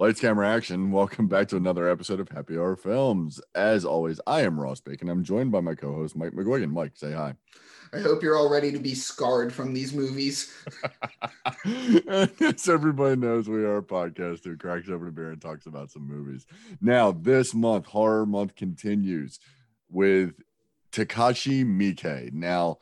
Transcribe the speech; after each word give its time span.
Lights, 0.00 0.18
camera, 0.18 0.48
action. 0.48 0.92
Welcome 0.92 1.26
back 1.28 1.48
to 1.48 1.58
another 1.58 1.86
episode 1.86 2.20
of 2.20 2.30
Happy 2.30 2.56
Hour 2.56 2.74
Films. 2.74 3.38
As 3.54 3.84
always, 3.84 4.18
I 4.26 4.40
am 4.40 4.58
Ross 4.58 4.80
Bacon. 4.80 5.10
I'm 5.10 5.22
joined 5.22 5.52
by 5.52 5.60
my 5.60 5.74
co-host 5.74 6.16
Mike 6.16 6.32
McGuigan. 6.32 6.72
Mike, 6.72 6.92
say 6.94 7.12
hi. 7.12 7.34
I 7.92 7.98
hope 7.98 8.22
you're 8.22 8.38
all 8.38 8.48
ready 8.48 8.72
to 8.72 8.78
be 8.78 8.94
scarred 8.94 9.52
from 9.52 9.74
these 9.74 9.92
movies. 9.92 10.54
yes, 11.66 12.66
everybody 12.66 13.16
knows 13.16 13.46
we 13.46 13.62
are 13.62 13.76
a 13.76 13.82
podcast 13.82 14.42
who 14.42 14.56
cracks 14.56 14.88
open 14.88 15.08
a 15.08 15.12
beer 15.12 15.32
and 15.32 15.42
talks 15.42 15.66
about 15.66 15.90
some 15.90 16.08
movies. 16.08 16.46
Now, 16.80 17.12
this 17.12 17.52
month, 17.52 17.84
horror 17.84 18.24
month 18.24 18.56
continues 18.56 19.38
with 19.90 20.32
Takashi 20.92 21.62
Miike. 21.62 22.32
Now, 22.32 22.78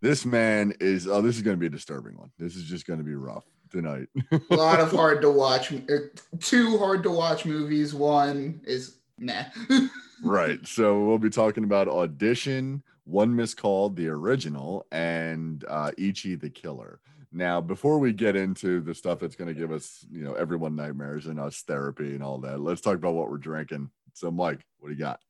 this 0.00 0.26
man 0.26 0.74
is 0.80 1.06
oh, 1.06 1.22
this 1.22 1.36
is 1.36 1.42
going 1.42 1.56
to 1.58 1.60
be 1.60 1.66
a 1.66 1.70
disturbing 1.70 2.18
one. 2.18 2.32
This 2.40 2.56
is 2.56 2.64
just 2.64 2.88
going 2.88 2.98
to 2.98 3.04
be 3.04 3.14
rough 3.14 3.44
tonight. 3.70 4.08
a 4.50 4.54
lot 4.54 4.80
of 4.80 4.90
hard 4.92 5.20
to 5.22 5.30
watch, 5.30 5.72
er, 5.72 6.12
two 6.40 6.78
hard 6.78 7.02
to 7.02 7.10
watch 7.10 7.44
movies. 7.44 7.94
One 7.94 8.60
is 8.64 8.98
nah. 9.18 9.44
right. 10.22 10.64
So 10.66 11.04
we'll 11.04 11.18
be 11.18 11.30
talking 11.30 11.64
about 11.64 11.88
Audition, 11.88 12.82
One 13.04 13.34
Missed 13.34 13.56
Call, 13.56 13.90
the 13.90 14.08
original, 14.08 14.86
and 14.92 15.64
uh, 15.68 15.92
Ichi 15.98 16.36
the 16.36 16.50
Killer. 16.50 17.00
Now, 17.32 17.60
before 17.60 17.98
we 17.98 18.12
get 18.12 18.36
into 18.36 18.80
the 18.80 18.94
stuff 18.94 19.18
that's 19.18 19.36
going 19.36 19.52
to 19.52 19.60
give 19.60 19.70
us, 19.70 20.06
you 20.10 20.22
know, 20.22 20.34
everyone 20.34 20.74
nightmares 20.74 21.26
and 21.26 21.38
us 21.38 21.62
therapy 21.62 22.14
and 22.14 22.22
all 22.22 22.38
that, 22.38 22.60
let's 22.60 22.80
talk 22.80 22.94
about 22.94 23.14
what 23.14 23.30
we're 23.30 23.36
drinking. 23.36 23.90
So, 24.14 24.30
Mike, 24.30 24.64
what 24.78 24.88
do 24.88 24.94
you 24.94 25.00
got? 25.00 25.20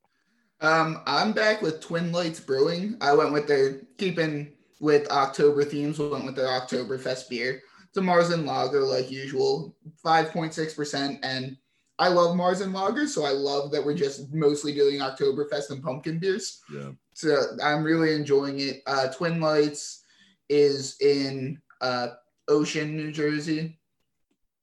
Um, 0.61 1.03
I'm 1.07 1.33
back 1.33 1.63
with 1.63 1.81
Twin 1.81 2.13
Lights 2.13 2.41
Brewing. 2.41 2.97
I 3.01 3.13
went 3.15 3.33
with 3.33 3.47
their 3.47 3.81
keeping 3.99 4.53
with 4.81 5.11
October 5.11 5.65
themes. 5.65 5.99
We 5.99 6.09
went 6.09 6.25
with 6.25 6.37
their 6.37 6.47
Oktoberfest 6.47 7.29
beer. 7.29 7.63
A 7.97 8.01
Marzen 8.01 8.45
Lager, 8.45 8.83
like 8.83 9.11
usual, 9.11 9.75
5.6%. 10.05 11.19
And 11.23 11.57
I 11.99 12.09
love 12.09 12.37
Marzen 12.37 12.73
Lager, 12.73 13.07
so 13.07 13.25
I 13.25 13.31
love 13.31 13.71
that 13.73 13.85
we're 13.85 13.95
just 13.95 14.33
mostly 14.33 14.75
doing 14.75 15.01
Oktoberfest 15.01 15.71
and 15.71 15.83
pumpkin 15.83 16.19
beers. 16.19 16.61
Yeah. 16.73 16.91
So 17.15 17.43
I'm 17.63 17.83
really 17.83 18.15
enjoying 18.15 18.61
it. 18.61 18.83
Uh, 18.87 19.09
Twin 19.09 19.41
Lights 19.41 20.05
is 20.49 20.97
in 21.01 21.61
uh, 21.81 22.09
Ocean, 22.49 22.97
New 22.97 23.13
Jersey. 23.13 23.79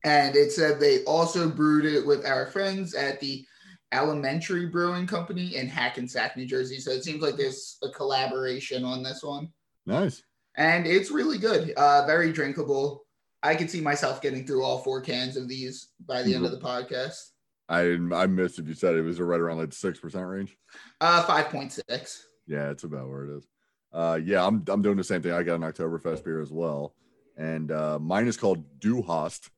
And 0.04 0.36
it 0.36 0.52
said 0.52 0.80
they 0.80 1.04
also 1.06 1.50
brewed 1.50 1.86
it 1.86 2.06
with 2.06 2.26
our 2.26 2.46
friends 2.46 2.94
at 2.94 3.20
the 3.20 3.46
Alementary 3.94 4.66
Brewing 4.66 5.08
Company 5.08 5.56
in 5.56 5.68
Hackensack, 5.68 6.36
New 6.36 6.46
Jersey. 6.46 6.80
So 6.80 6.92
it 6.92 7.04
seems 7.04 7.22
like 7.22 7.38
there's 7.38 7.78
a 7.84 7.90
collaboration 7.90 8.84
on 8.84 9.02
this 9.02 9.24
one. 9.24 9.50
Nice. 9.86 10.24
And 10.56 10.86
it's 10.86 11.12
really 11.12 11.38
good. 11.38 11.72
Uh, 11.72 12.06
very 12.06 12.32
drinkable. 12.32 13.06
I 13.44 13.56
could 13.56 13.70
see 13.70 13.82
myself 13.82 14.22
getting 14.22 14.48
through 14.48 14.64
all 14.64 14.80
four 14.80 15.02
cans 15.02 15.36
of 15.36 15.48
these 15.50 15.90
by 16.08 16.24
the 16.24 16.34
end 16.34 16.46
of 16.46 16.52
the 16.52 16.60
podcast. 16.60 17.32
I 17.70 17.98
I 18.14 18.26
missed 18.26 18.60
if 18.60 18.68
you 18.68 18.74
said 18.74 18.96
it 18.96 19.02
was 19.02 19.20
right 19.20 19.40
around 19.40 19.58
like 19.58 19.74
six 19.74 20.00
percent 20.00 20.26
range. 20.26 20.58
Uh, 21.02 21.24
five 21.24 21.50
point 21.50 21.72
six. 21.90 22.26
Yeah, 22.48 22.72
it's 22.72 22.84
about 22.84 23.10
where 23.10 23.26
it 23.26 23.38
is. 23.38 23.48
Uh, 23.92 24.20
yeah, 24.24 24.46
I'm 24.46 24.64
I'm 24.68 24.82
doing 24.82 24.98
the 24.98 25.04
same 25.04 25.22
thing. 25.22 25.34
I 25.34 25.44
got 25.44 25.56
an 25.56 25.62
Oktoberfest 25.62 26.24
beer 26.24 26.42
as 26.42 26.52
well, 26.52 26.96
and 27.38 27.72
uh, 27.72 28.00
mine 28.00 28.28
is 28.28 28.38
called 28.38 28.64
Du 28.80 29.02
Hast, 29.02 29.50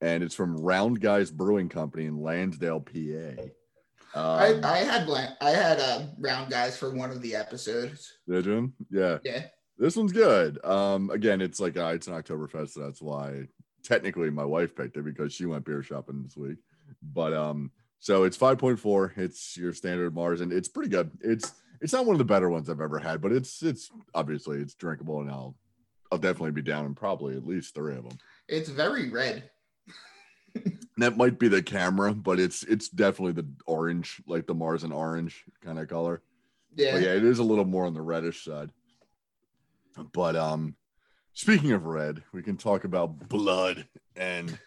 and 0.00 0.22
it's 0.22 0.34
from 0.34 0.56
Round 0.56 1.00
Guys 1.00 1.30
Brewing 1.30 1.68
Company 1.68 2.06
in 2.06 2.20
Lansdale, 2.20 2.80
PA. 2.80 3.42
Um, 4.14 4.24
I, 4.24 4.60
I 4.62 4.78
had 4.78 5.08
I 5.40 5.50
had 5.50 5.80
uh, 5.80 6.02
round 6.18 6.50
guys 6.50 6.76
for 6.76 6.94
one 6.94 7.10
of 7.10 7.22
the 7.22 7.34
episodes. 7.34 8.12
Did 8.28 8.46
you? 8.46 8.72
Yeah. 8.90 9.18
Yeah. 9.24 9.44
This 9.78 9.96
one's 9.96 10.12
good. 10.12 10.64
Um, 10.64 11.10
again, 11.10 11.40
it's 11.40 11.60
like 11.60 11.76
uh, 11.76 11.92
it's 11.94 12.06
an 12.06 12.14
Oktoberfest, 12.14 12.70
so 12.70 12.80
that's 12.80 13.02
why 13.02 13.48
technically 13.82 14.30
my 14.30 14.44
wife 14.44 14.76
picked 14.76 14.96
it 14.96 15.04
because 15.04 15.32
she 15.32 15.46
went 15.46 15.64
beer 15.64 15.82
shopping 15.82 16.22
this 16.22 16.36
week. 16.36 16.58
But 17.02 17.32
um, 17.32 17.70
so 17.98 18.24
it's 18.24 18.38
5.4. 18.38 19.18
It's 19.18 19.56
your 19.56 19.72
standard 19.72 20.14
Marzen, 20.14 20.42
and 20.42 20.52
it's 20.52 20.68
pretty 20.68 20.90
good. 20.90 21.10
It's 21.20 21.52
it's 21.80 21.92
not 21.92 22.06
one 22.06 22.14
of 22.14 22.18
the 22.18 22.24
better 22.24 22.48
ones 22.48 22.70
I've 22.70 22.80
ever 22.80 22.98
had, 22.98 23.20
but 23.20 23.32
it's 23.32 23.62
it's 23.62 23.90
obviously 24.14 24.58
it's 24.58 24.74
drinkable, 24.74 25.20
and 25.20 25.30
I'll 25.30 25.56
I'll 26.10 26.18
definitely 26.18 26.52
be 26.52 26.62
down 26.62 26.84
in 26.84 26.94
probably 26.94 27.36
at 27.36 27.46
least 27.46 27.74
three 27.74 27.96
of 27.96 28.08
them. 28.08 28.18
It's 28.48 28.68
very 28.68 29.08
red 29.08 29.50
that 30.98 31.16
might 31.16 31.38
be 31.38 31.48
the 31.48 31.62
camera, 31.62 32.14
but 32.14 32.38
it's 32.38 32.62
it's 32.64 32.88
definitely 32.88 33.32
the 33.32 33.48
orange, 33.66 34.22
like 34.26 34.46
the 34.46 34.54
Marzen 34.54 34.94
orange 34.94 35.44
kind 35.62 35.78
of 35.78 35.88
color. 35.88 36.22
Yeah, 36.74 36.92
but 36.92 37.02
yeah, 37.02 37.14
it 37.14 37.24
is 37.24 37.38
a 37.38 37.44
little 37.44 37.64
more 37.64 37.86
on 37.86 37.94
the 37.94 38.02
reddish 38.02 38.44
side. 38.44 38.70
But 40.12 40.36
um, 40.36 40.76
speaking 41.34 41.72
of 41.72 41.86
red, 41.86 42.22
we 42.32 42.42
can 42.42 42.56
talk 42.56 42.84
about 42.84 43.28
blood 43.28 43.86
and 44.16 44.58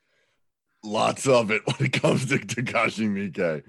lots 0.83 1.27
of 1.27 1.51
it 1.51 1.61
when 1.65 1.87
it 1.87 1.93
comes 1.93 2.27
to 2.27 2.37
Takashi 2.37 3.09
Miike. 3.09 3.63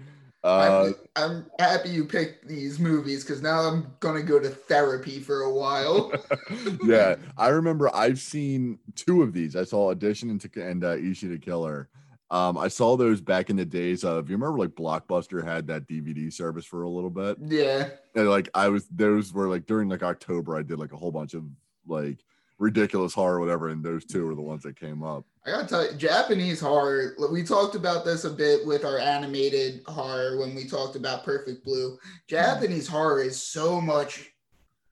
Uh, 0.44 0.92
I'm, 1.16 1.24
I'm, 1.24 1.46
happy 1.58 1.88
you 1.88 2.04
picked 2.04 2.46
these 2.46 2.78
movies 2.78 3.24
because 3.24 3.42
now 3.42 3.62
I'm 3.62 3.92
gonna 3.98 4.22
go 4.22 4.38
to 4.38 4.48
therapy 4.48 5.18
for 5.18 5.40
a 5.40 5.52
while. 5.52 6.12
yeah, 6.84 7.16
I 7.36 7.48
remember 7.48 7.94
I've 7.94 8.20
seen 8.20 8.78
two 8.94 9.22
of 9.22 9.32
these. 9.32 9.56
I 9.56 9.64
saw 9.64 9.90
Audition 9.90 10.30
and, 10.30 10.56
and 10.56 10.84
uh, 10.84 10.96
Ichi 10.98 11.26
the 11.26 11.38
Killer. 11.38 11.88
Um, 12.30 12.58
I 12.58 12.68
saw 12.68 12.96
those 12.96 13.20
back 13.20 13.50
in 13.50 13.56
the 13.56 13.64
days 13.64 14.02
of 14.02 14.28
you 14.28 14.36
remember 14.36 14.58
like 14.58 14.70
Blockbuster 14.70 15.44
had 15.44 15.66
that 15.68 15.86
DVD 15.86 16.32
service 16.32 16.64
for 16.64 16.82
a 16.82 16.88
little 16.88 17.10
bit. 17.10 17.38
Yeah. 17.40 17.90
And 18.14 18.28
like 18.28 18.48
I 18.54 18.68
was 18.68 18.88
those 18.88 19.32
were 19.32 19.48
like 19.48 19.66
during 19.66 19.88
like 19.88 20.02
October, 20.02 20.56
I 20.56 20.62
did 20.62 20.78
like 20.78 20.92
a 20.92 20.96
whole 20.96 21.12
bunch 21.12 21.34
of 21.34 21.44
like 21.86 22.18
ridiculous 22.58 23.14
horror, 23.14 23.38
whatever, 23.38 23.68
and 23.68 23.84
those 23.84 24.04
two 24.04 24.26
were 24.26 24.34
the 24.34 24.42
ones 24.42 24.62
that 24.62 24.78
came 24.78 25.02
up. 25.02 25.24
I 25.46 25.50
gotta 25.50 25.68
tell 25.68 25.84
you, 25.84 25.96
Japanese 25.96 26.60
horror. 26.60 27.14
We 27.30 27.42
talked 27.42 27.74
about 27.74 28.04
this 28.04 28.24
a 28.24 28.30
bit 28.30 28.66
with 28.66 28.84
our 28.84 28.98
animated 28.98 29.82
horror 29.86 30.38
when 30.38 30.54
we 30.54 30.66
talked 30.66 30.96
about 30.96 31.24
Perfect 31.24 31.64
Blue. 31.64 31.98
Japanese 32.26 32.88
horror 32.88 33.22
is 33.22 33.40
so 33.40 33.80
much 33.80 34.32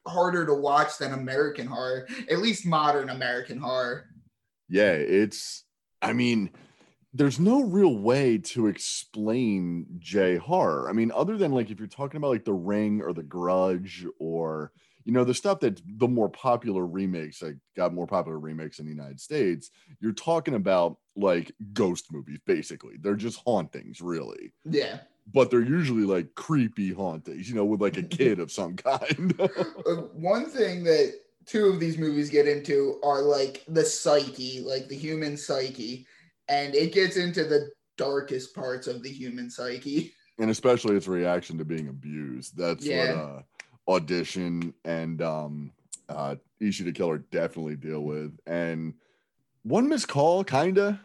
harder 0.06 0.46
to 0.46 0.54
watch 0.54 0.98
than 0.98 1.12
American 1.12 1.66
horror, 1.66 2.06
at 2.30 2.38
least 2.38 2.66
modern 2.66 3.10
American 3.10 3.58
horror. 3.58 4.06
Yeah, 4.68 4.92
it's. 4.92 5.64
I 6.02 6.12
mean, 6.12 6.50
there's 7.14 7.38
no 7.38 7.62
real 7.62 7.96
way 7.96 8.38
to 8.38 8.66
explain 8.66 9.86
J 9.98 10.36
horror. 10.36 10.88
I 10.90 10.92
mean, 10.92 11.12
other 11.14 11.36
than 11.36 11.52
like 11.52 11.70
if 11.70 11.78
you're 11.78 11.86
talking 11.86 12.18
about 12.18 12.30
like 12.30 12.44
The 12.44 12.52
Ring 12.52 13.00
or 13.00 13.12
The 13.12 13.22
Grudge 13.22 14.04
or 14.18 14.72
you 15.04 15.12
know 15.12 15.24
the 15.24 15.34
stuff 15.34 15.60
that 15.60 15.80
the 15.86 16.08
more 16.08 16.28
popular 16.28 16.84
remakes 16.84 17.42
like 17.42 17.56
got 17.76 17.94
more 17.94 18.06
popular 18.06 18.38
remakes 18.38 18.78
in 18.78 18.86
the 18.86 18.90
united 18.90 19.20
states 19.20 19.70
you're 20.00 20.12
talking 20.12 20.54
about 20.54 20.96
like 21.16 21.52
ghost 21.72 22.12
movies 22.12 22.38
basically. 22.46 22.94
They're 23.00 23.14
just 23.14 23.40
hauntings 23.44 24.00
really. 24.00 24.52
Yeah. 24.68 24.98
But 25.32 25.50
they're 25.50 25.60
usually 25.60 26.04
like 26.04 26.34
creepy 26.34 26.92
hauntings 26.92 27.48
you 27.48 27.54
know 27.54 27.64
with 27.64 27.80
like 27.80 27.96
a 27.96 28.02
kid 28.02 28.40
of 28.40 28.50
some 28.50 28.76
kind. 28.76 29.34
Uh, 29.38 29.46
one 30.14 30.46
thing 30.46 30.82
that 30.84 31.14
two 31.46 31.66
of 31.66 31.78
these 31.78 31.98
movies 31.98 32.30
get 32.30 32.48
into 32.48 32.98
are 33.04 33.22
like 33.22 33.62
the 33.68 33.84
psyche 33.84 34.64
like 34.66 34.88
the 34.88 34.96
human 34.96 35.36
psyche 35.36 36.06
and 36.48 36.74
it 36.74 36.92
gets 36.92 37.16
into 37.16 37.44
the 37.44 37.70
darkest 37.96 38.54
parts 38.54 38.86
of 38.86 39.02
the 39.02 39.10
human 39.10 39.48
psyche 39.48 40.12
and 40.38 40.50
especially 40.50 40.96
its 40.96 41.06
reaction 41.06 41.56
to 41.58 41.64
being 41.64 41.88
abused 41.88 42.56
that's 42.56 42.84
yeah. 42.84 43.14
what 43.14 43.16
uh 43.16 43.42
audition 43.86 44.74
and 44.84 45.22
um 45.22 45.70
uh 46.08 46.34
Ichi 46.64 46.84
the 46.84 46.92
Killer 46.92 47.18
definitely 47.18 47.76
deal 47.76 48.00
with. 48.00 48.38
And 48.46 48.94
one 49.62 49.88
missed 49.88 50.08
call, 50.08 50.44
kinda 50.44 51.00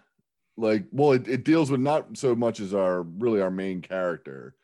like 0.58 0.86
well, 0.92 1.14
it, 1.14 1.28
it 1.28 1.44
deals 1.46 1.72
with 1.72 1.80
not 1.82 2.18
so 2.18 2.36
much 2.36 2.60
as 2.60 2.74
our 2.74 3.04
really 3.04 3.42
our 3.42 3.52
main 3.52 3.82
character, 3.82 4.56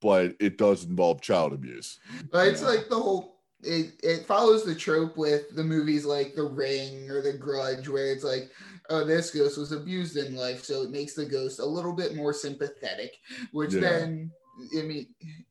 but 0.00 0.34
it 0.40 0.58
does 0.58 0.84
involve 0.84 1.20
child 1.20 1.52
abuse. 1.52 1.98
But 2.30 2.48
it's 2.48 2.62
like 2.62 2.88
the 2.88 2.98
whole 2.98 3.33
it, 3.64 3.92
it 4.02 4.26
follows 4.26 4.64
the 4.64 4.74
trope 4.74 5.16
with 5.16 5.54
the 5.54 5.64
movies 5.64 6.04
like 6.04 6.34
The 6.34 6.44
Ring 6.44 7.10
or 7.10 7.22
The 7.22 7.32
Grudge, 7.32 7.88
where 7.88 8.12
it's 8.12 8.24
like, 8.24 8.50
oh, 8.90 9.04
this 9.04 9.30
ghost 9.30 9.58
was 9.58 9.72
abused 9.72 10.16
in 10.16 10.36
life, 10.36 10.64
so 10.64 10.82
it 10.82 10.90
makes 10.90 11.14
the 11.14 11.26
ghost 11.26 11.60
a 11.60 11.66
little 11.66 11.92
bit 11.92 12.14
more 12.14 12.32
sympathetic, 12.32 13.16
which 13.52 13.74
yeah. 13.74 13.80
then 13.80 14.30
I 14.78 14.82
mean, 14.82 15.06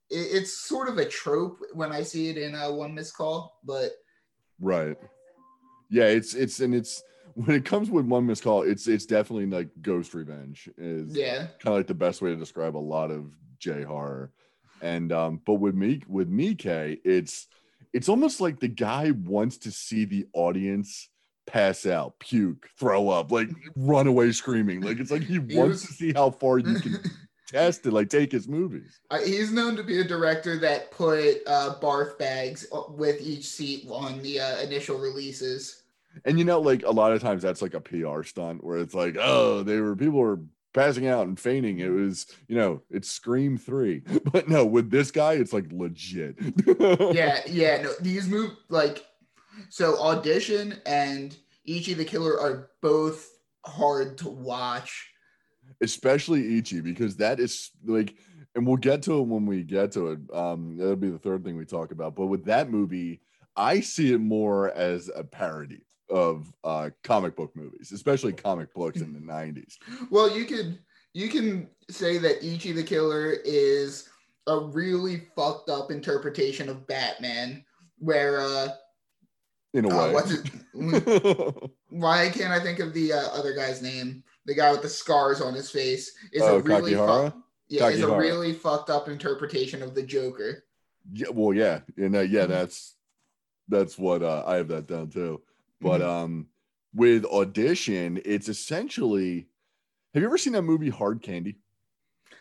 it's 0.09 0.53
sort 0.53 0.89
of 0.89 0.97
a 0.97 1.05
trope 1.05 1.59
when 1.73 1.91
I 1.91 2.03
see 2.03 2.29
it 2.29 2.38
in 2.38 2.55
a 2.55 2.71
one 2.71 2.93
missed 2.95 3.17
call, 3.17 3.59
but 3.63 3.91
right, 4.59 4.97
yeah, 5.89 6.05
it's 6.05 6.33
it's 6.33 6.59
and 6.59 6.73
it's 6.73 7.03
when 7.33 7.55
it 7.55 7.65
comes 7.65 7.89
with 7.89 8.05
one 8.05 8.25
missed 8.25 8.43
call, 8.43 8.63
it's 8.63 8.88
it's 8.88 9.05
definitely 9.05 9.47
like 9.47 9.69
ghost 9.81 10.13
revenge 10.13 10.69
is 10.77 11.15
yeah. 11.15 11.47
kind 11.59 11.67
of 11.67 11.73
like 11.73 11.88
the 11.88 11.93
best 11.93 12.21
way 12.21 12.29
to 12.29 12.35
describe 12.35 12.75
a 12.75 12.77
lot 12.77 13.11
of 13.11 13.35
J 13.59 13.83
horror, 13.83 14.31
and 14.81 15.11
um, 15.11 15.41
but 15.45 15.55
with 15.55 15.75
me 15.75 16.01
with 16.07 16.31
Miike, 16.31 16.99
it's 17.03 17.47
it's 17.93 18.09
almost 18.09 18.41
like 18.41 18.59
the 18.59 18.67
guy 18.67 19.11
wants 19.11 19.57
to 19.59 19.71
see 19.71 20.05
the 20.05 20.25
audience 20.33 21.09
pass 21.45 21.85
out, 21.85 22.17
puke, 22.19 22.69
throw 22.79 23.09
up, 23.09 23.31
like 23.31 23.49
run 23.75 24.07
away 24.07 24.31
screaming. 24.31 24.81
Like 24.81 24.99
it's 24.99 25.11
like 25.11 25.21
he, 25.21 25.33
he 25.33 25.57
wants 25.57 25.81
was... 25.81 25.87
to 25.87 25.93
see 25.93 26.13
how 26.13 26.31
far 26.31 26.57
you 26.57 26.79
can 26.79 26.99
test 27.47 27.83
to 27.83 27.91
like 27.91 28.09
take 28.09 28.31
his 28.31 28.47
movies. 28.47 28.99
Uh, 29.11 29.19
he's 29.19 29.51
known 29.51 29.75
to 29.75 29.83
be 29.83 29.99
a 29.99 30.03
director 30.03 30.57
that 30.59 30.91
put 30.91 31.37
uh, 31.47 31.75
barf 31.81 32.17
bags 32.17 32.65
uh, 32.73 32.81
with 32.89 33.21
each 33.21 33.45
seat 33.45 33.87
on 33.89 34.21
the 34.21 34.39
uh, 34.39 34.57
initial 34.61 34.97
releases. 34.97 35.83
And 36.25 36.37
you 36.37 36.45
know, 36.45 36.59
like 36.59 36.83
a 36.83 36.91
lot 36.91 37.11
of 37.11 37.21
times 37.21 37.41
that's 37.41 37.61
like 37.61 37.73
a 37.73 37.81
PR 37.81 38.23
stunt 38.23 38.63
where 38.63 38.77
it's 38.77 38.93
like, 38.93 39.17
oh, 39.19 39.63
they 39.63 39.79
were 39.79 39.95
people 39.95 40.19
were 40.19 40.39
passing 40.73 41.07
out 41.07 41.27
and 41.27 41.39
fainting. 41.39 41.79
It 41.79 41.89
was, 41.89 42.27
you 42.47 42.55
know, 42.55 42.81
it's 42.89 43.09
Scream 43.09 43.57
three. 43.57 44.01
But 44.31 44.49
no, 44.49 44.65
with 44.65 44.89
this 44.89 45.11
guy, 45.11 45.33
it's 45.33 45.53
like 45.53 45.71
legit. 45.71 46.35
yeah, 47.13 47.41
yeah. 47.45 47.81
No, 47.83 47.91
these 48.01 48.27
move 48.27 48.51
like 48.69 49.05
so. 49.69 49.99
Audition 49.99 50.79
and 50.85 51.35
Ichi 51.65 51.93
the 51.93 52.05
Killer 52.05 52.39
are 52.39 52.71
both 52.81 53.29
hard 53.65 54.17
to 54.19 54.29
watch. 54.29 55.11
Especially 55.81 56.57
Ichi 56.57 56.81
because 56.81 57.17
that 57.17 57.39
is 57.39 57.71
like, 57.85 58.15
and 58.55 58.65
we'll 58.65 58.77
get 58.77 59.03
to 59.03 59.19
it 59.19 59.27
when 59.27 59.45
we 59.45 59.63
get 59.63 59.91
to 59.93 60.11
it. 60.11 60.19
Um, 60.33 60.77
that'll 60.77 60.95
be 60.95 61.09
the 61.09 61.19
third 61.19 61.43
thing 61.43 61.57
we 61.57 61.65
talk 61.65 61.91
about. 61.91 62.15
But 62.15 62.27
with 62.27 62.45
that 62.45 62.69
movie, 62.69 63.21
I 63.55 63.81
see 63.81 64.13
it 64.13 64.19
more 64.19 64.71
as 64.71 65.11
a 65.15 65.23
parody 65.23 65.83
of 66.09 66.51
uh, 66.63 66.89
comic 67.03 67.35
book 67.35 67.55
movies, 67.55 67.91
especially 67.91 68.33
comic 68.33 68.73
books 68.73 69.01
in 69.01 69.13
the 69.13 69.19
'90s. 69.19 69.77
Well, 70.11 70.35
you 70.35 70.45
could 70.45 70.79
you 71.13 71.29
can 71.29 71.69
say 71.89 72.17
that 72.17 72.44
Ichi 72.44 72.71
the 72.71 72.83
Killer 72.83 73.33
is 73.45 74.09
a 74.47 74.59
really 74.59 75.27
fucked 75.35 75.69
up 75.69 75.91
interpretation 75.91 76.69
of 76.69 76.88
Batman, 76.88 77.63
where 78.00 78.41
uh, 78.41 78.69
in 79.73 79.85
a 79.85 79.89
uh, 79.89 80.07
way, 80.07 80.13
what's 80.13 80.31
it, 80.31 80.50
why 81.89 82.29
can't 82.29 82.51
I 82.51 82.59
think 82.59 82.79
of 82.79 82.94
the 82.94 83.13
uh, 83.13 83.27
other 83.33 83.53
guy's 83.53 83.81
name? 83.81 84.23
The 84.45 84.55
guy 84.55 84.71
with 84.71 84.81
the 84.81 84.89
scars 84.89 85.41
on 85.41 85.53
his 85.53 85.71
face 85.71 86.11
is 86.33 86.41
Oh, 86.44 86.57
a 86.57 86.61
really 86.61 86.91
yeah, 87.69 87.88
is 87.88 88.01
a 88.01 88.17
really 88.17 88.53
fucked 88.53 88.89
up 88.89 89.07
interpretation 89.07 89.81
of 89.81 89.95
the 89.95 90.03
Joker. 90.03 90.65
yeah, 91.11 91.29
well, 91.31 91.53
yeah, 91.53 91.79
and 91.97 92.15
uh, 92.15 92.21
yeah, 92.21 92.45
that's 92.45 92.95
that's 93.67 93.97
what 93.97 94.21
uh, 94.21 94.44
I 94.45 94.57
have 94.57 94.67
that 94.67 94.88
down 94.88 95.09
too. 95.09 95.41
But 95.83 96.01
um, 96.01 96.47
with 96.94 97.25
audition, 97.25 98.21
it's 98.25 98.50
essentially. 98.50 99.47
Have 100.13 100.21
you 100.21 100.27
ever 100.27 100.38
seen 100.38 100.53
that 100.53 100.62
movie 100.62 100.89
Hard 100.89 101.21
Candy? 101.21 101.57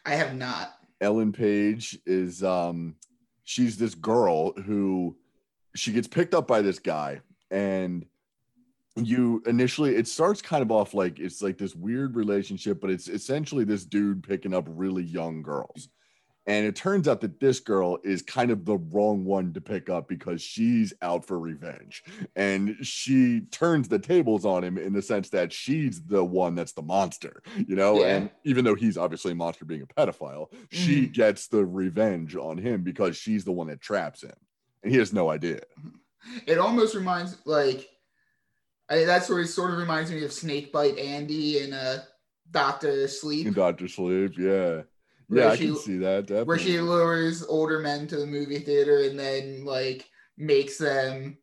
I 0.04 0.14
have 0.14 0.34
not. 0.34 0.74
Ellen 1.00 1.32
Page 1.32 1.98
is 2.06 2.42
um 2.44 2.94
she's 3.44 3.76
this 3.76 3.94
girl 3.94 4.52
who 4.52 5.16
she 5.74 5.92
gets 5.92 6.06
picked 6.06 6.32
up 6.32 6.46
by 6.46 6.62
this 6.62 6.78
guy 6.78 7.20
and 7.50 8.06
you 8.94 9.42
initially 9.46 9.96
it 9.96 10.06
starts 10.06 10.40
kind 10.42 10.62
of 10.62 10.70
off 10.70 10.94
like 10.94 11.18
it's 11.18 11.42
like 11.42 11.58
this 11.58 11.74
weird 11.74 12.14
relationship 12.14 12.80
but 12.80 12.90
it's 12.90 13.08
essentially 13.08 13.64
this 13.64 13.84
dude 13.84 14.22
picking 14.22 14.54
up 14.54 14.64
really 14.68 15.02
young 15.02 15.42
girls 15.42 15.88
and 16.46 16.66
it 16.66 16.74
turns 16.74 17.06
out 17.06 17.20
that 17.20 17.38
this 17.38 17.60
girl 17.60 17.98
is 18.02 18.20
kind 18.22 18.50
of 18.50 18.64
the 18.64 18.76
wrong 18.76 19.24
one 19.24 19.52
to 19.52 19.60
pick 19.60 19.88
up 19.88 20.08
because 20.08 20.42
she's 20.42 20.92
out 21.00 21.24
for 21.24 21.38
revenge. 21.38 22.02
And 22.34 22.76
she 22.82 23.42
turns 23.52 23.88
the 23.88 23.98
tables 24.00 24.44
on 24.44 24.64
him 24.64 24.76
in 24.76 24.92
the 24.92 25.02
sense 25.02 25.28
that 25.30 25.52
she's 25.52 26.02
the 26.04 26.24
one 26.24 26.54
that's 26.56 26.72
the 26.72 26.82
monster 26.82 27.42
you 27.68 27.76
know? 27.76 28.00
Yeah. 28.00 28.16
and 28.16 28.30
even 28.44 28.64
though 28.64 28.74
he's 28.74 28.96
obviously 28.98 29.32
a 29.32 29.34
monster 29.36 29.64
being 29.64 29.82
a 29.82 29.86
pedophile 29.86 30.48
she 30.70 31.06
Mhm. 31.06 31.12
gets 31.12 31.46
the 31.46 31.64
revenge 31.64 32.34
on 32.34 32.58
him 32.58 32.82
because 32.82 33.16
she's 33.16 33.44
the 33.44 33.52
one 33.52 33.68
that 33.68 33.80
traps 33.80 34.22
him. 34.22 34.34
And 34.82 34.90
he 34.92 34.98
has 34.98 35.12
no 35.12 35.30
idea. 35.30 35.60
It 36.46 36.58
almost 36.58 36.94
reminds 36.96 37.36
like 37.46 37.88
I, 38.88 39.04
that 39.04 39.22
story 39.24 39.46
sort 39.46 39.70
of 39.70 39.78
reminds 39.78 40.10
me 40.10 40.24
of 40.24 40.32
Snakebite 40.32 40.96
Andi 40.96 41.62
and 41.64 41.72
uh, 41.72 41.98
Doctor 42.50 43.06
Sleep, 43.08 43.54
dr 43.54 43.88
sleep 43.88 44.32
yeah 44.36 44.82
yeah 45.30 45.50
i 45.50 45.56
she- 45.56 45.66
can 45.66 45.76
see 45.76 45.98
that 45.98 46.26
definitely. 46.26 46.44
where 46.44 46.58
she 46.58 46.80
lures 46.80 47.42
older 47.44 47.78
men 47.78 48.06
to 48.06 48.16
the 48.16 48.26
movie 48.26 48.58
theater 48.58 49.02
and 49.02 49.18
then 49.18 49.64
like 49.64 50.08
makes 50.36 50.78
them 50.78 51.36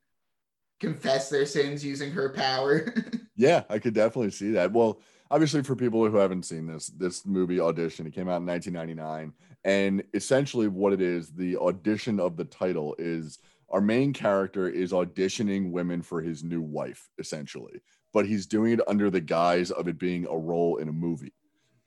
confess 0.80 1.30
their 1.30 1.46
sins 1.46 1.84
using 1.84 2.12
her 2.12 2.30
power. 2.30 2.94
Yeah, 3.36 3.64
I 3.70 3.80
could 3.80 3.94
definitely 3.94 4.31
see 4.31 4.52
that. 4.52 4.74
Well, 4.74 5.00
obviously, 5.31 5.64
for 5.64 5.74
people 5.74 6.06
who 6.06 6.18
haven't 6.18 6.44
seen 6.44 6.68
this, 6.68 6.88
this 6.88 7.26
movie 7.26 7.62
audition, 7.62 8.06
it 8.06 8.14
came 8.14 8.28
out 8.28 8.42
in 8.42 8.46
1999, 8.46 9.31
and 9.64 10.04
essentially, 10.14 10.68
what 10.68 10.92
it 10.92 11.00
is, 11.00 11.31
the 11.31 11.56
audition 11.56 12.20
of 12.20 12.36
the 12.36 12.44
title 12.44 12.98
is 13.00 13.40
our 13.70 13.80
main 13.80 14.12
character 14.12 14.68
is 14.68 14.92
auditioning 14.92 15.72
women 15.72 16.02
for 16.02 16.22
his 16.22 16.44
new 16.44 16.62
wife, 16.62 17.08
essentially, 17.18 17.80
but 18.12 18.26
he's 18.26 18.46
doing 18.46 18.74
it 18.74 18.81
under 18.90 19.10
the 19.10 19.22
guise 19.22 19.72
of 19.72 19.88
it 19.88 19.98
being 19.98 20.28
a 20.30 20.38
role 20.38 20.76
in 20.76 20.90
a 20.90 20.92
movie. 20.92 21.31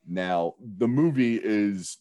Now, 0.07 0.55
the 0.59 0.87
movie 0.87 1.39
is. 1.41 1.97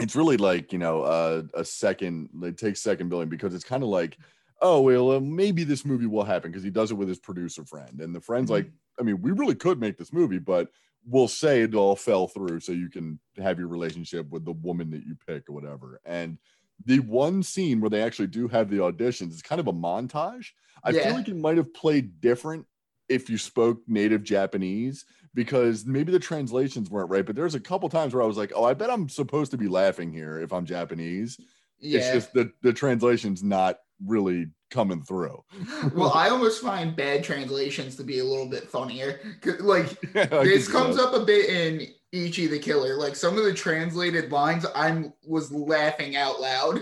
It's 0.00 0.16
really 0.16 0.38
like 0.38 0.72
you 0.72 0.78
know 0.78 1.02
uh, 1.02 1.42
a 1.54 1.64
second. 1.64 2.30
It 2.42 2.56
takes 2.56 2.80
second 2.80 3.08
billing 3.10 3.28
because 3.28 3.54
it's 3.54 3.64
kind 3.64 3.82
of 3.82 3.90
like 3.90 4.16
oh 4.62 4.80
well 4.80 5.10
uh, 5.10 5.20
maybe 5.20 5.64
this 5.64 5.84
movie 5.84 6.06
will 6.06 6.24
happen 6.24 6.50
because 6.50 6.62
he 6.62 6.70
does 6.70 6.90
it 6.90 6.94
with 6.94 7.08
his 7.08 7.18
producer 7.18 7.64
friend 7.64 8.00
and 8.00 8.14
the 8.14 8.20
friend's 8.20 8.50
like 8.50 8.70
i 8.98 9.02
mean 9.02 9.20
we 9.20 9.32
really 9.32 9.56
could 9.56 9.78
make 9.78 9.98
this 9.98 10.12
movie 10.12 10.38
but 10.38 10.68
we'll 11.04 11.28
say 11.28 11.62
it 11.62 11.74
all 11.74 11.96
fell 11.96 12.28
through 12.28 12.60
so 12.60 12.72
you 12.72 12.88
can 12.88 13.18
have 13.36 13.58
your 13.58 13.68
relationship 13.68 14.28
with 14.30 14.44
the 14.44 14.52
woman 14.52 14.88
that 14.88 15.04
you 15.04 15.16
pick 15.26 15.48
or 15.48 15.52
whatever 15.52 16.00
and 16.06 16.38
the 16.86 17.00
one 17.00 17.42
scene 17.42 17.80
where 17.80 17.90
they 17.90 18.02
actually 18.02 18.28
do 18.28 18.48
have 18.48 18.70
the 18.70 18.76
auditions 18.78 19.32
is 19.32 19.42
kind 19.42 19.60
of 19.60 19.66
a 19.66 19.72
montage 19.72 20.46
i 20.84 20.90
Yeah. 20.90 21.02
feel 21.08 21.14
like 21.16 21.28
it 21.28 21.36
might 21.36 21.56
have 21.56 21.74
played 21.74 22.20
different 22.20 22.64
if 23.08 23.28
you 23.28 23.36
spoke 23.38 23.80
native 23.88 24.22
japanese 24.22 25.04
because 25.34 25.86
maybe 25.86 26.12
the 26.12 26.18
translations 26.18 26.90
weren't 26.90 27.10
right 27.10 27.26
but 27.26 27.36
there's 27.36 27.54
a 27.54 27.60
couple 27.60 27.88
times 27.88 28.14
where 28.14 28.22
i 28.22 28.26
was 28.26 28.36
like 28.36 28.52
oh 28.54 28.64
i 28.64 28.74
bet 28.74 28.90
i'm 28.90 29.08
supposed 29.08 29.50
to 29.50 29.58
be 29.58 29.68
laughing 29.68 30.12
here 30.12 30.40
if 30.40 30.52
i'm 30.52 30.64
japanese 30.64 31.38
Yeah. 31.80 31.98
it's 31.98 32.12
just 32.12 32.32
the 32.32 32.52
the 32.62 32.72
translation's 32.72 33.42
not 33.42 33.78
really 34.04 34.48
coming 34.72 35.02
through. 35.02 35.44
well, 35.94 36.12
I 36.14 36.28
almost 36.30 36.62
find 36.62 36.96
bad 36.96 37.22
translations 37.22 37.96
to 37.96 38.04
be 38.04 38.18
a 38.18 38.24
little 38.24 38.48
bit 38.48 38.64
funnier. 38.64 39.20
Like 39.60 39.96
I 40.16 40.44
this 40.44 40.68
comes 40.68 40.98
up 40.98 41.14
a 41.14 41.24
bit 41.24 41.48
in 41.48 41.88
Ichi 42.10 42.48
the 42.48 42.58
Killer. 42.58 42.96
Like 42.96 43.14
some 43.14 43.38
of 43.38 43.44
the 43.44 43.54
translated 43.54 44.32
lines, 44.32 44.66
I 44.74 45.12
was 45.24 45.52
laughing 45.52 46.16
out 46.16 46.40
loud. 46.40 46.80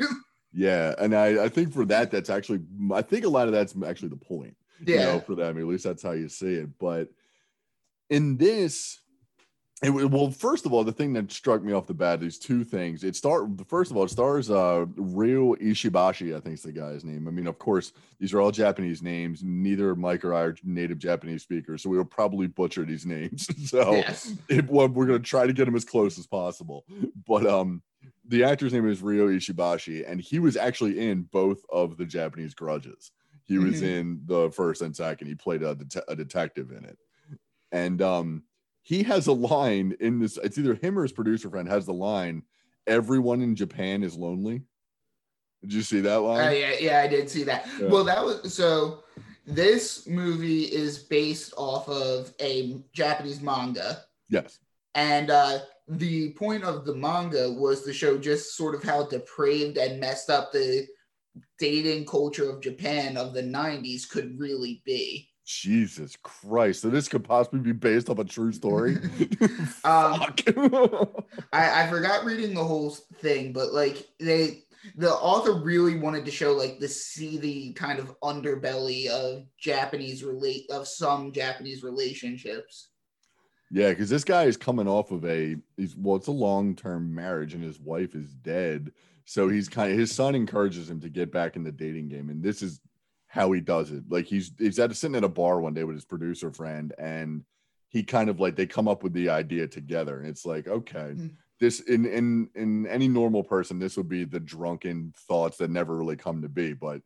Yeah, 0.53 0.95
and 0.99 1.15
I 1.15 1.45
I 1.45 1.49
think 1.49 1.73
for 1.73 1.85
that 1.87 2.11
that's 2.11 2.31
actually 2.31 2.61
I 2.93 3.03
think 3.03 3.25
a 3.25 3.29
lot 3.29 3.47
of 3.47 3.53
that's 3.53 3.75
actually 3.87 4.09
the 4.09 4.17
point. 4.17 4.57
You 4.87 4.95
yeah. 4.95 5.05
know, 5.07 5.21
for 5.21 5.35
them 5.35 5.59
at 5.59 5.67
least 5.67 5.85
that's 5.85 6.03
how 6.03 6.13
you 6.13 6.29
see 6.29 6.55
it. 6.55 6.71
But 6.79 7.09
in 8.11 8.37
this. 8.37 8.99
It, 9.83 9.89
well, 9.89 10.31
first 10.31 10.67
of 10.67 10.75
all, 10.75 10.85
the 10.85 10.93
thing 10.93 11.15
that 11.15 11.33
struck 11.33 11.63
me 11.63 11.73
off 11.73 11.87
the 11.87 11.95
bat 11.95 12.23
is 12.23 12.39
two 12.39 12.65
things. 12.65 13.03
It 13.03 13.17
start 13.17 13.49
first 13.67 13.91
of 13.91 13.97
all, 13.97 14.05
it 14.05 14.11
stars 14.11 14.51
uh 14.51 14.85
Ryo 14.95 15.55
Ishibashi, 15.55 16.37
I 16.37 16.41
think 16.41 16.57
is 16.57 16.63
the 16.63 16.71
guy's 16.73 17.03
name. 17.03 17.27
I 17.27 17.31
mean, 17.31 17.47
of 17.47 17.59
course, 17.59 17.93
these 18.19 18.35
are 18.35 18.43
all 18.43 18.51
Japanese 18.51 19.03
names. 19.03 19.43
Neither 19.43 19.95
Mike 19.95 20.23
or 20.23 20.35
I 20.35 20.43
are 20.43 20.57
native 20.65 20.99
Japanese 20.99 21.43
speakers, 21.45 21.83
so 21.83 21.89
we 21.89 21.97
will 21.97 22.05
probably 22.05 22.47
butcher 22.47 22.85
these 22.85 23.07
names. 23.07 23.49
so 23.71 23.93
Yes. 23.93 24.35
it, 24.51 24.69
well, 24.69 24.87
we're 24.87 25.07
going 25.07 25.23
to 25.23 25.27
try 25.27 25.47
to 25.47 25.53
get 25.55 25.65
them 25.65 25.77
as 25.77 25.87
close 25.87 26.19
as 26.19 26.27
possible. 26.27 26.85
But 27.27 27.47
um, 27.47 27.81
the 28.27 28.45
actor's 28.45 28.75
name 28.75 28.87
is 28.87 29.01
Ryo 29.01 29.29
Ishibashi, 29.29 30.05
and 30.07 30.21
he 30.21 30.41
was 30.41 30.59
actually 30.59 31.09
in 31.09 31.23
both 31.23 31.65
of 31.73 31.97
the 31.97 32.05
Japanese 32.05 32.53
Grudges. 32.53 33.13
He 33.45 33.57
was 33.57 33.81
Mhm. 33.81 33.87
in 33.87 34.21
the 34.27 34.51
first 34.51 34.83
and 34.83 34.95
second. 34.95 35.27
He 35.29 35.35
played 35.37 35.63
a, 35.63 35.75
det- 35.75 36.05
a 36.07 36.15
detective 36.15 36.71
in 36.71 36.85
it, 36.85 36.99
and 37.73 38.03
um, 38.03 38.43
he 38.83 39.03
has 39.05 39.27
a 39.27 39.33
line 39.33 39.97
in 40.01 40.19
this. 40.19 40.39
It's 40.43 40.59
either 40.59 40.75
him 40.75 40.99
or 40.99 41.03
his 41.03 41.13
producer 41.13 41.51
friend 41.51 41.69
has 41.69 41.87
the 41.87 41.93
line, 41.93 42.43
"Everyone 42.87 43.41
in 43.43 43.55
Japan 43.55 44.03
is 44.03 44.17
lonely." 44.17 44.63
Did 45.63 45.73
you 45.75 45.83
see 45.83 46.01
that 46.01 46.17
line? 46.17 46.49
Uh, 46.49 46.51
yeah, 46.51 46.73
yeah, 46.81 47.01
I 47.01 47.07
did 47.07 47.29
see 47.29 47.43
that. 47.45 47.67
Yeah. 47.79 47.89
Well, 47.89 48.05
that 48.05 48.25
was 48.25 48.53
so. 48.55 49.05
This 49.47 50.07
movie 50.07 50.65
is 50.65 50.99
based 50.99 51.55
off 51.57 51.89
of 51.89 52.33
a 52.41 52.81
Japanese 52.93 53.41
manga, 53.41 54.05
yes. 54.29 54.59
and 54.95 55.31
uh, 55.31 55.61
the 55.89 56.33
point 56.35 56.63
of 56.63 56.85
the 56.85 56.95
manga 56.95 57.51
was 57.51 57.83
to 57.85 57.93
show 57.93 58.17
just 58.17 58.57
sort 58.57 58.75
of 58.75 58.83
how 58.83 59.07
depraved 59.07 59.77
and 59.77 59.99
messed 59.99 60.31
up 60.31 60.53
the 60.53 60.87
dating 61.59 62.07
culture 62.07 62.49
of 62.49 62.61
Japan 62.61 63.17
of 63.17 63.35
the 63.35 63.43
'90s 63.43 64.09
could 64.09 64.39
really 64.39 64.83
be. 64.85 65.30
Jesus 65.51 66.17
Christ! 66.23 66.83
So 66.83 66.91
this 66.91 67.09
could 67.09 67.25
possibly 67.25 67.61
be 67.61 67.73
based 67.73 68.09
off 68.09 68.19
a 68.19 68.25
true 68.25 68.53
story. 68.53 68.99
Um, 69.83 70.35
I, 71.53 71.85
I 71.85 71.87
forgot 71.89 72.25
reading 72.25 72.55
the 72.55 72.65
whole 72.65 72.91
thing, 72.91 73.53
but 73.53 73.73
like 73.73 74.07
they 74.19 74.65
the 74.97 75.11
author 75.11 75.55
really 75.55 75.99
wanted 75.99 76.25
to 76.27 76.31
show 76.31 76.53
like 76.53 76.79
the 76.79 76.89
seedy 76.89 77.73
kind 77.73 77.99
of 77.99 78.19
underbelly 78.21 79.09
of 79.09 79.45
Japanese 79.59 80.23
relate 80.23 80.71
of 80.71 80.87
some 80.87 81.33
Japanese 81.33 81.83
relationships. 81.83 82.89
Yeah, 83.71 83.91
because 83.91 84.11
this 84.11 84.25
guy 84.25 84.45
is 84.45 84.57
coming 84.57 84.89
off 84.89 85.11
of 85.11 85.25
a 85.25 85.57
he's 85.77 85.97
well, 85.97 86.17
it's 86.17 86.27
a 86.27 86.33
long 86.33 86.77
term 86.77 87.15
marriage, 87.15 87.55
and 87.55 87.65
his 87.65 87.81
wife 87.81 88.15
is 88.15 88.35
dead. 88.35 88.93
So 89.25 89.49
he's 89.49 89.69
kind 89.69 89.93
of 89.93 89.99
his 89.99 90.13
son 90.13 90.35
encourages 90.35 90.91
him 90.91 91.01
to 91.01 91.09
get 91.09 91.33
back 91.33 91.57
in 91.57 91.65
the 91.65 91.73
dating 91.73 92.09
game, 92.09 92.31
and 92.31 92.43
this 92.43 92.63
is 92.63 92.81
how 93.33 93.53
he 93.53 93.61
does 93.61 93.93
it. 93.93 94.03
Like 94.09 94.27
he's 94.27 94.51
he's 94.59 94.79
at 94.81 94.95
sitting 94.97 95.15
at 95.17 95.23
a 95.25 95.29
bar 95.29 95.61
one 95.61 95.73
day 95.73 95.85
with 95.85 95.95
his 95.95 96.05
producer 96.05 96.51
friend, 96.53 96.93
and 96.99 97.45
he 97.89 98.03
kind 98.03 98.29
of 98.29 98.41
like 98.41 98.57
they 98.57 98.67
come 98.67 98.89
up 98.89 99.03
with 99.05 99.13
the 99.13 99.29
idea 99.31 99.69
together, 99.69 100.19
and 100.19 100.29
it's 100.29 100.45
like 100.45 100.67
okay, 100.67 101.15
Mhm. 101.17 101.37
this 101.61 101.79
in 101.81 102.07
in 102.07 102.49
in 102.57 102.87
any 102.89 103.07
normal 103.09 103.45
person, 103.45 103.79
this 103.79 103.97
would 103.97 104.09
be 104.09 104.25
the 104.25 104.41
drunken 104.41 105.15
thoughts 105.29 105.59
that 105.59 105.71
never 105.71 105.97
really 105.97 106.17
come 106.17 106.43
to 106.43 106.49
be, 106.49 106.73
but 106.73 107.03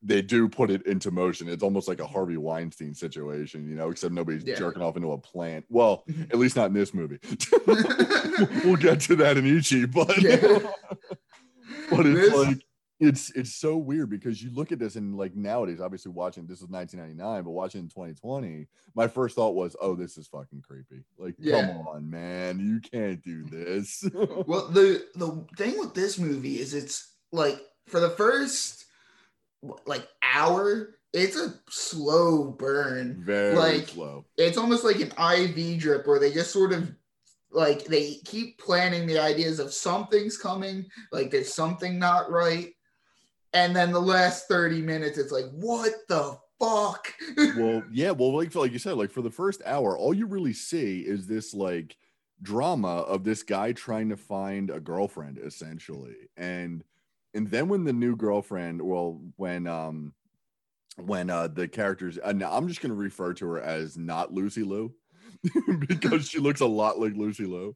they 0.00 0.22
do 0.22 0.48
put 0.48 0.70
it 0.70 0.86
into 0.86 1.10
motion. 1.10 1.48
It's 1.48 1.62
almost 1.62 1.88
like 1.88 1.98
a 2.00 2.06
Harvey 2.06 2.36
Weinstein 2.36 2.94
situation, 2.94 3.68
you 3.68 3.74
know, 3.74 3.90
except 3.90 4.14
nobody's 4.14 4.44
Yeah. 4.44 4.54
jerking 4.56 4.80
off 4.80 4.96
into 4.96 5.10
a 5.12 5.18
plant. 5.18 5.64
Well, 5.68 6.04
at 6.30 6.38
least 6.38 6.54
not 6.56 6.66
in 6.68 6.72
this 6.72 6.94
movie. 6.94 7.18
we'll 8.64 8.76
get 8.76 9.00
to 9.00 9.16
that 9.16 9.36
in 9.36 9.44
Ichi, 9.44 9.86
but 9.86 10.16
Yeah. 10.22 10.36
but 11.90 12.06
it's 12.06 12.20
This- 12.30 12.34
like 12.34 12.58
it's 13.00 13.30
it's 13.30 13.54
so 13.54 13.76
weird 13.76 14.10
because 14.10 14.42
you 14.42 14.50
look 14.52 14.72
at 14.72 14.78
this 14.78 14.96
and 14.96 15.16
like 15.16 15.36
nowadays, 15.36 15.80
obviously 15.80 16.10
watching 16.12 16.46
this 16.46 16.60
is 16.60 16.68
1999, 16.68 17.44
but 17.44 17.50
watching 17.50 17.82
in 17.82 17.88
2020, 17.88 18.66
my 18.94 19.06
first 19.06 19.36
thought 19.36 19.54
was, 19.54 19.76
oh, 19.80 19.94
this 19.94 20.18
is 20.18 20.26
fucking 20.26 20.62
creepy. 20.62 21.04
Like, 21.16 21.34
Yeah. 21.38 21.66
come 21.66 21.86
on, 21.86 22.10
man, 22.10 22.58
you 22.58 22.80
can't 22.80 23.22
do 23.22 23.44
this. 23.50 24.04
Well, 24.12 24.66
the 24.72 25.04
the 25.14 25.46
thing 25.56 25.78
with 25.78 25.94
this 25.94 26.18
movie 26.18 26.58
is 26.58 26.74
it's 26.74 27.14
like 27.32 27.60
for 27.86 28.00
the 28.00 28.10
first 28.10 28.84
like 29.86 30.06
hour, 30.22 30.94
it's 31.12 31.36
a 31.36 31.54
slow 31.70 32.44
burn. 32.50 33.22
Very 33.24 33.56
Like- 33.56 33.88
slow. 33.88 34.24
It's 34.36 34.58
almost 34.58 34.84
like 34.84 35.00
an 35.00 35.12
IV 35.18 35.78
drip 35.80 36.06
where 36.06 36.18
they 36.18 36.32
just 36.32 36.52
sort 36.52 36.72
of 36.72 36.92
like 37.50 37.84
they 37.84 38.16
keep 38.24 38.58
planning 38.58 39.06
the 39.06 39.18
ideas 39.18 39.58
of 39.58 39.72
something's 39.72 40.36
coming, 40.36 40.84
like 41.12 41.30
there's 41.30 41.52
something 41.54 41.98
not 41.98 42.30
right. 42.30 42.74
And 43.58 43.74
then 43.74 43.90
the 43.90 44.00
last 44.00 44.46
30 44.46 44.82
minutes, 44.82 45.18
it's 45.18 45.32
like, 45.32 45.50
what 45.50 45.92
the 46.08 46.38
fuck? 46.60 47.12
well, 47.56 47.82
yeah, 47.90 48.12
well, 48.12 48.36
like 48.36 48.54
like 48.54 48.72
you 48.72 48.78
said, 48.78 48.96
like 48.96 49.10
for 49.10 49.20
the 49.20 49.32
first 49.32 49.60
hour, 49.66 49.98
all 49.98 50.14
you 50.14 50.26
really 50.26 50.52
see 50.52 51.00
is 51.00 51.26
this 51.26 51.52
like 51.52 51.96
drama 52.40 52.98
of 52.98 53.24
this 53.24 53.42
guy 53.42 53.72
trying 53.72 54.10
to 54.10 54.16
find 54.16 54.70
a 54.70 54.78
girlfriend, 54.78 55.38
essentially, 55.38 56.14
and 56.36 56.84
and 57.34 57.50
then 57.50 57.68
when 57.68 57.82
the 57.82 57.92
new 57.92 58.14
girlfriend, 58.14 58.80
well, 58.80 59.20
when 59.34 59.66
um 59.66 60.14
when 60.96 61.28
uh 61.28 61.48
the 61.48 61.66
characters, 61.66 62.16
and 62.16 62.44
I'm 62.44 62.68
just 62.68 62.80
gonna 62.80 62.94
refer 62.94 63.34
to 63.34 63.46
her 63.48 63.60
as 63.60 63.98
not 63.98 64.32
Lucy 64.32 64.62
Liu 64.62 64.94
because 65.88 66.28
she 66.28 66.38
looks 66.38 66.60
a 66.60 66.66
lot 66.66 67.00
like 67.00 67.14
Lucy 67.16 67.44
Liu, 67.44 67.74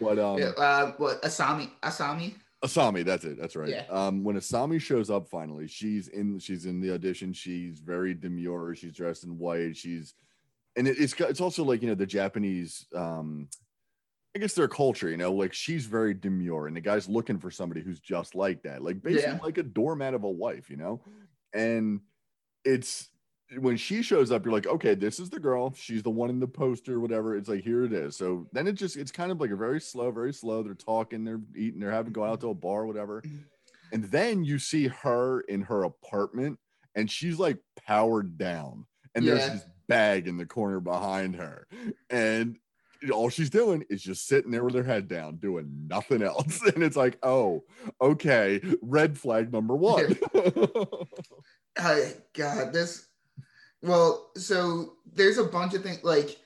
but 0.00 0.18
um. 0.18 0.38
Yeah, 0.38 0.50
uh, 0.58 0.92
what 0.96 1.22
Asami? 1.22 1.70
Asami? 1.80 2.34
Asami, 2.64 3.04
that's 3.04 3.24
it. 3.24 3.38
That's 3.40 3.56
right. 3.56 3.68
Yeah. 3.68 3.84
Um, 3.90 4.22
when 4.22 4.36
Asami 4.36 4.80
shows 4.80 5.10
up 5.10 5.28
finally, 5.28 5.66
she's 5.66 6.08
in 6.08 6.38
she's 6.38 6.64
in 6.66 6.80
the 6.80 6.92
audition. 6.94 7.32
She's 7.32 7.80
very 7.80 8.14
demure. 8.14 8.74
She's 8.74 8.92
dressed 8.94 9.24
in 9.24 9.36
white. 9.38 9.76
She's 9.76 10.14
and 10.76 10.86
it, 10.86 10.96
it's 10.98 11.12
it's 11.20 11.40
also 11.40 11.64
like 11.64 11.82
you 11.82 11.88
know 11.88 11.94
the 11.96 12.06
Japanese 12.06 12.86
um 12.94 13.48
I 14.34 14.38
guess 14.38 14.54
their 14.54 14.68
culture, 14.68 15.10
you 15.10 15.18
know, 15.18 15.32
like 15.34 15.52
she's 15.52 15.84
very 15.86 16.14
demure, 16.14 16.66
and 16.66 16.74
the 16.74 16.80
guy's 16.80 17.08
looking 17.08 17.38
for 17.38 17.50
somebody 17.50 17.82
who's 17.82 18.00
just 18.00 18.34
like 18.34 18.62
that, 18.62 18.82
like 18.82 19.02
basically 19.02 19.32
Yeah. 19.32 19.38
like 19.42 19.58
a 19.58 19.62
doormat 19.62 20.14
of 20.14 20.24
a 20.24 20.30
wife, 20.30 20.70
you 20.70 20.76
know. 20.76 21.02
And 21.52 22.00
it's 22.64 23.10
when 23.58 23.76
she 23.76 24.02
shows 24.02 24.30
up, 24.30 24.44
you're 24.44 24.54
like, 24.54 24.66
okay, 24.66 24.94
this 24.94 25.18
is 25.18 25.30
the 25.30 25.38
girl. 25.38 25.72
She's 25.76 26.02
the 26.02 26.10
one 26.10 26.30
in 26.30 26.40
the 26.40 26.46
poster, 26.46 27.00
whatever. 27.00 27.36
It's 27.36 27.48
like 27.48 27.62
here 27.62 27.84
it 27.84 27.92
is. 27.92 28.16
So 28.16 28.46
then 28.52 28.66
it 28.66 28.72
just 28.72 28.96
it's 28.96 29.12
kind 29.12 29.30
of 29.32 29.40
like 29.40 29.50
a 29.50 29.56
very 29.56 29.80
slow, 29.80 30.10
very 30.10 30.32
slow. 30.32 30.62
They're 30.62 30.74
talking, 30.74 31.24
they're 31.24 31.40
eating, 31.56 31.80
they're 31.80 31.90
having 31.90 32.12
going 32.12 32.30
out 32.30 32.40
to 32.40 32.50
a 32.50 32.54
bar, 32.54 32.86
whatever. 32.86 33.22
And 33.94 34.04
then 34.04 34.42
you 34.42 34.58
see 34.58 34.86
her 34.86 35.42
in 35.42 35.60
her 35.60 35.84
apartment, 35.84 36.58
and 36.94 37.10
she's 37.10 37.38
like 37.38 37.58
powered 37.86 38.38
down, 38.38 38.86
and 39.14 39.28
there's 39.28 39.50
this 39.50 39.66
bag 39.86 40.26
in 40.26 40.38
the 40.38 40.46
corner 40.46 40.80
behind 40.80 41.36
her, 41.36 41.66
and 42.08 42.56
all 43.10 43.28
she's 43.28 43.50
doing 43.50 43.84
is 43.90 44.02
just 44.02 44.26
sitting 44.26 44.50
there 44.50 44.64
with 44.64 44.74
her 44.74 44.82
head 44.82 45.08
down, 45.08 45.36
doing 45.36 45.86
nothing 45.88 46.22
else. 46.22 46.62
And 46.74 46.82
it's 46.82 46.96
like, 46.96 47.18
oh, 47.22 47.64
okay, 48.00 48.62
red 48.80 49.18
flag 49.18 49.52
number 49.52 49.76
one. 49.76 50.18
Oh 51.78 52.12
God, 52.34 52.72
this. 52.72 53.08
Well, 53.82 54.30
so 54.36 54.94
there's 55.14 55.38
a 55.38 55.44
bunch 55.44 55.74
of 55.74 55.82
things 55.82 56.02
like 56.04 56.38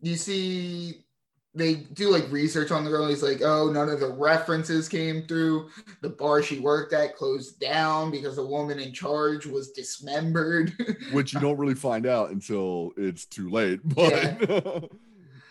you 0.00 0.16
see. 0.16 1.04
They 1.52 1.74
do 1.74 2.10
like 2.10 2.30
research 2.30 2.70
on 2.70 2.84
the 2.84 2.90
girl. 2.90 3.08
He's 3.08 3.24
like, 3.24 3.42
oh, 3.42 3.72
none 3.72 3.88
of 3.88 3.98
the 3.98 4.12
references 4.12 4.88
came 4.88 5.26
through. 5.26 5.68
The 6.00 6.08
bar 6.08 6.44
she 6.44 6.60
worked 6.60 6.92
at 6.92 7.16
closed 7.16 7.58
down 7.58 8.12
because 8.12 8.36
the 8.36 8.46
woman 8.46 8.78
in 8.78 8.92
charge 8.92 9.46
was 9.46 9.72
dismembered. 9.72 10.72
Which 11.12 11.34
you 11.34 11.40
don't 11.40 11.58
really 11.58 11.74
find 11.74 12.06
out 12.06 12.30
until 12.30 12.92
it's 12.96 13.24
too 13.24 13.50
late. 13.50 13.80
But 13.94 14.92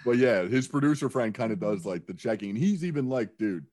but 0.05 0.17
yeah, 0.17 0.43
his 0.43 0.69
producer 0.69 1.09
friend 1.09 1.33
kind 1.33 1.51
of 1.51 1.59
does 1.59 1.85
like 1.85 2.07
the 2.07 2.13
checking. 2.13 2.55
He's 2.55 2.85
even 2.85 3.09
like, 3.09 3.37
dude, 3.37 3.65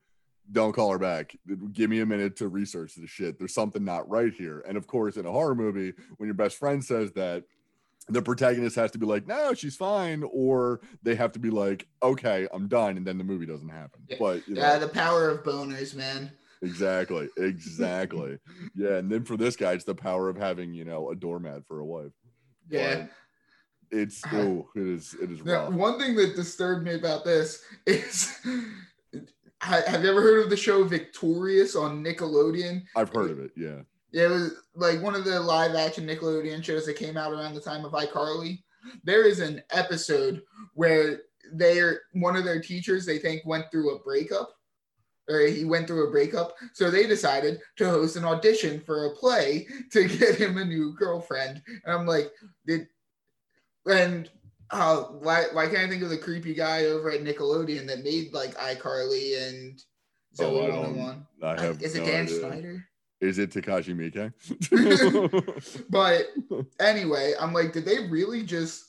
don't 0.50 0.73
call 0.73 0.90
her 0.90 0.99
back. 0.99 1.37
Give 1.73 1.90
me 1.90 2.00
a 2.00 2.06
minute 2.06 2.37
to 2.37 2.49
research 2.49 2.94
the 2.94 3.06
shit. 3.06 3.38
There's 3.38 3.54
something 3.54 3.85
not 3.85 4.08
right 4.08 4.32
here. 4.32 4.64
And 4.66 4.76
of 4.76 4.87
course, 4.87 5.16
in 5.16 5.26
a 5.26 5.32
horror 5.32 5.54
movie, 5.54 5.92
when 6.16 6.26
your 6.26 6.35
best 6.35 6.56
friend 6.56 6.85
says 6.85 7.12
that, 7.12 7.44
the 8.08 8.22
protagonist 8.22 8.76
has 8.76 8.90
to 8.92 8.98
be 8.98 9.06
like, 9.06 9.26
no, 9.26 9.52
she's 9.54 9.76
fine, 9.76 10.22
or 10.32 10.80
they 11.02 11.14
have 11.16 11.32
to 11.32 11.38
be 11.38 11.50
like, 11.50 11.86
okay, 12.02 12.46
I'm 12.52 12.68
done, 12.68 12.96
and 12.96 13.06
then 13.06 13.18
the 13.18 13.25
movie 13.25 13.46
doesn't 13.46 13.68
happen. 13.68 14.02
Yeah. 14.08 14.16
But 14.20 14.46
you 14.48 14.54
know, 14.54 14.60
yeah, 14.60 14.78
the 14.78 14.88
power 14.88 15.28
of 15.28 15.42
boners, 15.42 15.94
man. 15.94 16.30
exactly, 16.62 17.28
exactly, 17.36 18.38
yeah. 18.75 18.96
And 18.96 19.10
then 19.10 19.25
for 19.25 19.36
this 19.36 19.56
guy, 19.56 19.72
it's 19.72 19.84
the 19.84 19.94
power 19.94 20.28
of 20.28 20.36
having 20.36 20.72
you 20.72 20.84
know 20.84 21.10
a 21.10 21.16
doormat 21.16 21.66
for 21.66 21.80
a 21.80 21.84
wife. 21.84 22.12
Yeah. 22.68 22.94
But 22.94 23.10
it's 23.98 24.22
oh, 24.32 24.68
it 24.76 24.86
is, 24.86 25.14
it 25.20 25.30
is 25.30 25.44
Now, 25.44 25.64
rough. 25.64 25.72
one 25.75 25.98
thing 25.98 26.14
that 26.16 26.36
disturbed 26.36 26.84
me 26.84 26.94
about 26.94 27.25
this 27.25 27.62
is 27.86 28.36
have 29.60 30.04
you 30.04 30.10
ever 30.10 30.20
heard 30.22 30.44
of 30.44 30.50
the 30.50 30.56
show 30.56 30.84
Victorious 30.84 31.75
on 31.76 32.04
Nickelodeon? 32.04 32.82
I've 32.94 33.10
heard 33.12 33.30
of 33.30 33.38
it. 33.40 33.50
Yeah. 33.56 33.80
It 34.16 34.30
was 34.30 34.52
like 34.75 35.02
one 35.02 35.14
of 35.14 35.25
the 35.25 35.38
live 35.38 35.75
action 35.75 36.06
Nickelodeon 36.06 36.64
shows 36.64 36.87
that 36.87 36.96
came 36.96 37.16
out 37.18 37.32
around 37.32 37.54
the 37.54 37.61
time 37.61 37.85
of 37.85 37.92
iCarly. 37.92 38.62
There 39.04 39.26
is 39.26 39.40
an 39.40 39.62
episode 39.73 40.42
where 40.73 41.20
they're 41.52 42.00
one 42.12 42.35
of 42.35 42.44
their 42.44 42.61
teachers 42.61 43.04
they 43.04 43.18
think 43.18 43.42
went 43.44 43.70
through 43.70 43.94
a 43.94 43.99
breakup 44.00 44.50
or 45.28 45.40
he 45.40 45.64
went 45.64 45.87
through 45.87 46.08
a 46.08 46.11
breakup 46.11 46.54
so 46.73 46.90
they 46.90 47.06
decided 47.06 47.61
to 47.76 47.88
host 47.88 48.16
an 48.16 48.25
audition 48.25 48.80
for 48.80 49.06
a 49.06 49.14
play 49.14 49.66
to 49.92 50.08
get 50.18 50.35
him 50.37 50.56
a 50.58 50.64
new 50.64 50.92
girlfriend 50.96 51.62
and 51.85 51.94
i'm 51.94 52.04
like 52.06 52.32
did 52.66 52.88
and 53.87 54.28
uh 54.70 55.02
why 55.04 55.44
why 55.52 55.66
can't 55.66 55.78
i 55.87 55.88
think 55.88 56.02
of 56.02 56.11
the 56.11 56.18
creepy 56.18 56.52
guy 56.54 56.87
over 56.87 57.11
at 57.12 57.23
nickelodeon 57.23 57.87
that 57.87 58.02
made 58.02 58.32
like 58.32 58.54
icarly 58.56 59.49
and 59.49 59.80
Oh, 60.40 60.42
Zoey 60.50 60.66
don't- 60.66 60.96
101 60.96 61.26
I 61.42 61.61
have 61.62 61.80
is 61.82 61.94
it 61.94 62.00
no 62.00 62.06
dan 62.06 62.25
idea. 62.25 62.38
Schneider 62.40 62.85
Is 63.20 63.38
it 63.38 63.50
Takashi 63.50 63.94
Miike? 63.94 64.32
But 65.90 66.26
anyway, 66.78 67.35
I'm 67.40 67.52
like, 67.52 67.73
did 67.73 67.85
they 67.85 68.06
really 68.08 68.42
just 68.42 68.85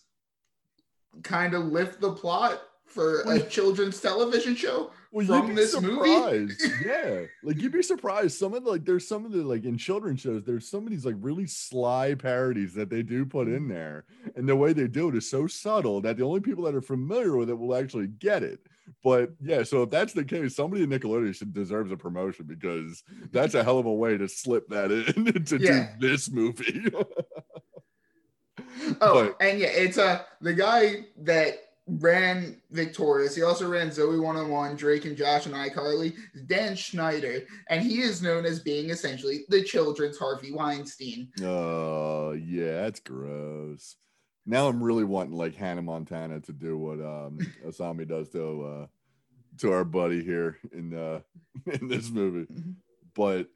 kind 1.23 1.53
of 1.53 1.65
lift 1.65 2.01
the 2.01 2.11
plot 2.11 2.61
for 2.85 3.21
a 3.21 3.39
children's 3.41 3.99
television 3.99 4.55
show? 4.55 4.91
well, 5.11 5.25
From 5.25 5.55
this 5.55 5.79
movie? 5.79 6.13
surprised. 6.13 6.61
yeah, 6.85 7.21
like 7.43 7.57
you'd 7.61 7.71
be 7.71 7.81
surprised. 7.81 8.37
Some 8.37 8.53
of 8.53 8.63
the, 8.63 8.69
like, 8.69 8.85
there's 8.85 9.07
some 9.07 9.25
of 9.25 9.31
the 9.31 9.43
like 9.43 9.63
in 9.63 9.77
children's 9.77 10.21
shows. 10.21 10.43
There's 10.43 10.69
some 10.69 10.83
of 10.83 10.89
these 10.89 11.05
like 11.05 11.15
really 11.19 11.47
sly 11.47 12.15
parodies 12.15 12.73
that 12.73 12.89
they 12.89 13.03
do 13.03 13.25
put 13.25 13.47
in 13.47 13.67
mm. 13.67 13.69
there, 13.69 14.05
and 14.35 14.47
the 14.47 14.55
way 14.55 14.73
they 14.73 14.87
do 14.87 15.09
it 15.09 15.15
is 15.15 15.29
so 15.29 15.47
subtle 15.47 16.01
that 16.01 16.17
the 16.17 16.23
only 16.23 16.41
people 16.41 16.65
that 16.65 16.75
are 16.75 16.81
familiar 16.81 17.35
with 17.37 17.49
it 17.49 17.57
will 17.57 17.75
actually 17.75 18.07
get 18.07 18.43
it. 18.43 18.59
But 19.03 19.31
yeah, 19.41 19.63
so 19.63 19.83
if 19.83 19.89
that's 19.89 20.13
the 20.13 20.23
case, 20.23 20.55
somebody 20.55 20.83
in 20.83 20.89
Nickelodeon 20.89 21.35
should 21.35 21.53
deserves 21.53 21.91
a 21.91 21.97
promotion 21.97 22.45
because 22.45 23.03
that's 23.31 23.53
a 23.53 23.63
hell 23.63 23.79
of 23.79 23.85
a 23.85 23.93
way 23.93 24.17
to 24.17 24.27
slip 24.27 24.67
that 24.69 24.91
in 24.91 25.43
to 25.45 25.57
Yeah. 25.57 25.89
do 25.99 26.07
this 26.07 26.29
movie. 26.31 26.85
Oh, 29.01 29.35
and 29.39 29.59
yeah, 29.59 29.67
it's 29.67 29.97
uh 29.97 30.21
the 30.41 30.53
guy 30.53 31.05
that 31.23 31.59
ran 31.87 32.59
Victorious. 32.71 33.35
He 33.35 33.43
also 33.43 33.67
ran 33.69 33.89
Zoey 33.89 34.21
101, 34.21 34.75
Drake 34.75 35.05
and 35.05 35.15
Josh 35.15 35.45
and 35.45 35.55
iCarly, 35.55 36.15
Dan 36.47 36.75
Schneider, 36.75 37.41
and 37.69 37.81
he 37.81 38.01
is 38.01 38.21
known 38.21 38.45
as 38.45 38.59
being 38.59 38.89
essentially 38.89 39.41
the 39.49 39.63
children's 39.63 40.17
Harvey 40.17 40.51
Weinstein. 40.51 41.29
Oh, 41.43 42.31
yeah, 42.33 42.81
that's 42.81 42.99
gross. 42.99 43.95
Now 44.47 44.69
I'm 44.69 44.81
really 44.81 45.03
wanting 45.03 45.35
like 45.35 45.55
Hannah 45.55 45.81
Montana 45.81 46.39
to 46.41 46.53
do 46.53 46.77
what 46.77 46.99
um 46.99 47.37
Asami 47.65 48.07
does 48.07 48.29
to 48.29 48.63
uh 48.63 48.87
to 49.59 49.71
our 49.73 49.83
buddy 49.83 50.23
here 50.23 50.57
in 50.71 50.93
uh 50.97 51.19
in 51.65 51.87
this 51.87 52.09
movie. 52.09 52.51
Mhm. 52.51 52.75
But 53.13 53.49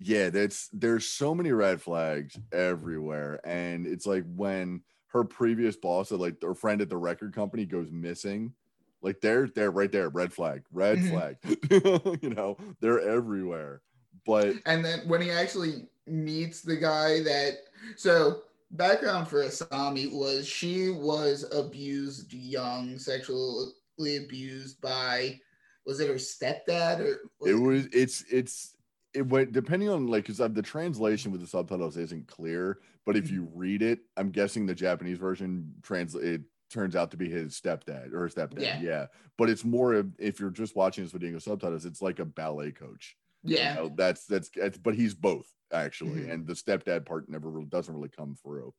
yeah, 0.00 0.30
that's 0.30 0.68
there's 0.72 1.06
so 1.06 1.34
many 1.34 1.52
red 1.52 1.80
flags 1.80 2.36
everywhere. 2.50 3.40
And 3.44 3.86
it's 3.86 4.04
like 4.06 4.24
when 4.34 4.82
her 5.08 5.22
previous 5.24 5.76
boss 5.76 6.10
or 6.10 6.16
like 6.18 6.42
her 6.42 6.54
friend 6.54 6.80
at 6.80 6.88
the 6.88 6.96
record 6.96 7.34
company 7.34 7.66
goes 7.66 7.92
missing, 7.92 8.52
like 9.00 9.20
they're 9.20 9.46
they're 9.46 9.70
right 9.70 9.92
there, 9.92 10.08
red 10.08 10.32
flag, 10.32 10.64
red 10.72 10.98
Mhm. 10.98 11.08
flag. 11.08 12.18
you 12.22 12.30
know, 12.30 12.56
they're 12.80 13.00
everywhere. 13.00 13.82
But 14.26 14.56
And 14.66 14.84
then 14.84 15.06
when 15.08 15.20
he 15.20 15.30
actually 15.30 15.86
meets 16.06 16.62
the 16.62 16.76
guy 16.76 17.22
that 17.22 17.58
so 17.96 18.42
background 18.72 19.28
for 19.28 19.44
Asami 19.44 20.10
was 20.12 20.46
she 20.46 20.90
was 20.90 21.44
abused 21.52 22.32
young, 22.32 22.98
sexually 22.98 23.72
abused 23.98 24.80
by 24.80 25.38
was 25.84 26.00
it 26.00 26.08
her 26.08 26.14
stepdad 26.14 27.00
or 27.00 27.48
it 27.48 27.54
was 27.54 27.86
it's 27.92 28.24
it's 28.30 28.76
it 29.14 29.26
went 29.26 29.52
depending 29.52 29.88
on 29.88 30.06
like 30.06 30.24
because 30.24 30.40
uh, 30.40 30.48
the 30.48 30.62
translation 30.62 31.32
with 31.32 31.40
the 31.40 31.46
subtitles 31.46 31.96
isn't 31.96 32.26
clear, 32.26 32.78
but 33.04 33.16
if 33.16 33.26
mm-hmm. 33.26 33.34
you 33.34 33.48
read 33.54 33.82
it, 33.82 34.00
I'm 34.16 34.30
guessing 34.30 34.66
the 34.66 34.74
Japanese 34.74 35.18
version 35.18 35.74
translate 35.82 36.24
it 36.24 36.40
turns 36.70 36.96
out 36.96 37.10
to 37.10 37.16
be 37.16 37.28
his 37.28 37.60
stepdad 37.60 38.12
or 38.12 38.20
her 38.20 38.28
stepdad. 38.28 38.60
Yeah. 38.60 38.80
Yeah. 38.80 39.06
But 39.36 39.50
it's 39.50 39.64
more 39.64 39.92
of 39.92 40.10
if 40.18 40.40
you're 40.40 40.50
just 40.50 40.74
watching 40.74 41.04
this 41.04 41.12
with 41.12 41.22
English 41.22 41.44
subtitles, 41.44 41.84
it's 41.84 42.00
like 42.00 42.18
a 42.18 42.24
ballet 42.24 42.72
coach. 42.72 43.16
You 43.42 43.58
Yeah. 43.58 43.74
know, 43.74 43.92
that's 43.94 44.24
that's 44.24 44.50
that's 44.54 44.78
but 44.78 44.94
he's 44.94 45.14
both 45.14 45.46
actually, 45.72 46.22
Mhm. 46.22 46.30
and 46.30 46.46
the 46.46 46.54
stepdad 46.54 47.06
part 47.06 47.28
never 47.28 47.50
really 47.50 47.66
doesn't 47.66 47.94
really 47.94 48.08
come 48.10 48.34
through. 48.36 48.74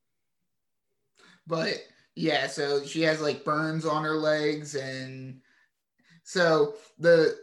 But 1.48 1.84
yeah, 2.16 2.48
so 2.48 2.86
she 2.86 3.02
has 3.04 3.22
like 3.22 3.44
burns 3.44 3.86
on 3.86 4.04
her 4.04 4.16
legs 4.16 4.76
and 4.76 5.42
so 6.24 6.76
the 7.00 7.40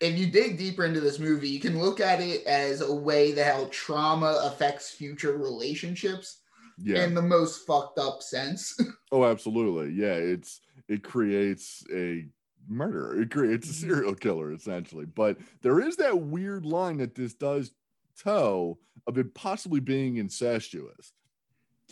if 0.00 0.18
you 0.18 0.30
dig 0.30 0.58
deeper 0.58 0.84
into 0.84 1.00
this 1.00 1.18
movie, 1.18 1.48
you 1.48 1.60
can 1.60 1.80
look 1.80 2.00
at 2.00 2.20
it 2.20 2.46
as 2.46 2.82
a 2.82 2.94
way 2.94 3.32
that 3.32 3.54
how 3.54 3.68
trauma 3.72 4.40
affects 4.44 4.90
future 4.90 5.36
relationships 5.38 6.42
Yeah. 6.78 7.04
in 7.04 7.14
the 7.14 7.22
most 7.22 7.66
fucked 7.66 7.98
up 7.98 8.22
sense. 8.22 8.78
Oh, 9.12 9.24
absolutely. 9.24 9.94
Yeah, 9.94 10.14
it's 10.14 10.60
it 10.88 11.02
creates 11.02 11.84
a 11.94 12.28
murderer. 12.68 13.20
It 13.20 13.30
creates 13.30 13.68
a 13.70 13.72
Mhm. 13.72 13.74
serial 13.74 14.14
killer 14.14 14.52
essentially. 14.52 15.06
But 15.06 15.38
there 15.62 15.80
is 15.80 15.96
that 15.96 16.20
weird 16.20 16.66
line 16.66 16.98
that 16.98 17.14
this 17.14 17.34
does 17.34 17.72
toe 18.22 18.78
of 19.06 19.18
it 19.18 19.34
possibly 19.34 19.80
being 19.80 20.16
incestuous. 20.16 21.12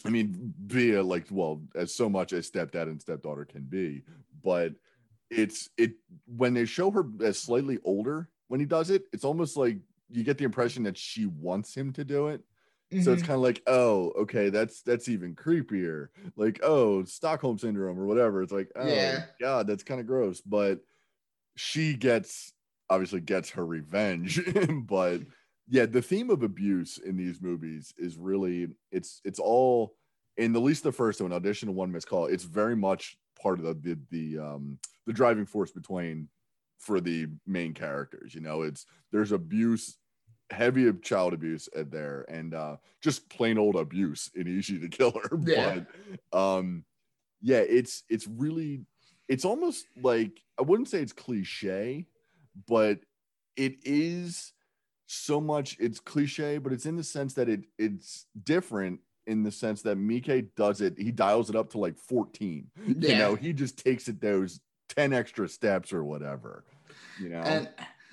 I 0.05 0.11
mean, 0.11 0.53
via 0.67 1.03
like, 1.03 1.27
well, 1.31 1.63
as 1.75 1.95
so 1.95 2.09
much 2.09 2.33
as 2.33 2.51
stepdad 2.51 2.83
and 2.83 3.01
stepdaughter 3.01 3.45
can 3.47 3.63
be, 3.63 4.03
but 4.43 4.75
it's 5.31 5.69
it 5.77 5.95
when 6.27 6.55
they 6.55 6.67
show 6.67 6.91
her 6.91 7.05
as 7.25 7.39
slightly 7.39 7.79
older 7.85 8.29
when 8.49 8.61
he 8.61 8.67
does 8.67 8.91
it, 8.91 9.05
it's 9.13 9.25
almost 9.25 9.57
like 9.57 9.79
you 10.11 10.23
get 10.23 10.39
the 10.39 10.45
impression 10.45 10.85
that 10.85 10.97
she 10.97 11.27
wants 11.27 11.75
him 11.75 11.93
to 11.95 12.05
do 12.05 12.29
it. 12.29 12.43
So 13.03 13.13
it's 13.13 13.23
Mhm. 13.23 13.27
kind 13.27 13.37
of 13.37 13.43
like, 13.43 13.63
oh, 13.67 14.11
okay, 14.21 14.51
that's 14.51 14.83
that's 14.83 15.09
even 15.09 15.35
creepier. 15.35 16.09
Like, 16.37 16.61
oh, 16.63 17.03
Stockholm 17.05 17.59
syndrome 17.59 17.99
or 17.99 18.07
whatever. 18.07 18.43
It's 18.43 18.53
like, 18.53 18.71
oh 18.77 18.89
Yeah. 18.89 19.23
god, 19.41 19.67
that's 19.67 19.83
kind 19.83 20.01
of 20.01 20.07
gross. 20.07 20.41
But 20.41 20.81
she 21.57 21.95
gets 21.95 22.53
obviously 22.89 23.21
gets 23.21 23.51
her 23.51 23.67
revenge. 23.67 24.41
but 24.87 25.23
yeah, 25.69 25.87
the 25.87 26.03
theme 26.03 26.31
of 26.31 26.43
abuse 26.43 26.99
in 26.99 27.17
these 27.17 27.41
movies 27.43 27.93
is 27.99 28.17
really 28.17 28.69
it's 28.93 29.21
it's 29.25 29.39
all 29.39 29.97
in 30.37 30.53
the 30.53 30.61
least 30.61 30.83
the 30.83 30.93
first 30.93 31.21
one, 31.21 31.33
audition 31.33 31.67
to 31.67 31.73
one 31.73 31.91
missed 31.91 32.09
call. 32.09 32.27
It's 32.27 32.45
very 32.45 32.77
much 32.77 33.17
part 33.41 33.59
of 33.59 33.65
the 33.65 33.75
the, 33.75 33.99
the 34.11 34.43
um 34.43 34.79
the 35.07 35.13
driving 35.13 35.47
force 35.47 35.73
between 35.73 36.29
for 36.79 37.01
the 37.01 37.27
main 37.47 37.75
characters. 37.75 38.35
You 38.35 38.41
know, 38.43 38.63
it's 38.63 38.87
there's 39.13 39.33
abuse 39.33 39.99
heavy 40.51 40.87
of 40.87 41.03
child 41.03 41.33
abuse 41.33 41.69
at 41.75 41.91
there 41.91 42.25
and 42.29 42.55
uh 42.55 42.77
just 43.03 43.29
plain 43.29 43.59
old 43.59 43.75
abuse 43.75 44.31
in 44.37 44.47
Ichi 44.47 44.79
the 44.79 44.89
killer 44.89 45.29
Yeah. 45.45 45.81
but 46.33 46.39
um 46.39 46.85
yeah 47.43 47.59
it's 47.59 48.05
it's 48.09 48.29
really 48.29 48.83
it's 49.29 49.45
almost 49.45 49.87
like 50.01 50.41
i 50.57 50.63
wouldn't 50.63 50.89
say 50.89 51.01
it's 51.01 51.13
cliche 51.13 52.07
but 52.69 53.01
it 53.57 53.75
is 53.85 54.53
so 55.07 55.41
much 55.41 55.77
it's 55.79 56.01
cliche 56.01 56.59
but 56.59 56.73
it's 56.73 56.87
in 56.87 56.97
the 56.97 57.05
sense 57.05 57.35
that 57.35 57.49
it 57.49 57.65
it's 57.79 58.27
different 58.45 59.01
in 59.27 59.43
the 59.43 59.51
sense 59.51 59.83
that 59.83 59.97
Mike 59.97 60.47
does 60.57 60.81
it 60.81 60.99
he 60.99 61.11
dials 61.11 61.51
it 61.51 61.57
up 61.57 61.71
to 61.71 61.79
like 61.79 61.97
14 61.97 62.67
you 62.87 63.17
know 63.17 63.35
he 63.35 63.53
just 63.53 63.83
takes 63.85 64.09
it 64.09 64.21
those 64.21 64.61
10 64.91 65.13
extra 65.13 65.49
steps 65.49 65.93
or 65.93 66.05
whatever 66.05 66.65
you 67.21 67.29
know? 67.29 67.41
And 67.41 67.69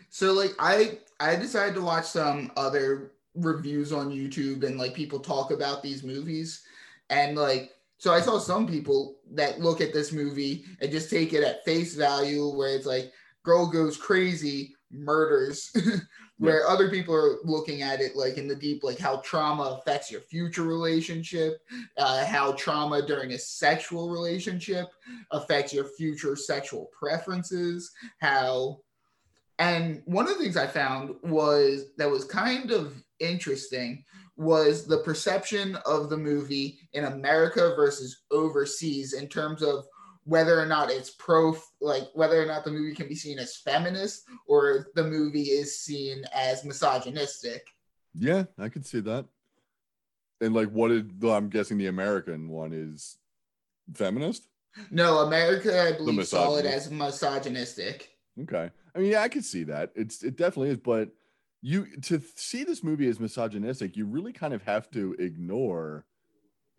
so 0.10 0.34
like 0.34 0.54
I 0.60 1.00
I 1.20 1.36
decided 1.36 1.76
to 1.76 1.82
watch 1.82 2.06
some 2.06 2.52
other 2.58 3.14
reviews 3.36 3.92
on 3.92 4.12
YouTube 4.12 4.64
and 4.64 4.78
like 4.78 4.94
people 4.94 5.20
talk 5.20 5.52
about 5.52 5.82
these 5.82 6.04
movies. 6.04 6.64
And 7.10 7.38
like 7.38 7.72
so 7.98 8.14
I 8.14 8.22
saw 8.22 8.38
some 8.40 8.68
people 8.68 9.18
that 9.32 9.60
look 9.60 9.82
at 9.82 9.94
this 9.94 10.12
movie 10.12 10.66
and 10.82 10.92
just 10.92 11.10
take 11.10 11.34
it 11.34 11.44
at 11.44 11.66
face 11.66 11.96
value 11.96 12.50
where 12.50 12.76
it's 12.76 12.86
like 12.86 13.12
girl 13.44 13.68
goes 13.68 13.98
crazy 13.98 14.76
murders 14.94 15.76
where 16.38 16.68
other 16.68 16.90
people 16.90 17.14
are 17.16 17.38
looking 17.44 17.82
at 17.82 18.00
it 18.00 18.16
like 18.16 18.38
in 18.38 18.48
the 18.48 18.56
deep 18.56 18.84
like 18.84 19.00
how 19.00 19.18
trauma 19.18 19.80
affects 19.80 20.12
your 20.12 20.22
future 20.22 20.64
relationship 20.64 21.62
uh, 21.98 22.26
how 22.26 22.54
trauma 22.54 23.06
during 23.06 23.32
a 23.32 23.38
sexual 23.38 24.10
relationship 24.10 24.88
affects 25.32 25.74
your 25.74 25.86
future 25.86 26.36
sexual 26.36 26.90
preferences 26.98 27.92
how 28.20 28.80
and 29.60 30.02
one 30.06 30.28
of 30.28 30.38
the 30.38 30.44
things 30.44 30.58
I 30.58 30.68
found 30.68 31.16
was 31.24 31.92
that 31.98 32.10
was 32.10 32.26
kind 32.26 32.72
of 32.72 33.04
interesting 33.20 34.04
was 34.36 34.86
the 34.86 34.98
perception 34.98 35.78
of 35.86 36.10
the 36.10 36.18
movie 36.18 36.80
in 36.94 37.06
America 37.06 37.74
versus 37.76 38.24
overseas 38.32 39.14
in 39.14 39.28
terms 39.28 39.62
of 39.62 39.86
whether 40.26 40.60
or 40.60 40.66
not 40.66 40.90
it's 40.90 41.12
pro 41.12 41.56
like 41.82 42.04
whether 42.14 42.42
or 42.42 42.46
not 42.46 42.64
the 42.64 42.72
movie 42.72 42.96
can 42.96 43.08
be 43.08 43.16
seen 43.16 43.40
as 43.40 43.58
feminist 43.58 44.24
or 44.48 44.88
the 44.96 45.04
movie 45.04 45.44
is 45.44 45.78
seen 45.78 46.24
as 46.34 46.64
misogynistic. 46.64 47.68
Yeah, 48.16 48.44
I 48.58 48.70
could 48.70 48.86
see 48.86 49.00
that. 49.02 49.26
And 50.42 50.54
like, 50.54 50.70
what 50.70 50.90
did 50.90 51.22
well, 51.22 51.34
I'm 51.34 51.50
guessing 51.50 51.78
the 51.78 51.88
American 51.88 52.50
one 52.50 52.74
is 52.74 53.18
feminist? 53.94 54.48
No, 54.90 55.20
America 55.20 55.82
I 55.82 55.92
believe 55.94 56.28
saw 56.28 56.56
it 56.58 56.66
as 56.66 56.90
misogynistic. 56.90 58.10
Okay. 58.42 58.72
I 58.96 59.00
mean, 59.00 59.12
yeah, 59.12 59.22
I 59.22 59.30
could 59.30 59.46
see 59.46 59.64
that. 59.66 59.92
It's 59.96 60.24
it 60.24 60.38
definitely 60.38 60.70
is, 60.70 60.78
but 60.78 61.10
you 61.62 61.88
to 62.02 62.22
see 62.36 62.64
this 62.64 62.84
movie 62.84 63.08
as 63.08 63.20
misogynistic, 63.20 63.96
you 63.96 64.06
really 64.06 64.34
kind 64.34 64.54
of 64.54 64.64
have 64.64 64.90
to 64.92 65.16
ignore 65.20 66.06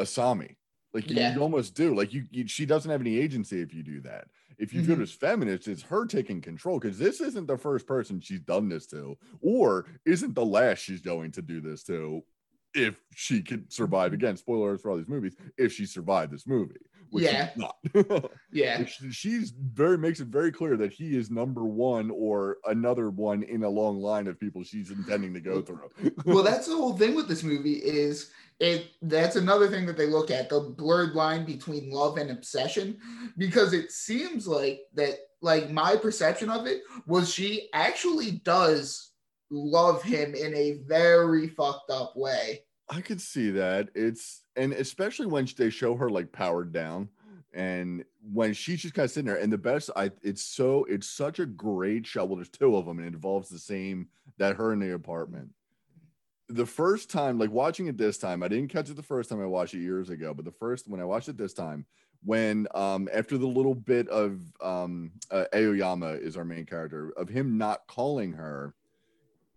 Asami. 0.00 0.56
Like 0.94 1.10
you, 1.10 1.16
Yeah. 1.16 1.34
you 1.34 1.40
almost 1.42 1.74
do. 1.74 1.94
Like 1.94 2.14
you, 2.14 2.24
you, 2.30 2.46
she 2.46 2.64
doesn't 2.66 2.90
have 2.90 3.00
any 3.00 3.18
agency 3.18 3.60
if 3.60 3.74
you 3.74 3.82
do 3.82 4.00
that. 4.02 4.28
If 4.56 4.72
you 4.72 4.80
it 4.82 4.86
Mhm. 4.98 5.02
as 5.02 5.10
feminist, 5.10 5.66
it's 5.66 5.82
her 5.82 6.06
taking 6.06 6.40
control 6.40 6.78
because 6.78 6.96
this 6.98 7.20
isn't 7.20 7.46
the 7.46 7.58
first 7.58 7.86
person 7.88 8.20
she's 8.20 8.40
done 8.40 8.68
this 8.68 8.86
to, 8.88 9.18
or 9.40 9.86
isn't 10.06 10.34
the 10.34 10.44
last 10.46 10.78
she's 10.78 11.02
going 11.02 11.32
to 11.32 11.42
do 11.42 11.60
this 11.60 11.82
to. 11.84 12.22
If 12.74 12.96
she 13.14 13.42
could 13.42 13.72
survive 13.72 14.12
again, 14.12 14.36
Spoilers 14.36 14.80
for 14.80 14.90
all 14.90 14.96
these 14.96 15.08
movies. 15.08 15.36
If 15.56 15.72
she 15.72 15.86
survived 15.86 16.32
this 16.32 16.46
movie, 16.46 16.80
which 17.10 17.24
Yeah. 17.24 17.50
not. 17.56 17.76
Yeah. 18.52 18.84
She- 18.84 19.10
she's 19.12 19.50
very 19.50 19.96
makes 19.98 20.20
it 20.20 20.28
very 20.28 20.50
clear 20.52 20.76
that 20.76 20.92
he 20.92 21.16
is 21.16 21.30
number 21.30 21.64
one 21.64 22.10
or 22.10 22.58
another 22.66 23.10
one 23.10 23.42
in 23.42 23.62
a 23.64 23.68
long 23.68 24.00
line 24.00 24.26
of 24.26 24.38
people 24.40 24.62
she's 24.64 24.90
intending 24.90 25.32
to 25.34 25.40
go 25.40 25.60
through. 25.62 25.90
well 26.24 26.42
that's 26.48 26.66
the 26.66 26.76
whole 26.76 26.96
thing 26.96 27.14
with 27.14 27.28
this 27.28 27.42
movie 27.42 27.74
is 27.74 28.30
it 28.60 28.86
that's 29.02 29.34
another 29.36 29.66
thing 29.68 29.84
that 29.86 29.96
they 29.96 30.06
look 30.06 30.30
at 30.30 30.48
the 30.48 30.60
blurred 30.60 31.14
line 31.14 31.44
between 31.44 31.90
love 31.90 32.16
and 32.18 32.30
obsession 32.30 32.96
because 33.36 33.72
it 33.72 33.90
seems 33.90 34.46
like 34.46 34.82
that 34.94 35.14
like 35.42 35.70
my 35.70 35.96
perception 35.96 36.48
of 36.48 36.64
it 36.66 36.82
was 37.06 37.32
she 37.32 37.68
actually 37.72 38.30
does 38.44 39.10
love 39.50 40.02
him 40.02 40.34
in 40.34 40.54
a 40.54 40.78
very 40.86 41.48
fucked 41.48 41.90
up 41.90 42.16
way 42.16 42.60
I 42.88 43.00
could 43.00 43.20
see 43.20 43.50
that. 43.50 43.88
It's 43.94 44.42
and 44.56 44.72
especially 44.72 45.26
when 45.26 45.48
they 45.56 45.70
show 45.70 45.96
her 45.96 46.10
like 46.10 46.32
powered 46.32 46.72
down 46.72 47.08
and 47.52 48.04
when 48.32 48.52
she's 48.52 48.82
just 48.82 48.94
kind 48.94 49.04
of 49.04 49.10
sitting 49.10 49.26
there 49.26 49.40
and 49.40 49.52
the 49.52 49.58
best 49.58 49.90
I 49.96 50.10
it's 50.22 50.44
so 50.44 50.84
it's 50.88 51.08
such 51.08 51.38
a 51.38 51.46
great 51.46 52.06
shot. 52.06 52.28
Well, 52.28 52.36
there's 52.36 52.48
two 52.48 52.76
of 52.76 52.86
them 52.86 52.98
and 52.98 53.06
it 53.06 53.14
involves 53.14 53.48
the 53.48 53.58
same 53.58 54.08
that 54.38 54.56
her 54.56 54.72
in 54.72 54.80
the 54.80 54.94
apartment. 54.94 55.50
The 56.50 56.66
first 56.66 57.10
time, 57.10 57.38
like 57.38 57.50
watching 57.50 57.86
it 57.86 57.96
this 57.96 58.18
time, 58.18 58.42
I 58.42 58.48
didn't 58.48 58.68
catch 58.68 58.90
it 58.90 58.96
the 58.96 59.02
first 59.02 59.30
time 59.30 59.40
I 59.40 59.46
watched 59.46 59.74
it 59.74 59.78
years 59.78 60.10
ago, 60.10 60.34
but 60.34 60.44
the 60.44 60.52
first 60.52 60.88
when 60.88 61.00
I 61.00 61.04
watched 61.04 61.28
it 61.28 61.38
this 61.38 61.54
time, 61.54 61.86
when 62.22 62.66
um 62.74 63.08
after 63.14 63.38
the 63.38 63.46
little 63.46 63.74
bit 63.74 64.08
of 64.08 64.40
um 64.60 65.12
uh, 65.30 65.44
Aoyama 65.54 66.12
is 66.12 66.36
our 66.36 66.44
main 66.44 66.66
character 66.66 67.14
of 67.16 67.30
him 67.30 67.56
not 67.56 67.86
calling 67.86 68.32
her, 68.34 68.74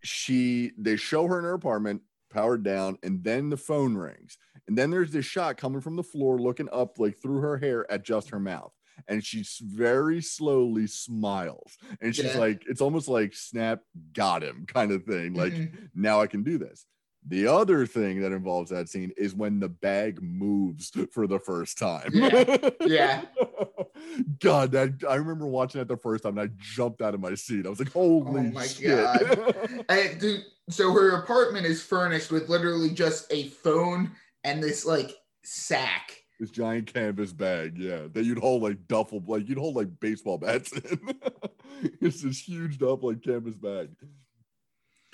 she 0.03 0.71
they 0.77 0.95
show 0.95 1.27
her 1.27 1.37
in 1.39 1.43
her 1.45 1.53
apartment 1.53 2.01
powered 2.31 2.63
down 2.63 2.97
and 3.03 3.23
then 3.23 3.49
the 3.49 3.57
phone 3.57 3.95
rings 3.95 4.37
and 4.67 4.77
then 4.77 4.91
there's 4.91 5.11
this 5.11 5.25
shot 5.25 5.55
coming 5.57 5.81
from 5.81 5.95
the 5.95 6.03
floor 6.03 6.37
looking 6.39 6.67
up 6.71 6.99
like 6.99 7.17
through 7.21 7.39
her 7.39 7.57
hair 7.57 7.89
at 7.91 8.03
just 8.03 8.29
her 8.29 8.39
mouth 8.39 8.71
and 9.07 9.23
she 9.23 9.45
very 9.61 10.21
slowly 10.21 10.87
smiles 10.87 11.77
and 12.01 12.15
she's 12.15 12.33
Yeah. 12.33 12.37
like 12.39 12.63
it's 12.67 12.81
almost 12.81 13.07
like 13.07 13.33
snap 13.33 13.79
got 14.13 14.43
him 14.43 14.65
kind 14.67 14.91
of 14.91 15.03
thing 15.05 15.33
like 15.33 15.53
Mhm. 15.53 15.89
now 15.95 16.19
i 16.21 16.27
can 16.27 16.43
do 16.43 16.57
this 16.57 16.85
the 17.29 17.47
other 17.47 17.85
thing 17.85 18.21
that 18.21 18.31
involves 18.31 18.69
that 18.71 18.87
scene 18.89 19.11
is 19.17 19.33
when 19.33 19.59
the 19.59 19.67
bag 19.69 20.21
moves 20.21 20.91
for 21.11 21.27
the 21.27 21.39
first 21.39 21.77
time 21.77 22.09
Yeah. 22.13 22.69
Yeah. 22.85 23.21
God 24.39 24.71
that 24.71 24.93
i 25.09 25.15
remember 25.15 25.47
watching 25.47 25.79
that 25.79 25.87
the 25.87 25.97
first 25.97 26.23
time 26.23 26.37
and 26.37 26.49
i 26.49 26.53
jumped 26.57 27.01
out 27.01 27.13
of 27.13 27.19
my 27.19 27.35
seat 27.35 27.65
i 27.65 27.69
was 27.69 27.79
like 27.79 27.91
holy 27.91 28.39
Oh 28.39 28.43
my 28.51 28.65
shit 28.65 28.89
And, 29.89 30.19
dude, 30.19 30.45
so 30.69 30.91
her 30.91 31.21
apartment 31.21 31.65
is 31.65 31.81
furnished 31.81 32.31
with 32.31 32.49
literally 32.49 32.89
just 32.89 33.31
a 33.31 33.47
phone 33.49 34.11
and 34.43 34.61
this 34.61 34.85
like 34.85 35.15
sack 35.43 36.23
This 36.39 36.51
giant 36.51 36.91
canvas 36.93 37.33
bag, 37.33 37.77
yeah, 37.77 38.07
that 38.13 38.25
you'd 38.25 38.37
hold 38.39 38.63
like 38.63 38.87
duffel, 38.87 39.23
like 39.27 39.47
you'd 39.47 39.57
hold 39.57 39.75
like 39.75 39.99
baseball 39.99 40.37
bats 40.37 40.71
in. 40.71 40.99
it's 42.01 42.21
this 42.21 42.41
huge 42.41 42.77
duffel 42.77 43.09
like 43.09 43.23
canvas 43.23 43.55
bag. 43.55 43.89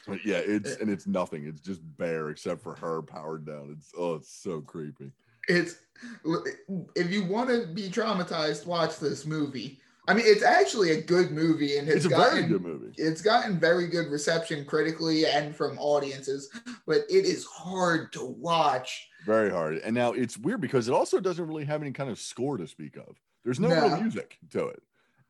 But 0.07 0.25
yeah, 0.25 0.41
it's 0.43 0.71
eh. 0.71 0.75
and 0.81 0.89
it's 0.89 1.07
nothing. 1.07 1.45
It's 1.45 1.61
just 1.61 1.81
bare 1.97 2.29
except 2.29 2.61
for 2.61 2.75
her 2.75 3.01
powered 3.01 3.45
down. 3.45 3.73
It's 3.77 3.91
oh, 3.97 4.15
it's 4.15 4.33
so 4.33 4.61
creepy. 4.61 5.11
It's 5.47 5.75
if 6.95 7.11
you 7.11 7.25
want 7.25 7.49
to 7.49 7.67
be 7.67 7.89
traumatized, 7.89 8.65
watch 8.65 8.99
this 8.99 9.25
movie. 9.25 9.79
I 10.07 10.13
mean, 10.13 10.25
it's 10.27 10.43
actually 10.43 10.91
a 10.91 11.01
good 11.01 11.31
movie, 11.31 11.77
and 11.77 11.87
It's 11.87 11.97
it's 11.97 12.05
a 12.05 12.09
gotten, 12.09 12.35
very 12.39 12.47
good 12.49 12.61
movie. 12.61 12.93
It's 12.97 13.21
gotten 13.21 13.57
very 13.57 13.87
good 13.87 14.07
reception 14.07 14.65
critically 14.65 15.25
and 15.25 15.55
from 15.55 15.77
audiences, 15.79 16.49
but 16.85 17.03
it 17.09 17.25
is 17.25 17.45
hard 17.45 18.11
to 18.13 18.25
watch. 18.25 19.07
Very 19.25 19.49
hard. 19.49 19.77
And 19.77 19.95
now 19.95 20.11
it's 20.11 20.37
weird 20.37 20.59
because 20.59 20.89
it 20.89 20.93
also 20.93 21.21
doesn't 21.21 21.47
really 21.47 21.63
have 21.63 21.81
any 21.81 21.93
kind 21.93 22.09
of 22.09 22.19
score 22.19 22.57
to 22.57 22.67
speak 22.67 22.97
of. 22.97 23.17
There's 23.45 23.61
no 23.61 23.69
No. 23.69 23.87
real 23.87 24.01
music 24.01 24.37
to 24.51 24.67
it. 24.67 24.83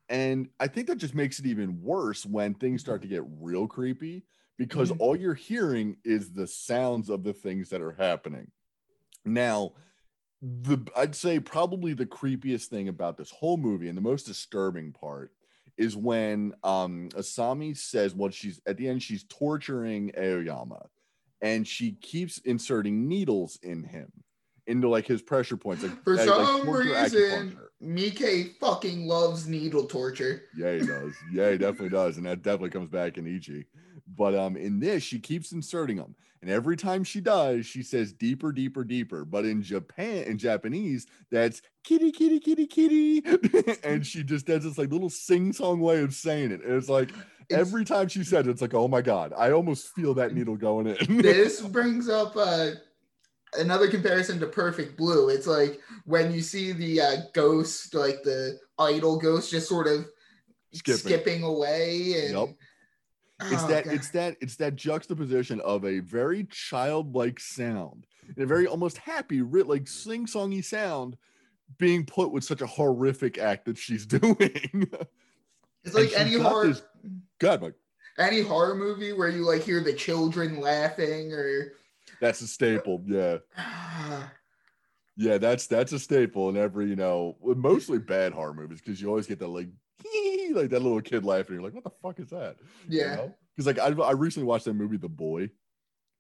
And 0.10 0.50
I 0.60 0.68
think 0.68 0.88
that 0.88 0.96
just 0.98 1.14
makes 1.14 1.38
it 1.40 1.46
even 1.46 1.80
worse 1.82 2.26
when 2.26 2.56
things 2.56 2.82
start 2.82 3.04
to 3.04 3.08
get 3.08 3.24
real 3.40 3.68
creepy 3.68 4.26
because 4.58 4.92
Mhm. 4.92 4.98
all 5.00 5.16
you're 5.16 5.34
hearing 5.36 5.98
is 6.04 6.32
the 6.32 6.48
sounds 6.48 7.10
of 7.12 7.24
the 7.24 7.34
things 7.34 7.70
that 7.70 7.82
are 7.82 7.92
happening. 7.94 8.52
Now, 9.24 9.74
the 10.44 10.86
I'd 10.98 11.16
say 11.16 11.40
probably 11.40 11.94
the 11.94 12.06
creepiest 12.06 12.66
thing 12.66 12.90
about 12.90 13.18
this 13.18 13.32
whole 13.32 13.56
movie 13.56 13.88
and 13.88 13.98
the 13.98 14.02
most 14.02 14.24
disturbing 14.24 14.92
part 14.92 15.32
is 15.78 15.96
when 15.96 16.54
um 16.66 17.10
Asami 17.14 17.78
says 17.78 18.14
what 18.14 18.34
she's 18.34 18.60
at 18.68 18.76
the 18.76 18.90
end 18.90 19.02
she's 19.02 19.24
torturing 19.30 20.12
Aoyama 20.18 20.88
and 21.42 21.66
she 21.66 21.94
keeps 21.94 22.40
inserting 22.40 23.08
needles 23.08 23.58
in 23.64 23.84
him 23.84 24.12
into 24.68 24.88
like 24.90 25.06
his 25.08 25.22
pressure 25.22 25.58
points 25.58 25.84
like 25.84 26.04
For 26.04 26.16
like- 26.16 26.28
like 26.28 26.38
some 26.48 26.70
reason. 26.70 27.60
Mike 27.82 28.56
fucking 28.62 29.06
loves 29.08 29.46
needle 29.48 29.86
torture. 29.86 30.44
Yeah, 30.58 30.74
he 30.76 30.86
does. 30.86 31.14
Yeah, 31.34 31.52
he 31.52 31.58
definitely 31.58 31.90
does, 31.90 32.16
and 32.18 32.26
that 32.26 32.42
definitely 32.42 32.70
comes 32.70 32.90
back 32.90 33.18
in 33.18 33.28
Ichi. 33.28 33.66
But 34.16 34.36
um, 34.36 34.56
in 34.56 34.80
this, 34.80 35.04
she 35.04 35.20
keeps 35.20 35.52
inserting 35.52 35.98
them, 35.98 36.16
and 36.42 36.50
every 36.50 36.78
time 36.78 37.04
she 37.04 37.20
does, 37.20 37.66
she 37.66 37.84
says 37.84 38.14
deeper, 38.14 38.54
deeper, 38.54 38.86
deeper. 38.86 39.26
But 39.26 39.44
in 39.46 39.62
Japan, 39.62 40.24
in 40.24 40.38
Japanese, 40.38 41.08
that's 41.30 41.62
kitty, 41.84 42.14
kitty, 42.14 42.40
kitty, 42.40 42.68
kitty, 42.68 43.22
and 43.84 44.06
she 44.08 44.24
just 44.24 44.46
does 44.46 44.64
this 44.64 44.78
like 44.78 44.92
little 44.92 45.10
sing-song 45.10 45.82
way 45.82 46.02
of 46.02 46.14
saying 46.14 46.52
it. 46.52 46.64
And 46.64 46.74
it's 46.76 46.88
like 46.90 47.10
It's- 47.10 47.60
every 47.60 47.84
time 47.84 48.08
she 48.08 48.24
says 48.24 48.48
it, 48.48 48.52
it's 48.52 48.62
like, 48.62 48.74
oh 48.74 48.88
my 48.88 49.02
god, 49.02 49.34
I 49.38 49.52
almost 49.52 49.90
feel 49.90 50.14
that 50.14 50.34
needle 50.34 50.56
going 50.56 50.88
in. 50.88 51.18
this 51.18 51.60
brings 51.62 52.08
up 52.08 52.34
uh, 52.38 52.70
another 53.58 53.88
comparison 53.90 54.40
to 54.40 54.48
Perfect 54.48 54.98
Blue. 54.98 55.30
It's 55.30 55.48
like 55.48 55.80
when 56.06 56.32
you 56.34 56.42
see 56.42 56.72
the 56.72 57.02
uh, 57.02 57.16
ghost, 57.34 57.94
like 57.94 58.24
the 58.24 58.60
idol 58.80 59.18
ghost, 59.18 59.52
just 59.52 59.68
sort 59.68 59.88
of 59.88 60.06
Skipping. 60.74 61.00
skipping, 61.00 61.44
away. 61.44 62.14
And 62.26 62.38
Yep. 62.38 62.50
it's 63.52 63.64
Oh, 63.64 63.68
that 63.68 63.86
God. 63.86 63.94
it's 63.94 64.10
that 64.12 64.38
it's 64.42 64.56
that 64.56 64.76
juxtaposition 64.76 65.60
of 65.62 65.86
a 65.86 66.00
very 66.00 66.46
childlike 66.46 67.40
sound 67.40 68.06
and 68.28 68.38
a 68.38 68.46
very 68.48 68.66
almost 68.68 68.98
happy 68.98 69.42
like 69.68 69.88
sing-songy 69.88 70.64
sound 70.64 71.18
being 71.78 72.06
put 72.06 72.32
with 72.32 72.44
such 72.44 72.62
a 72.62 72.68
horrific 72.68 73.38
act 73.38 73.66
that 73.66 73.78
she's 73.78 74.06
doing 74.08 74.88
it's 75.84 75.94
like 75.94 76.12
any 76.16 76.34
horror, 76.38 76.68
this- 76.70 76.84
god 77.40 77.62
like 77.62 77.74
any 78.18 78.42
horror 78.42 78.76
movie 78.76 79.12
where 79.14 79.30
you 79.30 79.46
like 79.46 79.62
hear 79.64 79.82
the 79.84 79.94
children 79.94 80.60
laughing 80.60 81.34
or. 81.34 81.74
That's 82.24 82.42
a 82.42 82.48
staple 82.48 83.04
yeah 83.06 83.38
yeah 85.18 85.38
that's 85.38 85.68
that's 85.68 85.92
a 85.92 86.00
staple 86.00 86.50
in 86.50 86.58
every 86.58 86.88
you 86.88 86.96
know 86.96 87.36
mostly 87.42 88.00
bad 88.00 88.34
horror 88.34 88.54
movies 88.54 88.82
because 88.84 89.02
you 89.02 89.10
always 89.10 89.28
get 89.28 89.40
that 89.40 89.48
like 89.48 89.68
like 90.54 90.70
that 90.70 90.82
little 90.82 91.02
kid 91.02 91.24
laughing 91.26 91.56
you're 91.56 91.64
like 91.64 91.74
what 91.74 91.84
the 91.84 91.92
fuck 92.02 92.20
is 92.20 92.30
that 92.30 92.56
yeah, 92.88 93.28
because 93.56 93.68
like 93.68 93.80
I, 93.80 93.88
I 94.04 94.12
recently 94.12 94.48
watched 94.48 94.66
that 94.66 94.74
movie 94.74 94.98
the 94.98 95.10
boy 95.10 95.50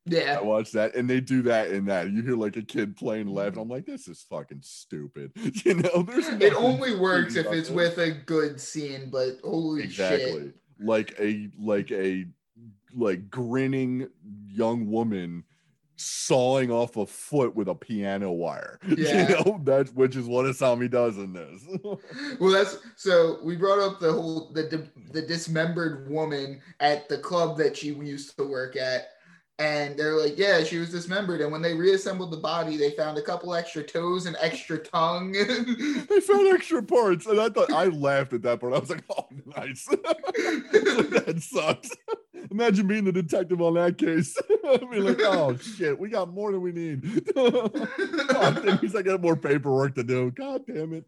yeah. 0.05 0.37
I 0.37 0.41
watched 0.41 0.73
that, 0.73 0.95
and 0.95 1.09
they 1.09 1.21
do 1.21 1.43
that 1.43 1.71
in 1.71 1.85
that. 1.85 2.11
You 2.11 2.21
hear 2.23 2.35
like 2.35 2.57
a 2.57 2.61
kid 2.61 2.97
playing 2.97 3.27
and 3.27 3.33
laughing. 3.33 3.59
I'm 3.59 3.69
like, 3.69 3.85
this 3.85 4.09
is 4.09 4.25
fucking 4.29 4.59
stupid. 4.61 5.31
You 5.63 5.75
know, 5.75 6.01
there's 6.01 6.27
It 6.27 6.53
only 6.55 6.95
works 6.95 7.35
if 7.35 7.45
it's 7.47 7.69
with 7.69 7.97
a 7.99 8.11
good 8.11 8.59
scene, 8.59 9.09
but 9.09 9.39
holy 9.43 9.83
exactly 9.83 10.41
shit. 10.41 10.55
like 10.77 11.15
a 11.19 11.49
like 11.57 11.89
a 11.91 12.25
like 12.93 13.29
grinning 13.29 14.09
young 14.47 14.89
woman 14.89 15.45
sawing 15.95 16.71
off 16.71 16.97
a 16.97 17.05
foot 17.05 17.55
with 17.55 17.67
a 17.67 17.75
piano 17.75 18.31
wire. 18.31 18.79
Yeah. 19.03 19.29
You 19.29 19.35
know, 19.35 19.61
that's 19.63 19.91
which 19.93 20.15
is 20.15 20.25
what 20.27 20.45
Asami 20.45 20.89
does 20.89 21.17
in 21.17 21.33
this. 21.33 21.65
Well, 22.39 22.51
that's 22.51 22.77
so 22.95 23.39
we 23.43 23.55
brought 23.55 23.79
up 23.79 23.99
the 23.99 24.11
whole 24.11 24.51
the 24.53 24.87
the 25.11 25.21
dismembered 25.21 26.09
woman 26.09 26.61
at 26.79 27.09
the 27.09 27.17
club 27.17 27.57
that 27.57 27.77
she 27.77 27.87
used 27.93 28.37
to 28.37 28.43
work 28.43 28.75
at, 28.75 29.09
and 29.59 29.97
they're 29.97 30.19
like, 30.19 30.37
yeah, 30.37 30.63
she 30.63 30.77
was 30.77 30.89
dismembered. 30.89 31.41
And 31.41 31.51
when 31.51 31.61
they 31.61 31.75
reassembled 31.75 32.31
the 32.31 32.37
body, 32.37 32.75
they 32.75 32.91
found 32.91 33.17
a 33.17 33.21
couple 33.21 33.53
extra 33.53 33.83
toes 33.83 34.25
and 34.25 34.35
extra 34.41 34.79
tongue. 34.79 35.31
they 36.09 36.19
found 36.21 36.47
extra 36.53 36.81
parts, 36.81 37.27
and 37.27 37.39
I 37.39 37.49
thought 37.49 37.71
I 37.71 37.85
laughed 37.85 38.33
at 38.33 38.41
that 38.43 38.59
part. 38.59 38.73
I 38.73 38.79
was 38.79 38.89
like, 38.89 39.03
"Oh, 39.15 39.27
nice." 39.55 39.85
that 39.85 41.39
sucks. 41.39 41.91
Imagine 42.49 42.87
being 42.87 43.03
the 43.05 43.11
detective 43.11 43.61
on 43.61 43.75
that 43.75 43.97
case. 43.99 44.35
I 44.65 44.77
mean, 44.89 45.05
like, 45.05 45.21
"Oh 45.21 45.55
shit, 45.57 45.97
we 45.99 46.09
got 46.09 46.33
more 46.33 46.51
than 46.51 46.61
we 46.61 46.71
need." 46.71 47.01
God, 47.35 47.73
that 47.73 48.79
means 48.81 48.95
I 48.95 49.03
got 49.03 49.21
more 49.21 49.35
paperwork 49.35 49.93
to 49.95 50.03
do. 50.03 50.31
God 50.31 50.61
damn 50.65 50.93
it. 50.93 51.05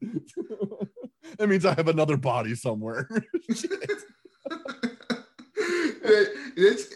that 1.38 1.50
means 1.50 1.66
I 1.66 1.74
have 1.74 1.88
another 1.88 2.18
body 2.18 2.54
somewhere. 2.54 3.10
Shit. 3.54 3.72
It- 6.08 6.32
it's 6.58 6.94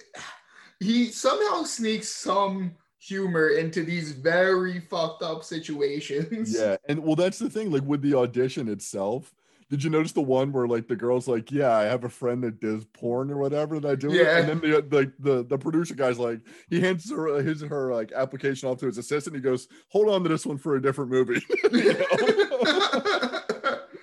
he 0.79 1.11
somehow 1.11 1.63
sneaks 1.63 2.09
some 2.09 2.75
humor 3.01 3.49
into 3.49 3.83
these 3.83 4.11
very 4.11 4.79
fucked 4.79 5.23
up 5.23 5.43
situations. 5.43 6.55
yeah, 6.57 6.75
and 6.87 6.99
well, 7.03 7.15
that's 7.15 7.39
the 7.39 7.49
thing. 7.49 7.71
Like 7.71 7.83
with 7.83 8.01
the 8.01 8.15
audition 8.15 8.67
itself, 8.67 9.33
did 9.69 9.83
you 9.83 9.89
notice 9.89 10.11
the 10.13 10.21
one 10.21 10.51
where 10.51 10.67
like 10.67 10.87
the 10.87 10.95
girl's 10.95 11.27
like, 11.27 11.51
"Yeah, 11.51 11.71
I 11.75 11.83
have 11.83 12.03
a 12.03 12.09
friend 12.09 12.43
that 12.43 12.59
does 12.59 12.85
porn 12.85 13.29
or 13.31 13.37
whatever 13.37 13.79
that 13.79 13.89
I 13.91 13.95
do," 13.95 14.11
Yeah. 14.11 14.37
and 14.39 14.49
then 14.49 14.59
the 14.61 14.81
the 14.81 15.13
the, 15.19 15.43
the 15.45 15.57
producer 15.57 15.95
guy's 15.95 16.17
like, 16.19 16.39
he 16.69 16.79
hands 16.81 17.09
her 17.11 17.41
his 17.41 17.61
her 17.61 17.93
like 17.93 18.11
application 18.11 18.67
off 18.67 18.79
to 18.79 18.87
his 18.87 18.97
assistant. 18.97 19.35
He 19.35 19.41
goes, 19.41 19.67
"Hold 19.89 20.09
on 20.09 20.23
to 20.23 20.29
this 20.29 20.45
one 20.45 20.57
for 20.57 20.75
a 20.75 20.81
different 20.81 21.11
movie." 21.11 21.41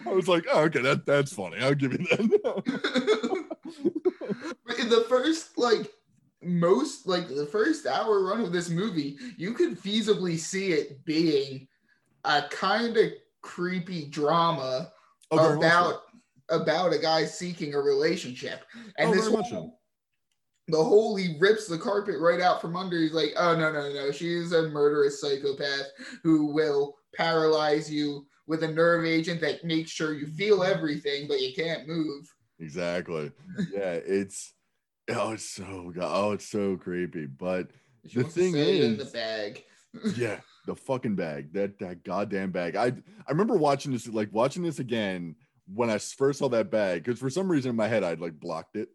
I 0.07 0.13
was 0.13 0.29
like, 0.29 0.45
"Oh, 0.53 0.63
okay, 0.65 0.81
that 0.83 1.05
that's 1.05 1.33
funny. 1.33 1.59
I'll 1.59 1.75
give 1.75 1.93
you 1.93 1.99
that." 1.99 3.43
But 4.67 4.79
in 4.79 4.89
the 4.89 5.05
first 5.09 5.59
like 5.59 5.91
most 6.43 7.07
like 7.07 7.29
the 7.29 7.47
first 7.47 7.87
hour 7.87 8.25
run 8.25 8.41
of 8.41 8.53
this 8.53 8.69
movie, 8.71 9.17
you 9.37 9.53
could 9.55 9.79
feasibly 9.81 10.39
see 10.39 10.73
it 10.73 11.05
being 11.05 11.67
a 12.25 12.43
kind 12.51 12.97
of 12.97 13.13
creepy 13.43 14.07
drama 14.07 14.93
Oh, 15.31 15.37
very 15.39 15.55
so. 15.55 15.59
about 15.59 16.01
about 16.49 16.93
a 16.93 16.99
guy 16.99 17.25
seeking 17.25 17.75
a 17.75 17.81
relationship. 17.81 18.65
And 18.99 19.09
Oh, 19.09 19.13
this 19.13 19.23
very 19.25 19.37
much 19.37 19.51
whole, 19.51 19.81
the 20.69 20.83
whole 20.83 21.17
he 21.17 21.37
rips 21.39 21.67
the 21.67 21.79
carpet 21.79 22.17
right 22.21 22.41
out 22.41 22.61
from 22.61 22.77
under. 22.77 22.99
He's 23.01 23.13
like, 23.13 23.33
oh 23.37 23.57
no, 23.57 23.73
no, 23.73 23.93
no. 23.93 24.11
She's 24.13 24.53
a 24.53 24.69
murderous 24.69 25.21
psychopath 25.21 25.87
who 26.23 26.47
will 26.53 26.97
paralyze 27.15 27.91
you 27.91 28.27
with 28.47 28.63
a 28.63 28.69
nerve 28.69 29.05
agent 29.05 29.41
that 29.41 29.65
makes 29.65 29.91
sure 29.91 30.15
you 30.15 30.27
feel 30.27 30.63
everything, 30.63 31.27
but 31.29 31.41
you 31.41 31.53
can't 31.55 31.89
move. 31.89 32.33
exactly. 32.59 33.33
Yeah, 33.73 33.93
it's 33.95 34.55
oh, 35.11 35.33
it's 35.33 35.49
so 35.51 35.93
oh, 36.01 36.33
it's 36.33 36.49
so 36.49 36.77
creepy. 36.77 37.27
But 37.27 37.71
She 38.07 38.19
The 38.19 38.25
thing 38.25 38.53
say 38.55 38.79
it 38.79 38.85
in 38.85 38.97
the 38.97 39.05
is- 39.05 39.11
bag. 39.11 39.65
yeah 40.17 40.41
the 40.67 40.75
fucking 40.75 41.15
bag 41.17 41.51
that 41.55 41.79
that 41.79 42.05
goddamn 42.05 42.51
bag 42.51 42.77
i 42.77 42.87
i 42.89 43.31
remember 43.31 43.55
watching 43.55 43.93
this 43.93 44.07
like 44.09 44.29
watching 44.31 44.63
this 44.63 44.79
again 44.79 45.35
when 45.73 45.89
i 45.89 45.97
first 45.97 46.39
saw 46.41 46.49
that 46.51 46.71
bag 46.71 47.03
because 47.03 47.19
for 47.19 47.31
some 47.31 47.49
reason 47.51 47.71
in 47.71 47.77
my 47.77 47.89
head 47.89 48.05
i'd 48.05 48.21
like 48.21 48.39
blocked 48.39 48.77
it 48.77 48.89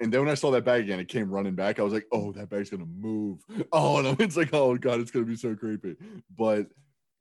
and 0.00 0.12
then 0.12 0.20
when 0.20 0.28
i 0.28 0.34
saw 0.34 0.50
that 0.50 0.64
bag 0.66 0.82
again 0.82 1.00
it 1.00 1.08
came 1.08 1.30
running 1.30 1.54
back 1.54 1.78
i 1.78 1.82
was 1.82 1.94
like 1.94 2.04
oh 2.12 2.30
that 2.32 2.50
bag's 2.50 2.68
gonna 2.68 2.84
move 2.84 3.40
oh 3.72 4.04
and 4.06 4.20
it's 4.20 4.36
like 4.36 4.52
oh 4.52 4.76
god 4.76 5.00
it's 5.00 5.10
gonna 5.10 5.24
be 5.24 5.36
so 5.36 5.54
creepy 5.54 5.96
but 6.36 6.66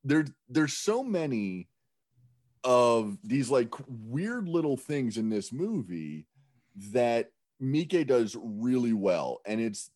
there 0.04 0.26
there's 0.50 0.74
so 0.74 1.02
many 1.02 1.70
of 2.66 3.18
these 3.24 3.50
like 3.50 3.74
weird 3.88 4.50
little 4.50 4.76
things 4.76 5.18
in 5.18 5.30
this 5.30 5.54
movie 5.54 6.26
that 6.92 7.30
Mike 7.64 8.08
does 8.08 8.36
really 8.42 8.94
well 8.94 9.40
and 9.46 9.62
it's 9.62 9.90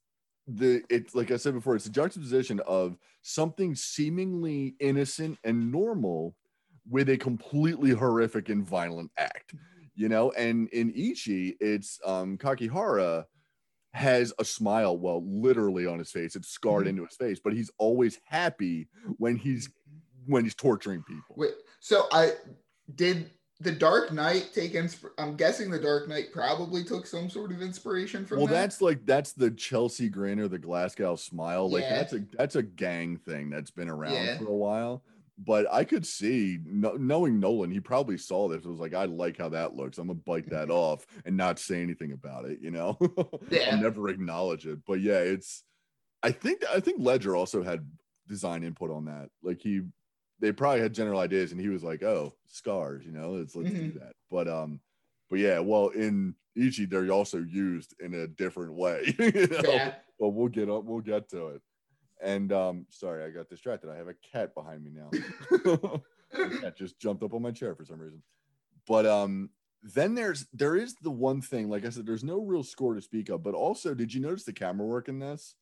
the 0.47 0.81
it's 0.89 1.13
like 1.13 1.29
I 1.31 1.37
said 1.37 1.53
before, 1.53 1.75
it's 1.75 1.83
the 1.85 1.91
juxtaposition 1.91 2.61
of 2.61 2.97
something 3.21 3.75
seemingly 3.75 4.75
innocent 4.79 5.37
and 5.43 5.71
normal 5.71 6.35
with 6.89 7.09
a 7.09 7.17
completely 7.17 7.91
horrific 7.91 8.47
and 8.47 8.65
violent 8.65 9.11
act, 9.17 9.53
you 9.93 10.07
know. 10.07 10.31
And 10.31 10.69
in 10.69 10.93
Ichi, 10.95 11.57
it's 11.59 11.99
um 12.05 12.37
Kakihara 12.37 13.25
has 13.93 14.31
a 14.39 14.45
smile, 14.45 14.97
well, 14.97 15.21
literally 15.27 15.85
on 15.85 15.99
his 15.99 16.11
face. 16.11 16.35
It's 16.37 16.47
scarred 16.47 16.85
Mhm. 16.85 16.89
into 16.91 17.05
his 17.05 17.17
face, 17.17 17.41
but 17.43 17.53
he's 17.53 17.71
always 17.77 18.17
happy 18.23 18.87
when 19.17 19.35
he's 19.35 19.69
when 20.27 20.45
he's 20.45 20.55
torturing 20.55 21.03
people. 21.03 21.35
Wait, 21.35 21.55
so 21.81 22.07
I 22.13 22.35
did 22.95 23.31
the 23.59 23.71
Dark 23.71 24.11
Knight 24.13 24.49
take 24.53 24.73
insp- 24.73 25.09
I'm 25.17 25.35
guessing 25.35 25.71
the 25.71 25.79
Dark 25.79 26.07
Knight 26.07 26.31
probably 26.31 26.83
took 26.83 27.07
some 27.07 27.29
sort 27.29 27.51
of 27.51 27.61
inspiration 27.61 28.25
from 28.25 28.37
well 28.37 28.47
that. 28.47 28.53
that's 28.53 28.81
like 28.81 29.05
that's 29.05 29.33
the 29.33 29.49
chelsea 29.51 30.09
grin 30.09 30.39
or 30.39 30.47
the 30.47 30.59
glasgow 30.59 31.15
smile 31.15 31.69
like 31.69 31.83
Yeah. 31.83 31.95
that's 31.95 32.13
a 32.13 32.23
that's 32.37 32.55
a 32.55 32.63
gang 32.63 33.17
thing 33.17 33.49
that's 33.49 33.71
been 33.71 33.89
around 33.89 34.13
Yeah. 34.13 34.37
for 34.37 34.45
a 34.47 34.55
while 34.55 35.03
but 35.39 35.65
i 35.71 35.83
could 35.83 36.05
see 36.05 36.59
no, 36.65 36.91
knowing 36.93 37.39
nolan 37.39 37.71
he 37.71 37.79
probably 37.79 38.17
saw 38.17 38.47
this 38.47 38.63
was 38.63 38.79
like 38.79 38.93
i 38.93 39.05
like 39.05 39.37
how 39.37 39.49
that 39.49 39.75
looks 39.75 39.97
i'm 39.97 40.07
gonna 40.07 40.19
bite 40.19 40.49
that 40.49 40.69
off 40.85 41.05
and 41.25 41.35
not 41.37 41.57
say 41.59 41.81
anything 41.81 42.11
about 42.11 42.45
it 42.45 42.59
you 42.61 42.71
know 42.71 42.97
Yeah. 43.49 43.69
i'll 43.75 43.81
never 43.81 44.09
acknowledge 44.09 44.65
it 44.67 44.79
but 44.87 44.99
yeah 45.01 45.19
it's 45.19 45.63
i 46.23 46.31
think 46.31 46.61
i 46.73 46.79
think 46.79 46.97
ledger 46.99 47.35
also 47.35 47.63
had 47.63 47.87
design 48.27 48.63
input 48.63 48.91
on 48.91 49.05
that 49.05 49.29
like 49.41 49.61
he 49.61 49.81
they 50.39 50.51
probably 50.51 50.81
had 50.81 50.93
general 50.93 51.19
ideas 51.19 51.51
and 51.51 51.59
he 51.59 51.69
was 51.69 51.83
like 51.83 52.03
oh 52.03 52.33
scars 52.47 53.05
you 53.05 53.11
know 53.11 53.31
let's 53.31 53.55
let's 53.55 53.69
do 53.69 53.91
that. 53.91 54.13
But 54.29 54.47
um 54.47 54.79
but 55.29 55.39
yeah 55.39 55.59
well 55.59 55.89
in 55.89 56.35
ichi 56.55 56.85
they're 56.85 57.09
also 57.11 57.37
used 57.37 57.95
in 57.99 58.13
a 58.13 58.27
different 58.27 58.73
way 58.73 59.15
you 59.19 59.47
know? 59.47 59.61
yeah. 59.65 59.95
but 60.19 60.29
we'll 60.29 60.47
get 60.47 60.69
up 60.69 60.83
we'll 60.83 61.01
get 61.01 61.29
to 61.29 61.47
it. 61.47 61.61
And 62.21 62.51
um 62.51 62.85
sorry 62.89 63.23
i 63.23 63.29
got 63.29 63.49
distracted. 63.49 63.89
I 63.89 63.97
have 63.97 64.07
a 64.07 64.15
cat 64.31 64.53
behind 64.55 64.83
me 64.83 64.91
now. 64.93 66.01
Cat 66.61 66.75
just 66.75 66.99
jumped 66.99 67.23
up 67.23 67.33
on 67.33 67.41
my 67.41 67.51
chair 67.51 67.73
for 67.73 67.85
some 67.85 67.99
reason. 67.99 68.21
But 68.85 69.05
um 69.05 69.49
then 69.81 70.15
there's 70.15 70.45
there 70.53 70.75
is 70.75 70.95
the 71.01 71.11
one 71.11 71.41
thing 71.41 71.69
like 71.69 71.85
i 71.85 71.89
said 71.89 72.05
there's 72.05 72.23
no 72.23 72.41
real 72.41 72.63
score 72.63 72.95
to 72.95 73.01
speak 73.01 73.29
of 73.29 73.43
but 73.43 73.53
also 73.53 73.93
did 73.93 74.13
you 74.13 74.19
notice 74.19 74.43
the 74.43 74.53
camera 74.53 74.85
work 74.85 75.07
in 75.07 75.19
this 75.19 75.55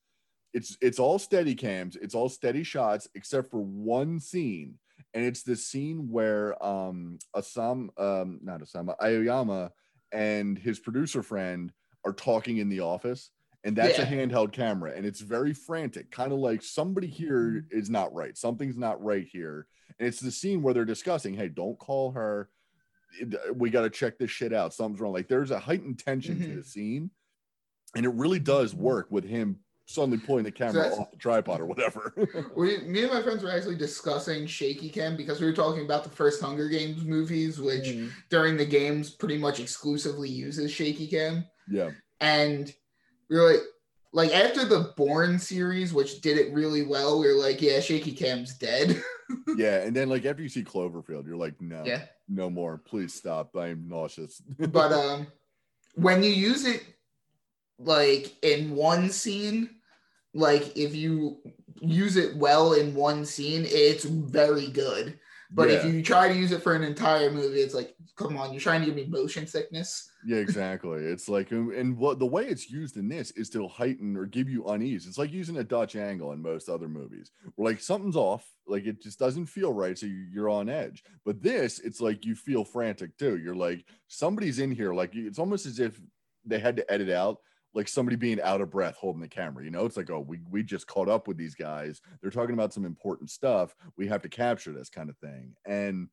it's 0.56 0.78
it's 0.82 1.00
all 1.00 1.20
steady 1.20 1.54
cams 1.54 1.96
it's 1.98 2.16
all 2.16 2.30
steady 2.30 2.64
shots 2.64 3.08
except 3.14 3.52
for 3.52 3.60
one 3.60 4.20
scene 4.20 4.76
and 5.14 5.26
it's 5.26 5.44
the 5.44 5.56
scene 5.56 6.08
where 6.10 6.48
um 6.66 7.20
asam 7.36 7.90
um 8.00 8.40
not 8.42 8.62
asama 8.62 8.96
aoyama 9.04 9.70
and 10.14 10.58
his 10.58 10.80
producer 10.80 11.22
friend 11.22 11.74
are 12.06 12.14
talking 12.14 12.58
in 12.58 12.70
the 12.70 12.80
office 12.80 13.32
and 13.66 13.76
that's 13.76 14.00
a 14.00 14.06
handheld 14.06 14.54
camera 14.54 14.94
and 14.96 15.06
it's 15.06 15.20
very 15.20 15.54
frantic 15.54 16.10
kind 16.10 16.32
of 16.32 16.40
like 16.40 16.62
somebody 16.64 17.08
here 17.08 17.66
is 17.70 17.90
not 17.90 18.14
right 18.14 18.38
something's 18.38 18.78
not 18.78 19.04
right 19.04 19.28
here 19.30 19.68
and 20.00 20.08
it's 20.08 20.22
the 20.22 20.32
scene 20.32 20.62
where 20.62 20.74
they're 20.74 20.86
discussing 20.86 21.34
hey 21.34 21.50
don't 21.50 21.78
call 21.80 22.12
her 22.12 22.50
we 23.54 23.70
got 23.70 23.82
to 23.82 23.90
check 23.90 24.18
this 24.18 24.32
shit 24.32 24.54
out 24.54 24.74
something's 24.74 25.02
wrong 25.02 25.14
like 25.14 25.28
there's 25.28 25.52
a 25.52 25.60
heightened 25.60 26.00
tension 26.00 26.40
to 26.40 26.48
Mhm. 26.48 26.56
the 26.58 26.64
scene 26.64 27.12
and 27.96 28.06
it 28.06 28.14
really 28.14 28.40
does 28.40 28.74
work 28.76 29.08
with 29.10 29.24
him 29.26 29.60
suddenly 29.88 30.18
pulling 30.18 30.44
the 30.44 30.52
camera 30.52 30.74
that's- 30.84 30.98
off 30.98 31.12
the 31.12 31.18
tripod 31.18 31.62
or 31.62 31.66
whatever 31.66 32.14
We, 32.56 32.80
me 32.80 33.04
and 33.04 33.14
my 33.14 33.22
friends 33.22 33.44
were 33.44 33.52
actually 33.52 33.76
discussing 33.76 34.48
shaky 34.48 34.90
cam 34.90 35.16
because 35.16 35.40
we 35.40 35.46
were 35.46 35.54
talking 35.54 35.86
about 35.86 36.04
the 36.04 36.10
first 36.10 36.42
Hunger 36.42 36.68
Games 36.70 37.04
movies, 37.04 37.60
which 37.60 37.86
Mm. 37.86 38.10
during 38.30 38.58
the 38.58 38.66
games 38.66 39.12
pretty 39.12 39.38
much 39.38 39.60
exclusively 39.60 40.30
uses 40.30 40.72
shaky 40.72 41.08
cam. 41.08 41.46
yeah 41.70 41.92
And 42.20 42.74
we 43.30 43.38
were 43.38 43.52
like, 43.52 43.62
like 44.14 44.32
after 44.34 44.66
the 44.66 44.94
Bourne 44.98 45.38
series, 45.38 45.94
which 45.94 46.22
did 46.22 46.38
it 46.38 46.54
really 46.54 46.84
well, 46.84 47.20
we 47.20 47.28
were 47.28 47.34
like, 47.40 47.62
yeah, 47.62 47.80
shaky 47.80 48.14
cam's 48.14 48.58
dead. 48.58 49.02
yeah 49.58 49.78
and 49.84 49.96
then 49.96 50.08
like 50.10 50.24
after 50.26 50.44
you 50.44 50.50
see 50.50 50.64
cloverfield 50.64 51.26
you're 51.26 51.36
like 51.36 51.60
no 51.60 51.84
yeah. 51.84 52.04
no 52.30 52.48
more 52.48 52.78
please 52.78 53.12
stop 53.12 53.56
i'm 53.56 53.88
nauseous 53.88 54.40
But 54.60 54.92
um 54.94 55.26
when 55.96 56.22
you 56.22 56.30
use 56.30 56.64
it 56.66 56.84
like 57.80 58.34
in 58.44 58.76
one 58.76 59.10
scene, 59.10 59.70
like 60.34 60.76
if 60.78 60.96
you 60.96 61.38
use 61.82 62.16
it 62.16 62.36
well 62.36 62.74
in 62.74 62.94
one 62.96 63.26
scene, 63.26 63.66
it's 63.68 64.06
very 64.06 64.68
good. 64.68 65.20
But 65.52 65.70
if 65.70 65.86
you 65.86 66.02
try 66.02 66.28
to 66.28 66.34
use 66.34 66.52
it 66.52 66.62
for 66.64 66.74
an 66.74 66.84
entire 66.84 67.32
movie, 67.32 67.60
it's 67.60 67.74
like, 67.76 67.96
come 68.18 68.36
on, 68.36 68.52
you're 68.52 68.60
trying 68.60 68.82
to 68.82 68.88
give 68.88 68.96
me 68.96 69.06
motion 69.06 69.48
sickness. 69.48 70.10
Yeah, 70.26 70.38
exactly. 70.38 71.00
It's 71.00 71.30
like, 71.30 71.54
um, 71.54 71.72
and 71.74 71.96
what 71.98 72.20
the 72.20 72.26
way 72.26 72.46
it's 72.48 72.70
used 72.70 72.98
in 72.98 73.08
this 73.08 73.32
is 73.32 73.50
to 73.52 73.68
heighten 73.68 74.18
or 74.18 74.26
give 74.26 74.50
you 74.50 74.66
unease. 74.66 75.08
It's 75.08 75.20
like 75.20 75.32
using 75.32 75.58
a 75.58 75.64
Dutch 75.64 75.96
angle 75.96 76.34
in 76.34 76.42
most 76.42 76.68
other 76.68 76.90
movies, 76.90 77.32
where 77.56 77.72
like 77.72 77.80
something's 77.80 78.18
off, 78.18 78.46
like 78.68 78.86
it 78.86 79.02
just 79.02 79.20
doesn't 79.20 79.46
feel 79.46 79.72
right, 79.72 79.98
so 79.98 80.08
you- 80.08 80.28
you're 80.34 80.50
on 80.50 80.68
edge. 80.68 81.04
But 81.24 81.42
this, 81.42 81.80
it's 81.80 82.02
like 82.02 82.26
you 82.26 82.36
feel 82.36 82.66
frantic 82.66 83.16
too. 83.18 83.38
You're 83.38 83.56
like 83.56 83.86
somebody's 84.08 84.60
in 84.60 84.72
here, 84.72 84.94
like 84.94 85.16
it's 85.16 85.40
almost 85.40 85.68
as 85.68 85.80
if 85.80 86.02
they 86.44 86.60
had 86.60 86.76
to 86.78 86.92
edit 86.92 87.12
out 87.12 87.38
like 87.76 87.88
somebody 87.88 88.16
being 88.16 88.42
out 88.42 88.62
of 88.62 88.72
breath 88.72 88.96
holding 88.98 89.22
the 89.22 89.28
camera. 89.28 89.64
You 89.64 89.70
know, 89.70 89.86
it's 89.86 89.98
like, 89.98 90.10
oh, 90.10 90.22
we 90.22 90.40
we 90.50 90.64
just 90.64 90.88
caught 90.88 91.10
up 91.10 91.28
with 91.28 91.38
these 91.38 91.54
guys. 91.54 92.02
They're 92.22 92.32
talking 92.32 92.54
about 92.56 92.74
some 92.74 92.86
important 92.86 93.30
stuff. 93.30 93.76
We 93.98 94.08
have 94.08 94.24
to 94.24 94.30
capture 94.30 94.72
this 94.74 94.90
kind 94.90 95.10
of 95.10 95.18
thing, 95.18 95.56
and 95.66 96.10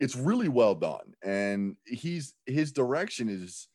it's 0.00 0.14
really 0.14 0.48
well 0.48 0.76
done 0.76 1.12
and 1.22 1.76
he's 1.84 2.34
his 2.46 2.70
direction 2.70 3.28
is 3.28 3.66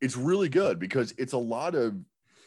it's 0.00 0.16
really 0.16 0.48
good 0.48 0.78
because 0.78 1.12
it's 1.18 1.34
a 1.34 1.38
lot 1.38 1.74
of 1.74 1.94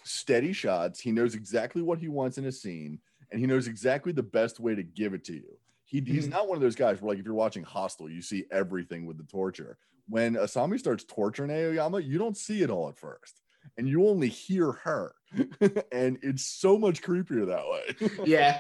steady 0.04 0.52
shots 0.54 1.00
he 1.00 1.12
knows 1.12 1.36
exactly 1.36 1.84
what 1.84 2.00
he 2.00 2.08
wants 2.08 2.40
in 2.40 2.46
a 2.46 2.52
scene 2.52 3.00
and 3.30 3.40
he 3.40 3.46
knows 3.46 3.68
exactly 3.68 4.12
the 4.12 4.24
best 4.24 4.60
way 4.60 4.74
to 4.74 4.82
give 4.82 5.14
it 5.14 5.24
to 5.24 5.34
you 5.34 5.56
he, 5.86 6.02
he's 6.02 6.26
Mhm. 6.28 6.32
not 6.32 6.48
one 6.48 6.56
of 6.56 6.62
those 6.64 6.76
guys 6.76 7.00
where 7.00 7.10
like 7.10 7.20
if 7.20 7.26
you're 7.26 7.36
watching 7.36 7.64
hostel 7.64 8.10
you 8.10 8.24
see 8.24 8.46
everything 8.52 9.06
with 9.06 9.18
the 9.20 9.24
torture 9.26 9.78
when 10.10 10.34
asami 10.34 10.80
starts 10.80 11.04
torturing 11.04 11.52
aoyama 11.52 12.00
you 12.00 12.18
don't 12.18 12.38
see 12.38 12.64
it 12.64 12.72
all 12.72 12.90
at 12.90 12.98
first 12.98 13.41
and 13.78 13.88
you 13.88 14.08
only 14.08 14.28
hear 14.30 14.72
her 14.72 15.14
and 15.92 16.20
it's 16.22 16.46
so 16.46 16.78
much 16.78 17.02
creepier 17.02 17.48
that 17.48 17.66
way 17.68 18.20
Yeah. 18.26 18.60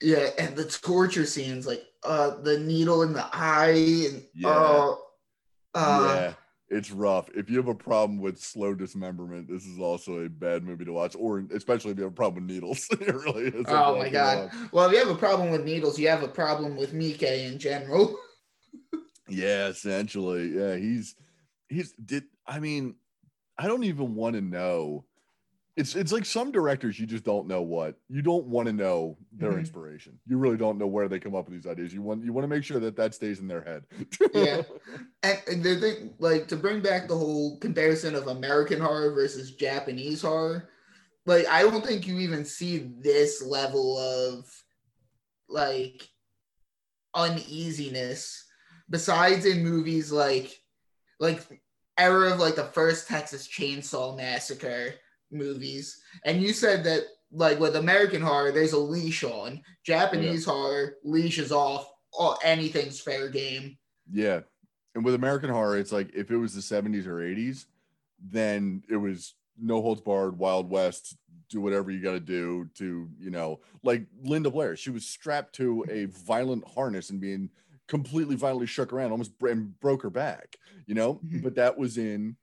Yeah, 0.00 0.30
and 0.38 0.54
the 0.54 0.64
torture 0.64 1.24
scenes, 1.24 1.66
like 1.66 1.82
uh 2.02 2.40
the 2.42 2.58
needle 2.58 3.02
in 3.02 3.12
the 3.12 3.24
eye 3.32 4.06
and 4.10 4.22
Yeah. 4.34 4.50
uh, 4.50 4.94
uh 5.74 6.04
yeah, 6.04 6.32
it's 6.68 6.90
rough. 6.90 7.30
If 7.34 7.48
you 7.48 7.56
have 7.56 7.68
a 7.68 7.74
problem 7.74 8.20
with 8.20 8.38
slow 8.38 8.74
dismemberment, 8.74 9.48
this 9.48 9.64
is 9.64 9.78
also 9.78 10.20
a 10.20 10.28
bad 10.28 10.62
movie 10.62 10.84
to 10.84 10.92
watch, 10.92 11.16
or 11.18 11.44
especially 11.54 11.92
if 11.92 11.98
you 11.98 12.04
have 12.04 12.12
a 12.12 12.16
problem 12.16 12.46
with 12.46 12.54
needles. 12.54 12.86
it 12.90 13.14
really 13.14 13.44
is. 13.46 13.66
Oh 13.68 13.96
my 13.96 14.10
god. 14.10 14.50
Well, 14.72 14.86
if 14.86 14.92
you 14.92 14.98
have 14.98 15.08
a 15.08 15.18
problem 15.18 15.50
with 15.50 15.64
needles, 15.64 15.98
you 15.98 16.08
have 16.08 16.22
a 16.22 16.28
problem 16.28 16.76
with 16.76 16.92
Mike 16.92 17.22
in 17.22 17.58
general. 17.58 18.16
Yeah, 19.28 19.68
essentially. 19.68 20.48
Yeah, 20.48 20.76
he's 20.76 21.14
he's 21.68 21.92
did. 21.92 22.24
I 22.46 22.60
mean, 22.60 22.96
I 23.58 23.66
don't 23.66 23.84
even 23.84 24.14
want 24.14 24.34
to 24.36 24.40
know. 24.40 25.04
It's 25.76 25.96
it's 25.96 26.12
like 26.12 26.24
some 26.24 26.52
directors 26.52 27.00
you 27.00 27.06
just 27.06 27.24
don't 27.24 27.48
know 27.48 27.62
what 27.62 27.96
you 28.08 28.22
don't 28.22 28.46
want 28.46 28.66
to 28.68 28.72
know 28.72 29.18
their 29.32 29.52
Mhm. 29.52 29.58
inspiration. 29.58 30.20
You 30.26 30.38
really 30.38 30.56
don't 30.56 30.78
know 30.78 30.86
where 30.86 31.08
they 31.08 31.18
come 31.18 31.34
up 31.34 31.46
with 31.48 31.54
these 31.54 31.68
ideas. 31.70 31.92
You 31.92 32.00
want 32.02 32.24
you 32.24 32.32
want 32.32 32.44
to 32.44 32.48
make 32.48 32.62
sure 32.62 32.78
that 32.78 32.94
that 32.96 33.12
stays 33.12 33.40
in 33.40 33.48
their 33.48 33.62
head. 33.62 33.84
Yeah. 34.32 34.62
And, 35.24 35.42
and 35.48 35.62
the 35.64 35.80
thing, 35.80 36.14
like 36.18 36.48
to 36.48 36.56
bring 36.56 36.82
back 36.82 37.08
the 37.08 37.16
whole 37.16 37.58
comparison 37.58 38.14
of 38.14 38.26
American 38.28 38.78
horror 38.78 39.12
versus 39.14 39.52
Japanese 39.52 40.20
horror, 40.22 40.68
like 41.26 41.46
I 41.48 41.62
don't 41.62 41.84
think 41.84 42.06
you 42.06 42.18
even 42.20 42.44
see 42.44 42.92
this 43.00 43.42
level 43.42 43.96
of 43.98 44.46
like 45.48 46.06
uneasiness 47.14 48.44
besides 48.90 49.46
in 49.46 49.62
movies 49.64 50.12
like 50.12 50.54
like 51.20 51.62
era 51.98 52.32
of 52.32 52.38
like 52.38 52.56
the 52.56 52.64
first 52.64 53.08
Texas 53.08 53.48
Chainsaw 53.48 54.16
Massacre 54.16 54.94
movies. 55.30 56.00
And 56.24 56.42
you 56.42 56.52
said 56.52 56.84
that 56.84 57.02
like 57.32 57.58
with 57.58 57.76
American 57.76 58.22
horror, 58.22 58.52
there's 58.52 58.72
a 58.72 58.78
leash 58.78 59.24
on. 59.24 59.62
Japanese 59.84 60.44
horror, 60.44 60.96
leash 61.04 61.38
is 61.38 61.52
off. 61.52 61.90
Or 62.16 62.36
anything's 62.44 63.00
fair 63.00 63.28
game. 63.28 63.76
Yeah. 64.08 64.42
And 64.94 65.04
with 65.04 65.16
American 65.16 65.50
horror, 65.50 65.76
it's 65.76 65.90
like 65.90 66.14
if 66.14 66.30
it 66.30 66.36
was 66.36 66.54
the 66.54 66.60
70s 66.60 67.08
or 67.08 67.16
80s, 67.16 67.66
then 68.22 68.84
it 68.88 68.98
was 68.98 69.34
no 69.60 69.82
holds 69.82 70.00
barred, 70.00 70.38
Wild 70.38 70.70
West, 70.70 71.16
do 71.50 71.60
whatever 71.60 71.90
you 71.90 72.00
got 72.00 72.12
to 72.12 72.20
do 72.20 72.70
to, 72.74 73.08
you 73.18 73.30
know, 73.30 73.58
like 73.82 74.06
Linda 74.22 74.48
Blair. 74.48 74.76
She 74.76 74.90
was 74.90 75.04
strapped 75.04 75.56
to 75.56 75.84
a 75.90 76.04
violent 76.04 76.62
harness 76.68 77.10
and 77.10 77.20
being 77.20 77.50
completely 77.88 78.36
violently 78.36 78.66
shook 78.66 78.92
around, 78.92 79.10
almost 79.12 79.32
and 79.42 79.78
broke 79.80 80.02
her 80.02 80.10
back, 80.10 80.56
you 80.86 80.94
know? 80.94 81.16
Mhm. 81.16 81.42
But 81.42 81.54
that 81.56 81.76
was 81.78 81.98
in, 81.98 82.36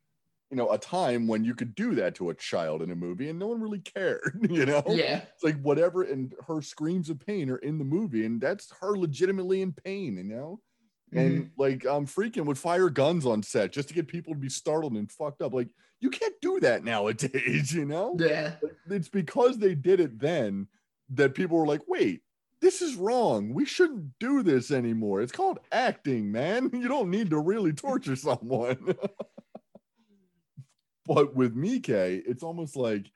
you 0.49 0.57
know, 0.57 0.71
a 0.71 0.77
time 0.77 1.27
when 1.27 1.43
you 1.45 1.55
could 1.55 1.75
do 1.75 1.95
that 1.95 2.15
to 2.15 2.29
a 2.29 2.35
child 2.35 2.81
in 2.81 2.91
a 2.91 2.95
movie 2.95 3.29
and 3.29 3.39
no 3.39 3.47
one 3.47 3.61
really 3.61 3.79
cared, 3.79 4.39
you 4.49 4.65
know? 4.65 4.83
Yeah. 4.87 5.25
It's 5.33 5.43
like 5.43 5.59
whatever, 5.61 6.03
and 6.03 6.33
her 6.47 6.61
screams 6.61 7.09
of 7.09 7.19
pain 7.19 7.49
are 7.49 7.57
in 7.57 7.77
the 7.77 7.85
movie, 7.85 8.25
and 8.25 8.39
that's 8.41 8.71
her 8.81 8.97
legitimately 8.97 9.61
in 9.61 9.73
pain, 9.73 10.17
you 10.17 10.23
know? 10.23 10.61
and 11.13 11.51
like 11.57 11.85
um 11.85 12.05
Friedkin 12.07 12.45
would 12.45 12.57
fire 12.57 12.89
guns 12.89 13.25
on 13.25 13.43
set 13.43 13.73
just 13.73 13.89
to 13.89 13.93
get 13.93 14.07
people 14.07 14.33
to 14.33 14.39
be 14.39 14.47
startled 14.47 14.93
and 14.93 15.11
fucked 15.11 15.41
up 15.41 15.53
like 15.53 15.67
you 15.99 16.09
can't 16.09 16.35
do 16.41 16.57
that 16.61 16.85
nowadays 16.85 17.73
you 17.75 17.83
know 17.83 18.15
Yeah. 18.17 18.55
It's 18.89 19.09
because 19.09 19.57
they 19.57 19.75
did 19.75 19.99
it 19.99 20.17
then 20.19 20.69
that 21.09 21.33
people 21.35 21.57
were 21.57 21.67
like 21.67 21.81
wait 21.85 22.21
this 22.61 22.81
is 22.81 22.95
wrong. 22.95 23.53
We 23.53 23.65
shouldn't 23.65 24.19
do 24.19 24.43
this 24.43 24.71
anymore. 24.71 25.21
It's 25.21 25.31
called 25.31 25.59
acting 25.71 26.31
man. 26.31 26.69
You 26.81 26.87
don't 26.87 27.09
need 27.09 27.29
to 27.31 27.39
really 27.39 27.73
torture 27.73 28.15
someone. 28.15 28.95
But 31.07 31.35
with 31.35 31.55
Mike 31.55 31.89
it's 31.89 32.43
almost 32.43 32.75
like 32.77 33.11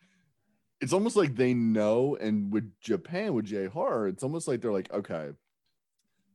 it's 0.81 0.91
almost 0.91 1.15
like 1.15 1.35
they 1.35 1.53
know 1.53 2.17
and 2.19 2.51
with 2.51 2.69
Japan 2.81 3.33
with 3.35 3.45
J 3.45 3.67
horror 3.67 4.07
it's 4.07 4.23
almost 4.23 4.47
like 4.47 4.59
they're 4.59 4.71
like 4.71 4.91
okay 4.91 5.29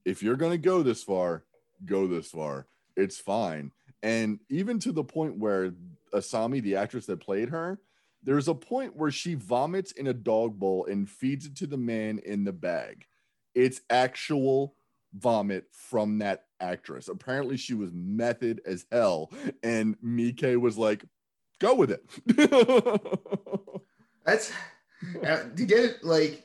if 0.05 0.23
you're 0.23 0.37
going 0.37 0.53
to 0.53 0.59
go 0.59 0.83
this 0.83 1.03
far 1.03 1.44
go 1.85 2.07
this 2.07 2.31
far. 2.31 2.66
It's 2.96 3.18
fine. 3.18 3.73
And 4.03 4.40
even 4.49 4.79
to 4.81 4.92
the 4.92 5.05
point 5.05 5.38
where 5.38 5.73
Asami, 6.12 6.62
the 6.62 6.77
actress 6.77 7.07
that 7.07 7.20
played 7.20 7.51
her, 7.51 7.79
there's 8.22 8.48
a 8.48 8.54
point 8.54 8.96
where 8.96 9.11
she 9.11 9.35
vomits 9.35 9.92
in 9.92 10.06
a 10.06 10.12
dog 10.12 10.59
bowl 10.59 10.87
and 10.87 11.09
feeds 11.09 11.46
it 11.46 11.56
to 11.56 11.66
the 11.66 11.76
man 11.76 12.18
in 12.24 12.44
the 12.44 12.52
bag. 12.52 13.06
It's 13.54 13.80
actual 13.88 14.74
vomit 15.14 15.64
from 15.72 16.18
that 16.18 16.44
actress. 16.61 17.09
Apparently, 17.09 17.56
she 17.56 17.74
was 17.74 17.90
method 17.92 18.61
as 18.66 18.87
hell, 18.92 19.33
and 19.62 19.96
Miike 20.00 20.61
was 20.61 20.78
like, 20.78 21.04
"Go 21.59 21.74
with 21.74 21.90
it." 21.90 22.04
That's 24.24 24.52
uh, 25.24 25.44
to 25.56 25.64
get 25.64 25.85
it 25.85 26.04
like 26.04 26.44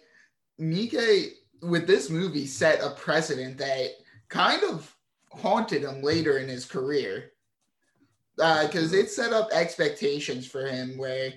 Miike 0.60 1.32
with 1.62 1.88
this 1.88 2.10
movie 2.10 2.46
set 2.46 2.82
a 2.82 2.92
precedent 2.92 3.58
that 3.58 3.90
kind 4.30 4.64
of 4.64 4.96
haunted 5.32 5.84
him 5.84 6.02
later 6.02 6.38
in 6.38 6.48
his 6.48 6.66
career 6.66 7.32
because 8.36 8.94
uh, 8.94 8.98
it 8.98 9.10
set 9.10 9.34
up 9.34 9.50
expectations 9.52 10.48
for 10.48 10.66
him 10.66 10.98
where 10.98 11.34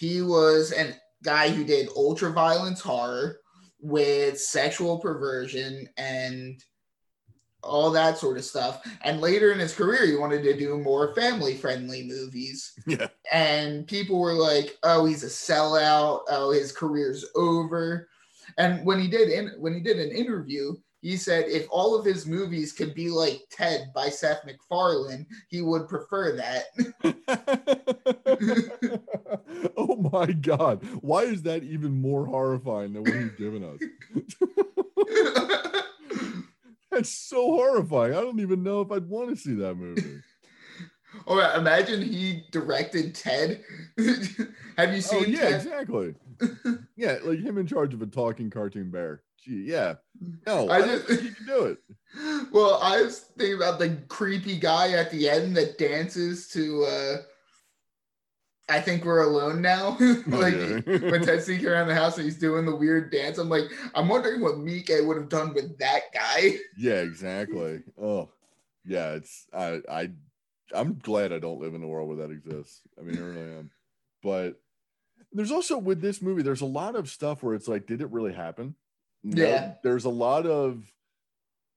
he 0.00 0.22
was 0.22 0.72
a 0.72 0.94
guy 1.22 1.50
who 1.50 1.62
did 1.62 1.90
ultra 1.94 2.32
violence 2.32 2.80
horror 2.80 3.38
with 3.80 4.40
sexual 4.40 4.98
perversion 4.98 5.86
and 5.98 6.64
all 7.62 7.90
that 7.90 8.16
sort 8.16 8.38
of 8.38 8.44
stuff. 8.44 8.80
And 9.02 9.20
later 9.20 9.52
in 9.52 9.58
his 9.58 9.74
career, 9.74 10.06
he 10.06 10.16
wanted 10.16 10.42
to 10.44 10.56
do 10.56 10.78
more 10.78 11.14
family 11.14 11.54
friendly 11.54 12.02
movies. 12.02 12.72
Yeah. 12.86 13.08
And 13.30 13.86
people 13.86 14.18
were 14.18 14.32
like, 14.32 14.78
"Oh, 14.82 15.04
he's 15.04 15.22
a 15.22 15.26
sellout. 15.26 16.22
Oh, 16.28 16.50
his 16.50 16.72
career's 16.72 17.24
over." 17.36 18.08
And 18.56 18.84
when 18.86 18.98
he 18.98 19.06
did 19.06 19.28
in, 19.28 19.52
when 19.58 19.74
he 19.74 19.80
did 19.80 19.98
an 19.98 20.10
interview, 20.10 20.74
he 21.00 21.16
said 21.16 21.46
if 21.48 21.66
all 21.70 21.98
of 21.98 22.04
his 22.04 22.26
movies 22.26 22.72
could 22.72 22.94
be 22.94 23.08
like 23.08 23.42
Ted 23.50 23.90
by 23.94 24.08
Seth 24.08 24.44
MacFarlane, 24.44 25.26
he 25.48 25.62
would 25.62 25.88
prefer 25.88 26.36
that. 26.36 26.64
oh 29.76 29.96
my 30.12 30.32
god. 30.32 30.84
Why 31.00 31.22
is 31.22 31.42
that 31.42 31.62
even 31.62 32.00
more 32.00 32.26
horrifying 32.26 32.92
than 32.92 33.04
what 33.04 33.14
he's 33.14 33.30
given 33.32 33.64
us? 33.64 33.78
That's 36.90 37.10
so 37.10 37.52
horrifying. 37.52 38.14
I 38.14 38.20
don't 38.20 38.40
even 38.40 38.62
know 38.62 38.80
if 38.80 38.90
I'd 38.90 39.08
want 39.08 39.30
to 39.30 39.36
see 39.36 39.54
that 39.54 39.76
movie. 39.76 40.20
Oh, 41.26 41.38
imagine 41.56 42.02
he 42.02 42.44
directed 42.50 43.14
Ted. 43.14 43.62
Have 44.76 44.92
you 44.92 44.96
oh, 44.96 45.00
seen? 45.00 45.24
Oh, 45.24 45.26
yeah, 45.26 45.40
Ted? 45.40 45.54
exactly. 45.54 46.14
yeah, 46.96 47.18
like 47.24 47.40
him 47.40 47.58
in 47.58 47.66
charge 47.66 47.94
of 47.94 48.02
a 48.02 48.06
talking 48.06 48.50
cartoon 48.50 48.90
bear. 48.90 49.22
Gee, 49.44 49.64
yeah. 49.66 49.94
No, 50.46 50.68
I, 50.68 50.76
I 50.76 50.82
just 50.82 51.06
think 51.06 51.22
you 51.22 51.32
can 51.32 51.46
do 51.46 51.64
it. 51.64 51.78
Well, 52.50 52.80
I 52.82 53.02
was 53.02 53.20
thinking 53.38 53.54
about 53.54 53.78
the 53.78 53.96
creepy 54.08 54.58
guy 54.58 54.94
at 54.94 55.12
the 55.12 55.30
end 55.30 55.56
that 55.56 55.78
dances 55.78 56.48
to 56.48 56.82
uh 56.82 57.16
I 58.70 58.80
think 58.80 59.04
we're 59.04 59.22
alone 59.22 59.60
now. 59.62 59.90
like 60.26 60.54
oh, 60.54 60.82
yeah. 60.86 61.10
when 61.10 61.22
Ted's 61.22 61.44
sneaking 61.44 61.66
around 61.66 61.88
the 61.88 61.94
house 61.94 62.16
and 62.16 62.24
he's 62.24 62.38
doing 62.38 62.64
the 62.64 62.74
weird 62.74 63.10
dance. 63.10 63.38
I'm 63.38 63.48
like, 63.48 63.64
I'm 63.94 64.08
wondering 64.08 64.40
what 64.40 64.56
Miike 64.56 65.06
would 65.06 65.16
have 65.16 65.28
done 65.28 65.52
with 65.54 65.78
that 65.78 66.12
guy. 66.14 66.56
Yeah, 66.76 67.00
exactly. 67.00 67.82
Oh, 68.00 68.30
yeah. 68.84 69.12
It's 69.12 69.46
I 69.52 69.80
I 69.88 70.10
I'm 70.72 70.98
glad 70.98 71.32
I 71.32 71.38
don't 71.38 71.60
live 71.60 71.74
in 71.74 71.82
a 71.82 71.88
world 71.88 72.08
where 72.08 72.26
that 72.26 72.32
exists. 72.32 72.80
I 72.98 73.02
mean, 73.02 73.18
I 73.18 73.20
really 73.20 73.56
am. 73.58 73.70
But 74.22 74.60
there's 75.32 75.52
also 75.52 75.78
with 75.78 76.00
this 76.00 76.22
movie, 76.22 76.42
there's 76.42 76.60
a 76.60 76.66
lot 76.66 76.96
of 76.96 77.08
stuff 77.08 77.42
where 77.42 77.54
it's 77.54 77.68
like, 77.68 77.86
did 77.86 78.00
it 78.00 78.10
really 78.10 78.32
happen? 78.32 78.74
Yeah. 79.22 79.74
there's 79.82 80.04
a 80.04 80.10
lot 80.10 80.46
of 80.46 80.84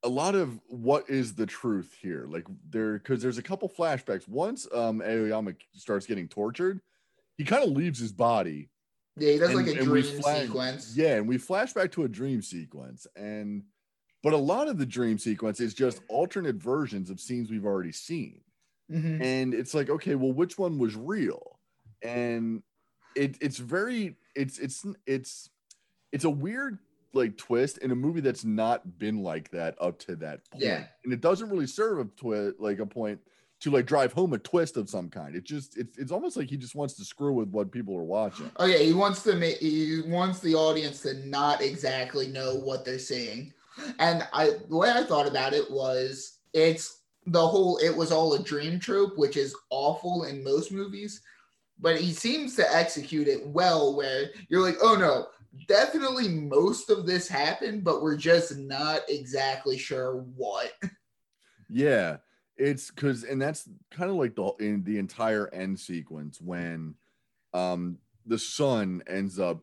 a 0.04 0.10
lot 0.10 0.36
of 0.36 0.60
what 0.68 1.10
is 1.10 1.34
the 1.34 1.46
truth 1.46 1.96
here. 2.02 2.26
Like 2.28 2.46
there, 2.70 3.00
because 3.00 3.22
there's 3.22 3.38
a 3.38 3.44
couple 3.44 3.70
flashbacks. 3.70 4.28
Once 4.28 4.68
um 4.74 5.02
Aoyama 5.02 5.54
starts 5.74 6.06
getting 6.06 6.28
tortured, 6.28 6.82
he 7.38 7.44
kind 7.44 7.64
of 7.64 7.70
leaves 7.70 8.00
his 8.00 8.12
body. 8.12 8.70
Yeah, 9.18 9.34
he 9.34 9.38
does 9.38 9.50
and, 9.50 9.58
like 9.58 9.76
a 9.76 9.84
dream 9.84 10.22
flash, 10.22 10.42
sequence. 10.42 10.94
Yeah, 10.96 11.16
and 11.16 11.28
we 11.28 11.38
flash 11.38 11.74
back 11.74 11.92
to 11.94 12.04
a 12.04 12.10
dream 12.10 12.42
sequence. 12.42 13.08
And 13.16 13.64
but 14.24 14.34
a 14.34 14.38
lot 14.38 14.68
of 14.68 14.78
the 14.78 14.86
dream 14.86 15.18
sequence 15.18 15.60
is 15.60 15.74
just 15.74 16.02
alternate 16.10 16.56
versions 16.56 17.10
of 17.10 17.20
scenes 17.20 17.52
we've 17.52 17.66
already 17.66 17.92
seen. 17.92 18.42
Mm-hmm. 18.92 19.22
And 19.22 19.54
it's 19.54 19.74
like, 19.74 19.90
okay, 19.90 20.16
well, 20.16 20.32
which 20.32 20.58
one 20.58 20.78
was 20.78 20.96
real? 20.96 21.60
And 22.02 22.64
it, 23.16 23.38
it's 23.42 23.58
very 23.58 24.16
it's 24.36 24.60
it's 24.60 24.86
it's 25.06 25.50
it's 26.12 26.24
a 26.24 26.30
weird 26.30 26.80
like 27.14 27.38
twist 27.38 27.78
in 27.80 27.92
a 27.92 27.96
movie 27.96 28.22
that's 28.22 28.44
not 28.44 28.98
been 28.98 29.22
like 29.22 29.50
that 29.52 29.76
up 29.80 30.00
to 30.00 30.16
that 30.18 30.50
point. 30.52 30.64
Yeah. 30.64 30.84
And 31.04 31.14
it 31.14 31.22
doesn't 31.22 31.50
really 31.50 31.68
serve 31.68 32.00
a 32.00 32.06
twist 32.06 32.60
like 32.60 32.80
a 32.80 32.86
point 32.86 33.20
to 33.62 33.72
like 33.72 33.86
drive 33.86 34.12
home 34.12 34.34
a 34.34 34.38
twist 34.38 34.76
of 34.76 34.90
some 34.90 35.10
kind. 35.10 35.36
It 35.36 35.46
just 35.46 35.78
it's 35.78 35.98
it's 35.98 36.12
almost 36.12 36.36
like 36.36 36.50
he 36.50 36.58
just 36.58 36.76
wants 36.76 36.96
to 36.96 37.06
screw 37.06 37.34
with 37.34 37.48
what 37.50 37.72
people 37.72 37.96
are 37.96 38.04
watching. 38.04 38.52
Oh 38.58 38.66
yeah, 38.66 38.80
he 38.80 38.94
wants 38.94 39.24
to 39.24 39.36
make 39.36 39.58
he 39.58 40.02
wants 40.06 40.40
the 40.40 40.54
audience 40.54 41.02
to 41.04 41.14
not 41.26 41.62
exactly 41.62 42.28
know 42.28 42.56
what 42.56 42.84
they're 42.84 43.00
seeing. 43.00 43.54
And 44.00 44.28
I 44.34 44.58
the 44.70 44.76
way 44.76 44.92
I 44.92 45.04
thought 45.04 45.28
about 45.28 45.54
it 45.54 45.72
was 45.72 46.40
it's 46.54 47.04
the 47.26 47.48
whole 47.48 47.78
it 47.78 47.96
was 47.96 48.12
all 48.12 48.34
a 48.34 48.44
dream 48.44 48.80
trope, 48.80 49.18
which 49.18 49.38
is 49.38 49.56
awful 49.70 50.26
in 50.26 50.44
most 50.44 50.72
movies. 50.74 51.22
But 51.80 52.00
he 52.00 52.12
seems 52.12 52.58
to 52.58 52.76
execute 52.76 53.28
it 53.30 53.48
well 53.48 53.96
where 53.96 54.26
you're 54.50 54.62
like, 54.62 54.78
oh 54.82 54.96
no, 54.96 55.28
definitely 55.68 56.28
most 56.28 56.90
of 56.90 57.06
this 57.06 57.28
happened, 57.28 57.84
but 57.84 58.02
we're 58.02 58.18
just 58.18 58.58
not 58.58 59.02
exactly 59.10 59.78
sure 59.78 60.26
what. 60.36 60.72
Yeah, 61.70 62.18
it's 62.58 62.92
because, 62.92 63.24
and 63.24 63.42
that's 63.42 63.68
kind 63.92 64.12
of 64.12 64.18
like 64.18 64.36
the 64.36 64.52
in 64.60 64.84
the 64.84 65.00
entire 65.00 65.52
end 65.54 65.80
sequence 65.80 66.40
when 66.40 66.96
um 67.54 67.98
the 68.26 68.38
son 68.38 69.04
ends 69.08 69.40
up 69.40 69.60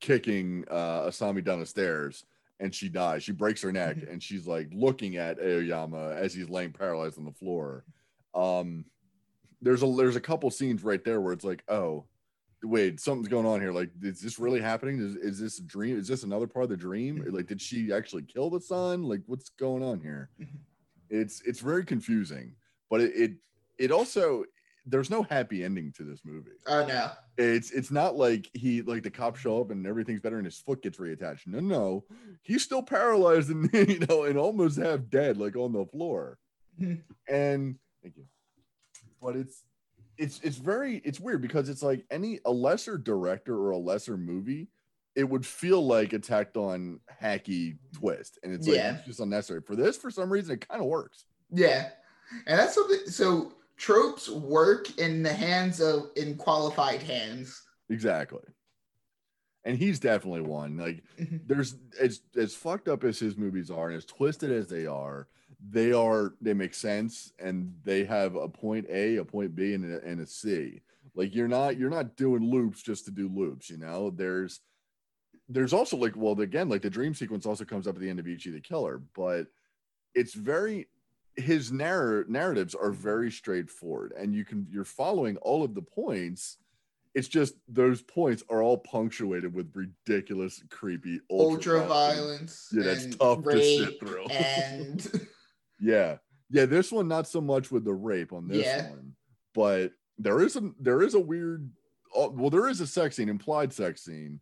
kicking 0.00 0.64
uh 0.70 1.02
Asami 1.02 1.42
down 1.44 1.60
the 1.60 1.66
stairs 1.66 2.24
and 2.58 2.74
she 2.74 2.88
dies. 2.88 3.22
She 3.22 3.32
breaks 3.32 3.62
her 3.62 3.72
neck 3.72 3.98
and 4.10 4.22
she's 4.22 4.46
like 4.46 4.68
looking 4.72 5.16
at 5.16 5.38
Aoyama 5.38 6.14
as 6.14 6.32
he's 6.34 6.48
laying 6.48 6.72
paralyzed 6.72 7.18
on 7.18 7.24
the 7.24 7.32
floor. 7.32 7.84
Um 8.34 8.84
there's 9.62 9.82
a 9.82 9.86
there's 9.86 10.16
a 10.16 10.20
couple 10.20 10.50
scenes 10.50 10.84
right 10.84 11.02
there 11.04 11.20
where 11.20 11.32
it's 11.32 11.44
like, 11.44 11.62
oh, 11.68 12.04
wait, 12.68 13.00
something's 13.00 13.28
going 13.28 13.46
on 13.46 13.60
here. 13.60 13.72
Like, 13.72 13.90
is 14.02 14.20
this 14.20 14.38
really 14.38 14.60
happening? 14.60 15.00
Is, 15.00 15.16
is 15.16 15.40
this 15.40 15.58
a 15.58 15.62
dream? 15.62 15.98
Is 15.98 16.08
this 16.08 16.22
another 16.22 16.46
part 16.46 16.64
of 16.64 16.70
the 16.70 16.76
dream? 16.76 17.20
Mm-hmm. 17.20 17.34
Like, 17.34 17.46
did 17.46 17.60
she 17.60 17.92
actually 17.92 18.22
kill 18.22 18.50
the 18.50 18.60
son? 18.60 19.02
Like, 19.02 19.22
what's 19.26 19.50
going 19.50 19.82
on 19.82 20.00
here? 20.00 20.30
Mm-hmm. 20.40 20.56
It's 21.08 21.40
it's 21.42 21.60
very 21.60 21.84
confusing, 21.84 22.54
but 22.90 23.00
it, 23.00 23.12
it 23.14 23.32
it 23.78 23.90
also 23.92 24.44
there's 24.86 25.10
no 25.10 25.24
happy 25.24 25.64
ending 25.64 25.92
to 25.96 26.04
this 26.04 26.20
movie. 26.24 26.52
Oh 26.66 26.86
no. 26.86 27.10
It's 27.36 27.70
it's 27.70 27.90
not 27.90 28.16
like 28.16 28.48
he 28.54 28.82
like 28.82 29.02
the 29.02 29.10
cops 29.10 29.40
show 29.40 29.60
up 29.60 29.70
and 29.70 29.86
everything's 29.86 30.20
better 30.20 30.36
and 30.36 30.44
his 30.44 30.58
foot 30.58 30.82
gets 30.82 30.98
reattached. 30.98 31.46
No, 31.46 31.60
no. 31.60 32.04
He's 32.42 32.62
still 32.62 32.82
paralyzed 32.82 33.50
and 33.50 33.68
you 33.88 34.00
know 34.08 34.24
and 34.24 34.38
almost 34.38 34.78
half 34.78 35.00
dead, 35.10 35.36
like 35.36 35.56
on 35.56 35.72
the 35.72 35.84
floor. 35.86 36.38
and 37.28 37.76
thank 38.02 38.16
you. 38.16 38.24
But 39.20 39.36
it's 39.36 39.64
it's 40.18 40.40
it's 40.42 40.56
very 40.56 40.98
it's 41.04 41.20
weird 41.20 41.42
because 41.42 41.68
it's 41.68 41.82
like 41.82 42.04
any 42.10 42.40
a 42.44 42.50
lesser 42.50 42.98
director 42.98 43.56
or 43.56 43.70
a 43.70 43.78
lesser 43.78 44.16
movie 44.16 44.68
it 45.16 45.28
would 45.28 45.46
feel 45.46 45.84
like 45.84 46.12
a 46.12 46.18
tacked 46.18 46.58
on 46.58 47.00
hacky 47.22 47.78
twist 47.94 48.38
and 48.42 48.52
it's 48.52 48.68
like 48.68 48.76
yeah. 48.76 48.96
it's 48.96 49.06
just 49.06 49.20
unnecessary. 49.20 49.62
For 49.62 49.74
this 49.74 49.96
for 49.96 50.10
some 50.10 50.30
reason 50.30 50.54
it 50.54 50.68
kind 50.68 50.80
of 50.80 50.86
works. 50.86 51.24
Yeah. 51.50 51.88
And 52.46 52.58
that's 52.58 52.74
something 52.74 53.06
so 53.06 53.52
tropes 53.78 54.28
work 54.28 54.98
in 54.98 55.22
the 55.22 55.32
hands 55.32 55.80
of 55.80 56.10
in 56.16 56.36
qualified 56.36 57.02
hands. 57.02 57.62
Exactly. 57.88 58.42
And 59.64 59.78
he's 59.78 59.98
definitely 59.98 60.42
one 60.42 60.76
like 60.76 61.02
mm-hmm. 61.18 61.38
there's 61.46 61.76
as 61.98 62.20
as 62.36 62.54
fucked 62.54 62.88
up 62.88 63.02
as 63.02 63.18
his 63.18 63.38
movies 63.38 63.70
are 63.70 63.88
and 63.88 63.96
as 63.96 64.04
twisted 64.04 64.52
as 64.52 64.68
they 64.68 64.86
are 64.86 65.28
they 65.70 65.92
are 65.92 66.34
they 66.40 66.54
make 66.54 66.74
sense 66.74 67.32
and 67.38 67.74
they 67.84 68.04
have 68.04 68.36
a 68.36 68.48
point 68.48 68.86
A, 68.90 69.16
a 69.16 69.24
point 69.24 69.54
B, 69.54 69.74
and 69.74 69.84
a, 69.92 70.04
and 70.04 70.20
a 70.20 70.26
C. 70.26 70.80
Like 71.14 71.34
you're 71.34 71.48
not 71.48 71.78
you're 71.78 71.90
not 71.90 72.16
doing 72.16 72.50
loops 72.50 72.82
just 72.82 73.04
to 73.06 73.10
do 73.10 73.28
loops. 73.28 73.70
You 73.70 73.78
know, 73.78 74.10
there's 74.10 74.60
there's 75.48 75.72
also 75.72 75.96
like 75.96 76.14
well 76.16 76.38
again 76.40 76.68
like 76.68 76.82
the 76.82 76.90
dream 76.90 77.14
sequence 77.14 77.46
also 77.46 77.64
comes 77.64 77.86
up 77.86 77.94
at 77.94 78.00
the 78.00 78.10
end 78.10 78.18
of 78.18 78.28
Ichi 78.28 78.50
the 78.50 78.60
Killer, 78.60 79.00
but 79.14 79.46
it's 80.14 80.34
very 80.34 80.88
his 81.36 81.70
narr- 81.70 82.24
narratives 82.28 82.74
are 82.74 82.90
very 82.90 83.30
straightforward 83.30 84.12
and 84.18 84.34
you 84.34 84.44
can 84.44 84.66
you're 84.70 84.84
following 84.84 85.36
all 85.38 85.62
of 85.62 85.74
the 85.74 85.82
points 85.82 86.56
it's 87.14 87.28
just 87.28 87.54
those 87.68 88.02
points 88.02 88.42
are 88.48 88.62
all 88.62 88.78
punctuated 88.78 89.52
with 89.54 89.70
ridiculous 89.74 90.62
creepy 90.70 91.20
ultra, 91.30 91.80
ultra 91.80 91.86
violence 91.86 92.70
yeah 92.72 92.82
that's 92.84 93.14
tough 93.16 93.42
to 93.44 93.62
sit 93.62 94.00
through 94.00 94.24
and 94.26 95.28
Yeah. 95.80 96.18
Yeah, 96.50 96.66
this 96.66 96.92
one 96.92 97.08
not 97.08 97.26
so 97.26 97.40
much 97.40 97.70
with 97.70 97.84
the 97.84 97.94
rape 97.94 98.32
on 98.32 98.46
this 98.48 98.64
yeah. 98.66 98.88
one, 98.88 99.16
but 99.54 99.92
there 100.18 100.40
is 100.40 100.56
a 100.56 100.70
there 100.80 101.02
is 101.02 101.14
a 101.14 101.20
weird 101.20 101.68
uh, 102.16 102.28
well 102.30 102.50
there 102.50 102.68
is 102.68 102.80
a 102.80 102.86
sex 102.86 103.16
scene, 103.16 103.28
implied 103.28 103.72
sex 103.72 104.04
scene 104.04 104.40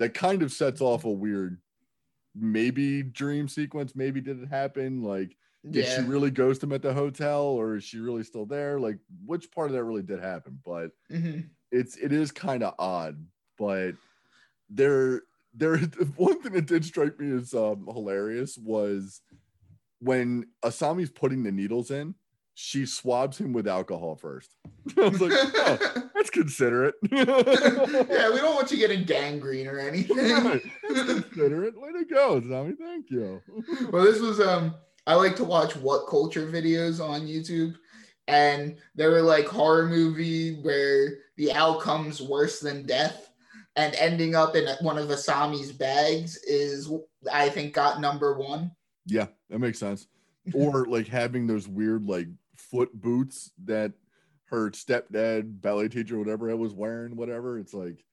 that 0.00 0.14
kind 0.14 0.42
of 0.42 0.52
sets 0.52 0.80
off 0.80 1.04
a 1.04 1.10
weird 1.10 1.60
maybe 2.34 3.02
dream 3.02 3.48
sequence, 3.48 3.94
maybe 3.94 4.20
did 4.20 4.42
it 4.42 4.48
happen 4.48 5.02
like 5.02 5.36
did 5.70 5.84
Yeah. 5.86 5.96
she 5.96 6.02
really 6.02 6.30
ghost 6.30 6.62
him 6.62 6.72
at 6.72 6.82
the 6.82 6.92
hotel 6.92 7.42
or 7.42 7.76
is 7.76 7.84
she 7.84 7.98
really 7.98 8.22
still 8.24 8.44
there? 8.46 8.78
Like 8.80 8.98
which 9.24 9.50
part 9.52 9.68
of 9.70 9.74
that 9.74 9.84
really 9.84 10.02
did 10.02 10.20
happen? 10.20 10.60
But 10.64 10.90
Mhm. 11.10 11.48
it's 11.70 11.96
it 11.96 12.12
is 12.12 12.32
kind 12.32 12.62
of 12.64 12.74
odd, 12.78 13.24
but 13.56 13.94
there 14.68 15.22
there 15.54 15.78
one 16.16 16.42
thing 16.42 16.52
that 16.52 16.66
did 16.66 16.84
strike 16.84 17.18
me 17.20 17.30
as 17.30 17.54
um 17.54 17.86
hilarious 17.86 18.58
was 18.58 19.22
when 20.04 20.46
Asami's 20.62 21.10
putting 21.10 21.42
the 21.42 21.50
needles 21.50 21.90
in, 21.90 22.14
she 22.54 22.84
swabs 22.86 23.38
him 23.38 23.52
with 23.52 23.66
alcohol 23.66 24.16
first. 24.16 24.54
I 24.98 25.08
was 25.08 25.20
like, 25.20 25.32
oh, 25.34 25.78
that's 26.14 26.30
considerate. 26.30 26.94
yeah, 27.10 27.24
we 27.24 28.36
don't 28.38 28.54
want 28.54 28.70
you 28.70 28.76
getting 28.76 29.04
gangrene 29.04 29.66
or 29.66 29.78
anything. 29.78 30.16
Right, 30.44 30.62
that's 30.88 31.04
considerate. 31.04 31.80
Way 31.80 31.92
to 31.92 32.04
go, 32.04 32.40
Asami. 32.40 32.76
Thank 32.78 33.10
you. 33.10 33.40
well, 33.90 34.04
this 34.04 34.20
was 34.20 34.40
um 34.40 34.74
I 35.06 35.14
like 35.14 35.36
to 35.36 35.44
watch 35.44 35.74
what 35.76 36.06
culture 36.08 36.46
videos 36.46 37.02
on 37.04 37.22
YouTube. 37.22 37.74
And 38.26 38.76
they 38.94 39.06
were 39.06 39.22
like 39.22 39.46
horror 39.46 39.86
movie 39.86 40.62
where 40.62 41.18
the 41.36 41.52
outcome's 41.52 42.22
worse 42.22 42.60
than 42.60 42.86
death. 42.86 43.30
And 43.76 43.94
ending 43.96 44.34
up 44.34 44.54
in 44.54 44.66
one 44.80 44.98
of 44.98 45.08
Asami's 45.08 45.72
bags 45.72 46.36
is 46.44 46.90
I 47.30 47.48
think 47.48 47.74
got 47.74 48.00
number 48.00 48.38
one. 48.38 48.70
Yeah, 49.06 49.26
that 49.50 49.58
makes 49.58 49.78
sense. 49.78 50.06
Or 50.54 50.84
like 50.84 51.08
having 51.08 51.46
those 51.46 51.66
weird 51.66 52.04
like 52.04 52.28
foot 52.56 52.92
boots 52.92 53.50
that 53.64 53.92
her 54.46 54.70
stepdad, 54.72 55.62
ballet 55.62 55.88
teacher, 55.88 56.18
whatever, 56.18 56.50
I 56.50 56.54
was 56.54 56.74
wearing, 56.74 57.16
whatever. 57.16 57.58
It's 57.58 57.72
like, 57.72 58.04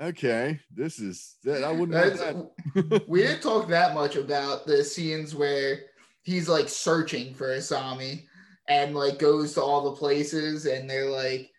okay, 0.00 0.60
this 0.72 1.00
is 1.00 1.38
that 1.42 1.64
I 1.64 1.72
wouldn't 1.72 1.90
that. 1.92 3.02
we 3.08 3.22
didn't 3.22 3.42
talk 3.42 3.66
that 3.68 3.94
much 3.94 4.14
about 4.14 4.64
the 4.64 4.84
scenes 4.84 5.34
where 5.34 5.80
he's 6.22 6.48
like 6.48 6.68
searching 6.68 7.34
for 7.34 7.48
Asami 7.48 8.26
and 8.68 8.94
like 8.94 9.18
goes 9.18 9.54
to 9.54 9.62
all 9.62 9.90
the 9.90 9.96
places 9.98 10.66
and 10.66 10.88
they're 10.88 11.10
like 11.10 11.50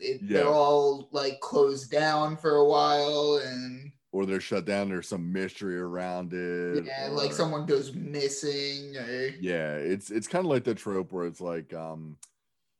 it, 0.00 0.20
Yeah. 0.22 0.38
they're 0.38 0.48
all 0.48 1.08
like 1.12 1.40
closed 1.40 1.88
down 1.90 2.36
for 2.36 2.56
a 2.56 2.64
while 2.68 3.40
and 3.44 3.92
or 4.12 4.26
they're 4.26 4.40
shut 4.40 4.66
down. 4.66 4.88
There's 4.90 5.08
some 5.08 5.32
mystery 5.32 5.78
around 5.78 6.32
it. 6.32 6.84
yeah, 6.84 7.06
or- 7.08 7.10
like 7.10 7.32
someone 7.32 7.66
goes 7.66 7.94
missing 7.94 8.96
or 8.96 9.28
Yeah, 9.40 9.74
it's 9.76 10.10
it's 10.10 10.28
kind 10.28 10.44
of 10.44 10.50
like 10.50 10.64
the 10.64 10.74
trope 10.74 11.12
where 11.12 11.26
it's 11.26 11.40
like 11.40 11.74
um 11.74 12.16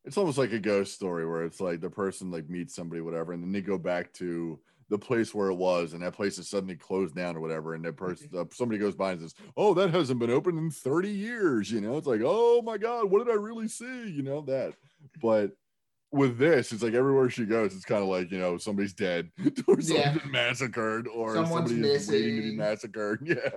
it's 0.04 0.16
almost 0.18 0.38
like 0.38 0.52
a 0.52 0.58
ghost 0.58 0.94
story 0.94 1.26
where 1.26 1.44
it's 1.44 1.60
like 1.60 1.80
the 1.80 1.90
person 1.90 2.30
like 2.30 2.48
meets 2.48 2.74
somebody, 2.74 3.00
whatever, 3.00 3.32
and 3.32 3.42
then 3.42 3.52
they 3.52 3.60
go 3.60 3.78
back 3.78 4.12
to 4.14 4.60
the 4.88 4.98
place 4.98 5.32
where 5.34 5.48
it 5.48 5.54
was, 5.54 5.94
and 5.94 6.02
that 6.02 6.12
place 6.12 6.38
is 6.38 6.48
suddenly 6.48 6.74
closed 6.76 7.14
down 7.14 7.34
or 7.36 7.40
whatever, 7.40 7.74
and 7.74 7.84
that 7.84 7.96
person 7.96 8.28
uh, 8.36 8.44
somebody 8.52 8.78
goes 8.78 8.94
by 8.96 9.12
and 9.12 9.20
says, 9.22 9.34
"Oh, 9.56 9.72
that 9.74 9.90
hasn't 9.90 10.20
been 10.20 10.30
open 10.30 10.58
in 10.58 10.70
30 10.70 11.08
years," 11.08 11.70
you 11.70 11.80
know, 11.80 11.96
it's 11.96 12.06
like, 12.06 12.20
"Oh 12.24 12.60
my 12.62 12.76
god, 12.78 13.10
what 13.10 13.24
did 13.24 13.32
I 13.32 13.36
really 13.36 13.68
see?" 13.68 14.10
You 14.10 14.22
know 14.22 14.42
that, 14.42 14.74
but 15.22 15.52
with 16.12 16.36
this, 16.38 16.72
it's 16.72 16.82
like 16.82 16.94
everywhere 16.94 17.30
she 17.30 17.44
goes, 17.46 17.74
it's 17.74 17.84
kind 17.86 18.02
of 18.02 18.08
like 18.08 18.30
you 18.30 18.38
know 18.38 18.58
somebody's 18.58 18.92
dead 18.92 19.30
or 19.66 19.80
someone's 19.80 19.90
Yeah. 19.90 20.18
massacred 20.30 21.08
or 21.08 21.34
Someone's 21.34 21.70
somebody 21.70 21.88
is 21.90 22.08
waiting 22.10 22.36
to 22.36 22.42
be 22.42 22.56
massacred. 22.56 23.20
Yeah, 23.26 23.50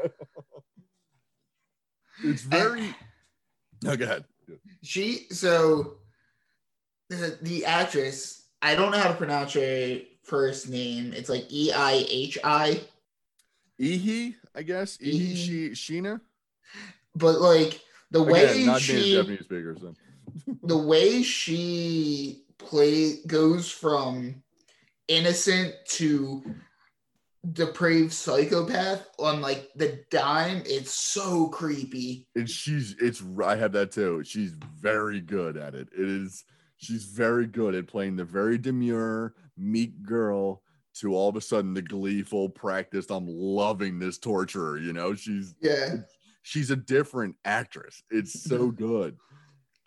it's 2.23 2.43
very. 2.43 2.95
No, 3.83 3.95
go 3.97 4.05
ahead. 4.05 4.23
she 4.83 5.27
so 5.31 5.97
the, 7.09 7.37
the 7.41 7.65
actress 7.65 8.47
I 8.61 8.73
don't 8.75 8.91
know 8.91 8.97
how 8.99 9.09
to 9.09 9.15
pronounce 9.15 9.53
her 9.53 9.99
first 10.23 10.69
name. 10.69 11.13
It's 11.13 11.29
like 11.29 11.45
E 11.51 11.71
I 11.73 12.05
H 12.09 12.37
I. 12.43 12.81
Ihi, 13.79 14.35
I 14.55 14.61
guess. 14.63 14.97
Ihi. 14.97 15.35
Shi 15.35 15.69
Sheena. 15.71 16.21
But 17.15 17.41
like 17.41 17.81
the 18.11 18.23
way 18.23 18.45
Again, 18.45 18.65
not 18.67 18.81
she 18.81 19.13
Japanese 19.15 19.39
speakers. 19.41 19.81
So. 19.81 19.93
the 20.63 20.77
way 20.77 21.21
she 21.21 22.44
play 22.65 23.17
goes 23.27 23.69
from 23.69 24.41
innocent 25.07 25.73
to 25.85 26.43
depraved 27.53 28.11
psychopath 28.11 29.07
on 29.19 29.39
like 29.39 29.69
the 29.75 30.03
dime 30.09 30.63
it's 30.65 30.93
so 30.93 31.47
creepy 31.49 32.27
And 32.35 32.49
she's 32.49 32.95
it's 32.99 33.23
I 33.43 33.55
have 33.55 33.71
that 33.73 33.91
too. 33.91 34.23
She's 34.23 34.51
very 34.79 35.21
good 35.21 35.57
at 35.57 35.75
it. 35.75 35.89
It 35.95 36.09
is 36.09 36.43
she's 36.77 37.05
very 37.05 37.45
good 37.45 37.75
at 37.75 37.87
playing 37.87 38.15
the 38.15 38.23
very 38.23 38.57
demure, 38.57 39.35
meek 39.57 40.01
girl 40.03 40.63
to 40.95 41.13
all 41.13 41.29
of 41.29 41.35
a 41.35 41.41
sudden 41.41 41.73
the 41.73 41.81
gleeful, 41.81 42.49
practiced. 42.49 43.11
I'm 43.11 43.27
loving 43.27 43.99
this 43.99 44.17
torturer. 44.17 44.79
You 44.79 44.93
know, 44.93 45.13
she's 45.13 45.53
yeah 45.61 45.97
she's 46.41 46.71
a 46.71 46.75
different 46.75 47.35
actress. 47.45 48.01
It's 48.09 48.43
so 48.43 48.71
good. 48.71 49.17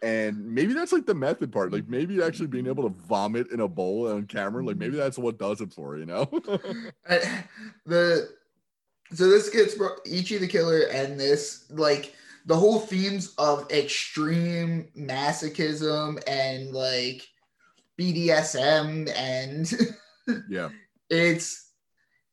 And 0.00 0.54
maybe 0.54 0.74
that's 0.74 0.92
like 0.92 1.06
the 1.06 1.14
method 1.14 1.52
part. 1.52 1.72
Like 1.72 1.88
maybe 1.88 2.22
actually 2.22 2.46
being 2.46 2.64
mm-hmm. 2.64 2.80
able 2.80 2.90
to 2.90 2.96
vomit 3.06 3.50
in 3.50 3.60
a 3.60 3.68
bowl 3.68 4.08
on 4.08 4.26
camera, 4.26 4.64
like 4.64 4.76
maybe 4.76 4.92
mm-hmm. 4.92 5.00
that's 5.00 5.18
what 5.18 5.38
does 5.38 5.60
it 5.60 5.72
for, 5.72 5.96
you 5.96 6.06
know? 6.06 6.28
I- 7.08 7.44
the 7.86 8.30
so 9.12 9.28
this 9.28 9.48
gets 9.48 9.74
Ichi 10.06 10.36
the 10.36 10.46
killer 10.46 10.82
and 10.92 11.18
this 11.18 11.64
like 11.70 12.14
the 12.46 12.54
whole 12.56 12.78
themes 12.78 13.34
of 13.38 13.70
extreme 13.70 14.88
masochism 14.96 16.22
and 16.28 16.72
like 16.72 17.26
BDSM 17.98 19.10
and 19.16 19.72
yeah. 20.48 20.68
it's 21.10 21.70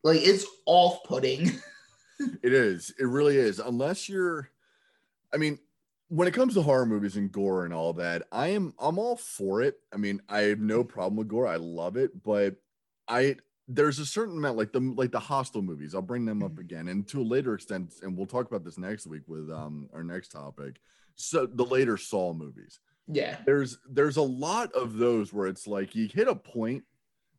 like 0.04 0.20
it's 0.22 0.46
off-putting 0.66 1.52
It 2.44 2.54
is. 2.54 2.94
It 3.00 3.06
really 3.06 3.38
is. 3.38 3.60
Unless 3.60 4.08
you're, 4.08 4.50
I 5.34 5.38
mean, 5.38 5.60
when 6.10 6.28
it 6.28 6.34
comes 6.34 6.54
to 6.54 6.62
horror 6.62 6.86
movies 6.86 7.16
and 7.16 7.32
gore 7.32 7.66
and 7.66 7.74
all 7.74 7.94
that, 7.94 8.24
I 8.32 8.48
am 8.48 8.74
I'm 8.80 9.00
all 9.00 9.16
for 9.16 9.62
it. 9.62 9.80
I 9.94 9.98
mean, 9.98 10.22
I 10.30 10.42
have 10.42 10.60
no 10.60 10.84
problem 10.84 11.16
with 11.18 11.28
gore. 11.28 11.48
I 11.48 11.58
love 11.58 11.98
it, 11.98 12.24
but 12.24 12.56
I 13.08 13.38
there's 13.68 13.98
a 13.98 14.06
certain 14.06 14.38
amount 14.38 14.58
like 14.58 14.72
the 14.72 14.80
like 14.80 15.12
the 15.12 15.20
Hostel 15.20 15.62
movies. 15.62 15.96
I'll 15.96 16.02
bring 16.02 16.26
them 16.26 16.44
up 16.44 16.60
again, 16.60 16.88
and 16.88 17.08
to 17.08 17.22
a 17.22 17.24
later 17.24 17.54
extent, 17.54 17.94
and 18.04 18.16
we'll 18.16 18.28
talk 18.28 18.48
about 18.48 18.64
this 18.64 18.78
next 18.78 19.08
week 19.08 19.24
with 19.28 19.50
um 19.52 19.90
our 19.94 20.04
next 20.04 20.30
topic. 20.30 20.80
So 21.16 21.46
the 21.46 21.66
later 21.66 21.98
Saw 21.98 22.34
movies 22.34 22.80
yeah 23.08 23.38
there's 23.46 23.78
there's 23.90 24.18
a 24.18 24.22
lot 24.22 24.72
of 24.74 24.98
those 24.98 25.32
where 25.32 25.48
it's 25.48 25.68
like 25.68 25.96
you 25.96 26.08
hit 26.08 26.28
a 26.28 26.36
point 26.36 26.84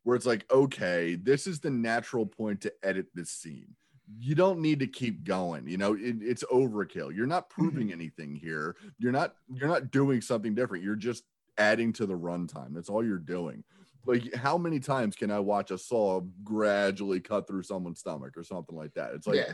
where 0.05 0.15
it's 0.15 0.27
like 0.27 0.45
okay 0.51 1.17
this 1.17 1.47
is 1.47 1.61
the 1.61 1.71
natural 1.71 2.25
point 2.25 2.61
to 2.61 2.73
edit 2.83 3.07
this 3.15 3.31
scene 3.31 3.75
you 4.19 4.35
don't 4.35 4.61
need 4.61 4.79
to 4.79 4.87
keep 4.87 5.25
going 5.25 5.67
you 5.67 5.77
know 5.77 5.95
it, 5.95 6.17
it's 6.21 6.45
overkill 6.45 7.15
you're 7.15 7.27
not 7.27 7.51
proving 7.51 7.91
anything 7.93 8.35
here 8.37 8.77
you're 8.99 9.13
not 9.13 9.35
you're 9.53 9.69
not 9.69 9.91
doing 9.91 10.21
something 10.21 10.55
different 10.55 10.85
you're 10.85 10.95
just 10.95 11.25
adding 11.59 11.93
to 11.93 12.07
the 12.07 12.15
runtime 12.15 12.73
that's 12.73 12.89
all 12.89 13.05
you're 13.05 13.19
doing 13.19 13.65
like 14.05 14.33
how 14.35 14.57
many 14.57 14.79
times 14.79 15.17
can 15.17 15.31
i 15.31 15.39
watch 15.41 15.71
a 15.73 15.79
saw 15.79 16.21
gradually 16.45 17.19
cut 17.19 17.47
through 17.49 17.63
someone's 17.63 17.99
stomach 17.99 18.37
or 18.37 18.45
something 18.45 18.77
like 18.77 18.95
that 18.95 19.13
it's 19.15 19.27
like 19.27 19.37
yeah 19.39 19.53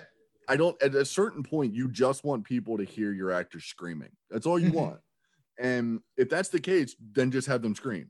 I 0.49 0.57
don't 0.57 0.81
at 0.83 0.95
a 0.97 1.05
certain 1.05 1.45
point 1.45 1.73
you 1.73 1.89
just 1.89 2.25
want 2.25 2.45
people 2.45 2.77
to 2.77 2.83
hear 2.85 3.13
your 3.13 3.31
actors 3.31 3.65
screaming. 3.65 4.11
That's 4.29 4.45
all 4.45 4.59
you 4.59 4.71
Mhm. 4.71 4.75
want. 4.75 5.01
And 5.57 6.01
if 6.17 6.29
that's 6.29 6.49
the 6.49 6.59
case, 6.61 6.97
then 7.01 7.31
just 7.31 7.47
have 7.47 7.63
them 7.63 7.77
scream. 7.77 8.09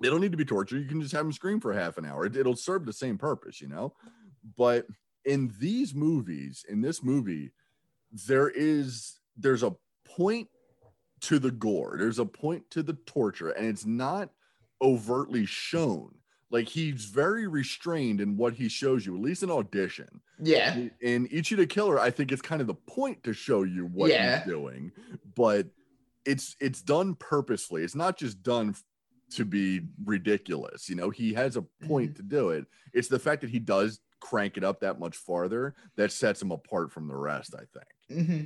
They 0.00 0.08
don't 0.08 0.22
need 0.22 0.30
to 0.32 0.38
be 0.38 0.44
tortured. 0.46 0.78
You 0.80 0.86
can 0.88 1.02
just 1.02 1.12
have 1.12 1.26
them 1.26 1.32
scream 1.34 1.60
for 1.60 1.74
half 1.74 1.98
an 1.98 2.06
hour. 2.06 2.24
It, 2.24 2.34
it'll 2.34 2.56
serve 2.56 2.86
the 2.86 2.94
same 2.94 3.18
purpose, 3.18 3.60
you 3.60 3.68
know. 3.68 3.94
But 4.56 4.86
in 5.24 5.52
these 5.58 5.94
movies, 5.94 6.64
in 6.68 6.80
this 6.80 7.02
movie, 7.02 7.52
there 8.26 8.48
is 8.48 9.20
there's 9.36 9.62
a 9.62 9.74
point 10.04 10.48
to 11.22 11.38
the 11.38 11.50
gore. 11.50 11.96
There's 11.98 12.18
a 12.18 12.24
point 12.24 12.70
to 12.70 12.82
the 12.82 12.94
torture, 13.06 13.50
and 13.50 13.66
it's 13.66 13.86
not 13.86 14.30
overtly 14.82 15.46
shown. 15.46 16.14
Like 16.50 16.68
he's 16.68 17.04
very 17.04 17.46
restrained 17.46 18.20
in 18.20 18.36
what 18.36 18.54
he 18.54 18.68
shows 18.68 19.06
you, 19.06 19.14
at 19.14 19.22
least 19.22 19.42
in 19.42 19.50
audition 19.50 20.20
yeah 20.42 20.76
in 21.00 21.28
Ichi 21.30 21.54
the 21.54 21.66
Killer, 21.66 21.98
I 21.98 22.10
think 22.10 22.32
it's 22.32 22.42
kind 22.42 22.60
of 22.60 22.66
the 22.66 22.74
point 22.74 23.22
to 23.24 23.32
show 23.32 23.62
you 23.62 23.86
what 23.86 24.10
Yeah. 24.10 24.38
he's 24.38 24.46
doing, 24.46 24.92
but 25.36 25.66
it's 26.24 26.56
it's 26.60 26.82
done 26.82 27.14
purposely. 27.14 27.82
It's 27.82 27.94
not 27.94 28.16
just 28.16 28.42
done 28.42 28.74
to 29.32 29.44
be 29.44 29.82
ridiculous. 30.04 30.88
You 30.88 30.96
know, 30.96 31.10
he 31.10 31.32
has 31.34 31.56
a 31.56 31.62
point 31.86 32.12
mm-hmm. 32.12 32.16
to 32.16 32.22
do 32.22 32.50
it. 32.50 32.66
It's 32.92 33.08
the 33.08 33.18
fact 33.18 33.42
that 33.42 33.50
he 33.50 33.58
does 33.58 34.00
crank 34.20 34.56
it 34.56 34.64
up 34.64 34.80
that 34.80 35.00
much 35.00 35.16
farther 35.16 35.74
that 35.96 36.12
sets 36.12 36.40
him 36.42 36.52
apart 36.52 36.92
from 36.92 37.08
the 37.08 37.16
rest. 37.16 37.54
I 37.54 37.64
think. 37.72 38.26
hmm 38.28 38.44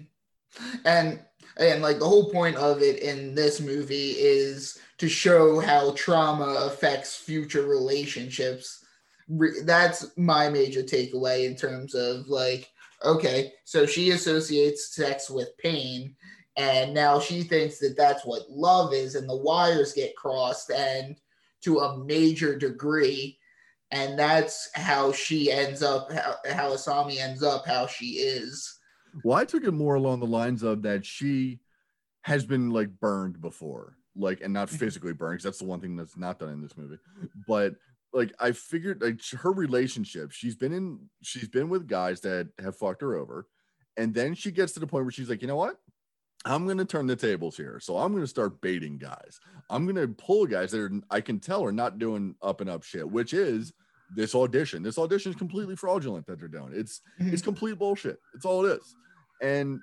And 0.84 1.20
and 1.56 1.82
like 1.82 1.98
the 1.98 2.08
whole 2.08 2.30
point 2.30 2.56
of 2.56 2.82
it 2.82 3.00
in 3.00 3.34
this 3.34 3.60
movie 3.60 4.12
is 4.12 4.78
to 4.98 5.08
show 5.08 5.60
how 5.60 5.92
trauma 5.92 6.66
affects 6.66 7.16
future 7.16 7.66
relationships. 7.66 8.84
Re- 9.28 9.62
That's 9.64 10.16
my 10.16 10.48
major 10.48 10.82
takeaway 10.82 11.46
in 11.46 11.56
terms 11.56 11.94
of 11.94 12.28
like, 12.28 12.70
okay, 13.04 13.52
so 13.64 13.86
she 13.86 14.10
associates 14.10 14.94
sex 14.94 15.28
with 15.30 15.56
pain, 15.58 16.14
and 16.56 16.94
now 16.94 17.18
she 17.18 17.42
thinks 17.42 17.78
that 17.78 17.96
that's 17.96 18.24
what 18.24 18.50
love 18.50 18.92
is, 18.92 19.14
and 19.14 19.28
the 19.28 19.36
wires 19.36 19.92
get 19.92 20.16
crossed, 20.16 20.70
and 20.70 21.16
to 21.62 21.80
a 21.80 21.98
major 22.04 22.56
degree. 22.56 23.38
And 23.90 24.18
that's 24.18 24.70
how 24.74 25.12
she 25.12 25.52
ends 25.52 25.82
up, 25.82 26.10
how, 26.10 26.36
how 26.50 26.70
Asami 26.70 27.18
ends 27.18 27.42
up 27.42 27.66
how 27.66 27.86
she 27.86 28.06
is. 28.14 28.78
Well, 29.22 29.38
I 29.38 29.44
took 29.44 29.64
it 29.64 29.72
more 29.72 29.94
along 29.94 30.20
the 30.20 30.26
lines 30.26 30.62
of 30.62 30.82
that 30.82 31.06
she 31.06 31.60
has 32.22 32.44
been 32.44 32.70
like 32.70 32.88
burned 33.00 33.40
before, 33.40 33.96
like, 34.16 34.40
and 34.40 34.52
not 34.52 34.68
mm-hmm. 34.68 34.78
physically 34.78 35.12
burned, 35.12 35.34
because 35.34 35.44
that's 35.44 35.58
the 35.58 35.66
one 35.66 35.80
thing 35.80 35.94
that's 35.94 36.16
not 36.16 36.38
done 36.38 36.48
in 36.48 36.60
this 36.60 36.76
movie. 36.76 36.98
But 37.46 37.74
like, 38.12 38.32
I 38.40 38.52
figured 38.52 39.02
like 39.02 39.20
her 39.40 39.52
relationship, 39.52 40.32
she's 40.32 40.56
been 40.56 40.72
in, 40.72 40.98
she's 41.22 41.48
been 41.48 41.68
with 41.68 41.86
guys 41.86 42.20
that 42.22 42.48
have 42.60 42.76
fucked 42.76 43.02
her 43.02 43.14
over, 43.14 43.46
and 43.96 44.12
then 44.12 44.34
she 44.34 44.50
gets 44.50 44.72
to 44.72 44.80
the 44.80 44.86
point 44.86 45.04
where 45.04 45.12
she's 45.12 45.30
like, 45.30 45.42
you 45.42 45.48
know 45.48 45.56
what? 45.56 45.76
I'm 46.44 46.64
going 46.64 46.78
to 46.78 46.84
turn 46.84 47.06
the 47.06 47.16
tables 47.16 47.56
here. 47.56 47.80
So 47.80 47.96
I'm 47.96 48.12
going 48.12 48.22
to 48.22 48.28
start 48.28 48.60
baiting 48.60 48.98
guys. 48.98 49.40
I'm 49.70 49.86
going 49.86 49.96
to 49.96 50.08
pull 50.08 50.46
guys 50.46 50.72
that 50.72 50.80
are, 50.80 50.90
I 51.10 51.20
can 51.20 51.40
tell 51.40 51.64
are 51.64 51.72
not 51.72 51.98
doing 51.98 52.34
up 52.42 52.60
and 52.60 52.68
up 52.68 52.82
shit, 52.82 53.08
which 53.08 53.32
is 53.32 53.72
this 54.14 54.34
audition. 54.34 54.82
This 54.82 54.98
audition 54.98 55.30
is 55.30 55.36
completely 55.36 55.76
fraudulent 55.76 56.26
that 56.26 56.38
they're 56.38 56.48
doing. 56.48 56.72
It's 56.74 57.00
it's 57.18 57.40
mm-hmm. 57.40 57.44
complete 57.44 57.78
bullshit. 57.78 58.18
It's 58.34 58.44
all 58.44 58.64
it 58.64 58.80
is. 58.80 58.94
And 59.42 59.80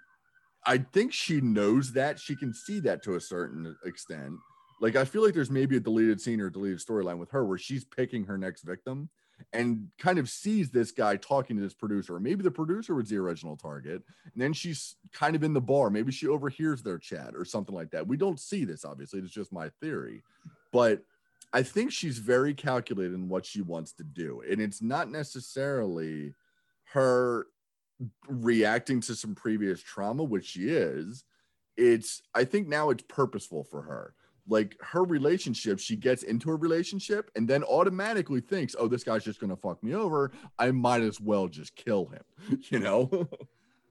I 0.65 0.77
think 0.77 1.13
she 1.13 1.41
knows 1.41 1.93
that. 1.93 2.19
She 2.19 2.35
can 2.35 2.53
see 2.53 2.79
that 2.81 3.03
to 3.03 3.15
a 3.15 3.21
certain 3.21 3.75
extent. 3.85 4.33
Like 4.79 4.95
I 4.95 5.05
feel 5.05 5.23
like 5.23 5.33
there's 5.33 5.51
maybe 5.51 5.77
a 5.77 5.79
deleted 5.79 6.21
scene 6.21 6.41
or 6.41 6.49
deleted 6.49 6.79
storyline 6.79 7.17
with 7.17 7.31
her 7.31 7.45
where 7.45 7.57
she's 7.57 7.83
picking 7.83 8.25
her 8.25 8.37
next 8.37 8.61
victim 8.61 9.09
and 9.53 9.89
kind 9.97 10.19
of 10.19 10.29
sees 10.29 10.69
this 10.69 10.91
guy 10.91 11.15
talking 11.15 11.55
to 11.57 11.61
this 11.61 11.73
producer. 11.73 12.19
Maybe 12.19 12.43
the 12.43 12.51
producer 12.51 12.95
was 12.95 13.09
the 13.09 13.17
original 13.17 13.57
target. 13.57 14.03
And 14.33 14.41
then 14.41 14.53
she's 14.53 14.95
kind 15.13 15.35
of 15.35 15.43
in 15.43 15.53
the 15.53 15.61
bar. 15.61 15.89
Maybe 15.89 16.11
she 16.11 16.27
overhears 16.27 16.83
their 16.83 16.97
chat 16.97 17.33
or 17.35 17.45
something 17.45 17.75
like 17.75 17.91
that. 17.91 18.07
We 18.07 18.17
don't 18.17 18.39
see 18.39 18.65
this, 18.65 18.85
obviously. 18.85 19.19
It's 19.19 19.31
just 19.31 19.51
my 19.51 19.69
theory. 19.81 20.23
But 20.71 21.03
I 21.53 21.63
think 21.63 21.91
she's 21.91 22.17
very 22.17 22.53
calculated 22.53 23.13
in 23.13 23.27
what 23.27 23.45
she 23.45 23.61
wants 23.61 23.93
to 23.93 24.03
do. 24.03 24.41
And 24.49 24.61
it's 24.61 24.81
not 24.81 25.09
necessarily 25.09 26.33
her 26.93 27.47
reacting 28.27 29.01
to 29.01 29.15
some 29.15 29.35
previous 29.35 29.81
trauma, 29.81 30.23
which 30.23 30.45
she 30.45 30.69
is. 30.69 31.23
It's, 31.77 32.21
I 32.33 32.45
think 32.45 32.67
now 32.67 32.89
it's 32.89 33.03
purposeful 33.07 33.63
for 33.63 33.81
her. 33.83 34.13
Like 34.47 34.75
her 34.81 35.03
relationship, 35.03 35.79
she 35.79 35.95
gets 35.95 36.23
into 36.23 36.49
a 36.49 36.55
relationship 36.55 37.29
and 37.35 37.47
then 37.47 37.63
automatically 37.63 38.41
thinks, 38.41 38.75
oh, 38.77 38.87
this 38.87 39.03
guy's 39.03 39.23
just 39.23 39.39
going 39.39 39.49
to 39.49 39.55
fuck 39.55 39.83
me 39.83 39.93
over. 39.93 40.31
I 40.59 40.71
might 40.71 41.01
as 41.01 41.21
well 41.21 41.47
just 41.47 41.75
kill 41.75 42.07
him, 42.07 42.59
you 42.69 42.79
know? 42.79 43.27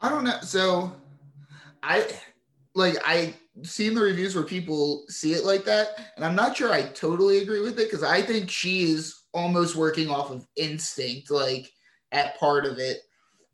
I 0.01 0.09
don't 0.09 0.25
know. 0.25 0.39
So 0.43 0.93
I 1.83 2.07
like 2.75 2.97
I 3.05 3.35
seen 3.63 3.95
the 3.95 4.01
reviews 4.01 4.35
where 4.35 4.45
people 4.45 5.05
see 5.09 5.33
it 5.33 5.45
like 5.45 5.65
that, 5.65 5.89
and 6.17 6.25
I'm 6.25 6.35
not 6.35 6.57
sure 6.57 6.73
I 6.73 6.83
totally 6.83 7.39
agree 7.39 7.61
with 7.61 7.79
it 7.79 7.91
because 7.91 8.03
I 8.03 8.23
think 8.23 8.51
she 8.51 8.85
is 8.85 9.23
almost 9.33 9.77
working 9.77 10.09
off 10.09 10.31
of 10.31 10.47
instinct, 10.57 11.31
like 11.31 11.71
at 12.13 12.39
part 12.39 12.65
of 12.65 12.79
it. 12.79 12.99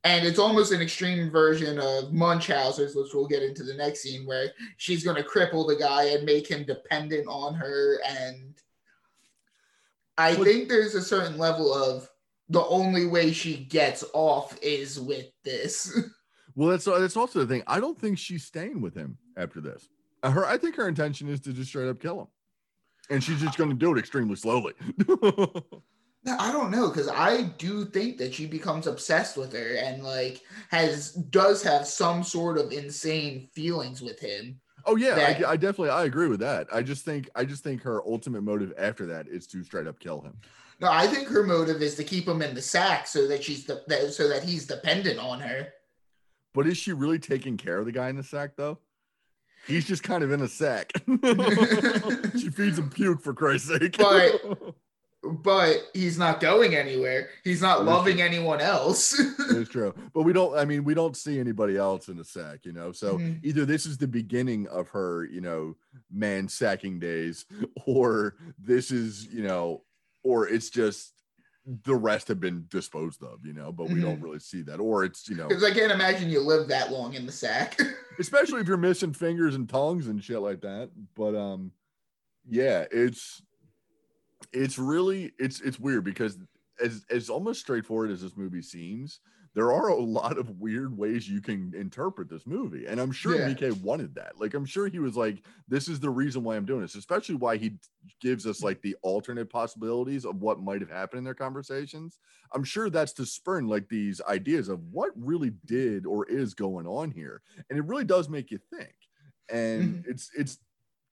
And 0.07 0.25
it's 0.25 0.39
almost 0.39 0.71
an 0.71 0.81
extreme 0.81 1.33
version 1.33 1.81
of 1.81 2.13
Munchausen's, 2.13 2.95
which 2.95 3.13
we'll 3.13 3.27
get 3.27 3.43
into 3.43 3.65
the 3.65 3.75
next 3.75 4.03
scene, 4.03 4.25
where 4.25 4.53
she's 4.77 5.03
going 5.03 5.17
to 5.17 5.29
cripple 5.29 5.67
the 5.67 5.75
guy 5.75 6.05
and 6.11 6.25
make 6.25 6.47
him 6.47 6.65
dependent 6.65 7.27
on 7.27 7.55
her. 7.55 7.99
And 8.07 8.55
I 10.17 10.37
think 10.37 10.69
there's 10.69 10.95
a 10.95 11.03
certain 11.03 11.39
level 11.39 11.75
of 11.75 12.09
the 12.49 12.65
only 12.67 13.07
way 13.09 13.33
she 13.33 13.57
gets 13.57 14.05
off 14.15 14.57
is 14.63 14.99
with 15.01 15.27
this. 15.45 15.99
Well, 16.59 16.71
that's 16.71 16.87
that's 16.87 17.19
also 17.19 17.41
the 17.41 17.47
thing. 17.47 17.63
I 17.67 17.81
don't 17.81 18.01
think 18.01 18.17
she's 18.17 18.47
staying 18.47 18.81
with 18.81 18.95
him 18.95 19.19
after 19.37 19.61
this. 19.61 19.91
Her, 20.23 20.47
I 20.47 20.57
think 20.57 20.75
her 20.77 20.89
intention 20.89 21.29
is 21.29 21.39
to 21.41 21.53
just 21.53 21.69
straight 21.69 21.87
up 21.87 22.01
kill 22.01 22.19
him, 22.23 22.27
and 23.11 23.23
she's 23.23 23.43
just 23.43 23.59
going 23.59 23.69
to 23.69 23.77
do 23.77 23.95
it 23.95 23.99
extremely 23.99 24.37
slowly. 24.37 24.73
I 26.27 26.51
don't 26.53 26.71
know 26.71 26.89
because 26.89 27.09
I 27.09 27.43
do 27.59 27.85
think 27.85 28.19
that 28.19 28.35
she 28.35 28.47
becomes 28.47 28.87
obsessed 28.87 29.37
with 29.37 29.53
her 29.53 29.77
and 29.77 30.03
like 30.03 30.43
has 30.71 31.13
does 31.13 31.63
have 31.63 31.87
some 31.87 32.23
sort 32.25 32.59
of 32.59 32.73
insane 32.73 33.49
feelings 33.53 34.03
with 34.03 34.19
him. 34.19 34.61
oh 34.87 34.97
yeah, 34.97 35.15
That- 35.15 35.45
I, 35.45 35.51
I 35.53 35.57
definitely 35.57 35.91
I 35.91 36.05
agree 36.05 36.29
with 36.29 36.41
that. 36.41 36.67
I 36.73 36.83
just 36.83 37.05
think 37.05 37.29
I 37.35 37.45
just 37.45 37.63
think 37.63 37.83
her 37.83 38.03
ultimate 38.07 38.43
motive 38.43 38.73
after 38.79 39.07
that 39.07 39.29
is 39.29 39.47
to 39.49 39.63
straight 39.65 39.87
up 39.87 40.01
kill 40.01 40.21
him. 40.21 40.35
No, 40.81 40.91
I 40.91 41.07
think 41.07 41.29
her 41.29 41.43
motive 41.43 41.81
is 41.81 41.95
to 41.95 42.05
keep 42.05 42.29
him 42.29 42.43
in 42.43 42.55
the 42.55 42.61
sack 42.63 43.07
so 43.07 43.27
that 43.29 43.43
she's 43.43 43.65
the 43.65 43.83
that, 43.87 44.13
so 44.13 44.29
that 44.29 44.43
he's 44.43 44.67
dependent 44.67 45.19
on 45.19 45.41
her. 45.41 45.69
But 46.55 46.67
is 46.67 46.77
she 46.77 46.93
really 46.93 47.19
taking 47.19 47.57
care 47.57 47.79
of 47.79 47.87
the 47.87 47.93
guy 47.93 48.09
in 48.09 48.17
the 48.17 48.23
sack 48.23 48.53
though? 48.57 48.79
He's 49.67 49.85
just 49.85 50.03
kind 50.05 50.23
of 50.23 50.31
in 50.31 50.43
a 50.43 50.49
sack. 50.49 50.93
she 52.39 52.51
feeds 52.51 52.79
him 52.79 52.89
puke 52.91 53.21
for 53.23 53.35
Christ's 53.35 53.69
sake. 53.69 53.97
But- 53.99 54.75
But 55.29 55.89
he's 55.95 56.19
not 56.19 56.41
going 56.41 56.75
anywhere. 56.75 57.31
He's 57.45 57.61
not 57.63 57.85
loving 57.85 58.17
true. 58.17 58.25
anyone 58.25 58.61
else. 58.61 59.19
it's 59.19 59.71
true. 59.71 59.95
But 60.15 60.23
we 60.23 60.33
don't, 60.33 60.57
I 60.57 60.65
mean, 60.65 60.85
we 60.85 60.95
don't 60.95 61.17
see 61.17 61.39
anybody 61.39 61.77
else 61.77 62.09
in 62.09 62.17
the 62.17 62.25
sack, 62.25 62.61
you 62.65 62.73
know. 62.73 62.93
So 62.93 63.19
Mhm. 63.19 63.41
either 63.43 63.65
this 63.67 63.87
is 63.87 63.99
the 63.99 64.09
beginning 64.09 64.67
of 64.69 64.89
her, 64.91 65.25
you 65.25 65.41
know, 65.41 65.77
man 66.11 66.49
sacking 66.49 66.99
days, 66.99 67.45
or 67.87 68.37
this 68.59 68.91
is, 68.91 69.27
you 69.27 69.43
know, 69.43 69.83
or 70.23 70.49
it's 70.49 70.71
just 70.71 71.13
the 71.83 71.95
rest 71.97 72.29
have 72.29 72.39
been 72.39 72.65
disposed 72.69 73.23
of, 73.25 73.45
you 73.45 73.53
know, 73.53 73.73
but 73.73 73.91
we 73.91 74.01
don't 74.01 74.21
really 74.21 74.39
see 74.39 74.63
that. 74.63 74.79
Or 74.79 75.03
it's, 75.05 75.29
you 75.29 75.35
know, 75.35 75.49
Because 75.49 75.65
I 75.65 75.73
can't 75.73 75.91
imagine 75.91 76.31
you 76.31 76.39
live 76.41 76.69
that 76.69 76.93
long 76.93 77.15
in 77.15 77.27
the 77.27 77.33
sack. 77.33 77.81
especially 78.21 78.61
if 78.61 78.69
you're 78.69 78.77
missing 78.77 79.13
fingers 79.13 79.57
and 79.57 79.69
tongues 79.69 80.07
and 80.07 80.23
shit 80.23 80.41
like 80.41 80.61
that. 80.61 80.91
But 81.17 81.35
um, 81.35 81.73
yeah, 82.49 82.85
it's 82.93 83.43
it's 84.53 84.79
really 84.79 85.33
it's 85.39 85.61
it's 85.61 85.79
weird 85.79 86.05
because 86.05 86.39
as 86.83 87.05
as 87.11 87.31
almost 87.31 87.61
straightforward 87.61 88.11
as 88.11 88.23
this 88.23 88.37
movie 88.37 88.63
seems, 88.63 89.21
there 89.57 89.73
are 89.73 89.89
a 89.89 89.97
lot 89.97 90.37
of 90.37 90.61
weird 90.61 90.97
ways 90.97 91.27
you 91.27 91.41
can 91.41 91.73
interpret 91.75 92.29
this 92.29 92.47
movie, 92.47 92.85
and 92.87 93.01
I'm 93.01 93.11
sure 93.11 93.37
Yeah. 93.37 93.49
Mike 93.49 93.83
wanted 93.83 94.15
that. 94.17 94.39
Like, 94.39 94.53
I'm 94.53 94.67
sure 94.67 94.87
he 94.87 94.99
was 94.99 95.17
like, 95.17 95.43
"This 95.67 95.89
is 95.89 95.99
the 95.99 96.11
reason 96.11 96.45
why 96.45 96.57
I'm 96.57 96.67
doing 96.67 96.83
this," 96.83 96.95
especially 96.95 97.37
why 97.37 97.57
he 97.57 97.79
gives 98.21 98.47
us 98.47 98.63
like 98.63 98.83
the 98.83 98.95
alternate 99.01 99.49
possibilities 99.49 100.27
of 100.27 100.43
what 100.43 100.61
might 100.61 100.83
have 100.83 100.91
happened 100.91 101.19
in 101.19 101.25
their 101.25 101.35
conversations. 101.35 102.19
I'm 102.53 102.65
sure 102.65 102.91
that's 102.91 103.15
to 103.15 103.25
spurn 103.25 103.67
like 103.67 103.89
these 103.89 104.21
ideas 104.29 104.69
of 104.69 104.83
what 104.93 105.13
really 105.17 105.55
did 105.65 106.05
or 106.05 106.27
is 106.27 106.53
going 106.53 106.87
on 106.87 107.11
here, 107.11 107.41
and 107.71 107.79
it 107.79 107.87
really 107.87 108.05
does 108.05 108.29
make 108.29 108.51
you 108.51 108.59
think, 108.59 108.95
and 109.49 109.85
mm-hmm. 109.85 110.11
it's 110.11 110.31
it's 110.37 110.59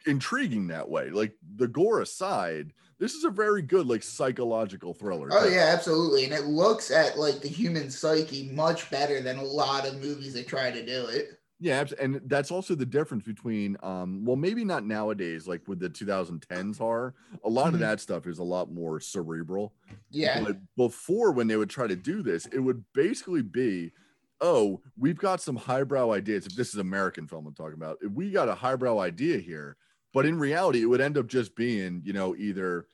intriguing 0.06 0.66
that 0.68 0.88
way. 0.88 1.10
Like 1.10 1.36
the 1.56 1.68
gore 1.68 2.00
aside, 2.00 2.72
this 2.98 3.14
is 3.14 3.24
a 3.24 3.30
very 3.30 3.62
good 3.62 3.86
like 3.86 4.02
psychological 4.02 4.94
thriller. 4.94 5.28
Oh 5.32 5.48
yeah, 5.48 5.70
absolutely. 5.72 6.24
And 6.24 6.32
it 6.32 6.44
looks 6.46 6.90
at 6.90 7.18
like 7.18 7.40
the 7.40 7.48
human 7.48 7.90
psyche 7.90 8.50
much 8.52 8.90
better 8.90 9.20
than 9.20 9.38
a 9.38 9.42
lot 9.42 9.86
of 9.86 10.00
movies 10.00 10.34
that 10.34 10.46
try 10.48 10.70
to 10.70 10.84
do 10.84 11.06
it. 11.06 11.40
Yeah, 11.60 11.84
and 12.00 12.20
that's 12.26 12.50
also 12.50 12.74
the 12.74 12.84
difference 12.84 13.24
between 13.24 13.76
um 13.82 14.24
well 14.24 14.36
maybe 14.36 14.64
not 14.64 14.84
nowadays 14.84 15.46
like 15.46 15.66
with 15.66 15.78
the 15.80 15.88
2010s 15.88 16.76
horror. 16.78 17.14
A 17.44 17.48
lot 17.48 17.70
Mhm. 17.70 17.74
of 17.74 17.80
that 17.80 18.00
stuff 18.00 18.26
is 18.26 18.38
a 18.38 18.44
lot 18.44 18.70
more 18.72 19.00
cerebral. 19.00 19.72
Yeah. 20.10 20.42
But 20.44 20.58
before 20.76 21.32
when 21.32 21.46
they 21.46 21.56
would 21.56 21.70
try 21.70 21.86
to 21.86 21.96
do 21.96 22.22
this, 22.22 22.46
it 22.46 22.58
would 22.58 22.84
basically 22.92 23.42
be 23.42 23.92
oh, 24.40 24.82
we've 24.98 25.16
got 25.16 25.40
some 25.40 25.56
highbrow 25.56 26.10
ideas. 26.12 26.44
If 26.46 26.54
this 26.54 26.68
is 26.74 26.76
American 26.76 27.26
film 27.26 27.46
I'm 27.46 27.54
talking 27.54 27.74
about, 27.74 27.96
if 28.02 28.12
we 28.12 28.30
got 28.30 28.48
a 28.48 28.54
highbrow 28.54 28.98
idea 28.98 29.38
here, 29.38 29.76
but 30.14 30.26
in 30.26 30.38
reality, 30.38 30.82
it 30.82 30.86
would 30.86 31.02
end 31.02 31.18
up 31.18 31.28
just 31.28 31.56
being, 31.56 32.02
you 32.04 32.14
know, 32.14 32.36
either 32.36 32.88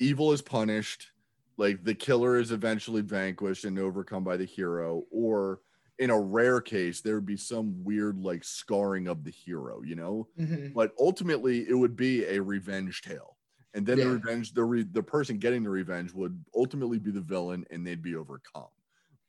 evil 0.00 0.32
is 0.32 0.42
punished, 0.42 1.08
like 1.56 1.84
the 1.84 1.94
killer 1.94 2.38
is 2.38 2.52
eventually 2.52 3.02
vanquished 3.02 3.64
and 3.64 3.78
overcome 3.78 4.24
by 4.24 4.36
the 4.36 4.44
hero, 4.44 5.04
or 5.10 5.60
in 5.98 6.10
a 6.10 6.20
rare 6.20 6.60
case, 6.60 7.00
there 7.00 7.16
would 7.16 7.26
be 7.26 7.36
some 7.36 7.82
weird 7.84 8.20
like 8.20 8.44
scarring 8.44 9.08
of 9.08 9.24
the 9.24 9.30
hero, 9.32 9.82
you 9.82 9.96
know? 9.96 10.28
Mhm. 10.38 10.72
but 10.72 10.92
ultimately 10.98 11.68
it 11.68 11.74
would 11.74 11.96
be 11.96 12.24
a 12.26 12.40
revenge 12.42 13.02
tale 13.02 13.38
and 13.74 13.86
then 13.86 14.00
the 14.00 14.08
revenge 14.10 14.54
the 14.54 14.64
re, 14.64 14.82
the 14.84 15.02
person 15.02 15.38
getting 15.38 15.62
the 15.64 15.70
revenge 15.70 16.12
would 16.12 16.44
ultimately 16.54 16.98
be 16.98 17.10
the 17.10 17.20
villain 17.20 17.64
and 17.70 17.86
they'd 17.86 18.02
be 18.02 18.14
overcome 18.16 18.68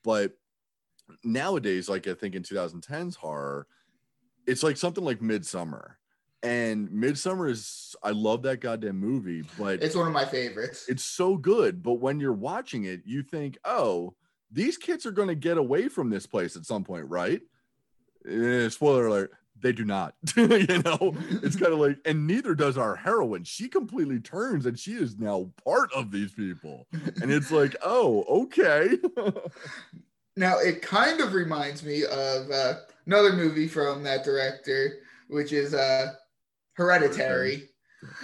but 0.03 0.37
nowadays 1.23 1.89
like 1.89 2.07
i 2.07 2.13
think 2.13 2.35
in 2.35 2.43
2010's 2.43 3.15
horror 3.15 3.67
it's 4.47 4.63
like 4.63 4.77
something 4.77 5.03
like 5.05 5.19
Midsommar 5.21 5.95
and 6.43 6.87
Midsommar 6.89 7.49
is 7.49 7.95
i 8.03 8.11
love 8.11 8.41
that 8.43 8.61
goddamn 8.61 8.97
movie 8.97 9.43
but 9.57 9.83
It's 9.83 9.95
one 9.95 10.07
of 10.07 10.13
my 10.13 10.25
favorites. 10.25 10.85
it's 10.87 11.03
so 11.03 11.35
good 11.35 11.83
but 11.83 11.93
when 11.95 12.19
you're 12.19 12.31
watching 12.33 12.85
it 12.85 13.01
you 13.05 13.23
think 13.23 13.57
oh 13.65 14.13
these 14.51 14.77
kids 14.77 15.05
are 15.05 15.11
going 15.11 15.27
to 15.27 15.35
get 15.35 15.57
away 15.57 15.87
from 15.89 16.09
this 16.09 16.25
place 16.25 16.55
at 16.55 16.65
some 16.65 16.83
point 16.83 17.05
right? 17.09 17.41
Eh, 18.29 18.69
spoiler 18.69 19.07
alert 19.07 19.31
they 19.61 19.73
do 19.73 19.83
not 19.83 20.15
you 20.37 20.81
know? 20.85 21.13
It's 21.43 21.57
kind 21.57 21.73
of 21.73 21.79
like 21.79 21.97
and 22.05 22.25
neither 22.25 22.55
does 22.55 22.77
our 22.77 22.95
heroine. 22.95 23.43
She 23.43 23.67
completely 23.67 24.19
turns 24.19 24.65
and 24.65 24.79
she 24.79 24.93
is 24.93 25.17
now 25.19 25.49
part 25.65 25.91
of 25.93 26.11
these 26.11 26.31
people. 26.31 26.87
And 27.21 27.29
it's 27.31 27.51
like 27.51 27.75
oh 27.83 28.23
okay. 28.43 28.97
Now 30.37 30.57
it 30.59 30.81
kind 30.81 31.19
of 31.19 31.33
reminds 31.33 31.83
me 31.83 32.03
of 32.05 32.49
uh, 32.49 32.75
another 33.05 33.33
movie 33.33 33.67
from 33.67 34.03
that 34.03 34.23
director, 34.23 34.99
which 35.27 35.51
is 35.51 35.73
uh, 35.73 36.13
Hereditary. 36.79 37.69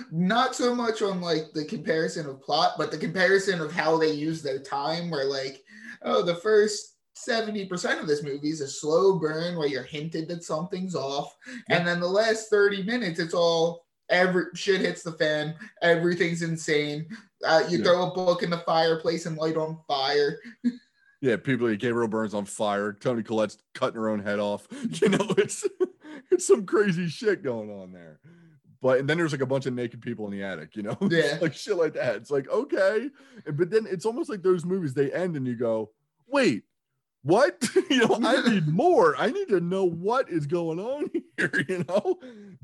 Not 0.09 0.55
so 0.55 0.73
much 0.73 1.01
on 1.01 1.19
like 1.19 1.51
the 1.53 1.65
comparison 1.65 2.25
of 2.27 2.41
plot, 2.41 2.75
but 2.77 2.91
the 2.91 2.97
comparison 2.97 3.59
of 3.59 3.73
how 3.73 3.97
they 3.97 4.11
use 4.11 4.41
their 4.41 4.59
time. 4.59 5.09
Where 5.09 5.25
like, 5.25 5.61
oh, 6.03 6.21
the 6.21 6.35
first 6.35 6.95
70% 7.27 7.99
of 7.99 8.07
this 8.07 8.23
movie 8.23 8.49
is 8.49 8.61
a 8.61 8.67
slow 8.67 9.19
burn 9.19 9.57
where 9.57 9.67
you're 9.67 9.83
hinted 9.83 10.29
that 10.29 10.43
something's 10.43 10.95
off. 10.95 11.35
And 11.69 11.85
then 11.85 11.99
the 11.99 12.07
last 12.07 12.49
30 12.49 12.83
minutes, 12.83 13.19
it's 13.19 13.33
all 13.33 13.85
every 14.09 14.45
shit 14.53 14.81
hits 14.81 15.03
the 15.03 15.11
fan, 15.13 15.55
everything's 15.81 16.41
insane. 16.41 17.07
Uh, 17.45 17.63
you 17.69 17.83
throw 17.83 18.09
a 18.09 18.13
book 18.13 18.43
in 18.43 18.49
the 18.49 18.59
fireplace 18.59 19.25
and 19.25 19.37
light 19.37 19.57
on 19.57 19.79
fire. 19.87 20.39
yeah, 21.21 21.35
people 21.35 21.73
Gabriel 21.75 22.07
Byrne's 22.07 22.33
on 22.33 22.45
fire. 22.45 22.93
Toni 22.93 23.23
Collette's 23.23 23.57
cutting 23.73 23.99
her 23.99 24.09
own 24.09 24.19
head 24.19 24.39
off. 24.39 24.67
You 25.01 25.09
know, 25.09 25.33
it's 25.37 25.67
it's 26.31 26.47
some 26.47 26.65
crazy 26.65 27.07
shit 27.07 27.43
going 27.43 27.69
on 27.69 27.91
there. 27.91 28.19
But 28.85 28.99
and 28.99 29.09
then 29.09 29.17
there's 29.17 29.31
like 29.31 29.41
a 29.41 29.47
bunch 29.47 29.65
of 29.65 29.73
naked 29.73 29.99
people 29.99 30.27
in 30.27 30.31
the 30.31 30.43
attic, 30.43 30.75
you 30.75 30.83
know, 30.83 30.95
yeah, 31.09 31.39
like 31.41 31.55
shit 31.55 31.75
like 31.75 31.93
that. 31.93 32.17
It's 32.17 32.29
like 32.29 32.47
okay, 32.47 33.09
but 33.51 33.71
then 33.71 33.87
it's 33.89 34.05
almost 34.05 34.29
like 34.29 34.43
those 34.43 34.63
movies 34.63 34.93
they 34.93 35.11
end 35.11 35.35
and 35.35 35.47
you 35.47 35.55
go, 35.55 35.89
wait, 36.27 36.65
what? 37.23 37.67
you 37.89 38.07
know, 38.07 38.19
I 38.23 38.47
need 38.47 38.67
more. 38.71 39.15
I 39.17 39.31
need 39.31 39.47
to 39.47 39.59
know 39.59 39.85
what 39.85 40.29
is 40.29 40.45
going 40.45 40.79
on 40.79 41.09
here, 41.35 41.65
you 41.67 41.83
know. 41.89 42.19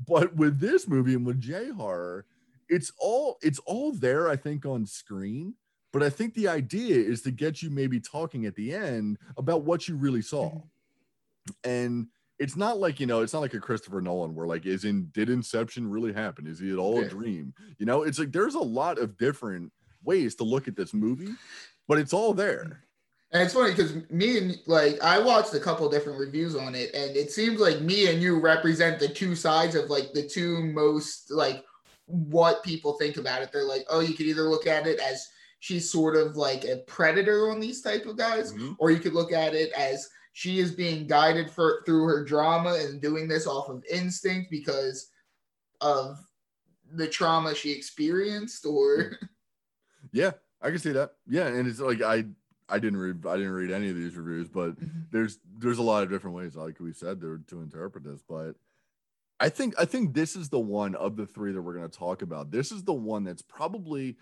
But 0.06 0.36
with 0.36 0.60
this 0.60 0.86
movie 0.86 1.14
and 1.14 1.26
with 1.26 1.40
J 1.40 1.70
horror, 1.70 2.24
it's 2.68 2.92
all 3.00 3.38
it's 3.42 3.58
all 3.66 3.90
there, 3.90 4.28
I 4.28 4.36
think, 4.36 4.64
on 4.64 4.86
screen. 4.86 5.54
But 5.92 6.04
I 6.04 6.08
think 6.08 6.34
the 6.34 6.46
idea 6.46 6.98
is 6.98 7.22
to 7.22 7.32
get 7.32 7.62
you 7.62 7.70
maybe 7.70 7.98
talking 7.98 8.46
at 8.46 8.54
the 8.54 8.72
end 8.72 9.18
about 9.36 9.64
what 9.64 9.88
you 9.88 9.96
really 9.96 10.22
saw. 10.22 10.50
Mm-hmm. 10.50 11.68
And 11.68 12.06
it's 12.42 12.56
not 12.56 12.78
like 12.78 12.98
you 12.98 13.06
know 13.06 13.22
it's 13.22 13.32
not 13.32 13.40
like 13.40 13.54
a 13.54 13.60
christopher 13.60 14.00
nolan 14.00 14.34
where 14.34 14.46
like 14.46 14.66
is 14.66 14.84
in 14.84 15.08
did 15.12 15.30
inception 15.30 15.88
really 15.88 16.12
happen 16.12 16.46
is 16.46 16.60
it 16.60 16.74
all 16.74 17.00
a 17.00 17.08
dream 17.08 17.54
you 17.78 17.86
know 17.86 18.02
it's 18.02 18.18
like 18.18 18.32
there's 18.32 18.56
a 18.56 18.60
lot 18.60 18.98
of 18.98 19.16
different 19.16 19.70
ways 20.04 20.34
to 20.34 20.44
look 20.44 20.66
at 20.66 20.76
this 20.76 20.92
movie 20.92 21.32
but 21.86 21.98
it's 21.98 22.12
all 22.12 22.34
there 22.34 22.82
and 23.32 23.42
it's 23.42 23.54
funny 23.54 23.70
because 23.70 23.94
me 24.10 24.36
and 24.36 24.58
like 24.66 25.02
I 25.02 25.18
watched 25.18 25.54
a 25.54 25.60
couple 25.60 25.88
different 25.88 26.18
reviews 26.18 26.54
on 26.54 26.74
it, 26.74 26.94
and 26.94 27.16
it 27.16 27.30
seems 27.30 27.60
like 27.60 27.80
me 27.80 28.10
and 28.10 28.20
you 28.20 28.38
represent 28.38 28.98
the 28.98 29.08
two 29.08 29.34
sides 29.34 29.74
of 29.74 29.88
like 29.88 30.12
the 30.12 30.28
two 30.28 30.62
most 30.64 31.30
like 31.30 31.64
what 32.04 32.62
people 32.62 32.92
think 32.98 33.16
about 33.16 33.40
it. 33.40 33.50
They're 33.50 33.64
like, 33.64 33.86
oh, 33.88 34.00
you 34.00 34.12
could 34.12 34.26
either 34.26 34.42
look 34.42 34.66
at 34.66 34.86
it 34.86 35.00
as 35.00 35.26
she's 35.60 35.90
sort 35.90 36.14
of 36.14 36.36
like 36.36 36.64
a 36.64 36.82
predator 36.86 37.50
on 37.50 37.58
these 37.58 37.80
type 37.80 38.04
of 38.04 38.18
guys, 38.18 38.52
mm-hmm. 38.52 38.72
or 38.78 38.90
you 38.90 38.98
could 38.98 39.14
look 39.14 39.32
at 39.32 39.54
it 39.54 39.72
as 39.72 40.10
she 40.32 40.58
is 40.58 40.72
being 40.72 41.06
guided 41.06 41.50
for 41.50 41.82
through 41.84 42.04
her 42.04 42.24
drama 42.24 42.76
and 42.80 43.00
doing 43.00 43.28
this 43.28 43.46
off 43.46 43.68
of 43.68 43.84
instinct 43.90 44.50
because 44.50 45.10
of 45.80 46.18
the 46.94 47.06
trauma 47.06 47.54
she 47.54 47.70
experienced 47.70 48.66
or? 48.66 49.18
Yeah 50.14 50.32
i 50.60 50.68
can 50.68 50.78
see 50.78 50.92
that. 50.92 51.12
Yeah 51.26 51.46
and 51.46 51.66
it's 51.66 51.80
like 51.80 52.02
i 52.02 52.24
i 52.68 52.78
didn't 52.78 52.98
read 52.98 53.24
i 53.24 53.36
didn't 53.36 53.52
read 53.52 53.70
any 53.70 53.88
of 53.88 53.96
these 53.96 54.16
reviews 54.16 54.48
but 54.48 54.70
mm-hmm. 54.70 55.00
there's 55.10 55.38
there's 55.58 55.78
a 55.78 55.82
lot 55.82 56.02
of 56.02 56.10
different 56.10 56.36
ways 56.36 56.56
like 56.56 56.80
we 56.80 56.92
said 56.92 57.20
there 57.20 57.38
to 57.46 57.62
interpret 57.62 58.04
this 58.04 58.20
but 58.28 58.54
i 59.40 59.48
think 59.48 59.74
i 59.78 59.84
think 59.84 60.12
this 60.12 60.36
is 60.36 60.48
the 60.48 60.58
one 60.58 60.94
of 60.96 61.16
the 61.16 61.24
three 61.24 61.52
that 61.52 61.62
we're 61.62 61.74
going 61.74 61.88
to 61.88 61.98
talk 61.98 62.22
about. 62.22 62.50
This 62.50 62.72
is 62.72 62.82
the 62.82 62.92
one 62.92 63.24
that's 63.24 63.42
probably 63.42 64.16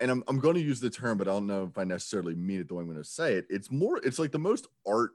and 0.00 0.10
I'm, 0.10 0.22
I'm 0.28 0.38
going 0.38 0.54
to 0.54 0.60
use 0.60 0.80
the 0.80 0.90
term 0.90 1.18
but 1.18 1.28
i 1.28 1.32
don't 1.32 1.46
know 1.46 1.64
if 1.64 1.78
i 1.78 1.84
necessarily 1.84 2.34
mean 2.34 2.60
it 2.60 2.68
the 2.68 2.74
way 2.74 2.82
i'm 2.82 2.86
going 2.86 3.02
to 3.02 3.08
say 3.08 3.34
it. 3.34 3.46
It's 3.48 3.70
more 3.70 3.98
it's 4.04 4.18
like 4.18 4.32
the 4.32 4.38
most 4.38 4.68
art 4.86 5.12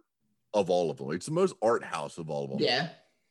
of 0.57 0.69
all 0.69 0.89
of 0.89 0.97
them. 0.97 1.11
It's 1.11 1.25
the 1.27 1.31
most 1.31 1.55
art 1.61 1.83
house 1.83 2.17
of 2.17 2.29
all 2.29 2.45
of 2.45 2.49
them. 2.51 2.59
Yeah. 2.59 2.89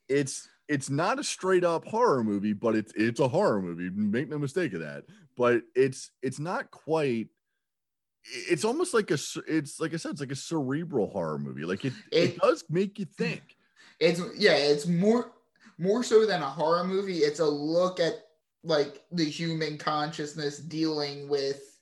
It's 0.08 0.48
it's 0.68 0.90
not 0.90 1.18
a 1.18 1.24
straight 1.24 1.64
up 1.64 1.86
horror 1.86 2.24
movie, 2.24 2.52
but 2.52 2.74
it's 2.74 2.92
it's 2.96 3.20
a 3.20 3.28
horror 3.28 3.62
movie. 3.62 3.90
Make 3.90 4.28
no 4.28 4.38
mistake 4.38 4.72
of 4.72 4.80
that. 4.80 5.04
But 5.36 5.62
it's 5.74 6.10
it's 6.22 6.38
not 6.38 6.70
quite. 6.70 7.28
It's 8.24 8.64
almost 8.64 8.94
like 8.94 9.10
a. 9.10 9.18
It's 9.46 9.78
like 9.80 9.94
I 9.94 9.96
said, 9.96 10.12
it's 10.12 10.20
like 10.20 10.32
a 10.32 10.36
cerebral 10.36 11.08
horror 11.08 11.38
movie. 11.38 11.64
Like 11.64 11.84
it, 11.84 11.92
it, 12.10 12.18
it 12.18 12.38
does 12.38 12.64
make 12.70 12.98
you 12.98 13.04
think. 13.04 13.42
It's 13.98 14.20
yeah. 14.36 14.56
It's 14.56 14.86
more 14.86 15.32
more 15.78 16.02
so 16.02 16.26
than 16.26 16.42
a 16.42 16.50
horror 16.50 16.84
movie. 16.84 17.20
It's 17.20 17.40
a 17.40 17.46
look 17.46 17.98
at 17.98 18.12
like 18.62 19.02
the 19.10 19.24
human 19.24 19.78
consciousness 19.78 20.58
dealing 20.58 21.30
with 21.30 21.80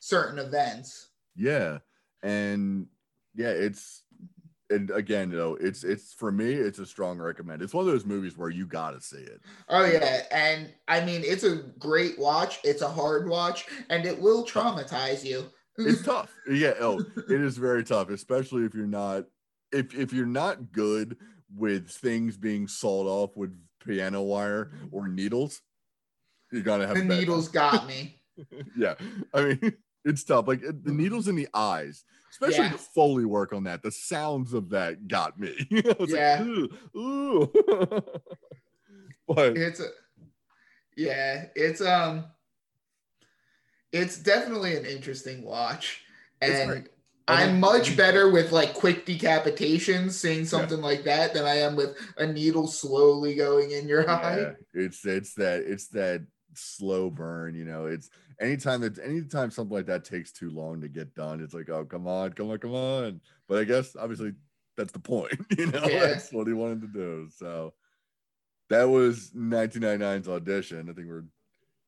certain 0.00 0.38
events. 0.38 1.08
Yeah, 1.34 1.78
and 2.22 2.88
yeah, 3.34 3.50
it's 3.50 4.02
and 4.70 4.90
again, 4.90 5.30
you 5.30 5.36
know, 5.36 5.56
it's 5.60 5.84
it's 5.84 6.14
for 6.14 6.30
me, 6.30 6.52
it's 6.52 6.78
a 6.78 6.86
strong 6.86 7.18
recommend. 7.18 7.62
It's 7.62 7.74
one 7.74 7.86
of 7.86 7.92
those 7.92 8.06
movies 8.06 8.36
where 8.36 8.50
you 8.50 8.66
gotta 8.66 9.00
see 9.00 9.18
it. 9.18 9.40
Oh 9.68 9.84
yeah, 9.84 10.22
and 10.30 10.72
I 10.88 11.04
mean, 11.04 11.22
it's 11.24 11.44
a 11.44 11.56
great 11.78 12.18
watch. 12.18 12.60
It's 12.64 12.82
a 12.82 12.88
hard 12.88 13.28
watch, 13.28 13.66
and 13.90 14.06
it 14.06 14.18
will 14.18 14.44
traumatize 14.44 15.24
you. 15.24 15.46
it's 15.76 16.02
tough. 16.04 16.32
Yeah, 16.48 16.74
oh, 16.80 17.00
it 17.28 17.40
is 17.40 17.58
very 17.58 17.84
tough, 17.84 18.10
especially 18.10 18.64
if 18.64 18.74
you're 18.74 18.86
not 18.86 19.24
if 19.72 19.94
if 19.94 20.12
you're 20.12 20.26
not 20.26 20.72
good 20.72 21.16
with 21.54 21.88
things 21.90 22.36
being 22.36 22.68
sawed 22.68 23.06
off 23.06 23.36
with 23.36 23.56
piano 23.84 24.22
wire 24.22 24.72
or 24.92 25.08
needles. 25.08 25.60
You 26.52 26.62
gotta 26.62 26.86
have 26.86 26.96
the 26.96 27.04
needles 27.04 27.48
got 27.48 27.86
me. 27.86 28.20
yeah, 28.76 28.94
I 29.34 29.42
mean, 29.42 29.72
it's 30.04 30.24
tough. 30.24 30.48
Like 30.48 30.60
the 30.60 30.72
mm-hmm. 30.72 30.96
needles 30.96 31.28
in 31.28 31.36
the 31.36 31.48
eyes 31.54 32.04
especially 32.30 32.68
the 32.68 32.78
foley 32.78 33.24
work 33.24 33.52
on 33.52 33.64
that. 33.64 33.82
The 33.82 33.90
sounds 33.90 34.52
of 34.52 34.70
that 34.70 35.08
got 35.08 35.38
me. 35.38 35.54
yeah. 35.70 35.92
Like, 35.98 36.40
ooh, 36.40 36.68
ooh. 36.96 37.52
but 39.28 39.56
it's 39.56 39.80
a, 39.80 39.86
yeah, 40.96 41.46
it's 41.54 41.80
um, 41.80 42.24
it's 43.92 44.18
definitely 44.18 44.76
an 44.76 44.84
interesting 44.84 45.42
watch, 45.42 46.02
and 46.40 46.88
I'm 47.28 47.60
much 47.60 47.96
better 47.96 48.30
with 48.30 48.52
like 48.52 48.74
quick 48.74 49.06
decapitations, 49.06 50.12
seeing 50.12 50.44
something 50.44 50.78
yeah. 50.78 50.84
like 50.84 51.04
that, 51.04 51.32
than 51.34 51.44
I 51.44 51.56
am 51.56 51.76
with 51.76 51.96
a 52.16 52.26
needle 52.26 52.66
slowly 52.66 53.34
going 53.34 53.70
in 53.70 53.88
your 53.88 54.02
yeah. 54.02 54.14
eye. 54.14 54.52
It's 54.74 55.04
it's 55.06 55.34
that 55.34 55.62
it's 55.62 55.88
that 55.88 56.26
slow 56.54 57.10
burn. 57.10 57.54
You 57.54 57.64
know, 57.64 57.86
it's 57.86 58.10
anytime 58.40 58.80
that 58.80 58.98
anytime 58.98 59.50
something 59.50 59.76
like 59.76 59.86
that 59.86 60.04
takes 60.04 60.32
too 60.32 60.50
long 60.50 60.80
to 60.80 60.88
get 60.88 61.14
done, 61.14 61.40
it's 61.40 61.54
like, 61.54 61.68
oh 61.68 61.84
come 61.84 62.06
on, 62.06 62.32
come 62.32 62.50
on, 62.50 62.58
come 62.58 62.74
on. 62.74 63.20
But 63.48 63.58
I 63.58 63.64
guess 63.64 63.96
obviously 63.96 64.32
that's 64.76 64.92
the 64.92 64.98
point. 64.98 65.38
You 65.58 65.66
know, 65.66 65.84
yeah. 65.84 66.06
that's 66.06 66.32
what 66.32 66.46
he 66.46 66.52
wanted 66.52 66.80
to 66.82 66.88
do. 66.88 67.28
So 67.36 67.74
that 68.70 68.84
was 68.84 69.32
1999's 69.36 70.28
audition. 70.28 70.88
I 70.88 70.92
think 70.92 71.08
we're 71.08 71.24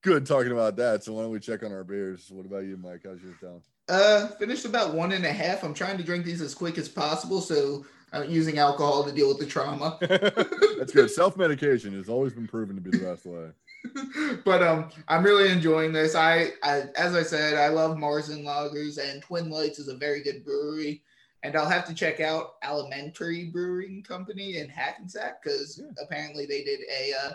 good 0.03 0.27
talking 0.27 0.53
about 0.53 0.77
that. 0.77 1.05
So 1.05 1.15
why 1.15 1.23
don't 1.23 1.31
we 1.31 1.41
check 1.41 1.63
on 1.63 1.73
our 1.73 1.85
beers? 1.85 2.29
What 2.31 2.45
about 2.45 2.65
you, 2.65 2.77
Mike? 2.77 3.03
How's 3.05 3.23
yours 3.23 3.37
down? 3.41 3.63
Uh, 3.89 4.29
finished 4.29 4.65
about 4.65 4.95
one 4.95 5.13
and 5.13 5.25
a 5.25 5.33
half. 5.33 5.65
I'm 5.65 5.75
trying 5.75 5.97
to 5.99 6.05
drink 6.05 6.25
these 6.25 6.41
as 6.41 6.55
quick 6.55 6.77
as 6.79 6.89
possible, 6.89 7.41
so 7.41 7.85
I'm 8.13 8.29
using 8.31 8.59
alcohol 8.59 9.05
to 9.05 9.13
deal 9.13 9.29
with 9.29 9.39
the 9.39 9.47
trauma. 9.47 9.97
That's 10.01 10.93
good. 10.93 11.11
Self 11.11 11.37
medication 11.37 11.95
has 11.95 12.09
always 12.09 12.33
been 12.33 12.47
proven 12.47 12.77
to 12.77 12.83
be 12.83 12.91
the 12.91 13.05
best 13.05 13.25
way. 13.25 13.49
but 14.45 14.63
um, 14.63 14.91
I'm 15.09 15.25
really 15.25 15.51
enjoying 15.51 15.93
this. 15.93 16.15
I, 16.15 16.51
I, 16.63 16.85
as 16.97 17.15
I 17.15 17.23
said, 17.23 17.55
I 17.55 17.69
love 17.69 17.97
Marzen 17.97 18.45
Lagers, 18.45 18.99
and 18.99 19.23
Twin 19.23 19.51
Lights 19.51 19.79
is 19.79 19.89
a 19.89 19.97
very 19.97 20.23
good 20.23 20.45
brewery. 20.45 21.03
And 21.43 21.57
I'll 21.57 21.69
have 21.69 21.87
to 21.87 21.95
check 21.95 22.21
out 22.21 22.55
Alementary 22.63 23.47
Brewing 23.47 24.05
Company 24.05 24.59
in 24.59 24.69
Hackensack 24.69 25.43
because 25.43 25.81
yeah. 25.83 25.91
apparently 26.01 26.47
they 26.47 26.63
did 26.63 26.81
a, 26.89 27.13
uh, 27.27 27.33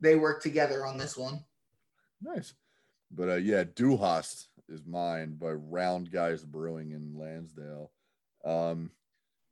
they 0.00 0.14
worked 0.14 0.44
together 0.44 0.86
on 0.86 0.98
this 0.98 1.16
one. 1.16 1.44
Nice, 2.20 2.54
but 3.10 3.28
uh, 3.28 3.36
yeah, 3.36 3.64
Du 3.74 3.96
Hast 3.96 4.48
is 4.68 4.84
mine 4.86 5.34
by 5.34 5.50
Round 5.50 6.12
Guys 6.12 6.44
Brewing 6.44 6.92
in 6.92 7.18
Lansdale. 7.18 7.90
Um, 8.44 8.92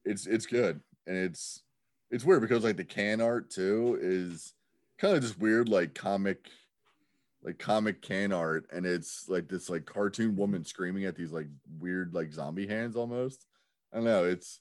it's 0.04 0.26
it's 0.28 0.46
good, 0.46 0.80
and 1.08 1.16
it's 1.16 1.62
it's 2.12 2.24
weird 2.24 2.42
because 2.42 2.62
like 2.62 2.76
the 2.76 2.84
can 2.84 3.20
art 3.20 3.50
too 3.50 3.98
is 4.00 4.54
kind 5.00 5.16
of 5.16 5.22
just 5.22 5.38
weird, 5.38 5.68
like 5.68 5.94
comic, 5.94 6.48
like 7.42 7.58
comic 7.58 8.02
can 8.02 8.32
art, 8.32 8.66
and 8.72 8.84
it's 8.84 9.28
like 9.28 9.48
this 9.48 9.70
like 9.70 9.86
cartoon 9.86 10.36
woman 10.36 10.64
screaming 10.64 11.04
at 11.04 11.16
these 11.16 11.32
like 11.32 11.48
weird 11.78 12.14
like 12.14 12.32
zombie 12.32 12.66
hands 12.66 12.96
almost. 12.96 13.46
I 13.92 13.96
don't 13.96 14.04
know. 14.04 14.24
It's 14.24 14.60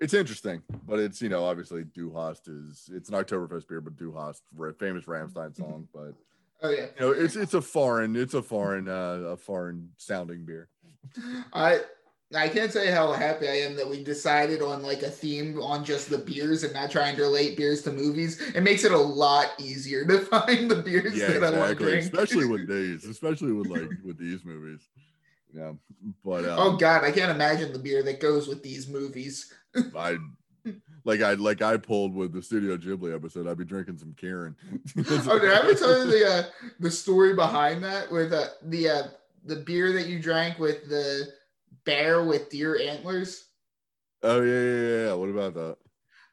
it's 0.00 0.14
interesting, 0.14 0.62
but 0.86 0.98
it's 0.98 1.20
you 1.20 1.28
know 1.28 1.44
obviously 1.44 1.84
Du 1.84 2.12
Hast 2.14 2.48
is 2.48 2.90
it's 2.92 3.08
an 3.10 3.14
Oktoberfest 3.14 3.68
beer, 3.68 3.80
but 3.80 3.96
Du 3.96 4.12
Hast 4.12 4.42
famous 4.78 5.04
Rammstein 5.04 5.54
song, 5.54 5.88
but 5.92 6.14
oh 6.62 6.70
yeah, 6.70 6.86
you 6.98 7.00
know 7.00 7.10
it's 7.12 7.36
it's 7.36 7.54
a 7.54 7.62
foreign 7.62 8.16
it's 8.16 8.34
a 8.34 8.42
foreign 8.42 8.88
uh, 8.88 9.20
a 9.28 9.36
foreign 9.36 9.90
sounding 9.96 10.44
beer. 10.44 10.68
I 11.52 11.80
I 12.34 12.48
can't 12.48 12.72
say 12.72 12.90
how 12.90 13.12
happy 13.12 13.48
I 13.48 13.58
am 13.58 13.76
that 13.76 13.88
we 13.88 14.02
decided 14.02 14.60
on 14.60 14.82
like 14.82 15.02
a 15.02 15.10
theme 15.10 15.60
on 15.60 15.84
just 15.84 16.10
the 16.10 16.18
beers 16.18 16.64
and 16.64 16.74
not 16.74 16.90
trying 16.90 17.14
to 17.16 17.22
relate 17.22 17.56
beers 17.56 17.82
to 17.82 17.92
movies. 17.92 18.40
It 18.52 18.62
makes 18.62 18.84
it 18.84 18.90
a 18.90 18.98
lot 18.98 19.52
easier 19.58 20.04
to 20.04 20.18
find 20.26 20.68
the 20.68 20.82
beers 20.82 21.16
yeah, 21.16 21.28
that 21.28 21.36
exactly. 21.36 21.56
I 21.56 21.60
want 21.60 21.78
to 21.78 21.84
drink. 21.84 22.02
Especially 22.04 22.46
with 22.46 22.68
these, 22.68 23.04
especially 23.04 23.52
with 23.52 23.68
like 23.68 23.90
with 24.04 24.18
these 24.18 24.44
movies. 24.44 24.88
Yeah. 25.54 25.72
But 26.24 26.44
um, 26.46 26.58
oh 26.58 26.76
god, 26.76 27.04
I 27.04 27.12
can't 27.12 27.30
imagine 27.30 27.72
the 27.72 27.78
beer 27.78 28.02
that 28.02 28.20
goes 28.20 28.48
with 28.48 28.62
these 28.62 28.88
movies. 28.88 29.52
I 29.96 30.16
like 31.04 31.22
I 31.22 31.34
like 31.34 31.62
I 31.62 31.76
pulled 31.76 32.12
with 32.12 32.32
the 32.32 32.42
Studio 32.42 32.76
Ghibli 32.76 33.14
episode. 33.14 33.46
I'd 33.46 33.56
be 33.56 33.64
drinking 33.64 33.98
some 33.98 34.14
Kirin. 34.20 34.56
oh, 35.28 35.38
did 35.38 35.52
I 35.52 35.60
ever 35.60 35.74
tell 35.74 36.04
you 36.04 36.10
the 36.10 36.28
uh, 36.28 36.42
the 36.80 36.90
story 36.90 37.34
behind 37.34 37.84
that 37.84 38.10
with 38.10 38.32
uh, 38.32 38.48
the 38.64 38.88
uh, 38.88 39.02
the 39.44 39.56
beer 39.56 39.92
that 39.92 40.08
you 40.08 40.20
drank 40.20 40.58
with 40.58 40.88
the 40.88 41.28
bear 41.86 42.22
with 42.24 42.50
deer 42.50 42.78
antlers. 42.78 43.46
Oh 44.22 44.42
yeah, 44.42 44.60
yeah, 44.60 45.06
yeah. 45.06 45.12
What 45.14 45.28
about 45.30 45.54
that? 45.54 45.76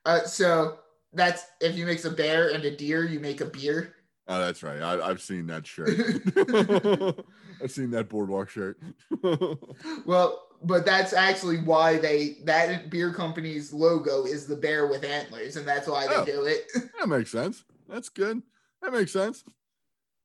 Uh, 0.06 0.24
so 0.26 0.80
that's 1.14 1.46
if 1.62 1.78
you 1.78 1.86
mix 1.86 2.04
a 2.06 2.12
bear 2.12 2.50
and 2.50 2.66
a 2.66 2.76
deer, 2.76 3.06
you 3.06 3.20
make 3.22 3.40
a 3.40 3.46
beer. 3.46 3.94
Oh, 4.28 4.40
that's 4.40 4.64
right. 4.64 4.82
I, 4.82 5.02
I've 5.10 5.22
seen 5.22 5.48
that 5.48 5.66
shirt. 5.68 5.90
I've 7.62 7.72
seen 7.72 7.92
that 7.92 8.08
boardwalk 8.10 8.50
shirt. 8.50 8.78
Well, 10.06 10.48
but 10.64 10.86
that's 10.86 11.12
actually 11.14 11.58
why 11.58 11.98
they 11.98 12.38
that 12.46 12.90
beer 12.90 13.14
company's 13.14 13.74
logo 13.74 14.24
is 14.26 14.48
the 14.48 14.56
bear 14.56 14.88
with 14.88 15.04
antlers, 15.04 15.58
and 15.58 15.68
that's 15.68 15.88
why 15.88 16.08
they 16.08 16.16
Oh. 16.16 16.26
do 16.26 16.44
it. 16.46 16.72
that 17.00 17.08
makes 17.08 17.32
sense. 17.32 17.64
That's 17.90 18.08
good. 18.10 18.42
That 18.82 18.94
makes 18.94 19.12
sense. 19.12 19.44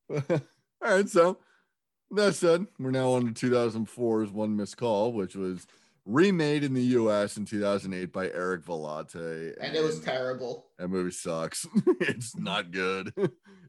All 0.09 0.21
right. 0.81 1.07
So 1.09 1.37
that 2.11 2.35
said, 2.35 2.67
we're 2.79 2.91
now 2.91 3.11
on 3.11 3.33
to 3.33 3.49
2004's 3.49 4.31
One 4.31 4.55
Missed 4.55 4.77
Call, 4.77 5.13
which 5.13 5.35
was 5.35 5.67
remade 6.05 6.63
in 6.63 6.73
the 6.73 6.81
U.S. 6.81 7.37
in 7.37 7.45
2008 7.45 8.11
by 8.11 8.29
Eric 8.31 8.63
Valette, 8.63 9.15
and 9.15 9.75
it 9.75 9.83
was 9.83 9.99
terrible. 9.99 10.65
That 10.77 10.87
movie 10.87 11.11
sucks. 11.11 11.67
it's 12.01 12.35
not 12.35 12.71
good. 12.71 13.13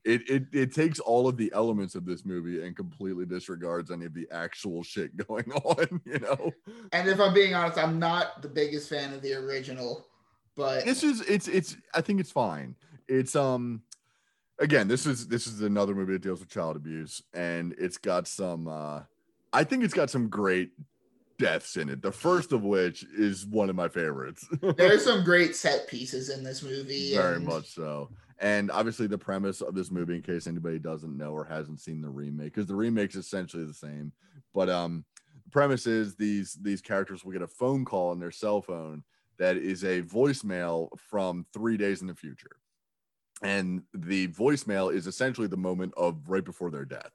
It, 0.02 0.30
it 0.30 0.44
it 0.52 0.74
takes 0.74 0.98
all 0.98 1.28
of 1.28 1.36
the 1.36 1.52
elements 1.54 1.94
of 1.94 2.06
this 2.06 2.24
movie 2.24 2.64
and 2.64 2.74
completely 2.74 3.26
disregards 3.26 3.90
any 3.90 4.06
of 4.06 4.14
the 4.14 4.26
actual 4.30 4.82
shit 4.82 5.14
going 5.28 5.52
on. 5.64 6.00
You 6.06 6.20
know, 6.20 6.50
And 6.92 7.08
if 7.08 7.20
I'm 7.20 7.34
being 7.34 7.54
honest, 7.54 7.78
I'm 7.78 7.98
not 7.98 8.40
the 8.40 8.48
biggest 8.48 8.88
fan 8.88 9.12
of 9.12 9.20
the 9.20 9.34
original, 9.34 10.06
but 10.56 10.84
this 10.86 11.02
is 11.02 11.20
it's 11.22 11.48
it's. 11.48 11.76
I 11.92 12.00
think 12.00 12.20
it's 12.20 12.32
fine. 12.32 12.76
It's 13.08 13.36
um, 13.36 13.82
again, 14.60 14.86
this 14.86 15.06
is 15.06 15.26
this 15.26 15.46
is 15.46 15.62
another 15.62 15.94
movie 15.94 16.12
that 16.12 16.22
deals 16.22 16.40
with 16.40 16.48
child 16.48 16.76
abuse, 16.76 17.22
and 17.34 17.74
it's 17.78 17.98
got 17.98 18.28
some. 18.28 18.68
uh 18.68 19.00
I 19.52 19.64
think 19.64 19.82
it's 19.82 19.94
got 19.94 20.10
some 20.10 20.28
great 20.28 20.70
deaths 21.38 21.76
in 21.76 21.88
it. 21.88 22.02
The 22.02 22.12
first 22.12 22.52
of 22.52 22.62
which 22.62 23.04
is 23.16 23.46
one 23.46 23.68
of 23.68 23.74
my 23.74 23.88
favorites. 23.88 24.46
there's 24.76 25.04
some 25.04 25.24
great 25.24 25.56
set 25.56 25.88
pieces 25.88 26.28
in 26.28 26.44
this 26.44 26.62
movie. 26.62 27.16
Very 27.16 27.36
and 27.36 27.46
much 27.46 27.74
so. 27.74 28.10
And 28.38 28.70
obviously, 28.70 29.06
the 29.06 29.18
premise 29.18 29.60
of 29.60 29.74
this 29.74 29.90
movie, 29.90 30.14
in 30.14 30.22
case 30.22 30.46
anybody 30.46 30.78
doesn't 30.78 31.16
know 31.16 31.32
or 31.32 31.44
hasn't 31.44 31.80
seen 31.80 32.00
the 32.00 32.08
remake, 32.08 32.54
because 32.54 32.66
the 32.66 32.76
remake's 32.76 33.16
essentially 33.16 33.64
the 33.64 33.74
same. 33.74 34.12
But 34.54 34.70
um, 34.70 35.04
the 35.44 35.50
premise 35.50 35.86
is 35.86 36.14
these 36.14 36.56
these 36.62 36.80
characters 36.80 37.24
will 37.24 37.32
get 37.32 37.42
a 37.42 37.48
phone 37.48 37.84
call 37.84 38.10
on 38.10 38.20
their 38.20 38.30
cell 38.30 38.62
phone 38.62 39.02
that 39.38 39.56
is 39.56 39.84
a 39.84 40.02
voicemail 40.02 40.90
from 40.98 41.46
three 41.52 41.76
days 41.76 42.02
in 42.02 42.06
the 42.06 42.14
future, 42.14 42.56
and 43.42 43.82
the 43.94 44.28
voicemail 44.28 44.92
is 44.94 45.06
essentially 45.06 45.46
the 45.46 45.56
moment 45.56 45.92
of 45.96 46.28
right 46.28 46.44
before 46.44 46.70
their 46.70 46.84
death. 46.84 47.10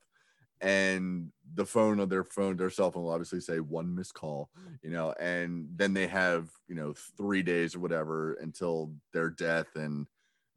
And 0.61 1.31
the 1.53 1.65
phone 1.65 1.99
on 1.99 2.09
their 2.09 2.23
phone, 2.23 2.55
their 2.57 2.69
cell 2.69 2.89
phone 2.89 3.03
will 3.03 3.11
obviously 3.11 3.41
say 3.41 3.59
one 3.59 3.93
missed 3.93 4.13
call, 4.13 4.49
you 4.81 4.89
know, 4.89 5.13
and 5.19 5.67
then 5.75 5.93
they 5.93 6.07
have, 6.07 6.49
you 6.67 6.75
know, 6.75 6.93
three 7.17 7.43
days 7.43 7.75
or 7.75 7.79
whatever 7.79 8.33
until 8.35 8.93
their 9.13 9.29
death, 9.29 9.67
and 9.75 10.07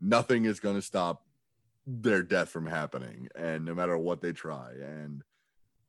nothing 0.01 0.45
is 0.45 0.61
going 0.61 0.77
to 0.77 0.83
stop 0.83 1.25
their 1.91 2.23
death 2.23 2.51
from 2.51 2.67
happening 2.67 3.29
and 3.35 3.65
no 3.65 3.75
matter 3.75 3.97
what 3.97 4.21
they 4.21 4.31
try 4.31 4.73
and 4.73 5.23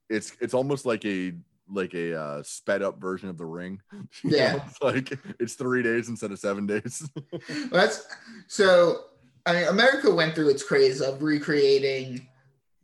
it's 0.10 0.32
it's 0.40 0.54
almost 0.54 0.86
like 0.86 1.04
a 1.04 1.34
like 1.72 1.94
a 1.94 2.18
uh, 2.20 2.42
sped 2.42 2.82
up 2.82 3.00
version 3.02 3.28
of 3.28 3.38
the 3.38 3.46
ring 3.46 3.82
Yeah. 4.24 4.62
it's 4.66 4.82
like 4.82 5.20
it's 5.42 5.56
three 5.56 5.84
days 5.84 6.08
instead 6.08 6.32
of 6.32 6.40
seven 6.40 6.66
days 6.66 7.08
That's 7.72 8.08
so. 8.48 9.02
I 9.50 9.54
mean, 9.54 9.68
America 9.68 10.12
went 10.14 10.36
through 10.36 10.50
its 10.50 10.62
craze 10.64 11.02
of 11.02 11.24
recreating 11.24 12.28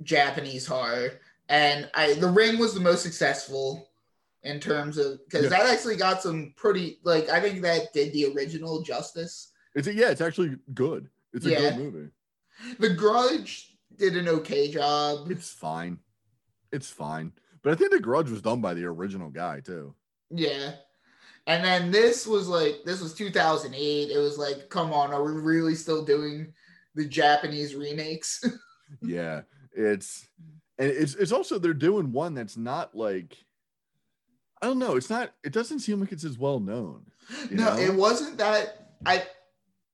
Japanese 0.02 0.66
horror, 0.66 1.20
and 1.48 1.88
I 1.94 2.14
the 2.14 2.28
Ring 2.28 2.58
was 2.58 2.74
the 2.74 2.80
most 2.80 3.04
successful 3.04 3.90
in 4.42 4.60
terms 4.60 4.98
of 4.98 5.24
because 5.26 5.44
Yeah. 5.44 5.50
that 5.50 5.68
actually 5.68 5.96
got 5.96 6.24
some 6.24 6.54
pretty 6.56 6.98
like 7.04 7.30
I 7.30 7.40
think 7.40 7.62
that 7.62 7.94
did 7.94 8.12
the 8.14 8.34
original 8.34 8.82
justice. 8.82 9.52
it's 9.76 9.88
a, 9.88 9.94
yeah 9.94 10.10
it's 10.10 10.22
actually 10.22 10.58
good 10.74 11.08
it's 11.34 11.46
a 11.46 11.52
Yeah. 11.52 11.60
good 11.60 11.78
movie 11.78 12.10
The 12.80 12.90
Grudge 12.96 13.78
did 13.98 14.16
an 14.18 14.28
okay 14.28 14.72
job. 14.72 15.30
it's 15.32 15.52
fine 15.52 16.00
it's 16.72 16.90
fine 16.90 17.32
but 17.62 17.74
i 17.74 17.76
think 17.76 17.92
the 17.92 18.00
grudge 18.00 18.30
was 18.30 18.42
done 18.42 18.60
by 18.62 18.74
the 18.74 18.86
original 18.86 19.30
guy 19.30 19.60
too 19.60 19.94
Yeah. 20.32 20.74
And 21.48 21.64
then 21.64 21.92
this 21.92 22.26
was 22.26 22.48
like 22.48 22.82
this 22.86 23.02
was 23.02 23.14
2008. 23.14 24.10
It 24.10 24.18
was 24.18 24.38
like, 24.38 24.70
come 24.70 24.92
on, 24.94 25.14
are 25.14 25.24
we 25.24 25.34
really 25.34 25.76
still 25.76 26.04
doing 26.04 26.54
the 26.96 27.06
Japanese 27.06 27.76
remakes? 27.76 28.44
yeah 29.02 29.42
it's 29.74 30.28
and 30.78 30.90
it's 30.90 31.16
it's 31.16 31.32
also 31.32 31.58
they're 31.58 31.74
doing 31.74 32.12
one 32.12 32.36
that's 32.36 32.56
not 32.56 32.96
like 32.96 33.36
i 34.62 34.68
don't 34.68 34.78
know 34.78 34.96
it's 34.96 35.10
not 35.10 35.32
it 35.44 35.52
doesn't 35.52 35.80
seem 35.80 36.00
like 36.00 36.12
it's 36.12 36.24
as 36.24 36.38
well 36.38 36.60
known 36.60 37.04
no, 37.52 37.76
know? 37.76 37.78
it 37.78 37.94
wasn't 37.94 38.38
that 38.38 38.92
I 39.06 39.24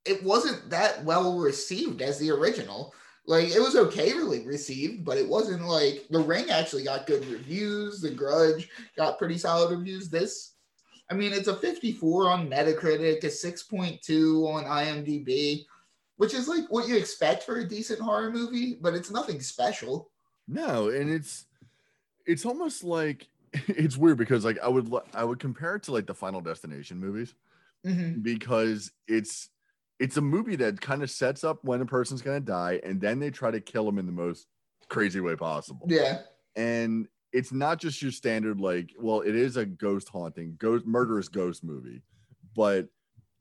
it 0.06 0.24
wasn't 0.24 0.70
that 0.70 1.04
well 1.04 1.38
received 1.38 2.02
as 2.02 2.18
the 2.20 2.32
original. 2.32 2.94
Like 3.28 3.50
it 3.50 3.60
was 3.60 3.76
okayly 3.76 4.46
received, 4.46 5.06
but 5.06 5.18
it 5.18 5.28
wasn't 5.28 5.64
like 5.64 6.08
The 6.10 6.20
Ring 6.20 6.50
actually 6.50 6.84
got 6.84 7.08
good 7.08 7.26
reviews. 7.28 8.02
The 8.02 8.10
Grudge 8.10 8.70
got 8.98 9.20
pretty 9.20 9.38
solid 9.38 9.78
reviews. 9.78 10.10
This, 10.10 10.54
I 11.12 11.14
mean, 11.14 11.34
it's 11.34 11.50
a 11.50 11.56
54 11.58 12.30
on 12.30 12.50
Metacritic, 12.50 13.24
a 13.26 13.28
6.2 13.28 14.48
on 14.48 14.64
IMDb, 14.64 15.66
which 16.16 16.34
is 16.34 16.48
like 16.48 16.64
what 16.70 16.88
you 16.88 16.96
expect 16.96 17.44
for 17.44 17.58
a 17.58 17.68
decent 17.68 18.00
horror 18.00 18.32
movie, 18.32 18.78
but 18.80 18.94
it's 18.94 19.12
nothing 19.12 19.42
special. 19.42 20.10
No, 20.48 20.90
and 20.90 21.10
it's 21.12 21.46
it's 22.26 22.46
almost 22.46 22.84
like 22.86 23.28
it's 23.68 23.98
weird 23.98 24.18
because 24.18 24.46
like 24.46 24.58
I 24.64 24.70
would 24.70 24.92
I 25.14 25.26
would 25.26 25.40
compare 25.40 25.76
it 25.76 25.84
to 25.84 25.92
like 25.92 26.08
the 26.08 26.14
Final 26.16 26.40
Destination 26.42 26.98
movies 26.98 27.36
Mhm. 27.86 28.22
because 28.24 28.92
it's 29.08 29.50
it's 30.00 30.16
a 30.18 30.22
movie 30.22 30.56
that 30.58 30.80
kind 30.80 31.04
of 31.04 31.10
sets 31.12 31.44
up 31.44 31.64
when 31.64 31.82
a 31.82 31.86
person's 31.86 32.22
gonna 32.22 32.40
die 32.40 32.80
and 32.84 33.02
then 33.02 33.20
they 33.20 33.32
try 33.32 33.52
to 33.52 33.60
kill 33.60 33.86
them 33.86 33.98
in 33.98 34.06
the 34.06 34.12
most 34.12 34.48
crazy 34.88 35.20
way 35.20 35.36
possible. 35.36 35.88
Yeah, 35.90 36.22
And 36.56 37.08
it's 37.34 37.52
not 37.52 37.80
just 37.80 38.02
your 38.02 38.12
standard 38.12 38.60
like 38.60 38.92
well 39.00 39.22
it 39.22 39.36
is 39.36 39.58
a 39.58 39.66
ghost 39.66 40.10
haunting 40.10 40.56
ghost 40.58 40.86
murderous 40.86 41.28
ghost 41.30 41.64
movie, 41.64 42.02
but 42.56 42.90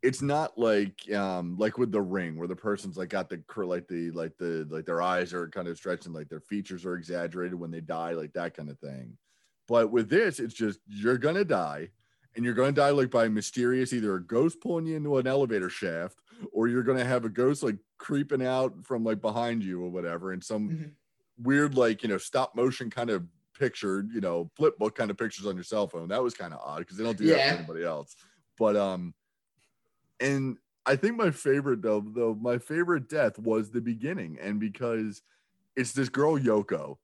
it's 0.03 0.23
not 0.23 0.57
like 0.57 1.13
um 1.13 1.57
like 1.59 1.77
with 1.77 1.93
the 1.93 2.01
ring 2.01 2.39
where 2.39 2.49
the 2.49 2.57
person's 2.57 2.97
like 2.97 3.11
got 3.11 3.29
the 3.29 3.43
like 3.65 3.87
the 3.89 4.11
like 4.13 4.37
the 4.39 4.67
like 4.71 4.87
their 4.87 5.03
eyes 5.03 5.35
are 5.35 5.49
kind 5.49 5.69
of 5.69 5.77
stretched 5.77 6.07
and 6.07 6.15
like 6.15 6.29
their 6.29 6.41
features 6.41 6.87
are 6.87 6.95
exaggerated 6.97 7.55
when 7.59 7.71
they 7.71 7.81
die 7.83 8.13
like 8.13 8.33
that 8.33 8.55
kind 8.57 8.71
of 8.71 8.79
thing 8.79 9.17
but 9.69 9.91
with 9.91 10.09
this 10.09 10.41
it's 10.41 10.55
just 10.55 10.79
you're 10.87 11.19
gonna 11.19 11.45
die 11.45 11.89
and 12.35 12.45
you're 12.45 12.55
gonna 12.55 12.73
die 12.73 12.89
like 12.91 13.11
by 13.11 13.29
mysterious 13.29 13.93
either 13.93 14.15
a 14.15 14.23
ghost 14.25 14.59
pulling 14.63 14.87
you 14.87 14.97
into 14.97 15.19
an 15.19 15.27
elevator 15.27 15.69
shaft 15.69 16.21
or 16.53 16.67
you're 16.69 16.83
gonna 16.83 17.05
have 17.05 17.27
a 17.27 17.29
ghost 17.29 17.63
like 17.63 17.77
creeping 17.99 18.45
out 18.47 18.73
from 18.87 19.05
like 19.05 19.21
behind 19.21 19.63
you 19.63 19.83
or 19.85 19.91
whatever 19.91 20.33
and 20.33 20.43
some 20.43 20.71
Mhm. 20.71 20.91
weird 21.43 21.75
like 21.77 22.03
you 22.03 22.09
know 22.09 22.17
stop 22.19 22.55
motion 22.57 22.89
kind 22.89 23.11
of 23.11 23.27
picture 23.61 24.05
you 24.13 24.21
know 24.21 24.51
flip 24.57 24.77
book 24.79 24.97
kind 24.97 25.11
of 25.11 25.19
pictures 25.19 25.47
on 25.47 25.55
your 25.55 25.63
cell 25.65 25.87
phone. 25.87 26.09
That 26.09 26.23
was 26.23 26.35
kind 26.35 26.53
of 26.55 26.61
odd 26.65 26.79
because 26.79 26.97
they 26.97 27.05
don't 27.05 27.17
do 27.19 27.27
that 27.27 27.37
Yeah. 27.37 27.51
for 27.51 27.59
anybody 27.59 27.85
else. 27.85 28.17
But 28.59 28.75
um 28.77 29.15
and 30.19 30.57
i 30.87 30.97
think 30.97 31.17
my 31.17 31.31
favorite 31.31 31.83
though 31.83 32.05
though 32.15 32.35
my 32.41 32.59
favorite 32.59 33.09
death 33.09 33.39
was 33.39 33.71
the 33.71 33.81
beginning. 33.81 34.39
And 34.41 34.59
because 34.59 35.23
it's 35.77 35.93
this 35.93 36.09
girl 36.09 36.39
yoko. 36.39 36.97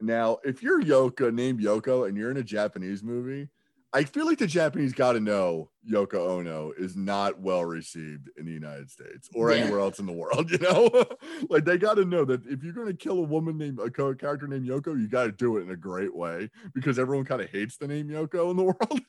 Now 0.00 0.38
if 0.44 0.62
you're 0.62 0.82
yoko 0.82 1.32
named 1.34 1.60
yoko 1.60 2.08
and 2.08 2.16
you're 2.16 2.30
in 2.30 2.36
a 2.36 2.42
japanese 2.42 3.02
movie 3.02 3.48
i 3.94 4.04
feel 4.04 4.26
like 4.26 4.38
the 4.38 4.46
japanese 4.46 4.92
got 4.92 5.12
to 5.12 5.20
know 5.20 5.70
yoko 5.90 6.28
ono 6.38 6.72
is 6.76 6.96
not 6.96 7.40
well 7.40 7.64
received 7.64 8.28
in 8.36 8.44
the 8.44 8.52
united 8.52 8.90
states 8.90 9.28
or 9.34 9.50
Yeah. 9.52 9.58
anywhere 9.62 9.80
else 9.80 9.98
in 9.98 10.06
the 10.06 10.12
world 10.12 10.50
you 10.54 10.58
know? 10.58 10.90
Like 11.50 11.64
they 11.64 11.78
got 11.78 11.94
to 11.94 12.04
know 12.04 12.24
that 12.26 12.44
if 12.46 12.62
you're 12.62 12.72
going 12.72 12.86
to 12.88 12.94
kill 12.94 13.18
a 13.18 13.22
woman 13.22 13.56
named 13.58 13.78
a 13.80 13.90
character 13.90 14.46
named 14.48 14.66
yoko 14.68 14.98
you 15.00 15.08
got 15.08 15.24
to 15.24 15.32
do 15.32 15.56
it 15.58 15.62
in 15.62 15.70
a 15.70 15.76
great 15.76 16.14
way 16.14 16.50
because 16.74 16.98
everyone 16.98 17.24
kind 17.26 17.40
of 17.42 17.50
hates 17.50 17.76
the 17.76 17.86
name 17.88 18.08
yoko 18.08 18.50
in 18.50 18.56
the 18.56 18.62
world. 18.70 19.00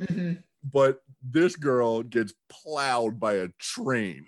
Mhm. 0.00 0.42
but 0.72 1.02
this 1.22 1.54
girl 1.56 2.02
gets 2.02 2.32
plowed 2.48 3.20
by 3.20 3.34
a 3.34 3.48
train. 3.58 4.26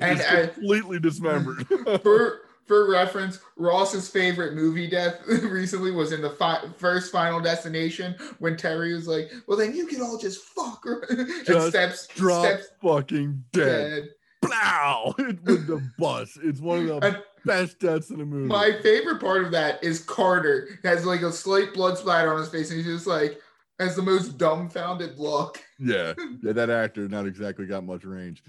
And 0.00 0.18
Just 0.18 0.30
I, 0.32 0.46
completely 0.48 0.98
dismembered. 0.98 1.66
For 2.02 2.40
for 2.70 2.88
reference, 2.88 3.40
Ross's 3.56 4.08
favorite 4.08 4.54
movie 4.54 4.86
death 4.88 5.20
recently 5.26 5.90
was 5.90 6.12
in 6.12 6.22
the 6.22 6.30
fi- 6.30 6.62
first 6.78 7.10
Final 7.10 7.40
Destination 7.40 8.14
when 8.38 8.56
Terry 8.56 8.94
was 8.94 9.08
like, 9.08 9.28
"Well, 9.48 9.58
then 9.58 9.74
you 9.74 9.86
can 9.88 10.00
all 10.00 10.16
just 10.16 10.40
fuck 10.40 10.84
her," 10.84 11.02
and 11.08 11.28
Just 11.44 11.70
steps 11.70 12.06
drop 12.14 12.44
steps 12.46 12.68
fucking 12.80 13.42
dead. 13.52 14.04
dead. 14.04 14.08
plow 14.42 15.12
with 15.18 15.44
the 15.66 15.82
bus. 15.98 16.38
It's 16.44 16.60
one 16.60 16.78
of 16.78 16.86
the 16.86 17.06
And 17.08 17.18
best 17.44 17.80
deaths 17.80 18.10
in 18.10 18.18
the 18.18 18.24
movie. 18.24 18.46
my 18.46 18.70
favorite 18.84 19.20
part 19.20 19.44
of 19.44 19.50
that 19.50 19.82
is 19.82 20.04
Carter 20.04 20.78
has 20.84 21.04
like 21.04 21.22
a 21.22 21.32
slight 21.32 21.74
blood 21.74 21.98
splatter 21.98 22.32
on 22.32 22.38
his 22.38 22.50
face, 22.50 22.70
and 22.70 22.76
he's 22.78 22.86
just 22.86 23.06
like 23.08 23.40
has 23.80 23.96
the 23.96 24.02
most 24.02 24.38
dumbfounded 24.38 25.18
look. 25.18 25.58
yeah. 25.80 26.14
Yeah 26.40 26.52
that 26.52 26.70
actor 26.70 27.08
not 27.08 27.26
exactly 27.26 27.66
got 27.66 27.82
much 27.82 28.04
range. 28.04 28.44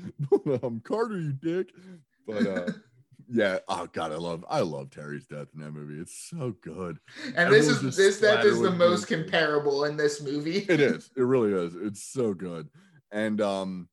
Um 0.61 0.79
carter 0.85 1.17
you 1.19 1.33
dick. 1.33 1.69
But 2.27 2.45
uh 2.45 2.71
yeah 3.31 3.59
oh 3.69 3.87
god 3.93 4.11
i 4.11 4.15
love 4.15 4.43
i 4.49 4.59
love 4.59 4.89
terry's 4.89 5.25
death 5.25 5.47
in 5.53 5.61
that 5.61 5.71
movie 5.71 5.99
it's 6.01 6.15
so 6.29 6.53
good 6.61 6.97
And 7.35 7.51
this 7.53 7.67
is 7.67 7.95
this 7.95 8.19
death 8.19 8.43
is 8.45 8.59
the 8.59 8.71
most 8.71 9.07
blood. 9.07 9.23
comparable 9.23 9.85
in 9.85 9.97
this 9.97 10.21
movie. 10.21 10.65
it 10.69 10.79
is 10.91 11.09
it 11.15 11.21
really 11.23 11.53
is 11.53 11.75
it's 11.75 12.03
so 12.03 12.33
good 12.33 12.67
And 13.11 13.41
um, 13.41 13.89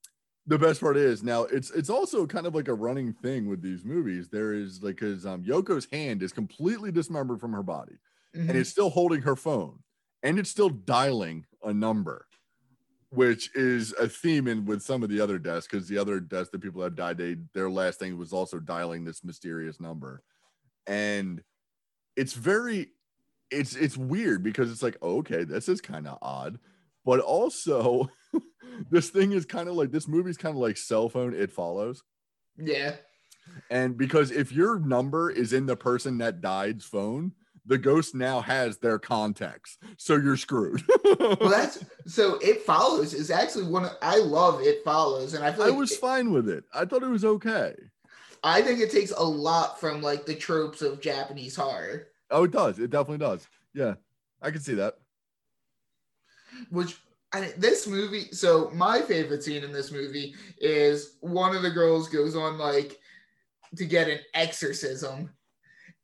the 0.47 0.59
best 0.59 0.80
part 0.80 0.97
is 0.97 1.22
now 1.22 1.43
it's 1.45 1.70
it's 1.70 1.91
also 1.91 2.26
kind 2.26 2.47
of 2.47 2.55
like 2.55 2.68
a 2.68 2.74
running 2.74 3.12
thing 3.12 3.49
with 3.49 3.61
these 3.62 3.84
movies. 3.84 4.28
There 4.30 4.55
is 4.55 4.82
like 4.82 4.97
because 4.97 5.26
um, 5.26 5.43
Yoko's 5.45 5.86
hand 5.93 6.22
is 6.22 6.32
completely 6.32 6.91
dismembered 6.93 7.41
from 7.41 7.53
her 7.53 7.62
body, 7.64 7.97
Mhm. 8.36 8.49
and 8.49 8.57
it's 8.59 8.70
still 8.70 8.89
holding 8.91 9.22
her 9.22 9.36
phone, 9.36 9.80
and 10.22 10.39
it's 10.39 10.49
still 10.51 10.70
dialing 10.70 11.45
a 11.64 11.74
number, 11.74 12.28
which 13.11 13.55
is 13.55 13.95
a 13.99 14.09
theme 14.09 14.47
in 14.49 14.67
with 14.67 14.83
some 14.83 15.03
of 15.03 15.09
the 15.09 15.21
other 15.21 15.39
deaths 15.39 15.67
because 15.67 15.89
the 15.89 15.99
other 15.99 16.21
deaths, 16.21 16.51
the 16.51 16.59
people 16.59 16.83
that 16.83 16.95
died, 16.95 17.17
they 17.17 17.37
their 17.55 17.71
last 17.71 17.99
thing 17.99 18.19
was 18.19 18.33
also 18.33 18.59
dialing 18.59 19.05
this 19.05 19.25
mysterious 19.25 19.81
number, 19.81 20.23
and 20.87 21.43
it's 22.17 22.35
very 22.35 22.89
it's 23.51 23.75
it's 23.77 23.97
weird 23.97 24.43
because 24.43 24.71
it's 24.71 24.83
like 24.83 25.01
okay 25.03 25.45
this 25.45 25.69
is 25.69 25.81
kind 25.81 26.07
of 26.07 26.19
odd. 26.21 26.59
But 27.05 27.21
also 27.21 28.11
this 28.91 29.09
thing 29.09 29.33
is 29.33 29.47
kind 29.47 29.69
of 29.69 29.75
like 29.75 29.91
this 29.91 30.09
movie's 30.09 30.37
kind 30.37 30.55
of 30.55 30.61
like 30.61 30.77
cell 30.77 31.09
phone 31.09 31.35
it 31.35 31.51
follows. 31.51 32.03
Yeah. 32.59 32.97
and 33.71 33.97
because 33.97 34.31
if 34.31 34.53
your 34.53 34.79
number 34.79 35.31
is 35.31 35.53
in 35.53 35.67
the 35.67 35.77
person 35.77 36.19
that 36.19 36.41
died's 36.43 36.85
phone 36.85 37.33
the 37.69 37.79
ghost 37.79 38.14
now 38.14 38.41
has 38.41 38.79
their 38.79 38.99
contacts 38.99 39.79
so 39.97 40.16
you're 40.16 40.37
screwed 40.37 40.83
Well, 41.21 41.49
that's 41.51 41.85
so. 42.07 42.37
It 42.43 42.62
follows 42.62 43.14
is 43.14 43.31
actually 43.31 43.64
one. 43.66 43.85
Of, 43.85 43.93
I 44.03 44.19
love 44.19 44.61
it 44.62 44.83
follows, 44.85 45.35
and 45.35 45.45
I 45.45 45.53
feel 45.53 45.64
i 45.64 45.71
was 45.71 45.93
it- 45.93 46.01
fine 46.01 46.33
with 46.33 46.49
it 46.49 46.64
i 46.75 46.85
thought 46.85 47.03
it 47.03 47.09
was 47.09 47.25
okay 47.25 47.75
I 48.43 48.62
think 48.62 48.79
it 48.81 48.91
takes 48.93 49.11
a 49.11 49.23
lot 49.23 49.81
from 49.81 50.01
like 50.01 50.25
the 50.25 50.35
tropes 50.35 50.81
of 50.81 51.01
Japanese 51.01 51.57
horror, 51.57 52.09
oh 52.31 52.45
it 52.45 52.51
does 52.53 52.79
it 52.79 52.91
definitely 52.91 53.19
does 53.25 53.47
yeah 53.75 53.95
i 54.43 54.51
can 54.51 54.61
see 54.61 54.75
that 54.75 54.95
which. 56.71 56.97
I, 57.31 57.53
this 57.59 57.87
movie, 57.87 58.33
so 58.33 58.71
my 58.73 59.03
favorite 59.03 59.43
scene 59.45 59.62
in 59.62 59.71
this 59.71 59.93
movie 59.93 60.35
is 60.57 61.19
one 61.21 61.55
of 61.55 61.61
the 61.61 61.69
girls 61.71 62.09
goes 62.09 62.35
on 62.35 62.57
like 62.57 62.99
to 63.77 63.85
get 63.85 64.09
an 64.09 64.21
exorcism, 64.33 65.29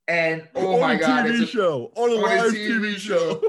and 0.09 0.47
oh 0.55 0.75
on 0.75 0.81
my 0.81 0.95
a 0.95 0.99
god, 0.99 1.27
tv 1.27 1.41
it's 1.41 1.43
a, 1.43 1.47
show. 1.47 1.93
On 1.95 2.11
a 2.11 2.15
on 2.15 2.19
a 2.19 2.23
live 2.23 2.53
TV 2.53 2.95
tv, 2.95 2.97
show. 2.97 3.43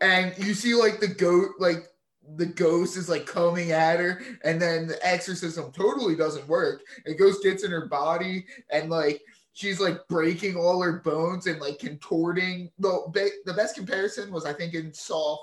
and 0.00 0.34
you 0.38 0.54
see 0.54 0.74
like 0.74 1.00
the 1.00 1.08
goat 1.08 1.50
like 1.58 1.88
the 2.36 2.46
ghost 2.46 2.96
is 2.96 3.08
like 3.08 3.26
coming 3.26 3.72
at 3.72 4.00
her 4.00 4.20
and 4.44 4.60
then 4.60 4.86
the 4.86 5.06
exorcism 5.06 5.72
totally 5.72 6.14
doesn't 6.14 6.46
work. 6.46 6.82
The 7.06 7.14
ghost 7.14 7.42
gets 7.42 7.64
in 7.64 7.70
her 7.70 7.86
body 7.86 8.44
and 8.70 8.90
like 8.90 9.22
she's 9.54 9.80
like 9.80 10.06
breaking 10.08 10.56
all 10.56 10.82
her 10.82 11.00
bones 11.00 11.46
and 11.46 11.60
like 11.60 11.78
contorting. 11.78 12.70
The 12.78 13.30
the 13.44 13.54
best 13.54 13.76
comparison 13.76 14.30
was 14.30 14.44
i 14.44 14.52
think 14.52 14.74
in 14.74 14.92
saw 14.92 15.38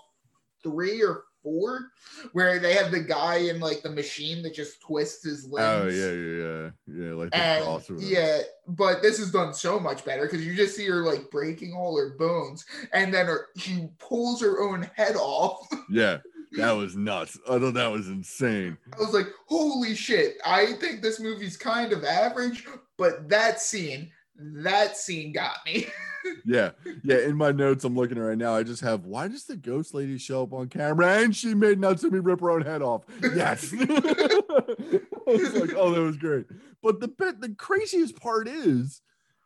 three 0.63 1.01
or 1.03 1.23
four 1.45 1.91
where 2.33 2.59
they 2.59 2.73
have 2.73 2.91
the 2.91 2.99
guy 2.99 3.35
in 3.35 3.59
like 3.59 3.83
the 3.83 3.89
machine 3.89 4.41
that 4.41 4.55
just 4.55 4.81
twists 4.81 5.23
his 5.23 5.45
limbs 5.45 5.61
oh 5.61 5.87
yeah 5.87 6.11
yeah 6.11 6.69
yeah 6.97 7.05
yeah 7.05 7.13
like 7.13 7.29
the 7.29 7.37
and 7.37 7.63
crossover. 7.63 7.97
yeah, 7.99 8.39
but 8.67 9.01
this 9.01 9.19
is 9.19 9.31
done 9.31 9.53
so 9.53 9.79
much 9.79 10.03
better 10.03 10.23
because 10.23 10.45
you 10.45 10.55
just 10.55 10.75
see 10.75 10.87
her 10.87 11.03
like 11.03 11.29
breaking 11.29 11.73
all 11.73 11.97
her 11.97 12.15
bones, 12.17 12.65
and 12.93 13.13
then 13.13 13.27
her, 13.27 13.47
she 13.57 13.87
pulls 13.99 14.41
her 14.41 14.61
own 14.61 14.89
head 14.95 15.15
off. 15.15 15.67
Yeah, 15.87 16.17
that 16.57 16.71
was 16.71 16.95
nuts. 16.95 17.37
I 17.47 17.59
thought 17.59 17.75
that 17.75 17.91
was 17.91 18.07
insane. 18.07 18.75
I 18.93 18.97
was 18.97 19.13
like, 19.13 19.27
holy 19.47 19.93
shit! 19.93 20.37
I 20.43 20.73
think 20.73 21.01
this 21.01 21.19
movie's 21.19 21.57
kind 21.57 21.93
of 21.93 22.03
average, 22.03 22.65
but 22.97 23.29
that 23.29 23.61
scene, 23.61 24.09
that 24.35 24.97
scene 24.97 25.31
got 25.31 25.57
me. 25.65 25.85
Yeah, 26.45 26.71
yeah. 27.03 27.19
In 27.19 27.35
my 27.35 27.51
notes, 27.51 27.83
I'm 27.83 27.95
looking 27.95 28.17
at 28.17 28.21
right 28.21 28.37
now. 28.37 28.55
I 28.55 28.63
just 28.63 28.81
have 28.81 29.05
why 29.05 29.27
does 29.27 29.45
the 29.45 29.55
ghost 29.55 29.93
lady 29.93 30.17
show 30.17 30.43
up 30.43 30.53
on 30.53 30.67
camera 30.67 31.19
and 31.19 31.35
she 31.35 31.53
made 31.53 31.79
Natsumi 31.79 32.19
rip 32.23 32.41
her 32.41 32.51
own 32.51 32.61
head 32.61 32.81
off? 32.81 33.03
Yes. 33.21 33.73
I 33.79 35.01
was 35.25 35.53
like, 35.53 35.73
oh, 35.75 35.91
that 35.93 36.01
was 36.01 36.17
great. 36.17 36.45
But 36.83 36.99
the 36.99 37.07
bit, 37.07 37.41
the 37.41 37.55
craziest 37.55 38.19
part 38.19 38.47
is, 38.47 39.01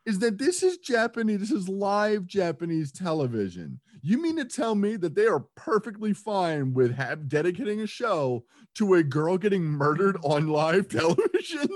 is 0.05 0.19
that 0.19 0.37
this 0.37 0.63
is 0.63 0.77
Japanese. 0.77 1.39
This 1.39 1.51
is 1.51 1.69
live 1.69 2.25
Japanese 2.25 2.91
television. 2.91 3.79
You 4.01 4.21
mean 4.21 4.37
to 4.37 4.45
tell 4.45 4.75
me 4.75 4.95
that 4.97 5.15
they 5.15 5.27
are 5.27 5.45
perfectly 5.55 6.13
fine 6.13 6.73
with 6.73 6.95
have, 6.95 7.27
dedicating 7.29 7.81
a 7.81 7.87
show 7.87 8.45
to 8.75 8.95
a 8.95 9.03
girl 9.03 9.37
getting 9.37 9.63
murdered 9.63 10.17
on 10.23 10.47
live 10.47 10.87
television? 10.89 11.67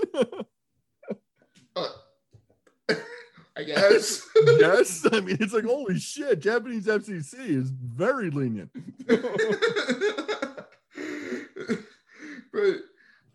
Uh, 1.76 1.88
I 3.56 3.64
guess. 3.64 4.28
yes. 4.46 5.06
I 5.12 5.20
mean, 5.20 5.38
it's 5.40 5.54
like, 5.54 5.66
holy 5.66 6.00
shit, 6.00 6.40
Japanese 6.40 6.88
FCC 6.88 7.50
is 7.50 7.70
very 7.70 8.30
lenient. 8.32 8.72
but 9.08 9.18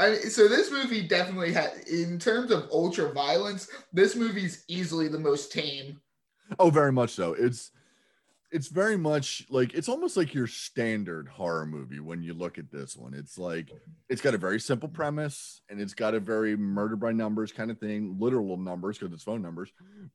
I 0.00 0.10
mean, 0.10 0.30
so 0.30 0.48
this 0.48 0.70
movie 0.70 1.06
definitely 1.06 1.52
had 1.52 1.72
in 1.90 2.18
terms 2.18 2.50
of 2.50 2.68
ultra 2.72 3.12
violence, 3.12 3.68
this 3.92 4.16
movie's 4.16 4.64
easily 4.68 5.08
the 5.08 5.18
most 5.18 5.52
tame. 5.52 6.00
Oh, 6.58 6.70
very 6.70 6.92
much 6.92 7.10
so. 7.10 7.34
It's 7.34 7.70
it's 8.50 8.68
very 8.68 8.96
much 8.96 9.44
like 9.50 9.74
it's 9.74 9.88
almost 9.88 10.16
like 10.16 10.32
your 10.32 10.46
standard 10.46 11.28
horror 11.28 11.66
movie 11.66 12.00
when 12.00 12.22
you 12.22 12.32
look 12.32 12.58
at 12.58 12.70
this 12.70 12.96
one. 12.96 13.12
It's 13.12 13.36
like 13.36 13.70
it's 14.08 14.22
got 14.22 14.34
a 14.34 14.38
very 14.38 14.58
simple 14.58 14.88
mm-hmm. 14.88 14.96
premise 14.96 15.60
and 15.68 15.80
it's 15.80 15.94
got 15.94 16.14
a 16.14 16.20
very 16.20 16.56
murder 16.56 16.96
by 16.96 17.12
numbers 17.12 17.52
kind 17.52 17.70
of 17.70 17.78
thing, 17.78 18.16
literal 18.18 18.56
numbers 18.56 18.98
because 18.98 19.12
it's 19.12 19.22
phone 19.22 19.42
numbers. 19.42 19.70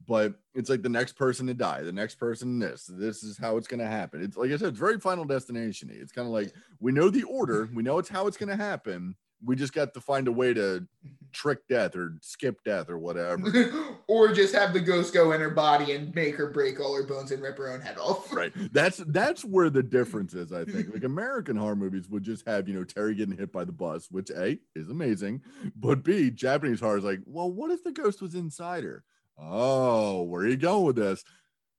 But 0.07 0.33
it's 0.55 0.69
like 0.69 0.81
the 0.81 0.89
next 0.89 1.13
person 1.13 1.45
to 1.47 1.53
die, 1.53 1.81
the 1.81 1.91
next 1.91 2.15
person 2.15 2.59
this. 2.59 2.89
This 2.91 3.23
is 3.23 3.37
how 3.37 3.57
it's 3.57 3.67
gonna 3.67 3.87
happen. 3.87 4.23
It's 4.23 4.37
like 4.37 4.51
I 4.51 4.57
said, 4.57 4.69
it's 4.69 4.79
very 4.79 4.99
final 4.99 5.25
destination. 5.25 5.89
It's 5.91 6.11
kind 6.11 6.27
of 6.27 6.33
like 6.33 6.53
we 6.79 6.91
know 6.91 7.09
the 7.09 7.23
order, 7.23 7.69
we 7.73 7.83
know 7.83 7.99
it's 7.99 8.09
how 8.09 8.27
it's 8.27 8.37
gonna 8.37 8.55
happen. 8.55 9.15
We 9.45 9.55
just 9.55 9.73
got 9.73 9.93
to 9.93 10.01
find 10.01 10.27
a 10.27 10.31
way 10.31 10.53
to 10.53 10.87
trick 11.33 11.67
death 11.67 11.95
or 11.95 12.15
skip 12.21 12.63
death 12.63 12.89
or 12.89 12.97
whatever. 12.97 13.97
or 14.07 14.31
just 14.31 14.53
have 14.55 14.73
the 14.73 14.79
ghost 14.79 15.13
go 15.13 15.31
in 15.31 15.41
her 15.41 15.49
body 15.49 15.93
and 15.93 16.13
make 16.15 16.35
her 16.35 16.49
break 16.51 16.79
all 16.79 16.95
her 16.95 17.03
bones 17.03 17.31
and 17.31 17.41
rip 17.41 17.57
her 17.57 17.71
own 17.71 17.81
head 17.81 17.97
off. 17.97 18.31
right. 18.35 18.53
That's 18.71 18.97
that's 19.07 19.43
where 19.43 19.69
the 19.69 19.83
difference 19.83 20.33
is 20.33 20.51
i 20.51 20.63
think. 20.63 20.93
Like 20.93 21.03
american 21.03 21.55
horror 21.55 21.75
movies 21.75 22.07
would 22.09 22.23
just 22.23 22.47
have 22.47 22.67
you 22.67 22.75
know 22.75 22.83
terry 22.83 23.15
getting 23.15 23.37
hit 23.37 23.51
by 23.51 23.63
the 23.63 23.71
bus 23.71 24.07
which 24.11 24.29
a 24.29 24.59
is 24.75 24.89
amazing 24.89 25.41
but 25.75 26.03
b 26.03 26.29
japanese 26.29 26.79
horror 26.79 26.97
is 26.97 27.03
like 27.03 27.19
well 27.25 27.51
what 27.51 27.71
if 27.71 27.83
the 27.83 27.91
ghost 27.91 28.21
was 28.21 28.35
inside 28.35 28.83
her? 28.83 29.03
Oh 29.37 30.23
where 30.23 30.43
are 30.43 30.47
you 30.47 30.57
going 30.57 30.85
with 30.85 30.95
this? 30.95 31.23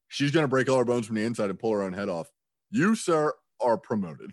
She's 0.09 0.31
gonna 0.31 0.49
break 0.49 0.69
all 0.69 0.79
her 0.79 0.85
bones 0.85 1.07
from 1.07 1.17
the 1.17 1.25
inside 1.25 1.51
and 1.51 1.59
pull 1.59 1.73
her 1.73 1.83
own 1.83 1.93
head 1.93 2.09
off. 2.09 2.31
You 2.71 2.95
sir 2.95 3.33
are 3.61 3.79
promoted 3.79 4.33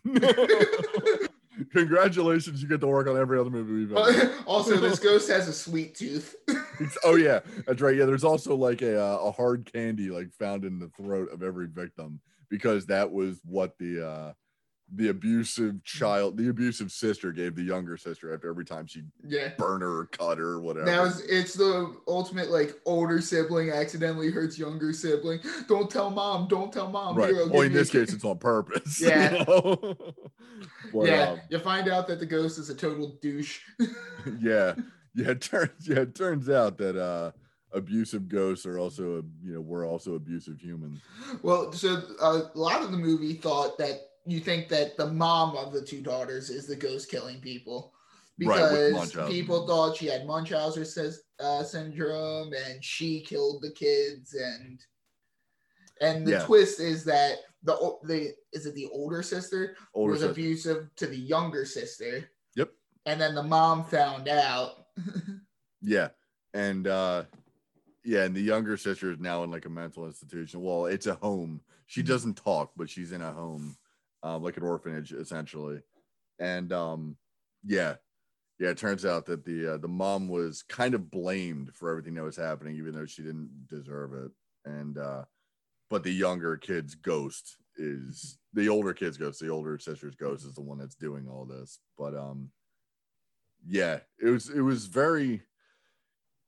congratulations 1.72 2.62
you 2.62 2.68
get 2.68 2.82
to 2.82 2.88
work 2.88 3.08
on 3.08 3.18
every 3.18 3.40
other 3.40 3.50
movie 3.50 3.74
we've 3.74 3.94
ever 3.96 4.34
also, 4.46 4.78
this 4.78 5.00
ghost 5.00 5.30
has 5.30 5.48
a 5.48 5.54
sweet 5.54 5.96
tooth. 5.96 6.36
It's- 6.48 6.98
oh 7.04 7.16
yeah, 7.16 7.40
that's 7.68 7.82
right. 7.82 7.96
Yeah, 7.96 8.06
there's 8.06 8.24
also 8.24 8.56
like 8.56 8.82
a 8.82 9.02
uh, 9.02 9.18
a 9.18 9.32
hard 9.32 9.70
candy 9.72 10.10
like 10.10 10.34
found 10.34 10.66
in 10.66 10.80
the 10.80 10.90
throat 10.90 11.32
of 11.32 11.44
every 11.44 11.68
victim 11.68 12.20
because 12.50 12.86
that 12.88 13.12
was 13.12 13.40
what 13.46 13.78
the 13.80 14.06
uh 14.08 14.34
the 14.94 15.08
abusive 15.10 15.84
child, 15.84 16.38
the 16.38 16.50
abusive 16.50 16.92
sister 16.92 17.32
gave 17.32 17.56
the 17.56 17.64
younger 17.64 17.96
sister 17.96 18.34
after 18.34 18.50
every 18.50 18.66
time 18.66 18.86
she 18.88 19.04
yeah. 19.26 19.50
burn 19.58 19.82
her 19.82 20.00
or 20.00 20.06
cut 20.08 20.38
her 20.38 20.50
or 20.50 20.60
whatever. 20.62 20.86
Now 20.86 21.06
it's, 21.06 21.20
it's 21.22 21.54
the 21.54 21.96
ultimate 22.08 22.52
like 22.52 22.76
older 22.86 23.22
sibling 23.22 23.70
accidentally 23.70 24.32
hurts 24.32 24.60
younger 24.60 24.92
sibling. 24.92 25.40
Don't 25.68 25.90
tell 25.90 26.10
mom. 26.10 26.48
Don't 26.48 26.74
tell 26.74 26.90
mom. 26.90 27.16
right. 27.16 27.34
Here, 27.34 27.48
Well, 27.48 27.62
in 27.62 27.72
this 27.74 27.90
case, 27.90 28.12
it's 28.14 28.26
on 28.26 28.38
purpose. 28.38 29.00
you 29.02 29.08
Yeah. 29.08 29.44
know? 29.48 29.96
But, 30.94 31.08
yeah, 31.08 31.30
um, 31.30 31.42
you 31.50 31.58
find 31.60 31.88
out 31.90 32.08
that 32.08 32.20
the 32.20 32.26
ghost 32.26 32.60
is 32.60 32.70
a 32.70 32.76
total 32.76 33.18
douche. 33.22 33.62
yeah, 34.40 34.76
yeah. 35.16 35.30
It 35.30 35.42
turns 35.42 35.88
yeah, 35.88 36.00
it 36.00 36.14
turns 36.16 36.50
out 36.50 36.78
that 36.80 37.02
uh 37.02 37.32
abusive 37.72 38.28
ghosts 38.28 38.66
are 38.66 38.78
also 38.78 39.24
you 39.44 39.54
know 39.54 39.62
we're 39.62 39.88
also 39.88 40.16
abusive 40.16 40.60
humans. 40.60 41.00
well, 41.42 41.72
so 41.72 42.02
uh, 42.22 42.42
a 42.54 42.58
lot 42.58 42.84
of 42.84 42.92
the 42.92 42.98
movie 42.98 43.34
thought 43.34 43.78
that 43.78 44.02
you 44.26 44.40
think 44.40 44.68
that 44.70 44.98
the 44.98 45.08
mom 45.08 45.56
of 45.58 45.74
the 45.74 45.82
two 45.82 46.02
daughters 46.02 46.50
is 46.50 46.68
the 46.68 46.76
ghost 46.76 47.10
killing 47.10 47.40
people 47.42 47.94
because 48.38 48.94
Munchausen. 48.94 49.28
people 49.32 49.68
thought 49.68 49.98
she 49.98 50.08
had 50.08 50.26
Munchausen 50.26 50.86
says, 50.86 51.24
uh, 51.40 51.64
syndrome 51.64 52.54
and 52.54 52.84
she 52.84 53.22
killed 53.22 53.62
the 53.62 53.72
kids 53.72 54.34
and 54.36 54.80
and 56.02 56.26
the 56.26 56.32
Yeah. 56.32 56.46
twist 56.46 56.80
is 56.80 57.04
that 57.06 57.38
the 57.64 57.98
the 58.04 58.34
is 58.54 58.66
it 58.66 58.74
the 58.76 58.88
older 58.88 59.22
sister 59.24 59.76
Older 59.94 60.12
was 60.14 60.22
sister. 60.22 60.32
abusive 60.32 60.90
to 60.96 61.08
the 61.08 61.18
younger 61.18 61.66
sister. 61.66 62.30
Yep. 62.56 62.72
And 63.06 63.20
then 63.22 63.36
the 63.36 63.44
mom 63.44 63.84
found 63.86 64.28
out. 64.28 64.88
Yeah. 65.84 66.10
And 66.54 66.86
uh 66.88 67.24
yeah, 68.04 68.24
and 68.26 68.36
the 68.36 68.42
younger 68.42 68.78
sister 68.78 69.12
is 69.12 69.20
now 69.20 69.44
in 69.44 69.50
like 69.52 69.66
a 69.66 69.70
mental 69.70 70.06
institution. 70.06 70.62
Well, 70.62 70.86
it's 70.86 71.08
a 71.08 71.16
home. 71.16 71.62
She 71.88 72.04
doesn't 72.04 72.36
talk, 72.38 72.72
but 72.78 72.90
she's 72.90 73.12
in 73.12 73.22
a 73.22 73.32
home, 73.32 73.76
uh, 74.24 74.38
like 74.38 74.58
an 74.58 74.64
orphanage 74.64 75.12
essentially. 75.14 75.80
And 76.40 76.72
um 76.74 77.18
yeah. 77.64 77.96
Yeah, 78.60 78.70
it 78.70 78.78
turns 78.78 79.06
out 79.06 79.26
that 79.26 79.44
the 79.44 79.74
uh, 79.74 79.78
the 79.78 79.88
mom 79.88 80.28
was 80.28 80.64
kind 80.64 80.94
of 80.94 81.10
blamed 81.10 81.72
for 81.74 81.90
everything 81.90 82.14
that 82.16 82.24
was 82.24 82.38
happening 82.38 82.76
even 82.76 82.94
though 82.94 83.08
she 83.08 83.24
didn't 83.24 83.68
deserve 83.68 84.14
it. 84.14 84.32
And 84.66 84.98
uh 84.98 85.24
but 85.90 86.04
the 86.04 86.12
younger 86.12 86.56
kid's 86.58 86.96
ghost 86.96 87.58
is 87.76 88.38
the 88.54 88.70
older 88.70 88.94
kids 88.94 89.18
ghost, 89.18 89.40
the 89.40 89.50
older 89.50 89.78
sister's 89.78 90.16
ghost 90.16 90.46
is 90.46 90.56
the 90.56 90.62
one 90.62 90.78
that's 90.78 90.96
doing 90.96 91.28
all 91.28 91.46
this. 91.46 91.80
But 91.98 92.16
um, 92.16 92.50
yeah, 93.68 94.00
it 94.22 94.30
was 94.30 94.50
it 94.50 94.62
was 94.62 94.86
very 94.86 95.42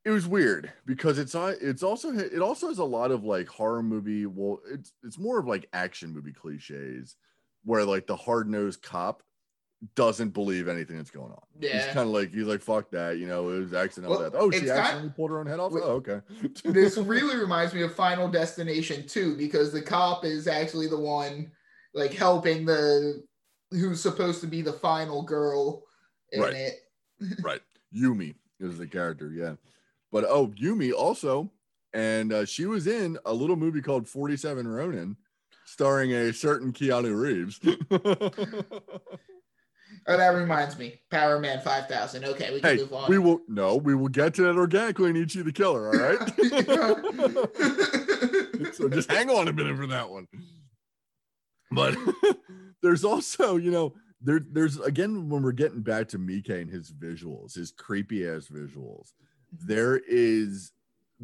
it 0.06 0.12
was 0.12 0.28
weird 0.28 0.72
because 0.86 1.18
it's 1.18 1.36
it's 1.36 1.84
also 1.84 2.12
it 2.18 2.42
also 2.42 2.68
has 2.68 2.80
a 2.80 2.84
lot 2.84 3.12
of 3.12 3.24
like 3.24 3.48
horror 3.48 3.84
movie. 3.84 4.26
Well, 4.26 4.60
it's 4.72 4.94
it's 5.04 5.20
more 5.20 5.40
of 5.40 5.46
like 5.46 5.70
action 5.74 6.14
movie 6.14 6.34
cliches 6.34 7.16
where 7.64 7.86
like 7.86 8.08
the 8.08 8.16
hard 8.16 8.50
nosed 8.50 8.82
cop 8.82 9.24
doesn't 9.96 10.30
believe 10.30 10.68
anything 10.68 10.98
that's 10.98 11.12
going 11.12 11.32
on. 11.32 11.42
Yeah. 11.60 11.74
He's 11.74 11.86
kind 11.88 12.08
of 12.08 12.08
like 12.08 12.34
he's 12.34 12.46
like 12.46 12.62
fuck 12.62 12.90
that, 12.92 13.18
you 13.18 13.28
know, 13.28 13.50
it 13.50 13.60
was 13.60 13.74
accidental 13.74 14.18
well, 14.18 14.30
death. 14.30 14.40
Oh, 14.42 14.52
she 14.52 14.70
accidentally 14.70 15.12
pulled 15.16 15.32
her 15.32 15.40
own 15.40 15.48
head 15.48 15.60
off. 15.60 15.74
oh, 15.76 16.02
okay. 16.04 16.22
this 16.66 16.98
really 17.00 17.38
reminds 17.38 17.74
me 17.74 17.82
of 17.82 17.94
Final 17.94 18.30
Destination 18.30 19.06
too, 19.08 19.36
because 19.36 19.72
the 19.72 19.82
cop 19.82 20.26
is 20.26 20.48
actually 20.48 20.88
the 20.88 21.00
one 21.00 21.52
like 21.94 22.14
helping 22.14 22.66
the 22.66 23.24
who's 23.72 24.02
supposed 24.02 24.42
to 24.42 24.48
be 24.48 24.62
the 24.62 24.74
final 24.74 25.24
girl 25.24 25.84
in 26.32 26.42
right. 26.42 26.54
it. 26.54 26.74
right. 27.44 27.62
Yumi 27.96 28.36
is 28.60 28.78
the 28.78 28.88
character, 28.88 29.32
yeah. 29.32 29.54
But 30.12 30.26
oh, 30.26 30.48
Yumi 30.48 30.94
also, 30.94 31.52
and 31.94 32.32
uh, 32.32 32.46
she 32.46 32.66
was 32.66 32.88
in 32.88 33.18
a 33.26 33.34
little 33.34 33.56
movie 33.56 33.82
called 33.82 34.08
47 34.08 34.68
Ronin, 34.68 35.18
starring 35.66 36.14
a 36.14 36.34
certain 36.34 36.74
Keanu 36.74 37.16
Reeves. 37.20 37.60
Oh, 40.06 40.18
that 40.18 40.30
reminds 40.30 40.78
me. 40.78 41.00
Powerman 41.12 41.64
5000. 41.64 42.26
Okay, 42.26 42.54
we 42.54 42.60
can 42.60 42.72
hey, 42.72 42.82
move 42.82 42.94
on. 42.94 43.10
We 43.10 43.20
will 43.20 43.40
no, 43.48 43.78
we 43.78 43.96
will 43.96 44.10
get 44.10 44.34
to 44.36 44.42
that 44.44 44.58
organically 44.58 45.10
in 45.12 45.16
Ichi 45.16 45.44
the 45.44 45.52
Killer, 45.54 45.88
all 45.88 45.94
right? 45.94 46.20
so 48.76 48.90
just 48.90 49.10
hang 49.10 49.30
on 49.30 49.48
a 49.48 49.54
minute 49.54 49.78
for 49.78 49.88
that 49.88 50.10
one. 50.10 50.28
But 51.72 51.96
there's 52.82 53.06
also, 53.06 53.56
you 53.56 53.72
know, 53.72 53.94
there, 54.22 54.42
there's 54.52 54.78
again 54.80 55.30
when 55.30 55.42
we're 55.42 55.54
getting 55.54 55.82
back 55.82 56.10
to 56.10 56.20
Miike 56.20 56.50
and 56.50 56.70
his 56.70 56.92
visuals, 56.92 57.56
his 57.56 57.72
creepy 57.72 58.28
ass 58.28 58.48
visuals. 58.48 59.14
Mm-hmm. 59.56 59.68
There 59.68 60.02
is 60.06 60.74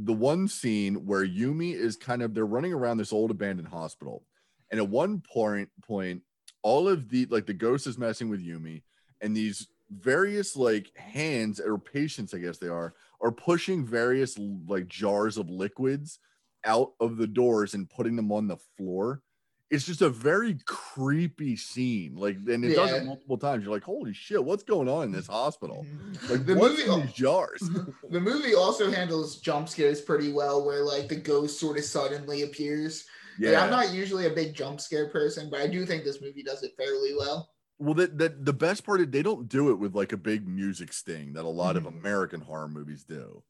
the 0.03 0.13
one 0.13 0.47
scene 0.47 1.05
where 1.05 1.25
Yumi 1.25 1.73
is 1.73 1.95
kind 1.95 2.21
of 2.21 2.33
they're 2.33 2.45
running 2.45 2.73
around 2.73 2.97
this 2.97 3.13
old 3.13 3.31
abandoned 3.31 3.67
hospital, 3.67 4.23
and 4.71 4.79
at 4.79 4.87
one 4.87 5.21
point 5.21 5.69
point 5.85 6.21
all 6.61 6.87
of 6.87 7.09
the 7.09 7.25
like 7.27 7.45
the 7.45 7.53
ghost 7.53 7.87
is 7.87 7.97
messing 7.97 8.29
with 8.29 8.45
Yumi, 8.45 8.83
and 9.21 9.35
these 9.35 9.67
various 9.91 10.55
like 10.55 10.95
hands 10.97 11.59
or 11.59 11.77
patients, 11.77 12.33
I 12.33 12.37
guess 12.37 12.57
they 12.57 12.67
are, 12.67 12.93
are 13.21 13.31
pushing 13.31 13.85
various 13.85 14.37
like 14.67 14.87
jars 14.87 15.37
of 15.37 15.49
liquids 15.49 16.19
out 16.65 16.93
of 16.99 17.17
the 17.17 17.27
doors 17.27 17.73
and 17.73 17.89
putting 17.89 18.15
them 18.15 18.31
on 18.31 18.47
the 18.47 18.57
floor. 18.77 19.21
It's 19.69 19.85
just 19.85 20.01
a 20.01 20.09
very 20.09 20.57
creepy 20.65 21.55
scene. 21.55 22.15
Like, 22.15 22.37
and 22.37 22.65
it 22.65 22.69
yeah. 22.69 22.75
does 22.75 22.91
it 22.93 23.05
multiple 23.05 23.37
times. 23.37 23.63
You're 23.63 23.73
like, 23.73 23.83
holy 23.83 24.13
shit, 24.13 24.43
what's 24.43 24.63
going 24.63 24.89
on 24.89 25.03
in 25.03 25.11
this 25.11 25.27
hospital? 25.27 25.85
Like, 26.29 26.45
the 26.45 26.55
what's 26.55 26.79
movie, 26.79 26.91
in 26.91 27.01
these 27.01 27.13
jars? 27.13 27.59
the 28.09 28.19
movie 28.19 28.55
also 28.55 28.89
handles 28.89 29.37
jump 29.37 29.69
scares 29.69 30.01
pretty 30.01 30.31
well, 30.31 30.65
where 30.65 30.83
like 30.83 31.07
the 31.07 31.15
ghost 31.15 31.59
sort 31.59 31.77
of 31.77 31.83
suddenly 31.83 32.41
appears 32.41 33.05
yeah, 33.39 33.51
like, 33.51 33.63
I'm 33.63 33.69
not 33.71 33.93
usually 33.93 34.25
a 34.25 34.31
big 34.31 34.53
jump 34.53 34.81
scare 34.81 35.07
person, 35.07 35.49
but 35.49 35.61
I 35.61 35.67
do 35.67 35.85
think 35.85 36.03
this 36.03 36.21
movie 36.21 36.43
does 36.43 36.61
it 36.63 36.73
fairly 36.77 37.13
well. 37.17 37.51
Well, 37.77 37.93
that 37.93 38.17
the, 38.17 38.35
the 38.37 38.53
best 38.53 38.85
part 38.85 38.99
is 38.99 39.07
they 39.07 39.23
don't 39.23 39.47
do 39.47 39.71
it 39.71 39.75
with 39.75 39.95
like 39.95 40.11
a 40.11 40.17
big 40.17 40.45
music 40.45 40.91
sting 40.91 41.33
that 41.33 41.45
a 41.45 41.47
lot 41.47 41.77
mm-hmm. 41.77 41.87
of 41.87 41.93
American 41.93 42.41
horror 42.41 42.67
movies 42.67 43.05
do. 43.05 43.41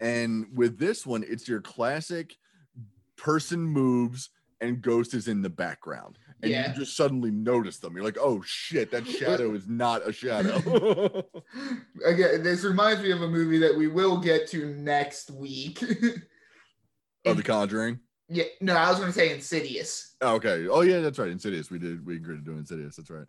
And 0.00 0.46
with 0.54 0.78
this 0.78 1.04
one, 1.04 1.24
it's 1.26 1.48
your 1.48 1.60
classic 1.60 2.36
person 3.16 3.60
moves 3.60 4.30
and 4.62 4.80
ghost 4.80 5.12
is 5.12 5.28
in 5.28 5.42
the 5.42 5.50
background. 5.50 6.18
And 6.42 6.50
yeah. 6.50 6.72
you 6.72 6.78
just 6.78 6.96
suddenly 6.96 7.30
notice 7.30 7.78
them. 7.78 7.94
You're 7.94 8.04
like, 8.04 8.18
oh 8.18 8.42
shit, 8.44 8.90
that 8.92 9.06
shadow 9.18 9.54
is 9.54 9.68
not 9.68 10.08
a 10.08 10.12
shadow. 10.12 10.56
Again, 12.06 12.42
this 12.42 12.64
reminds 12.64 13.02
me 13.02 13.10
of 13.10 13.22
a 13.22 13.28
movie 13.28 13.58
that 13.58 13.76
we 13.76 13.88
will 13.88 14.18
get 14.18 14.48
to 14.48 14.74
next 14.74 15.30
week. 15.30 15.82
of 17.26 17.36
The 17.36 17.42
Conjuring? 17.42 18.00
Yeah, 18.28 18.44
no, 18.60 18.74
I 18.74 18.88
was 18.88 18.98
going 18.98 19.12
to 19.12 19.18
say 19.18 19.34
Insidious. 19.34 20.14
Oh, 20.22 20.36
okay. 20.36 20.66
Oh 20.68 20.80
yeah, 20.80 21.00
that's 21.00 21.18
right. 21.18 21.28
Insidious. 21.28 21.70
We 21.70 21.78
did. 21.78 22.06
We 22.06 22.16
agreed 22.16 22.44
to 22.44 22.52
do 22.52 22.56
Insidious. 22.56 22.96
That's 22.96 23.10
right. 23.10 23.26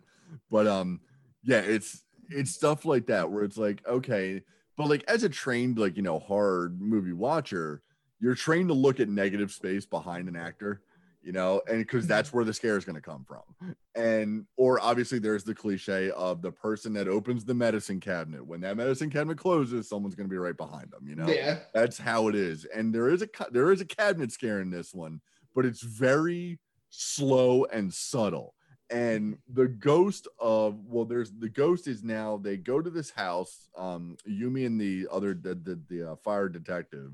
But 0.50 0.66
um, 0.66 1.00
yeah, 1.42 1.58
it's 1.58 2.02
it's 2.30 2.52
stuff 2.52 2.86
like 2.86 3.06
that 3.06 3.30
where 3.30 3.44
it's 3.44 3.58
like 3.58 3.86
okay, 3.86 4.40
but 4.78 4.88
like 4.88 5.04
as 5.06 5.22
a 5.22 5.28
trained 5.28 5.78
like 5.78 5.96
you 5.96 6.02
know 6.02 6.18
hard 6.20 6.80
movie 6.80 7.12
watcher, 7.12 7.82
you're 8.18 8.34
trained 8.34 8.68
to 8.68 8.74
look 8.74 8.98
at 8.98 9.10
negative 9.10 9.52
space 9.52 9.84
behind 9.84 10.28
an 10.28 10.36
actor 10.36 10.80
you 11.24 11.32
know, 11.32 11.62
and 11.66 11.78
because 11.78 12.06
that's 12.06 12.28
mm-hmm. 12.28 12.36
where 12.36 12.44
the 12.44 12.52
scare 12.52 12.76
is 12.76 12.84
going 12.84 12.96
to 12.96 13.00
come 13.00 13.24
from. 13.24 13.74
And, 13.94 14.44
or 14.58 14.78
obviously, 14.80 15.18
there's 15.18 15.42
the 15.42 15.54
cliche 15.54 16.10
of 16.10 16.42
the 16.42 16.52
person 16.52 16.92
that 16.92 17.08
opens 17.08 17.44
the 17.44 17.54
medicine 17.54 17.98
cabinet. 17.98 18.46
When 18.46 18.60
that 18.60 18.76
medicine 18.76 19.08
cabinet 19.08 19.38
closes, 19.38 19.88
someone's 19.88 20.14
going 20.14 20.28
to 20.28 20.30
be 20.30 20.36
right 20.36 20.56
behind 20.56 20.90
them, 20.90 21.08
you 21.08 21.14
know? 21.14 21.26
Yeah. 21.26 21.60
That's 21.72 21.96
how 21.96 22.28
it 22.28 22.34
is. 22.34 22.66
And 22.66 22.94
there 22.94 23.08
is 23.08 23.22
a, 23.22 23.28
there 23.50 23.72
is 23.72 23.80
a 23.80 23.86
cabinet 23.86 24.32
scare 24.32 24.60
in 24.60 24.70
this 24.70 24.92
one, 24.92 25.22
but 25.54 25.64
it's 25.64 25.82
very 25.82 26.58
slow 26.90 27.64
and 27.72 27.92
subtle. 27.92 28.54
And 28.90 29.38
the 29.50 29.68
ghost 29.68 30.28
of, 30.38 30.84
well, 30.86 31.06
there's 31.06 31.32
the 31.32 31.48
ghost 31.48 31.88
is 31.88 32.04
now, 32.04 32.36
they 32.36 32.58
go 32.58 32.82
to 32.82 32.90
this 32.90 33.10
house, 33.10 33.70
um, 33.78 34.18
Yumi 34.28 34.66
and 34.66 34.78
the 34.78 35.08
other, 35.10 35.32
the, 35.32 35.54
the, 35.54 35.80
the 35.88 36.12
uh, 36.12 36.16
fire 36.16 36.50
detective, 36.50 37.12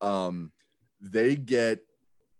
um, 0.00 0.52
they 1.00 1.34
get 1.34 1.80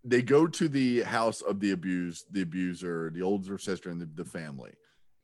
they 0.04 0.22
go 0.22 0.46
to 0.46 0.68
the 0.68 1.02
house 1.02 1.40
of 1.40 1.60
the 1.60 1.70
abused, 1.70 2.26
the 2.32 2.42
abuser, 2.42 3.10
the 3.14 3.22
older 3.22 3.58
sister, 3.58 3.90
and 3.90 4.00
the, 4.00 4.08
the 4.14 4.24
family, 4.24 4.72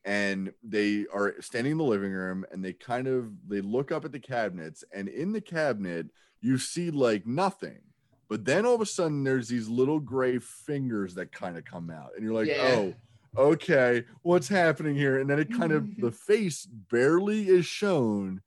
and 0.04 0.52
they 0.62 1.06
are 1.12 1.34
standing 1.40 1.72
in 1.72 1.78
the 1.78 1.84
living 1.84 2.12
room, 2.12 2.44
and 2.52 2.64
they 2.64 2.72
kind 2.72 3.08
of 3.08 3.30
they 3.48 3.60
look 3.60 3.90
up 3.90 4.04
at 4.04 4.12
the 4.12 4.20
cabinets, 4.20 4.84
and 4.92 5.08
in 5.08 5.32
the 5.32 5.40
cabinet 5.40 6.06
you 6.40 6.56
see 6.58 6.90
like 6.90 7.26
nothing, 7.26 7.80
but 8.28 8.44
then 8.44 8.64
all 8.64 8.74
of 8.74 8.80
a 8.80 8.86
sudden 8.86 9.24
there's 9.24 9.48
these 9.48 9.68
little 9.68 9.98
gray 9.98 10.38
fingers 10.38 11.14
that 11.14 11.32
kind 11.32 11.56
of 11.58 11.64
come 11.64 11.90
out, 11.90 12.10
and 12.14 12.24
you're 12.24 12.34
like, 12.34 12.48
yeah. 12.48 12.74
oh 12.76 12.94
okay, 13.36 14.04
what's 14.22 14.48
happening 14.48 14.96
here? 14.96 15.20
And 15.20 15.28
then 15.28 15.38
it 15.38 15.52
kind 15.52 15.72
of 15.72 15.96
the 15.96 16.10
face 16.26 16.66
barely 16.66 17.48
is 17.48 17.66
shown, 17.66 18.40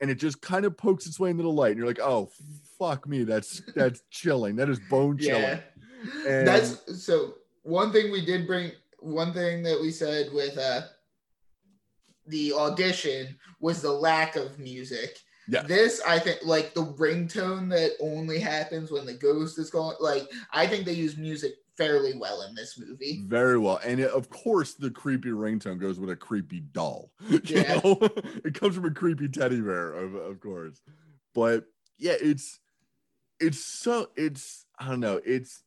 and 0.00 0.10
it 0.10 0.16
just 0.16 0.40
kind 0.40 0.64
of 0.64 0.76
pokes 0.76 1.06
its 1.06 1.20
way 1.20 1.30
into 1.30 1.42
the 1.42 1.50
light, 1.50 1.70
and 1.72 1.78
you're 1.78 1.86
like, 1.86 2.00
oh 2.00 2.30
fuck 2.78 3.06
me, 3.06 3.24
that's 3.24 3.62
that's 3.74 4.02
chilling. 4.10 4.56
That 4.56 4.68
is 4.68 4.80
bone 4.90 5.18
chilling. 5.18 5.42
Yeah. 5.42 5.60
And 6.28 6.46
that's 6.46 7.04
so 7.04 7.34
one 7.62 7.92
thing 7.92 8.10
we 8.10 8.24
did 8.24 8.46
bring 8.46 8.72
one 9.00 9.32
thing 9.32 9.62
that 9.62 9.80
we 9.80 9.90
said 9.90 10.28
with 10.32 10.56
uh 10.58 10.82
the 12.26 12.52
audition 12.52 13.36
was 13.60 13.82
the 13.82 13.92
lack 13.92 14.36
of 14.36 14.58
music. 14.58 15.18
Yeah. 15.48 15.62
This 15.62 16.00
I 16.06 16.18
think 16.18 16.40
like 16.44 16.74
the 16.74 16.84
ringtone 16.84 17.70
that 17.70 17.92
only 18.00 18.38
happens 18.40 18.90
when 18.90 19.06
the 19.06 19.14
ghost 19.14 19.58
is 19.58 19.70
going 19.70 19.96
like 20.00 20.28
I 20.52 20.66
think 20.66 20.84
they 20.84 20.92
use 20.92 21.16
music 21.16 21.54
fairly 21.76 22.16
well 22.16 22.42
in 22.42 22.54
this 22.54 22.78
movie. 22.78 23.24
Very 23.26 23.58
well. 23.58 23.80
And 23.84 24.00
it, 24.00 24.10
of 24.10 24.30
course, 24.30 24.74
the 24.74 24.90
creepy 24.90 25.28
ringtone 25.28 25.78
goes 25.78 26.00
with 26.00 26.10
a 26.10 26.16
creepy 26.16 26.60
doll. 26.60 27.10
You 27.28 27.40
yeah. 27.44 27.80
know? 27.84 27.98
it 28.44 28.54
comes 28.54 28.74
from 28.74 28.86
a 28.86 28.90
creepy 28.90 29.28
teddy 29.28 29.60
bear, 29.60 29.92
of, 29.92 30.14
of 30.14 30.40
course. 30.40 30.80
But 31.34 31.64
yeah, 31.98 32.14
it's 32.20 32.58
it's 33.40 33.58
so 33.58 34.08
it's 34.16 34.66
I 34.78 34.88
don't 34.88 35.00
know, 35.00 35.20
it's 35.24 35.62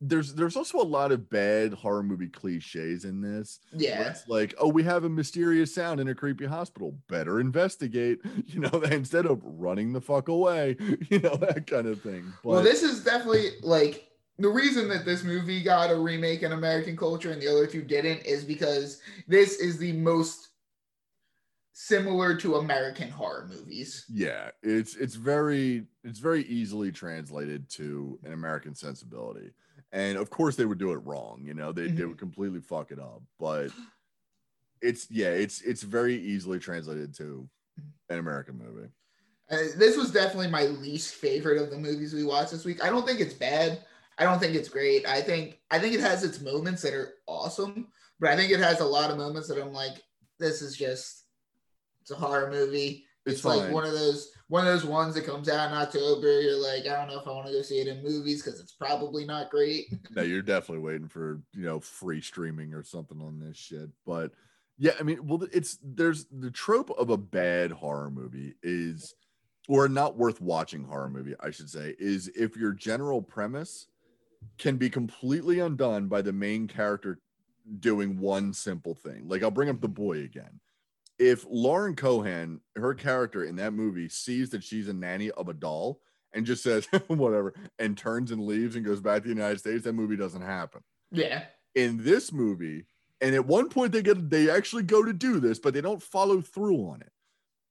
there's 0.00 0.34
there's 0.34 0.56
also 0.56 0.78
a 0.78 0.82
lot 0.82 1.10
of 1.10 1.28
bad 1.28 1.72
horror 1.72 2.02
movie 2.02 2.28
cliches 2.28 3.04
in 3.04 3.20
this. 3.20 3.58
Yeah. 3.72 4.10
It's 4.10 4.28
like, 4.28 4.54
oh, 4.58 4.68
we 4.68 4.84
have 4.84 5.04
a 5.04 5.08
mysterious 5.08 5.74
sound 5.74 6.00
in 6.00 6.08
a 6.08 6.14
creepy 6.14 6.46
hospital. 6.46 6.96
Better 7.08 7.40
investigate, 7.40 8.18
you 8.46 8.60
know, 8.60 8.82
instead 8.90 9.26
of 9.26 9.40
running 9.42 9.92
the 9.92 10.00
fuck 10.00 10.28
away, 10.28 10.76
you 11.08 11.18
know, 11.18 11.36
that 11.36 11.66
kind 11.66 11.86
of 11.86 12.00
thing. 12.00 12.32
But, 12.44 12.50
well, 12.50 12.62
this 12.62 12.82
is 12.82 13.02
definitely 13.02 13.50
like 13.62 14.08
the 14.38 14.48
reason 14.48 14.88
that 14.88 15.04
this 15.04 15.24
movie 15.24 15.62
got 15.62 15.90
a 15.90 15.96
remake 15.96 16.42
in 16.42 16.52
American 16.52 16.96
culture 16.96 17.32
and 17.32 17.42
the 17.42 17.48
other 17.48 17.66
two 17.66 17.82
didn't 17.82 18.20
is 18.20 18.44
because 18.44 19.00
this 19.26 19.56
is 19.56 19.78
the 19.78 19.92
most 19.94 20.47
similar 21.80 22.34
to 22.34 22.56
American 22.56 23.08
horror 23.08 23.48
movies. 23.48 24.04
Yeah, 24.12 24.50
it's 24.64 24.96
it's 24.96 25.14
very 25.14 25.84
it's 26.02 26.18
very 26.18 26.42
easily 26.46 26.90
translated 26.90 27.70
to 27.70 28.18
an 28.24 28.32
American 28.32 28.74
sensibility. 28.74 29.52
And 29.92 30.18
of 30.18 30.28
course 30.28 30.56
they 30.56 30.64
would 30.64 30.78
do 30.78 30.90
it 30.90 30.96
wrong, 31.04 31.42
you 31.44 31.54
know, 31.54 31.70
they, 31.70 31.82
mm-hmm. 31.82 31.96
they 31.96 32.04
would 32.04 32.18
completely 32.18 32.60
fuck 32.60 32.90
it 32.90 32.98
up. 32.98 33.22
But 33.38 33.68
it's 34.82 35.08
yeah, 35.08 35.28
it's 35.28 35.62
it's 35.62 35.82
very 35.84 36.16
easily 36.16 36.58
translated 36.58 37.14
to 37.18 37.48
an 38.08 38.18
American 38.18 38.58
movie. 38.58 38.88
Uh, 39.48 39.76
this 39.76 39.96
was 39.96 40.10
definitely 40.10 40.48
my 40.48 40.64
least 40.64 41.14
favorite 41.14 41.62
of 41.62 41.70
the 41.70 41.78
movies 41.78 42.12
we 42.12 42.24
watched 42.24 42.50
this 42.50 42.64
week. 42.64 42.84
I 42.84 42.90
don't 42.90 43.06
think 43.06 43.20
it's 43.20 43.34
bad. 43.34 43.84
I 44.18 44.24
don't 44.24 44.40
think 44.40 44.56
it's 44.56 44.68
great. 44.68 45.06
I 45.06 45.20
think 45.20 45.60
I 45.70 45.78
think 45.78 45.94
it 45.94 46.00
has 46.00 46.24
its 46.24 46.40
moments 46.40 46.82
that 46.82 46.92
are 46.92 47.14
awesome, 47.28 47.86
but 48.18 48.30
I 48.30 48.36
think 48.36 48.50
it 48.50 48.58
has 48.58 48.80
a 48.80 48.84
lot 48.84 49.12
of 49.12 49.16
moments 49.16 49.46
that 49.46 49.62
I'm 49.62 49.72
like, 49.72 50.02
this 50.40 50.60
is 50.60 50.76
just 50.76 51.22
it's 52.10 52.18
a 52.18 52.26
horror 52.26 52.50
movie. 52.50 53.04
It's, 53.26 53.36
It's, 53.36 53.44
like 53.44 53.70
one 53.70 53.84
of 53.84 53.92
those 53.92 54.32
one 54.48 54.66
of 54.66 54.72
those 54.72 54.86
ones 54.86 55.14
that 55.14 55.26
comes 55.26 55.48
out 55.48 55.70
in 55.70 55.76
October. 55.76 56.40
You're 56.40 56.62
like, 56.62 56.86
I 56.86 56.96
don't 56.96 57.08
know 57.08 57.20
if 57.20 57.26
I 57.26 57.30
want 57.30 57.46
to 57.46 57.52
go 57.52 57.60
see 57.60 57.80
it 57.80 57.86
in 57.86 58.02
movies 58.02 58.42
because 58.42 58.58
it's 58.60 58.72
probably 58.72 59.26
not 59.26 59.50
great. 59.50 59.86
no, 60.16 60.22
you're 60.22 60.40
definitely 60.40 60.82
waiting 60.84 61.08
for 61.08 61.42
you 61.52 61.64
know 61.64 61.80
free 61.80 62.22
streaming 62.22 62.72
or 62.72 62.82
something 62.82 63.20
on 63.20 63.38
this 63.38 63.58
shit. 63.58 63.90
But 64.06 64.32
yeah, 64.78 64.92
I 64.98 65.02
mean, 65.02 65.26
well, 65.26 65.46
it's 65.52 65.78
there's 65.82 66.26
the 66.32 66.50
trope 66.50 66.90
of 66.98 67.10
a 67.10 67.18
bad 67.18 67.72
horror 67.72 68.10
movie 68.10 68.54
is, 68.62 69.14
or 69.68 69.88
not 69.88 70.16
worth 70.16 70.40
watching 70.40 70.84
horror 70.84 71.10
movie, 71.10 71.34
I 71.40 71.50
should 71.50 71.68
say, 71.68 71.94
is 71.98 72.28
if 72.28 72.56
your 72.56 72.72
general 72.72 73.20
premise 73.20 73.88
can 74.56 74.76
be 74.76 74.88
completely 74.88 75.58
undone 75.58 76.08
by 76.08 76.22
the 76.22 76.32
main 76.32 76.68
character 76.68 77.18
doing 77.80 78.18
one 78.18 78.54
simple 78.54 78.94
thing. 78.94 79.28
Like 79.28 79.42
I'll 79.42 79.50
bring 79.50 79.68
up 79.68 79.82
the 79.82 79.88
boy 79.88 80.20
again. 80.20 80.60
If 81.18 81.44
Lauren 81.48 81.96
Cohan, 81.96 82.60
her 82.76 82.94
character 82.94 83.44
in 83.44 83.56
that 83.56 83.72
movie, 83.72 84.08
sees 84.08 84.50
that 84.50 84.62
she's 84.62 84.88
a 84.88 84.92
nanny 84.92 85.30
of 85.32 85.48
a 85.48 85.54
doll 85.54 86.00
and 86.32 86.46
just 86.46 86.62
says 86.62 86.86
whatever 87.08 87.54
and 87.78 87.96
turns 87.96 88.30
and 88.30 88.44
leaves 88.44 88.76
and 88.76 88.84
goes 88.84 89.00
back 89.00 89.22
to 89.22 89.28
the 89.28 89.34
United 89.34 89.58
States, 89.58 89.84
that 89.84 89.94
movie 89.94 90.16
doesn't 90.16 90.42
happen. 90.42 90.82
Yeah. 91.10 91.44
In 91.74 92.04
this 92.04 92.32
movie, 92.32 92.86
and 93.20 93.34
at 93.34 93.46
one 93.46 93.68
point 93.68 93.92
they 93.92 94.02
get 94.02 94.30
they 94.30 94.48
actually 94.48 94.84
go 94.84 95.04
to 95.04 95.12
do 95.12 95.40
this, 95.40 95.58
but 95.58 95.74
they 95.74 95.80
don't 95.80 96.02
follow 96.02 96.40
through 96.40 96.88
on 96.88 97.00
it. 97.00 97.10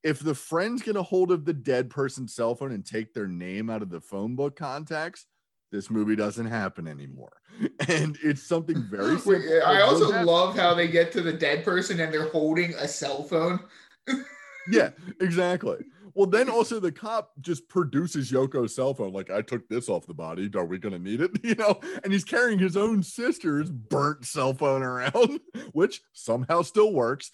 If 0.03 0.19
the 0.19 0.35
friends 0.35 0.81
get 0.81 0.95
a 0.95 1.03
hold 1.03 1.31
of 1.31 1.45
the 1.45 1.53
dead 1.53 1.89
person's 1.89 2.33
cell 2.33 2.55
phone 2.55 2.71
and 2.71 2.85
take 2.85 3.13
their 3.13 3.27
name 3.27 3.69
out 3.69 3.81
of 3.81 3.89
the 3.89 4.01
phone 4.01 4.35
book 4.35 4.55
contacts, 4.55 5.25
this 5.71 5.89
movie 5.89 6.15
doesn't 6.15 6.47
happen 6.47 6.87
anymore. 6.87 7.31
And 7.87 8.17
it's 8.23 8.43
something 8.43 8.83
very 8.89 9.17
simple. 9.19 9.61
I 9.65 9.81
also 9.81 10.23
love 10.23 10.55
how 10.55 10.73
they 10.75 10.87
get 10.87 11.11
to 11.13 11.21
the 11.21 11.33
dead 11.33 11.63
person 11.65 11.99
and 11.99 12.13
they're 12.13 12.29
holding 12.29 12.73
a 12.75 12.87
cell 12.87 13.23
phone. 13.23 13.59
Yeah, 14.69 14.89
exactly. 15.21 15.77
Well, 16.13 16.27
then 16.27 16.49
also 16.49 16.81
the 16.81 16.91
cop 16.91 17.31
just 17.39 17.69
produces 17.69 18.29
Yoko's 18.31 18.75
cell 18.75 18.93
phone. 18.93 19.13
Like, 19.13 19.29
I 19.31 19.41
took 19.41 19.65
this 19.69 19.87
off 19.87 20.05
the 20.05 20.13
body. 20.13 20.49
Are 20.55 20.65
we 20.65 20.77
gonna 20.77 20.99
need 20.99 21.21
it? 21.21 21.31
You 21.43 21.55
know, 21.55 21.79
and 22.03 22.11
he's 22.11 22.25
carrying 22.25 22.59
his 22.59 22.75
own 22.75 23.01
sister's 23.01 23.69
burnt 23.71 24.25
cell 24.25 24.53
phone 24.53 24.83
around, 24.83 25.39
which 25.71 26.01
somehow 26.11 26.63
still 26.63 26.91
works. 26.91 27.31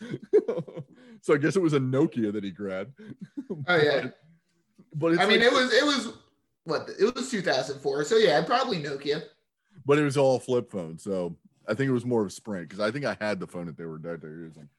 so 1.22 1.34
I 1.34 1.38
guess 1.38 1.56
it 1.56 1.62
was 1.62 1.74
a 1.74 1.80
Nokia 1.80 2.32
that 2.34 2.44
he 2.44 2.52
grabbed. 2.52 2.94
Oh 3.68 3.76
yeah. 3.78 4.02
But, 4.02 4.14
but 4.94 5.12
it's 5.14 5.22
I 5.22 5.26
mean, 5.26 5.40
like- 5.40 5.48
it 5.48 5.54
was 5.54 5.74
it 5.74 5.86
was 5.86 6.14
what 6.66 6.90
it 7.00 7.14
was 7.16 7.30
2004. 7.30 8.04
So 8.06 8.16
yeah, 8.18 8.42
probably 8.44 8.82
Nokia. 8.82 9.24
but 9.86 9.98
it 9.98 10.04
was 10.04 10.18
all 10.18 10.40
flip 10.40 10.72
phone. 10.72 10.98
So 10.98 11.36
I 11.68 11.74
think 11.74 11.90
it 11.90 11.94
was 11.94 12.06
more 12.06 12.24
of 12.26 12.32
Sprint 12.34 12.70
because 12.70 12.80
I 12.80 12.92
think 12.92 13.06
I 13.06 13.18
had 13.20 13.40
the 13.40 13.48
phone 13.48 13.66
that 13.68 13.78
they 13.78 13.86
were 13.86 13.98
that 14.00 14.22
they 14.22 14.28
were 14.28 14.38
using. 14.46 14.70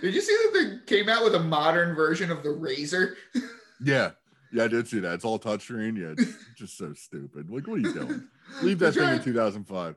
Did 0.00 0.14
you 0.14 0.20
see 0.22 0.34
that 0.34 0.52
they 0.86 0.96
came 0.96 1.08
out 1.08 1.22
with 1.22 1.34
a 1.34 1.40
modern 1.40 1.94
version 1.94 2.30
of 2.30 2.42
the 2.42 2.48
Razr? 2.50 3.14
Yeah, 3.82 4.10
yeah, 4.52 4.64
I 4.64 4.68
did 4.68 4.86
see 4.86 5.00
that. 5.00 5.14
It's 5.14 5.24
all 5.24 5.38
touchscreen. 5.38 5.96
Yeah, 5.96 6.12
it's 6.22 6.34
just 6.54 6.76
so 6.76 6.92
stupid. 6.92 7.48
Like, 7.50 7.66
what 7.66 7.76
are 7.76 7.78
you 7.78 7.94
doing? 7.94 8.28
Leave 8.62 8.78
that 8.80 8.92
thing 8.92 9.08
in 9.08 9.22
2005. 9.22 9.94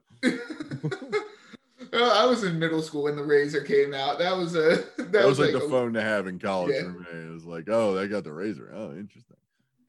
Well, 1.91 2.11
I 2.17 2.25
was 2.25 2.43
in 2.45 2.57
middle 2.59 2.81
school 2.81 3.03
when 3.03 3.17
the 3.17 3.21
Razr 3.21 3.67
came 3.67 3.93
out. 3.93 4.17
That 4.19 4.35
was 4.37 4.55
a 4.55 4.85
that, 4.97 5.11
That 5.11 5.25
was 5.25 5.37
like 5.37 5.51
the 5.51 5.65
a- 5.65 5.69
phone 5.69 5.91
to 5.93 6.01
have 6.01 6.27
in 6.27 6.39
college 6.39 6.73
Yeah. 6.75 6.83
for 6.83 6.99
me. 6.99 7.05
It 7.27 7.31
was 7.31 7.43
like, 7.45 7.65
oh, 7.69 7.93
they 7.93 8.07
got 8.07 8.23
the 8.23 8.29
Razr. 8.31 8.69
Oh, 8.73 8.91
interesting. 8.91 9.35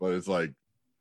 But 0.01 0.14
it's 0.14 0.27
like, 0.29 0.51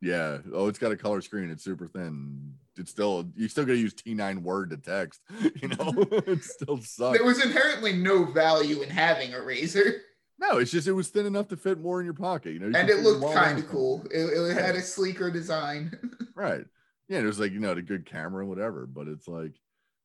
yeah, 0.04 0.38
oh, 0.52 0.68
it's 0.68 0.78
got 0.78 0.92
a 0.92 0.96
color 0.96 1.22
screen. 1.22 1.48
It's 1.48 1.64
super 1.64 1.88
thin. 1.88 2.52
It's 2.76 2.90
still 2.90 3.26
you 3.34 3.48
still 3.48 3.64
gotta 3.64 3.78
use 3.78 3.94
T9 3.94 4.42
word 4.42 4.70
to 4.70 4.76
text. 4.76 5.20
You 5.62 5.68
know, 5.68 5.94
it 6.26 6.44
still 6.44 6.78
sucks. 6.80 7.16
There 7.16 7.26
was 7.26 7.42
inherently 7.42 7.94
no 7.94 8.24
value 8.24 8.82
in 8.82 8.90
having 8.90 9.32
a 9.32 9.38
Razr, 9.38 9.94
No, 10.38 10.58
it's 10.58 10.70
just 10.70 10.86
it 10.86 10.92
was 10.92 11.08
thin 11.08 11.24
enough 11.24 11.48
to 11.48 11.56
fit 11.56 11.80
more 11.80 12.00
in 12.00 12.04
your 12.04 12.14
pocket. 12.14 12.52
You 12.52 12.58
know, 12.58 12.66
you 12.66 12.74
and 12.76 12.90
it 12.90 12.98
looked 12.98 13.34
kind 13.34 13.58
of 13.58 13.66
cool. 13.68 14.04
It, 14.10 14.24
it 14.24 14.54
had 14.54 14.74
a 14.74 14.82
sleeker 14.82 15.30
design. 15.30 15.96
Right. 16.36 16.64
Yeah, 17.08 17.20
it 17.20 17.26
was 17.26 17.38
like, 17.38 17.52
you 17.52 17.60
know, 17.60 17.70
a 17.70 17.80
good 17.80 18.06
camera 18.06 18.40
and 18.40 18.48
whatever, 18.48 18.86
but 18.86 19.06
it's 19.06 19.28
like, 19.28 19.52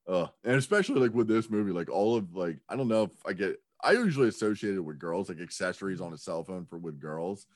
uh, 0.08 0.28
and 0.44 0.58
especially 0.58 1.02
like 1.02 1.12
with 1.12 1.28
this 1.28 1.50
movie, 1.50 1.72
like 1.72 1.90
all 1.90 2.16
of 2.16 2.36
like, 2.36 2.60
I 2.70 2.76
don't 2.76 2.88
know 2.88 3.04
if 3.04 3.12
I 3.26 3.34
get, 3.34 3.60
I 3.84 3.94
usually 3.94 4.28
associate 4.28 4.76
it 4.76 4.80
with 4.80 5.00
girls, 5.00 5.28
like 5.28 5.40
accessories 5.40 6.02
on 6.02 6.14
a 6.14 6.18
cell 6.20 6.44
phone 6.44 6.68
for 6.68 6.78
with 6.78 7.00
girls, 7.00 7.48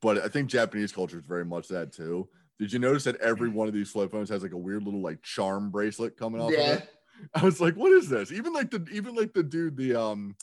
but 0.00 0.18
I 0.18 0.28
think 0.28 0.48
Japanese 0.48 0.92
culture 0.92 1.18
is 1.18 1.24
very 1.24 1.44
much 1.44 1.68
that 1.68 1.92
too. 1.92 2.28
Did 2.58 2.72
you 2.72 2.78
notice 2.78 3.04
that 3.04 3.16
every 3.16 3.48
one 3.48 3.68
of 3.68 3.74
these 3.74 3.90
flip 3.90 4.12
phones 4.12 4.28
has 4.28 4.42
like 4.42 4.52
a 4.52 4.56
weird 4.56 4.84
little 4.84 5.00
like 5.00 5.22
charm 5.22 5.70
bracelet 5.70 6.16
coming 6.16 6.40
off? 6.40 6.52
Of 6.52 6.58
yeah, 6.58 6.72
it? 6.74 6.90
I 7.34 7.44
was 7.44 7.60
like, 7.60 7.74
what 7.74 7.92
is 7.92 8.08
this? 8.08 8.32
Even 8.32 8.52
like 8.52 8.70
the, 8.70 8.86
even 8.92 9.14
like 9.14 9.32
the 9.32 9.42
dude, 9.42 9.76
the, 9.76 9.94
um, 9.94 10.36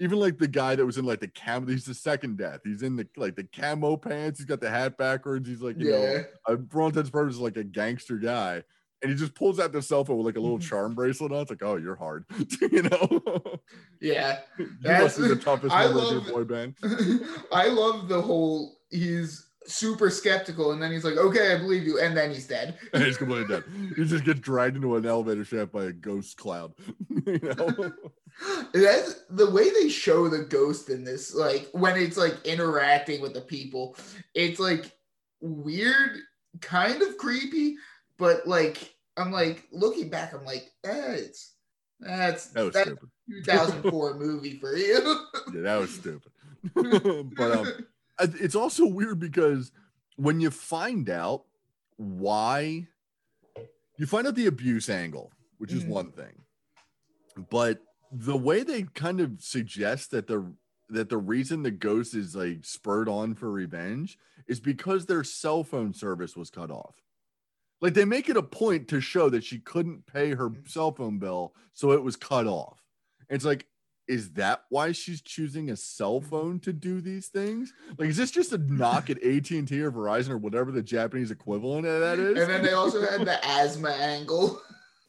even 0.00 0.18
like 0.18 0.38
the 0.38 0.48
guy 0.48 0.74
that 0.74 0.84
was 0.84 0.98
in 0.98 1.04
like 1.04 1.20
the 1.20 1.28
camo, 1.28 1.68
he's 1.68 1.84
the 1.84 1.94
second 1.94 2.36
death. 2.36 2.60
He's 2.64 2.82
in 2.82 2.96
the 2.96 3.06
like 3.16 3.36
the 3.36 3.44
camo 3.44 3.96
pants. 3.96 4.40
He's 4.40 4.46
got 4.46 4.60
the 4.60 4.70
hat 4.70 4.98
backwards. 4.98 5.48
He's 5.48 5.62
like, 5.62 5.78
you 5.78 5.92
know, 5.92 6.02
yeah. 6.02 6.22
uh, 6.46 6.56
for 6.68 6.82
all 6.82 6.88
intents 6.88 7.08
and 7.08 7.12
purposes, 7.12 7.40
like 7.40 7.56
a 7.56 7.64
gangster 7.64 8.16
guy. 8.16 8.64
And 9.02 9.10
he 9.10 9.16
just 9.16 9.34
pulls 9.34 9.60
out 9.60 9.72
the 9.72 9.82
cell 9.82 10.04
phone 10.04 10.16
with 10.16 10.26
like 10.26 10.36
a 10.36 10.40
little 10.40 10.58
charm 10.58 10.94
bracelet 10.94 11.32
on. 11.32 11.42
It's 11.42 11.50
like, 11.50 11.62
oh, 11.62 11.76
you're 11.76 11.96
hard, 11.96 12.24
you 12.60 12.82
know. 12.82 13.60
Yeah, 14.00 14.38
you 14.58 14.68
That's- 14.80 15.02
must 15.02 15.18
be 15.18 15.28
the 15.28 15.36
toughest 15.36 15.74
I 15.74 15.84
member 15.84 16.00
of 16.00 16.12
your 16.12 16.20
boy 16.20 16.44
band. 16.44 16.76
I 17.52 17.68
love 17.68 18.08
the 18.08 18.20
whole 18.20 18.78
he's 18.92 19.46
super 19.66 20.10
skeptical 20.10 20.72
and 20.72 20.82
then 20.82 20.92
he's 20.92 21.04
like, 21.04 21.16
okay, 21.16 21.54
I 21.54 21.58
believe 21.58 21.84
you, 21.84 22.00
and 22.00 22.16
then 22.16 22.30
he's 22.30 22.46
dead. 22.46 22.78
And 22.92 23.02
he's 23.04 23.16
completely 23.16 23.48
dead. 23.48 23.64
He 23.96 24.04
just 24.04 24.24
gets 24.24 24.40
dragged 24.40 24.76
into 24.76 24.96
an 24.96 25.06
elevator 25.06 25.44
shaft 25.44 25.72
by 25.72 25.84
a 25.84 25.92
ghost 25.92 26.36
cloud. 26.36 26.72
you 27.26 27.40
know? 27.42 27.92
That's 28.72 29.24
the 29.30 29.50
way 29.50 29.70
they 29.70 29.88
show 29.88 30.28
the 30.28 30.44
ghost 30.44 30.90
in 30.90 31.04
this, 31.04 31.34
like 31.34 31.68
when 31.72 31.96
it's 31.96 32.16
like 32.16 32.44
interacting 32.44 33.20
with 33.20 33.34
the 33.34 33.40
people, 33.40 33.96
it's 34.34 34.58
like 34.58 34.92
weird, 35.40 36.18
kind 36.60 37.02
of 37.02 37.16
creepy, 37.18 37.76
but 38.18 38.46
like 38.46 38.94
I'm 39.16 39.32
like 39.32 39.68
looking 39.70 40.08
back, 40.08 40.32
I'm 40.32 40.44
like, 40.44 40.70
eh, 40.84 41.12
it's 41.12 41.52
that's 42.00 42.46
That 42.46 42.64
was 42.64 42.74
that's 42.74 42.88
stupid. 42.88 43.08
2004 43.44 44.14
movie 44.14 44.58
for 44.58 44.76
you. 44.76 45.26
Yeah, 45.54 45.60
that 45.62 45.76
was 45.76 45.94
stupid. 45.94 46.32
but 46.74 47.52
um, 47.52 47.86
it's 48.20 48.54
also 48.54 48.86
weird 48.86 49.18
because 49.18 49.72
when 50.16 50.40
you 50.40 50.50
find 50.50 51.08
out 51.08 51.44
why 51.96 52.86
you 53.98 54.06
find 54.06 54.26
out 54.26 54.34
the 54.34 54.46
abuse 54.46 54.88
angle, 54.88 55.32
which 55.58 55.72
is 55.72 55.84
Mhm. 55.84 55.88
one 55.88 56.12
thing, 56.12 56.44
but 57.50 57.82
the 58.10 58.36
way 58.36 58.62
they 58.62 58.82
kind 58.82 59.20
of 59.20 59.40
suggest 59.42 60.10
that 60.10 60.26
the 60.26 60.54
that 60.88 61.08
the 61.08 61.16
reason 61.16 61.62
the 61.62 61.70
ghost 61.70 62.14
is 62.14 62.36
like 62.36 62.64
spurred 62.64 63.08
on 63.08 63.34
for 63.34 63.50
revenge 63.50 64.18
is 64.46 64.60
because 64.60 65.06
their 65.06 65.24
cell 65.24 65.64
phone 65.64 65.94
service 65.94 66.36
was 66.36 66.50
cut 66.50 66.70
off. 66.70 67.00
Like 67.80 67.94
they 67.94 68.04
make 68.04 68.28
it 68.28 68.36
a 68.36 68.42
point 68.42 68.88
to 68.88 69.00
show 69.00 69.30
that 69.30 69.42
she 69.44 69.58
couldn't 69.58 70.04
pay 70.04 70.34
her 70.34 70.52
cell 70.66 70.92
phone 70.92 71.18
bill, 71.18 71.54
so 71.72 71.92
it 71.92 72.02
was 72.02 72.16
cut 72.16 72.46
off. 72.46 72.84
It's 73.30 73.44
like, 73.44 73.66
is 74.08 74.32
that 74.32 74.64
why 74.68 74.92
she's 74.92 75.22
choosing 75.22 75.70
a 75.70 75.76
cell 75.76 76.20
mm-hmm. 76.20 76.28
phone 76.28 76.60
to 76.60 76.72
do 76.72 77.00
these 77.00 77.28
things? 77.28 77.72
Like, 77.98 78.08
is 78.08 78.16
this 78.16 78.30
just 78.30 78.52
a 78.52 78.58
knock 78.58 79.10
at 79.10 79.22
AT 79.22 79.50
and 79.50 79.66
T 79.66 79.80
or 79.80 79.92
Verizon 79.92 80.30
or 80.30 80.38
whatever 80.38 80.72
the 80.72 80.82
Japanese 80.82 81.30
equivalent 81.30 81.86
of 81.86 82.00
that 82.00 82.18
is? 82.18 82.38
and 82.38 82.50
then 82.50 82.62
they 82.62 82.72
also 82.72 83.00
had 83.00 83.24
the 83.24 83.44
asthma 83.46 83.90
angle. 83.90 84.60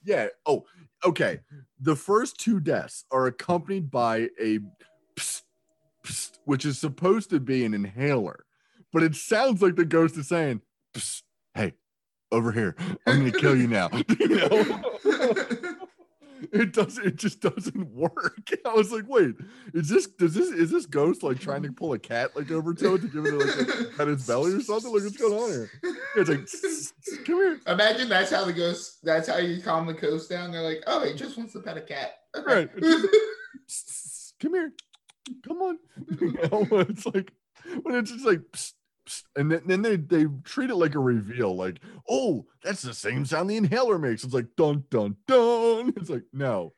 Yeah. 0.03 0.27
Oh, 0.45 0.65
okay. 1.05 1.39
The 1.79 1.95
first 1.95 2.39
two 2.39 2.59
deaths 2.59 3.05
are 3.11 3.25
accompanied 3.25 3.89
by 3.89 4.29
a 4.39 4.59
psst, 5.15 5.43
psst, 6.05 6.39
which 6.45 6.65
is 6.65 6.77
supposed 6.77 7.29
to 7.31 7.39
be 7.39 7.65
an 7.65 7.73
inhaler, 7.73 8.45
but 8.91 9.03
it 9.03 9.15
sounds 9.15 9.61
like 9.61 9.75
the 9.75 9.85
ghost 9.85 10.17
is 10.17 10.27
saying, 10.27 10.61
psst, 10.93 11.23
"Hey, 11.53 11.73
over 12.31 12.51
here, 12.51 12.75
I'm 13.07 13.19
going 13.19 13.31
to 13.31 13.39
kill 13.39 13.55
you 13.55 13.67
now." 13.67 13.89
you 14.19 14.27
know? 14.27 14.81
it 16.51 16.73
doesn't. 16.73 17.05
It 17.05 17.15
just 17.15 17.41
doesn't 17.41 17.87
work. 17.93 18.49
I 18.65 18.73
was 18.73 18.91
like, 18.91 19.07
"Wait, 19.07 19.35
is 19.73 19.89
this? 19.89 20.07
Does 20.07 20.33
this? 20.33 20.49
Is 20.49 20.71
this 20.71 20.85
ghost 20.85 21.23
like 21.23 21.39
trying 21.39 21.63
to 21.63 21.71
pull 21.71 21.93
a 21.93 21.99
cat 21.99 22.35
like 22.35 22.51
over 22.51 22.73
to 22.73 22.95
it 22.95 23.01
to 23.01 23.07
give 23.07 23.25
it 23.25 23.33
like 23.33 23.69
a, 23.69 23.97
pet 23.97 24.07
its 24.07 24.27
belly 24.27 24.53
or 24.53 24.61
something? 24.61 24.91
Like 24.91 25.03
what's 25.03 25.17
going 25.17 25.33
on 25.33 25.49
here?" 25.49 25.69
It's 26.15 26.29
like, 26.29 27.25
"Come 27.25 27.35
here." 27.35 27.59
Imagine 27.67 28.09
that's 28.09 28.31
how 28.31 28.45
the 28.45 28.53
ghost. 28.53 28.99
That's 29.03 29.27
how 29.27 29.37
you 29.37 29.61
calm 29.61 29.85
the 29.85 29.93
ghost 29.93 30.29
down. 30.29 30.51
They're 30.51 30.61
like, 30.61 30.83
oh, 30.87 31.05
he 31.05 31.13
just 31.13 31.37
wants 31.37 31.53
to 31.53 31.59
pet 31.59 31.77
a 31.77 31.81
cat. 31.81 32.15
Okay. 32.35 32.67
Right. 32.67 32.69
Come 34.39 34.55
here 34.55 34.73
come 35.45 35.61
on 35.61 35.77
you 36.19 36.33
know 36.33 36.67
it's 36.71 37.05
like 37.05 37.31
when 37.81 37.95
it's 37.95 38.11
just 38.11 38.25
like 38.25 38.41
psst, 38.51 38.73
and 39.35 39.51
then, 39.51 39.61
then 39.65 39.81
they 39.81 39.95
they 39.97 40.25
treat 40.43 40.69
it 40.69 40.75
like 40.75 40.95
a 40.95 40.99
reveal 40.99 41.55
like 41.55 41.79
oh 42.09 42.45
that's 42.63 42.81
the 42.81 42.93
same 42.93 43.25
sound 43.25 43.49
the 43.49 43.57
inhaler 43.57 43.99
makes 43.99 44.23
it's 44.23 44.33
like 44.33 44.47
dun 44.55 44.83
dun 44.89 45.15
dun 45.27 45.93
it's 45.97 46.09
like 46.09 46.23
no 46.31 46.73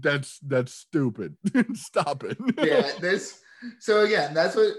that's 0.00 0.38
that's 0.40 0.72
stupid 0.72 1.36
stop 1.74 2.24
it 2.24 2.38
yeah, 2.62 2.90
this. 3.00 3.40
So 3.78 4.00
again, 4.04 4.34
that's 4.34 4.56
what. 4.56 4.74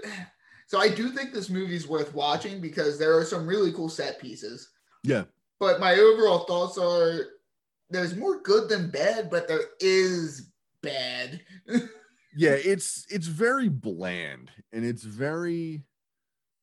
So 0.66 0.78
I 0.78 0.88
do 0.88 1.10
think 1.10 1.32
this 1.32 1.50
movie's 1.50 1.86
worth 1.86 2.14
watching 2.14 2.60
because 2.60 2.98
there 2.98 3.16
are 3.16 3.24
some 3.24 3.46
really 3.46 3.72
cool 3.72 3.88
set 3.88 4.18
pieces. 4.18 4.70
yeah 5.02 5.24
But 5.60 5.78
my 5.78 5.94
overall 5.94 6.40
thoughts 6.40 6.78
are 6.78 7.26
there's 7.90 8.16
more 8.16 8.40
good 8.40 8.68
than 8.68 8.90
bad, 8.90 9.30
but 9.30 9.46
there 9.46 9.64
is 9.80 10.50
bad. 10.82 11.40
yeah, 12.36 12.52
it's 12.52 13.06
it's 13.10 13.26
very 13.26 13.68
bland 13.68 14.50
and 14.72 14.84
it's 14.84 15.04
very 15.04 15.82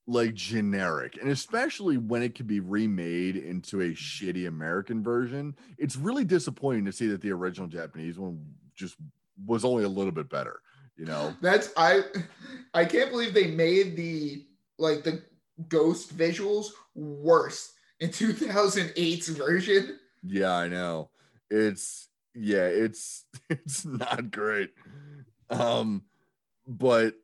like 0.07 0.33
generic 0.33 1.17
and 1.21 1.29
especially 1.29 1.97
when 1.97 2.23
it 2.23 2.33
can 2.35 2.47
be 2.47 2.59
remade 2.59 3.35
into 3.35 3.81
a 3.81 3.91
shitty 3.91 4.47
american 4.47 5.03
version 5.03 5.55
it's 5.77 5.95
really 5.95 6.25
disappointing 6.25 6.83
to 6.83 6.91
see 6.91 7.07
that 7.07 7.21
the 7.21 7.31
original 7.31 7.67
japanese 7.67 8.17
one 8.17 8.43
just 8.75 8.95
was 9.45 9.63
only 9.63 9.83
a 9.83 9.89
little 9.89 10.11
bit 10.11 10.27
better 10.27 10.59
you 11.01 11.07
know? 11.07 11.33
That's 11.41 11.71
I 11.75 12.03
I 12.75 12.85
can't 12.85 13.09
believe 13.09 13.33
they 13.33 13.47
made 13.47 13.95
the 13.95 14.45
like 14.77 15.03
the 15.03 15.23
ghost 15.67 16.15
visuals 16.15 16.67
worse 16.93 17.73
in 17.99 18.09
2008's 18.09 19.29
version. 19.29 19.99
yeah 20.23 20.51
i 20.53 20.67
know. 20.67 21.09
It's 21.49 22.07
yeah 22.35 22.65
it's 22.65 23.25
it's 23.49 23.83
not 23.83 24.29
great. 24.29 24.69
Um 25.49 26.03
but 26.67 27.15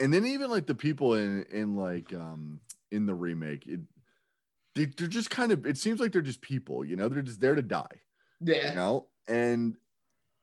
and 0.00 0.12
then 0.12 0.24
even 0.26 0.50
like 0.50 0.66
the 0.66 0.74
people 0.74 1.14
in 1.14 1.44
in 1.50 1.76
like 1.76 2.12
um 2.14 2.60
in 2.90 3.06
the 3.06 3.14
remake 3.14 3.66
it 3.66 3.80
they, 4.74 4.86
they're 4.86 5.08
just 5.08 5.30
kind 5.30 5.52
of 5.52 5.66
it 5.66 5.76
seems 5.78 6.00
like 6.00 6.12
they're 6.12 6.22
just 6.22 6.40
people 6.40 6.84
you 6.84 6.96
know 6.96 7.08
they're 7.08 7.22
just 7.22 7.40
there 7.40 7.54
to 7.54 7.62
die 7.62 8.00
Yeah. 8.40 8.70
you 8.70 8.74
know 8.76 9.06
and 9.26 9.76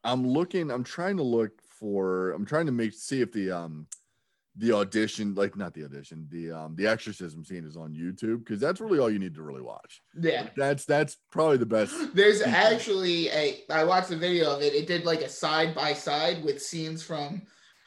i'm 0.04 0.28
looking 0.28 0.72
i'm 0.72 0.84
trying 0.84 1.18
to 1.18 1.24
look 1.24 1.62
for 1.80 2.32
i'm 2.32 2.46
trying 2.46 2.66
to 2.68 2.72
make 2.72 2.94
see 2.94 3.22
if 3.22 3.32
the 3.32 3.52
um 3.52 3.88
the 4.58 4.72
audition 4.72 5.36
like 5.36 5.58
not 5.58 5.74
the 5.74 5.84
audition 5.84 6.28
the 6.32 6.50
um 6.52 6.76
the 6.78 6.88
exorcism 6.88 7.44
scene 7.44 7.66
is 7.66 7.76
on 7.76 7.94
youtube 7.94 8.40
because 8.40 8.60
that's 8.60 8.80
really 8.80 9.00
all 9.00 9.10
you 9.10 9.20
need 9.20 9.36
to 9.36 9.42
really 9.42 9.62
watch 9.62 10.02
Yeah. 10.18 10.48
that's 10.56 10.86
that's 10.86 11.18
probably 11.32 11.58
the 11.58 11.66
best 11.66 11.94
There's 12.16 12.42
actually 12.42 13.28
a 13.30 13.64
I 13.70 13.84
watched 13.84 14.12
a 14.12 14.16
video 14.16 14.56
of 14.56 14.62
it. 14.62 14.74
It 14.74 14.88
did 14.88 15.04
like 15.04 15.22
a 15.22 15.28
side 15.30 15.76
by 15.76 15.92
side 15.94 16.42
with 16.44 16.62
scenes 16.62 17.04
from 17.04 17.42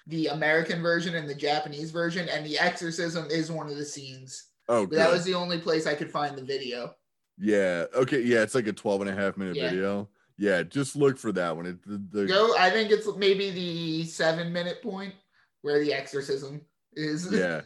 the 0.09 0.27
American 0.29 0.83
version 0.83 1.15
and 1.15 1.29
the 1.29 1.35
Japanese 1.35 1.91
version, 1.91 2.29
and 2.29 2.45
the 2.45 2.59
exorcism 2.59 3.27
is 3.31 3.53
one 3.53 3.69
of 3.69 3.77
the 3.77 3.85
scenes. 3.85 4.45
oh 4.69 4.87
that 4.87 5.11
was 5.11 5.25
the 5.25 5.35
only 5.35 5.59
place 5.59 5.87
I 5.87 5.95
could 5.95 6.11
find 6.11 6.37
the 6.37 6.43
video. 6.45 6.95
yeah 7.39 7.85
okay 7.95 8.21
yeah 8.23 8.43
it's 8.43 8.55
like 8.55 8.67
a 8.67 8.73
12 8.73 9.03
and 9.03 9.11
a 9.11 9.15
half 9.15 9.37
minute 9.37 9.57
Yeah. 9.57 9.69
video 9.71 10.09
yeah 10.39 10.63
just 10.65 10.97
look 10.97 11.17
for 11.19 11.31
that 11.33 11.55
one 11.57 11.67
it, 11.67 11.83
the, 11.87 12.03
the 12.11 12.27
Go, 12.27 12.55
I 12.59 12.69
think 12.71 12.91
it's 12.91 13.07
maybe 13.17 13.51
the 13.51 14.05
seven 14.05 14.53
minute 14.53 14.83
point 14.83 15.15
where 15.63 15.79
the 15.79 15.93
exorcism 15.95 16.61
is. 16.95 17.29
yeah 17.43 17.61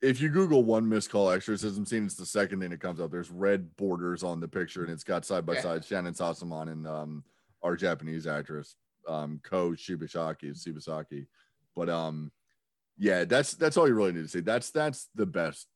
if 0.00 0.20
you 0.20 0.28
google 0.30 0.62
one 0.64 0.88
missed 0.88 1.10
call 1.10 1.30
exorcism 1.30 1.84
scene 1.84 2.04
it's 2.06 2.14
the 2.14 2.24
second 2.26 2.60
thing 2.60 2.70
that 2.70 2.80
comes 2.80 3.00
up 3.00 3.10
there's 3.10 3.30
red 3.30 3.76
borders 3.76 4.22
on 4.22 4.40
the 4.40 4.48
picture 4.48 4.82
and 4.84 4.92
it's 4.92 5.04
got 5.04 5.24
side 5.26 5.44
by 5.44 5.56
side 5.56 5.82
shannyn 5.82 6.14
sossamon 6.16 6.70
and 6.72 6.86
um 6.86 7.22
our 7.62 7.76
japanese 7.76 8.26
actress 8.26 8.76
um 9.08 9.40
ko 9.42 9.72
shibasaki 9.72 10.50
shibasaki 10.56 11.26
but 11.78 11.88
um 11.88 12.32
yeah 12.98 13.24
that's 13.24 13.52
that's 13.54 13.76
all 13.76 13.86
you 13.88 13.94
really 13.94 14.12
need 14.12 14.22
to 14.24 14.28
see. 14.28 14.40
That's 14.40 14.70
that's 14.70 15.08
the 15.14 15.26
best 15.26 15.68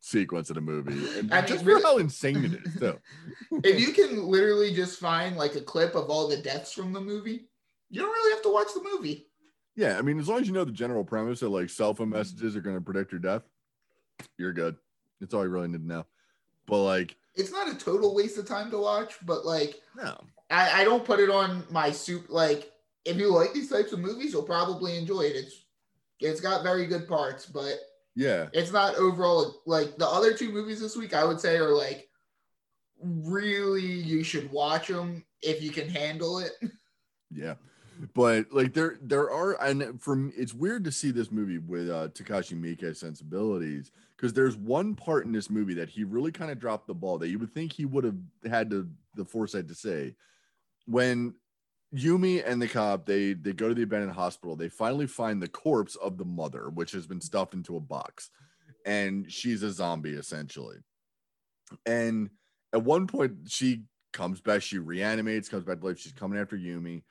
sequence 0.00 0.50
of 0.50 0.56
the 0.56 0.62
movie. 0.62 0.92
And 1.18 1.32
I 1.32 1.40
mean, 1.40 1.46
just 1.48 1.64
really- 1.64 1.82
how 1.82 1.98
insane 1.98 2.44
it 2.44 2.54
is 2.66 2.74
too 2.80 2.98
if 3.62 3.78
you 3.78 3.92
can 3.92 4.24
literally 4.26 4.74
just 4.74 4.98
find 4.98 5.36
like 5.36 5.54
a 5.54 5.60
clip 5.60 5.94
of 5.94 6.10
all 6.10 6.26
the 6.26 6.38
deaths 6.38 6.72
from 6.72 6.92
the 6.92 7.00
movie, 7.00 7.48
you 7.90 8.00
don't 8.00 8.10
really 8.10 8.32
have 8.32 8.42
to 8.42 8.52
watch 8.52 8.68
the 8.74 8.82
movie. 8.82 9.28
yeah 9.76 9.98
i 9.98 10.02
mean 10.02 10.18
as 10.18 10.28
long 10.28 10.40
as 10.40 10.48
you 10.48 10.54
know 10.54 10.64
the 10.64 10.72
general 10.72 11.04
premise 11.04 11.40
that 11.40 11.50
like 11.50 11.70
cell 11.70 11.94
phone 11.94 12.08
messages 12.08 12.56
are 12.56 12.60
going 12.62 12.76
to 12.76 12.82
predict 12.82 13.12
your 13.12 13.20
death 13.20 13.42
you're 14.38 14.52
good. 14.52 14.76
That's 15.20 15.34
all 15.34 15.42
you 15.42 15.50
really 15.50 15.68
need 15.68 15.78
to 15.82 15.86
know. 15.86 16.06
But 16.66 16.78
like 16.82 17.16
It's 17.34 17.50
not 17.50 17.68
a 17.70 17.74
total 17.76 18.14
waste 18.14 18.38
of 18.38 18.46
time 18.46 18.70
to 18.70 18.78
watch, 18.78 19.14
but 19.24 19.44
like 19.44 19.80
no. 19.96 20.16
I, 20.50 20.82
I 20.82 20.84
don't 20.84 21.04
put 21.04 21.18
it 21.18 21.30
on 21.30 21.64
my 21.70 21.90
soup. 21.90 22.26
Like 22.28 22.70
if 23.04 23.16
you 23.16 23.32
like 23.32 23.52
these 23.52 23.70
types 23.70 23.92
of 23.92 23.98
movies, 23.98 24.32
you'll 24.32 24.42
probably 24.42 24.96
enjoy 24.96 25.22
it. 25.22 25.36
It's 25.36 25.64
it's 26.20 26.40
got 26.40 26.62
very 26.62 26.86
good 26.86 27.08
parts, 27.08 27.46
but 27.46 27.74
yeah 28.14 28.48
it's 28.52 28.70
not 28.70 28.94
overall 28.96 29.62
like 29.64 29.96
the 29.96 30.06
other 30.06 30.34
two 30.34 30.52
movies 30.52 30.80
this 30.80 30.96
week. 30.96 31.14
I 31.14 31.24
would 31.24 31.40
say 31.40 31.56
are 31.56 31.74
like 31.74 32.08
really 33.00 33.82
you 33.82 34.22
should 34.22 34.50
watch 34.52 34.88
them 34.88 35.24
if 35.40 35.62
you 35.62 35.70
can 35.70 35.88
handle 35.88 36.38
it. 36.38 36.52
Yeah. 37.34 37.54
But 38.12 38.52
like 38.52 38.74
there 38.74 38.98
there 39.00 39.30
are 39.30 39.58
and 39.62 39.98
from 40.02 40.34
it's 40.36 40.52
weird 40.52 40.84
to 40.84 40.92
see 40.92 41.10
this 41.12 41.30
movie 41.30 41.56
with 41.56 41.88
uh 41.88 42.08
Takashi 42.08 42.60
Miike's 42.60 42.98
sensibilities 43.00 43.90
because 44.16 44.34
there's 44.34 44.56
one 44.56 44.94
part 44.94 45.24
in 45.24 45.32
this 45.32 45.48
movie 45.48 45.72
that 45.74 45.88
he 45.88 46.04
really 46.04 46.30
kind 46.30 46.50
of 46.50 46.58
dropped 46.58 46.86
the 46.86 46.94
ball 46.94 47.16
that 47.18 47.28
you 47.28 47.38
would 47.38 47.54
think 47.54 47.72
he 47.72 47.86
would 47.86 48.04
have 48.04 48.16
had 48.50 48.68
the 48.68 48.86
the 49.16 49.24
foresight 49.24 49.66
to 49.68 49.74
say 49.74 50.14
when 50.86 51.34
Yumi 51.94 52.42
and 52.46 52.60
the 52.60 52.68
cop 52.68 53.04
they 53.06 53.34
they 53.34 53.52
go 53.52 53.68
to 53.68 53.74
the 53.74 53.82
abandoned 53.82 54.12
hospital 54.12 54.56
they 54.56 54.68
finally 54.68 55.06
find 55.06 55.42
the 55.42 55.48
corpse 55.48 55.94
of 55.96 56.16
the 56.16 56.24
mother 56.24 56.70
which 56.70 56.92
has 56.92 57.06
been 57.06 57.20
stuffed 57.20 57.54
into 57.54 57.76
a 57.76 57.80
box 57.80 58.30
and 58.86 59.30
she's 59.30 59.62
a 59.62 59.70
zombie 59.70 60.14
essentially 60.14 60.76
and 61.84 62.30
at 62.72 62.82
one 62.82 63.06
point 63.06 63.32
she 63.46 63.82
comes 64.12 64.40
back 64.40 64.62
she 64.62 64.78
reanimates 64.78 65.50
comes 65.50 65.64
back 65.64 65.80
to 65.80 65.86
life 65.86 65.98
she's 65.98 66.12
coming 66.12 66.38
after 66.38 66.56
Yumi 66.56 67.02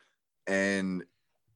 and 0.48 1.04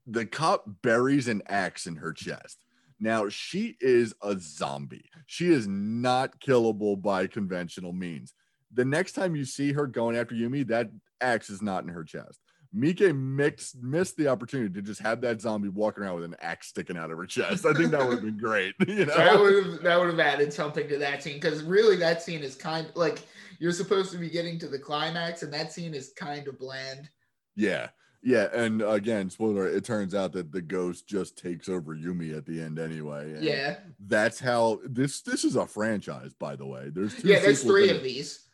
the 0.07 0.25
cop 0.25 0.65
buries 0.81 1.27
an 1.27 1.41
axe 1.47 1.87
in 1.87 1.95
her 1.95 2.13
chest. 2.13 2.59
Now 2.99 3.27
she 3.29 3.75
is 3.81 4.13
a 4.21 4.37
zombie. 4.39 5.09
She 5.25 5.51
is 5.51 5.67
not 5.67 6.39
killable 6.39 7.01
by 7.01 7.27
conventional 7.27 7.91
means. 7.91 8.33
The 8.73 8.85
next 8.85 9.13
time 9.13 9.35
you 9.35 9.45
see 9.45 9.73
her 9.73 9.87
going 9.87 10.15
after 10.15 10.35
Yumi, 10.35 10.67
that 10.67 10.89
axe 11.21 11.49
is 11.49 11.61
not 11.61 11.83
in 11.83 11.89
her 11.89 12.03
chest. 12.03 12.39
Mike 12.75 12.99
mixed, 13.15 13.81
missed 13.81 14.17
the 14.17 14.27
opportunity 14.27 14.73
to 14.73 14.81
just 14.81 14.99
have 15.01 15.21
that 15.21 15.39
zombie 15.39 15.69
walking 15.69 16.03
around 16.03 16.15
with 16.15 16.25
an 16.25 16.35
axe 16.41 16.67
sticking 16.67 16.97
out 16.97 17.09
of 17.09 17.17
her 17.17 17.25
chest. 17.25 17.65
I 17.65 17.73
think 17.73 17.91
that 17.91 18.01
would 18.01 18.15
have 18.15 18.21
been 18.23 18.37
great. 18.37 18.75
You 18.87 19.05
that 19.05 19.33
know? 19.33 19.41
would 19.41 19.65
have 19.65 19.81
that 19.83 19.99
would 19.99 20.09
have 20.09 20.19
added 20.19 20.51
something 20.51 20.87
to 20.89 20.97
that 20.97 21.23
scene 21.23 21.35
because 21.35 21.63
really 21.63 21.95
that 21.97 22.21
scene 22.21 22.43
is 22.43 22.55
kind 22.55 22.87
like 22.95 23.25
you're 23.59 23.71
supposed 23.71 24.11
to 24.11 24.17
be 24.17 24.29
getting 24.29 24.59
to 24.59 24.67
the 24.67 24.77
climax 24.77 25.41
and 25.41 25.53
that 25.53 25.71
scene 25.71 25.93
is 25.93 26.11
kind 26.17 26.47
of 26.47 26.59
bland. 26.59 27.09
Yeah. 27.55 27.87
Yeah. 28.21 28.47
And 28.53 28.81
again, 28.81 29.29
spoiler, 29.29 29.67
it 29.67 29.85
turns 29.85 30.13
out 30.13 30.33
that 30.33 30.51
the 30.51 30.61
ghost 30.61 31.07
just 31.07 31.37
takes 31.37 31.69
over 31.69 31.95
Yumi 31.95 32.35
at 32.35 32.45
the 32.45 32.61
end 32.61 32.79
anyway. 32.79 33.33
and 33.33 33.43
Yeah, 33.43 33.77
That's 33.99 34.39
how 34.39 34.79
this 34.83 35.21
this 35.21 35.45
is 35.45 35.55
a 35.55 35.65
franchise, 35.65 36.33
by 36.33 36.55
the 36.55 36.65
way. 36.65 36.89
There's 36.91 37.15
two 37.21 37.29
yeah. 37.29 37.39
There's 37.39 37.63
three 37.63 37.89
of 37.89 38.03
these. 38.03 38.44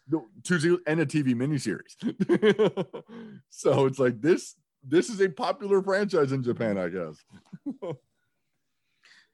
Two 0.43 0.81
and 0.87 0.99
a 0.99 1.05
TV 1.05 1.33
miniseries. 1.33 1.95
so 3.49 3.85
it's 3.85 3.99
like 3.99 4.21
this 4.21 4.55
this 4.83 5.09
is 5.09 5.21
a 5.21 5.29
popular 5.29 5.81
franchise 5.81 6.31
in 6.31 6.43
Japan, 6.43 6.77
I 6.77 6.89
guess. 6.89 7.23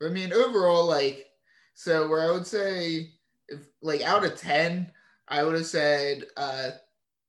I 0.04 0.10
mean, 0.10 0.32
overall, 0.32 0.86
like, 0.86 1.26
so 1.74 2.08
where 2.08 2.22
I 2.22 2.32
would 2.32 2.46
say, 2.46 3.12
if 3.48 3.62
like 3.82 4.02
out 4.02 4.26
of 4.26 4.38
ten, 4.38 4.92
I 5.28 5.44
would 5.44 5.56
have 5.56 5.66
said, 5.66 6.26
uh, 6.36 6.72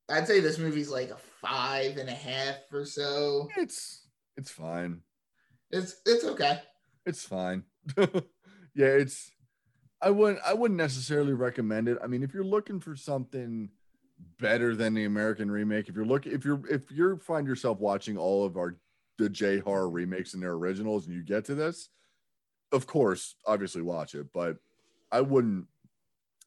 I'd 0.09 0.27
say 0.27 0.41
this 0.41 0.59
movie's 0.59 0.91
like 0.91 1.11
a 1.11 1.16
five 1.41 1.97
and 1.97 2.09
a 2.09 2.15
half 2.15 2.57
or 2.73 2.85
so. 2.85 3.49
It's 3.57 4.07
it's 4.37 4.51
fine. 4.51 5.03
It's 5.70 6.01
it's 6.07 6.25
okay. 6.25 6.61
It's 7.07 7.25
fine. 7.25 7.65
yeah, 7.97 8.87
it's 8.87 9.31
I 10.01 10.11
wouldn't 10.11 10.41
I 10.47 10.55
wouldn't 10.55 10.79
necessarily 10.79 11.33
recommend 11.33 11.89
it. 11.89 11.99
I 12.03 12.07
mean, 12.07 12.23
if 12.23 12.33
you're 12.33 12.45
looking 12.45 12.81
for 12.81 12.95
something 12.95 13.70
better 14.41 14.75
than 14.75 14.95
the 14.95 15.05
American 15.05 15.51
remake, 15.51 15.89
if 15.89 15.97
you're 15.97 16.05
looking 16.05 16.33
if 16.33 16.45
you're 16.45 16.61
if 16.69 16.91
you're 16.91 17.16
find 17.16 17.47
yourself 17.47 17.81
watching 17.81 18.16
all 18.16 18.45
of 18.45 18.57
our 18.57 18.77
the 19.19 19.29
J 19.29 19.59
horror 19.59 19.91
remakes 19.91 20.35
and 20.35 20.43
their 20.43 20.53
originals 20.53 21.07
and 21.07 21.15
you 21.15 21.23
get 21.23 21.45
to 21.47 21.55
this, 21.55 21.91
of 22.70 22.87
course, 22.87 23.35
obviously 23.45 23.83
watch 23.83 24.15
it, 24.15 24.33
but 24.33 24.59
I 25.11 25.20
wouldn't 25.20 25.66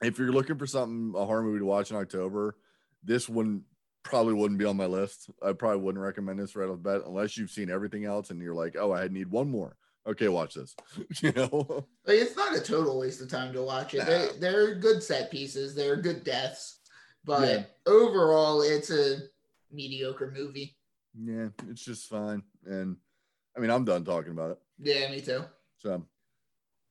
if 0.02 0.18
you're 0.18 0.32
looking 0.32 0.58
for 0.58 0.66
something 0.66 1.14
a 1.20 1.26
horror 1.26 1.44
movie 1.44 1.60
to 1.60 1.66
watch 1.66 1.92
in 1.92 1.98
October, 1.98 2.56
this 3.04 3.28
one 3.28 3.64
probably 4.04 4.34
wouldn't 4.34 4.60
be 4.60 4.66
on 4.66 4.78
my 4.78 4.86
list. 4.86 5.30
I 5.46 5.54
probably 5.54 5.82
wouldn't 5.82 6.04
recommend 6.04 6.40
this 6.40 6.56
right 6.56 6.70
off 6.70 6.78
the 6.78 6.90
bat 6.90 7.04
unless 7.06 7.38
you've 7.38 7.52
seen 7.52 7.70
everything 7.70 8.06
else 8.06 8.30
and 8.30 8.42
you're 8.42 8.56
like, 8.56 8.76
oh, 8.80 8.94
I 8.94 9.08
need 9.10 9.30
one 9.30 9.50
more. 9.50 9.76
Okay, 10.08 10.28
watch 10.30 10.56
this. 10.56 10.76
you 11.22 11.32
know, 11.34 11.86
Like, 12.06 12.18
it's 12.18 12.36
not 12.36 12.56
a 12.56 12.60
total 12.62 13.00
waste 13.00 13.22
of 13.22 13.30
time 13.30 13.54
to 13.54 13.62
watch 13.62 13.94
it. 13.94 14.00
Nah. 14.00 14.06
They, 14.06 14.30
they're 14.40 14.76
good 14.76 15.04
set 15.04 15.30
pieces. 15.30 15.76
They're 15.76 15.96
good 15.98 16.24
deaths, 16.24 16.80
but 17.24 17.48
Yeah. 17.48 17.64
overall, 17.86 18.62
it's 18.64 18.90
a 18.90 19.18
mediocre 19.72 20.32
movie. 20.36 20.76
yeah, 21.16 21.50
it's 21.70 21.86
just 21.86 22.10
fine. 22.10 22.42
And 22.66 22.98
I 23.56 23.60
mean, 23.60 23.70
I'm 23.70 23.86
done 23.86 24.04
talking 24.04 24.32
about 24.32 24.52
it. 24.52 24.60
Yeah, 24.80 25.12
me 25.12 25.22
too. 25.22 25.44
So, 25.78 26.04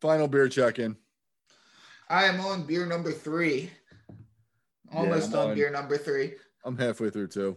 final 0.01 0.29
beer 0.29 0.49
check 0.49 0.79
in. 0.79 0.97
I 2.09 2.25
am 2.25 2.41
on 2.41 2.65
beer 2.65 2.87
number 2.87 3.11
three. 3.13 3.71
Almost 4.93 5.33
I'm 5.33 5.39
on 5.41 5.49
on- 5.51 5.55
beer 5.57 5.71
number 5.71 5.97
three. 5.99 6.35
I'm 6.65 6.77
halfway 6.77 7.11
through 7.11 7.29
too. 7.29 7.57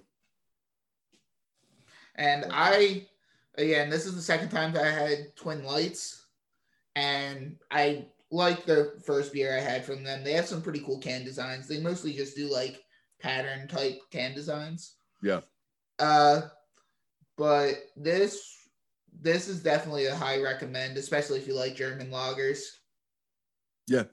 And 2.16 2.46
I, 2.52 3.08
again, 3.56 3.90
this 3.90 4.06
is 4.06 4.16
the 4.16 4.22
second 4.22 4.50
time 4.50 4.74
that 4.74 4.86
I 4.86 4.92
had 4.92 5.36
Twin 5.36 5.64
Lights, 5.64 6.26
and 6.96 7.58
I 7.72 8.08
like 8.32 8.66
the 8.66 9.00
first 9.06 9.34
beer 9.34 9.56
I 9.56 9.62
had 9.62 9.86
from 9.86 10.04
them. 10.04 10.24
They 10.24 10.34
have 10.34 10.48
some 10.48 10.62
pretty 10.62 10.80
cool 10.80 11.00
can 11.00 11.24
designs. 11.24 11.68
They 11.68 11.80
mostly 11.80 12.14
just 12.14 12.36
do 12.36 12.52
like 12.52 12.84
pattern 13.20 13.68
type 13.68 14.00
can 14.12 14.34
designs. 14.34 14.96
Yeah. 15.22 15.42
Uh, 16.00 16.42
but 17.38 17.76
this 17.96 18.70
this 19.22 19.48
is 19.48 19.62
definitely 19.62 20.08
a 20.08 20.16
high 20.16 20.42
recommend, 20.42 20.98
especially 20.98 21.40
if 21.40 21.48
you 21.48 21.54
like 21.54 21.76
German 21.76 22.10
lagers. 22.10 22.62
Yeah. 23.88 24.04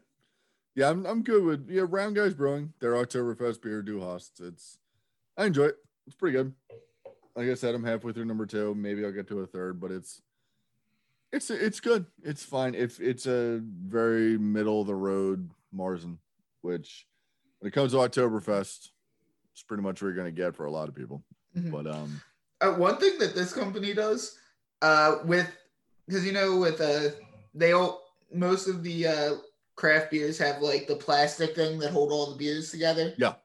Yeah, 0.77 0.91
I'm, 0.91 1.05
I'm 1.05 1.23
good 1.23 1.43
with 1.43 1.69
yeah, 1.69 1.85
Round 1.89 2.15
Guys 2.15 2.35
Brewing, 2.35 2.73
their 2.81 2.93
Oktoberfest 2.93 3.61
beer 3.61 3.83
du 3.83 4.01
Hast. 4.01 4.41
It's 4.41 4.79
I 5.37 5.47
enjoy 5.47 5.67
it. 5.67 5.77
It's 6.07 6.17
pretty 6.17 6.37
good. 6.37 6.55
Like 7.41 7.49
I 7.49 7.55
said, 7.55 7.75
I'm 7.75 7.85
halfway 7.85 8.13
through 8.13 8.27
number 8.27 8.45
two. 8.45 8.75
Maybe 8.75 9.03
I'll 9.03 9.13
get 9.13 9.27
to 9.29 9.41
a 9.41 9.47
third, 9.47 9.81
but 9.81 9.91
it's 9.91 10.21
it's 11.33 11.49
it's 11.49 11.81
good. 11.81 12.05
It's 12.23 12.45
fine. 12.45 12.75
If 12.75 13.01
it's 13.01 13.25
a 13.25 13.63
very 13.65 14.37
middle 14.37 14.83
of 14.83 14.87
the 14.87 14.95
road 14.95 15.49
Marzen, 15.75 16.19
which 16.61 17.07
when 17.61 17.69
it 17.69 17.73
comes 17.73 17.93
to 17.93 17.97
Oktoberfest, 17.97 18.91
it's 19.55 19.63
pretty 19.67 19.83
much 19.83 20.03
what 20.03 20.09
you're 20.09 20.13
gonna 20.13 20.31
get 20.31 20.55
for 20.55 20.67
a 20.67 20.71
lot 20.71 20.91
of 20.91 20.95
people. 20.95 21.25
Mhm. 21.57 21.71
But 21.73 21.87
um 21.87 22.21
Uh, 22.61 22.75
one 22.75 22.99
thing 22.99 23.19
that 23.21 23.35
this 23.35 23.55
company 23.55 23.95
does, 23.95 24.37
uh, 24.83 25.21
with 25.25 25.51
because 26.07 26.27
you 26.27 26.33
know 26.33 26.59
with 26.59 26.79
uh 26.83 27.09
they 27.55 27.73
all 27.73 28.03
most 28.35 28.69
of 28.69 28.83
the 28.83 29.07
uh 29.07 29.37
craft 29.77 30.11
beers 30.11 30.37
have 30.37 30.61
like 30.61 30.87
the 30.87 30.97
plastic 30.97 31.55
thing 31.55 31.79
that 31.79 31.91
hold 31.91 32.13
all 32.13 32.33
the 32.33 32.37
beers 32.37 32.71
together. 32.71 33.15
Yeah. 33.17 33.37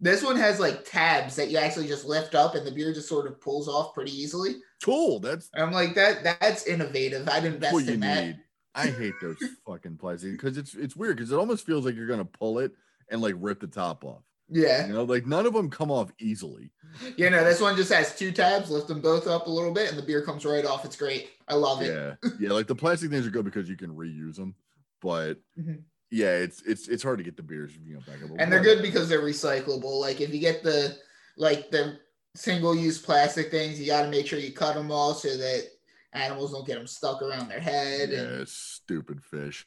This 0.00 0.22
one 0.22 0.36
has 0.36 0.60
like 0.60 0.84
tabs 0.84 1.34
that 1.36 1.50
you 1.50 1.58
actually 1.58 1.88
just 1.88 2.04
lift 2.04 2.34
up 2.34 2.54
and 2.54 2.66
the 2.66 2.70
beer 2.70 2.92
just 2.92 3.08
sort 3.08 3.26
of 3.26 3.40
pulls 3.40 3.68
off 3.68 3.94
pretty 3.94 4.12
easily. 4.12 4.56
cool. 4.84 5.18
That's 5.20 5.50
I'm 5.54 5.72
like 5.72 5.94
that 5.96 6.22
that's 6.22 6.66
innovative. 6.66 7.28
I'd 7.28 7.44
invest 7.44 7.72
what 7.74 7.84
you 7.84 7.94
in 7.94 8.00
that. 8.00 8.24
need. 8.26 8.38
I 8.74 8.86
hate 8.88 9.14
those 9.20 9.36
fucking 9.66 9.96
plastic 9.96 10.32
because 10.32 10.56
it's 10.56 10.74
it's 10.74 10.94
weird 10.94 11.16
because 11.16 11.32
it 11.32 11.36
almost 11.36 11.66
feels 11.66 11.84
like 11.84 11.96
you're 11.96 12.06
gonna 12.06 12.24
pull 12.24 12.60
it 12.60 12.72
and 13.10 13.20
like 13.20 13.34
rip 13.38 13.58
the 13.60 13.66
top 13.66 14.04
off. 14.04 14.22
Yeah. 14.50 14.86
You 14.86 14.92
know, 14.94 15.02
like 15.04 15.26
none 15.26 15.46
of 15.46 15.52
them 15.52 15.68
come 15.68 15.90
off 15.90 16.10
easily. 16.20 16.70
You 17.16 17.28
know, 17.28 17.42
this 17.44 17.60
one 17.60 17.76
just 17.76 17.92
has 17.92 18.16
two 18.16 18.30
tabs, 18.32 18.70
lift 18.70 18.88
them 18.88 19.00
both 19.02 19.26
up 19.26 19.46
a 19.46 19.50
little 19.50 19.72
bit, 19.74 19.90
and 19.90 19.98
the 19.98 20.02
beer 20.02 20.22
comes 20.22 20.44
right 20.46 20.64
off. 20.64 20.84
It's 20.84 20.96
great. 20.96 21.28
I 21.48 21.54
love 21.54 21.82
it. 21.82 21.88
Yeah, 22.22 22.30
yeah. 22.40 22.50
Like 22.50 22.66
the 22.68 22.74
plastic 22.74 23.10
things 23.10 23.26
are 23.26 23.30
good 23.30 23.44
because 23.44 23.68
you 23.68 23.76
can 23.76 23.90
reuse 23.90 24.36
them, 24.36 24.54
but 25.02 25.38
Mhm. 25.58 25.82
Yeah, 26.10 26.36
it's 26.36 26.62
it's 26.62 26.88
it's 26.88 27.02
hard 27.02 27.18
to 27.18 27.24
get 27.24 27.36
the 27.36 27.42
beers 27.42 27.72
you 27.84 27.94
know 27.94 28.00
back 28.00 28.22
up. 28.22 28.30
And 28.38 28.50
they're 28.50 28.62
good 28.62 28.82
because 28.82 29.08
they're 29.08 29.20
recyclable. 29.20 30.00
Like 30.00 30.20
if 30.20 30.32
you 30.32 30.40
get 30.40 30.62
the 30.62 30.96
like 31.36 31.70
the 31.70 31.98
single 32.34 32.74
use 32.74 32.98
plastic 32.98 33.50
things, 33.50 33.80
you 33.80 33.86
got 33.86 34.02
to 34.02 34.10
make 34.10 34.26
sure 34.26 34.38
you 34.38 34.52
cut 34.52 34.74
them 34.74 34.90
all 34.90 35.14
so 35.14 35.36
that 35.36 35.64
animals 36.12 36.52
don't 36.52 36.66
get 36.66 36.78
them 36.78 36.86
stuck 36.86 37.20
around 37.22 37.48
their 37.48 37.60
head. 37.60 38.10
Yeah, 38.10 38.44
stupid 38.46 39.22
fish. 39.22 39.66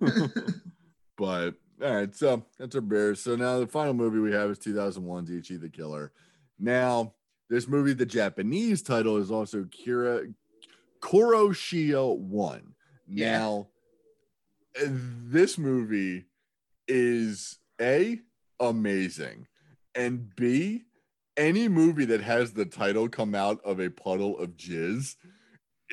but 1.16 1.54
all 1.82 1.94
right, 1.94 2.14
so 2.14 2.44
that's 2.58 2.74
our 2.74 2.80
beers. 2.80 3.22
So 3.22 3.36
now 3.36 3.58
the 3.58 3.66
final 3.66 3.94
movie 3.94 4.18
we 4.18 4.32
have 4.32 4.50
is 4.50 4.58
2001's 4.58 5.30
Ichi 5.30 5.56
the 5.56 5.70
Killer. 5.70 6.12
Now, 6.58 7.14
this 7.48 7.66
movie, 7.66 7.94
the 7.94 8.06
Japanese 8.06 8.82
title 8.82 9.16
is 9.16 9.30
also 9.30 9.64
Kira 9.64 10.32
Koroshiya 11.00 12.18
1. 12.18 12.74
Yeah. 13.08 13.38
Now, 13.38 13.68
uh, 13.68 13.69
this 14.86 15.58
movie 15.58 16.26
is 16.88 17.58
A, 17.80 18.20
amazing, 18.58 19.46
and 19.94 20.34
B, 20.36 20.84
any 21.36 21.68
movie 21.68 22.04
that 22.06 22.20
has 22.20 22.52
the 22.52 22.66
title 22.66 23.08
come 23.08 23.34
out 23.34 23.60
of 23.64 23.80
a 23.80 23.90
puddle 23.90 24.38
of 24.38 24.56
jizz 24.56 25.16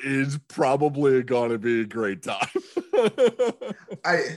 is 0.04 0.38
probably 0.48 1.22
going 1.22 1.50
to 1.50 1.58
be 1.58 1.80
a 1.80 1.84
great 1.84 2.22
time. 2.22 2.48
I 4.04 4.36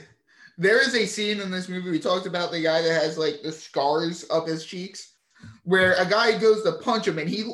there 0.58 0.80
is 0.80 0.94
a 0.94 1.06
scene 1.06 1.40
in 1.40 1.50
this 1.50 1.68
movie 1.68 1.90
we 1.90 1.98
talked 1.98 2.26
about 2.26 2.52
the 2.52 2.62
guy 2.62 2.82
that 2.82 3.02
has 3.02 3.18
like 3.18 3.42
the 3.42 3.52
scars 3.52 4.24
up 4.30 4.46
his 4.46 4.64
cheeks, 4.64 5.14
where 5.64 5.94
a 5.94 6.08
guy 6.08 6.38
goes 6.38 6.62
to 6.62 6.72
punch 6.72 7.08
him 7.08 7.18
and 7.18 7.28
he 7.28 7.44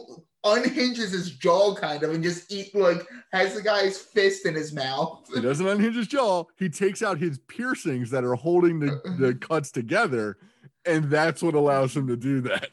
unhinges 0.54 1.12
his 1.12 1.30
jaw 1.32 1.74
kind 1.74 2.02
of 2.02 2.10
and 2.12 2.22
just 2.22 2.50
eat 2.52 2.74
like 2.74 3.06
has 3.32 3.54
the 3.54 3.62
guy's 3.62 3.98
fist 3.98 4.46
in 4.46 4.54
his 4.54 4.72
mouth. 4.72 5.26
he 5.32 5.40
doesn't 5.40 5.66
unhinge 5.66 5.96
his 5.96 6.06
jaw. 6.06 6.44
He 6.56 6.68
takes 6.68 7.02
out 7.02 7.18
his 7.18 7.38
piercings 7.38 8.10
that 8.10 8.24
are 8.24 8.34
holding 8.34 8.80
the, 8.80 9.00
the 9.18 9.34
cuts 9.40 9.70
together, 9.70 10.38
and 10.84 11.04
that's 11.10 11.42
what 11.42 11.54
allows 11.54 11.96
him 11.96 12.06
to 12.08 12.16
do 12.16 12.40
that. 12.42 12.70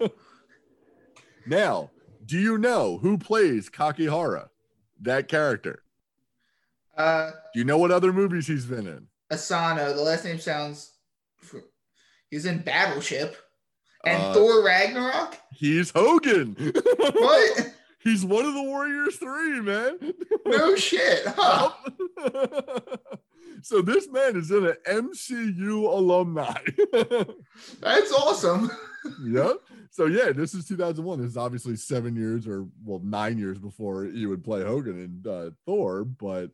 now, 1.46 1.90
do 2.24 2.38
you 2.38 2.58
know 2.58 2.98
who 2.98 3.18
plays 3.18 3.70
Kakihara? 3.70 4.48
That 5.00 5.28
character. 5.28 5.82
Uh 6.96 7.30
Do 7.54 7.60
you 7.60 7.64
know 7.64 7.78
what 7.78 7.90
other 7.90 8.12
movies 8.12 8.46
he's 8.46 8.66
been 8.66 8.86
in? 8.86 9.06
Asano, 9.30 9.92
the 9.94 10.02
last 10.02 10.24
name 10.24 10.38
sounds 10.40 10.92
he's 12.30 12.44
in 12.46 12.58
Battleship 12.58 13.36
and 14.04 14.22
Uh, 14.22 14.34
Thor 14.34 14.64
Ragnarok. 14.64 15.36
He's 15.52 15.90
Hogun. 15.90 16.56
What? 16.98 17.72
he's 18.00 18.24
one 18.24 18.44
of 18.44 18.54
the 18.54 18.62
Warriors 18.62 19.16
Three, 19.16 19.60
man. 19.60 19.98
No 20.46 20.76
shit. 20.76 21.24
Huh. 21.36 21.72
so 23.62 23.80
this 23.82 24.08
man 24.10 24.36
is 24.36 24.50
in 24.50 24.66
an 24.66 24.76
MCU 24.86 25.84
alumni. 25.92 26.60
That's 27.80 28.12
awesome. 28.12 28.70
yep. 29.24 29.56
So 29.90 30.06
yeah, 30.06 30.32
this 30.32 30.54
is 30.54 30.66
2001. 30.66 31.20
This 31.20 31.30
is 31.30 31.36
obviously 31.36 31.76
seven 31.76 32.14
years 32.16 32.46
or 32.46 32.66
well 32.84 33.00
nine 33.04 33.38
years 33.38 33.58
before 33.58 34.04
you 34.04 34.28
would 34.28 34.44
play 34.44 34.62
Hogun 34.62 34.98
and 34.98 35.26
uh, 35.26 35.50
Thor, 35.66 36.04
but 36.04 36.50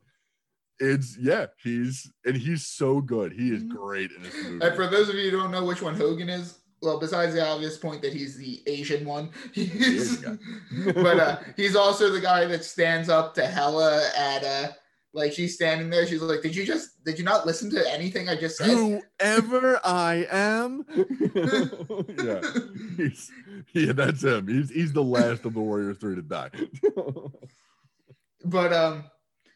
it's 0.80 1.16
yeah, 1.18 1.46
he's 1.62 2.10
and 2.24 2.36
he's 2.36 2.66
so 2.66 3.00
good. 3.00 3.32
He 3.32 3.50
is 3.50 3.62
great 3.64 4.10
in 4.12 4.22
this 4.22 4.34
movie. 4.44 4.64
And 4.64 4.74
for 4.76 4.86
those 4.86 5.08
of 5.08 5.14
you 5.16 5.30
who 5.30 5.38
don't 5.38 5.50
know 5.50 5.64
which 5.64 5.82
one 5.82 5.94
Hogun 5.94 6.28
is, 6.28 6.58
well, 6.85 7.01
besides 7.01 7.35
the 7.35 7.47
obvious 7.47 7.78
point 7.78 8.02
that 8.02 8.12
he's 8.12 8.36
the 8.36 8.62
Asian 8.66 9.05
one, 9.05 9.31
he's, 9.52 10.19
but 10.94 11.19
uh, 11.19 11.39
he's 11.56 11.74
also 11.74 12.11
the 12.11 12.20
guy 12.20 12.44
that 12.44 12.65
stands 12.65 13.09
up 13.09 13.35
to 13.35 13.47
Hela 13.47 14.09
at 14.16 14.44
uh, 14.44 14.69
like 15.15 15.32
she's 15.32 15.55
standing 15.55 15.89
there. 15.90 16.06
She's 16.06 16.20
like, 16.20 16.43
"Did 16.43 16.55
you 16.55 16.66
just? 16.66 17.02
Did 17.05 17.19
you 17.19 17.24
not 17.24 17.47
listen 17.47 17.70
to 17.70 17.93
anything 17.93 18.28
I 18.28 18.36
just 18.36 18.59
said?" 18.59 18.69
Whoever 18.69 19.81
I 19.85 20.27
am, 20.31 20.85
yeah, 22.23 22.40
he's 22.97 23.31
yeah, 23.73 23.93
that's 23.93 24.23
him. 24.23 24.48
He's 24.48 24.70
he's 24.70 24.93
the 24.93 25.02
last 25.02 25.44
of 25.44 25.55
the 25.55 25.61
Warriors 25.61 25.98
Three 25.98 26.16
to 26.16 26.23
die. 26.23 26.51
But 28.44 28.73
um, 28.73 29.05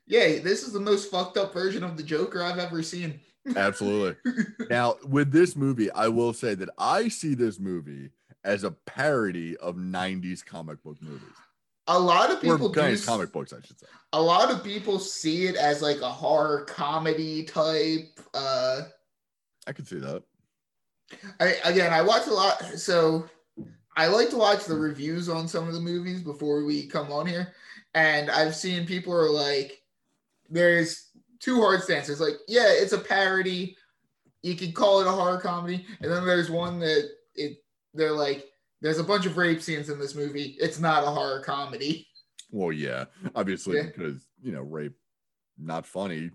yeah, 0.06 0.38
this 0.38 0.62
is 0.62 0.72
the 0.72 0.80
most 0.80 1.10
fucked 1.10 1.36
up 1.36 1.52
version 1.52 1.84
of 1.84 1.96
the 1.96 2.02
Joker 2.02 2.42
I've 2.42 2.58
ever 2.58 2.82
seen. 2.82 3.20
Absolutely. 3.56 4.16
Now, 4.70 4.96
with 5.06 5.32
this 5.32 5.56
movie, 5.56 5.90
I 5.92 6.08
will 6.08 6.34
say 6.34 6.54
that 6.54 6.68
I 6.76 7.08
see 7.08 7.34
this 7.34 7.58
movie 7.58 8.10
as 8.44 8.64
a 8.64 8.70
parody 8.70 9.56
of 9.56 9.76
90s 9.76 10.44
comic 10.44 10.82
book 10.82 10.98
movies. 11.00 11.22
A 11.86 11.98
lot 11.98 12.30
of 12.30 12.40
people 12.42 12.68
do. 12.68 12.80
90s 12.80 13.06
comic 13.06 13.32
books, 13.32 13.52
I 13.54 13.66
should 13.66 13.78
say. 13.80 13.86
A 14.12 14.20
lot 14.20 14.50
of 14.50 14.62
people 14.62 14.98
see 14.98 15.46
it 15.46 15.56
as 15.56 15.80
like 15.80 16.02
a 16.02 16.08
horror 16.08 16.66
comedy 16.66 17.44
type. 17.44 18.20
Uh, 18.34 18.82
I 19.66 19.72
could 19.72 19.88
see 19.88 19.98
that. 19.98 20.22
I 21.40 21.56
again, 21.64 21.92
I 21.92 22.02
watch 22.02 22.26
a 22.26 22.32
lot, 22.32 22.62
so 22.76 23.26
I 23.96 24.06
like 24.08 24.28
to 24.30 24.36
watch 24.36 24.64
the 24.64 24.76
reviews 24.76 25.28
on 25.28 25.48
some 25.48 25.66
of 25.66 25.74
the 25.74 25.80
movies 25.80 26.22
before 26.22 26.64
we 26.64 26.86
come 26.86 27.10
on 27.10 27.26
here, 27.26 27.54
and 27.94 28.30
I've 28.30 28.54
seen 28.54 28.86
people 28.86 29.14
are 29.14 29.30
like, 29.30 29.82
"There's 30.50 31.07
two 31.40 31.60
hard 31.60 31.82
stances. 31.82 32.20
Like, 32.20 32.34
yeah, 32.46 32.66
it's 32.68 32.92
a 32.92 32.98
parody. 32.98 33.76
You 34.42 34.54
could 34.54 34.74
call 34.74 35.00
it 35.00 35.06
a 35.06 35.10
horror 35.10 35.40
comedy, 35.40 35.84
and 36.00 36.10
then 36.10 36.24
there's 36.26 36.50
one 36.50 36.78
that 36.80 37.08
it 37.34 37.58
they're 37.94 38.12
like, 38.12 38.44
there's 38.80 38.98
a 38.98 39.04
bunch 39.04 39.26
of 39.26 39.36
rape 39.36 39.60
scenes 39.60 39.88
in 39.88 39.98
this 39.98 40.14
movie. 40.14 40.56
It's 40.60 40.78
not 40.78 41.02
a 41.02 41.10
horror 41.10 41.40
comedy. 41.40 42.06
Well, 42.50 42.72
yeah, 42.72 43.06
obviously, 43.34 43.76
Yeah. 43.76 43.84
because, 43.84 44.26
you 44.40 44.52
know, 44.52 44.62
rape, 44.62 44.94
not 45.58 45.84
funny. 45.86 46.30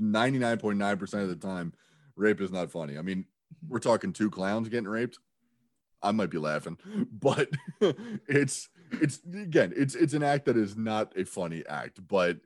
99.9% 0.00 1.22
of 1.22 1.28
the 1.28 1.36
time, 1.36 1.72
rape 2.16 2.40
is 2.40 2.52
not 2.52 2.70
funny. 2.70 2.98
I 2.98 3.02
mean, 3.02 3.26
we're 3.68 3.78
talking 3.80 4.12
two 4.12 4.30
clowns 4.30 4.68
getting 4.68 4.88
raped. 4.88 5.18
I 6.02 6.10
might 6.12 6.30
be 6.30 6.38
laughing, 6.38 6.78
but 7.12 7.48
it's 8.28 8.68
it's 8.92 9.20
again, 9.34 9.72
it's 9.76 9.94
it's 9.94 10.14
an 10.14 10.22
act 10.22 10.46
that 10.46 10.56
is 10.56 10.76
not 10.76 11.12
a 11.16 11.24
funny 11.24 11.64
act, 11.68 12.00
but 12.08 12.38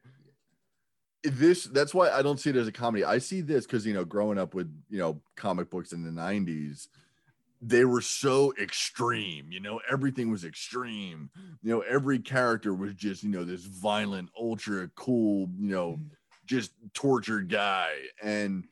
this 1.32 1.65
that's 1.65 1.94
why 1.94 2.11
I 2.11 2.23
don't 2.23 2.39
see 2.39 2.51
it 2.51 2.57
as 2.57 2.69
a 2.69 2.73
comedy. 2.73 3.05
I 3.05 3.19
see 3.19 3.40
this 3.40 3.66
because 3.66 3.86
you 3.86 3.94
know, 3.94 4.05
growing 4.05 4.39
up 4.39 4.55
with 4.55 4.73
you 4.89 4.98
know 4.98 5.20
comic 5.36 5.70
books 5.70 5.93
in 5.93 6.05
the 6.05 6.11
90s, 6.11 6.89
they 7.62 7.85
were 7.85 8.01
so 8.01 8.53
extreme, 8.61 9.51
you 9.51 9.61
know, 9.61 9.81
everything 9.90 10.31
was 10.31 10.44
extreme. 10.44 11.31
You 11.62 11.70
know, 11.70 11.81
every 11.81 12.19
character 12.19 12.74
was 12.74 12.94
just, 12.94 13.23
you 13.23 13.31
know, 13.31 13.44
this 13.44 13.65
violent, 13.65 14.28
ultra 14.39 14.89
cool, 14.94 15.48
you 15.59 15.70
know, 15.70 15.93
mm-hmm. 15.93 16.09
just 16.44 16.73
tortured 16.93 17.48
guy. 17.48 17.93
And 18.23 18.65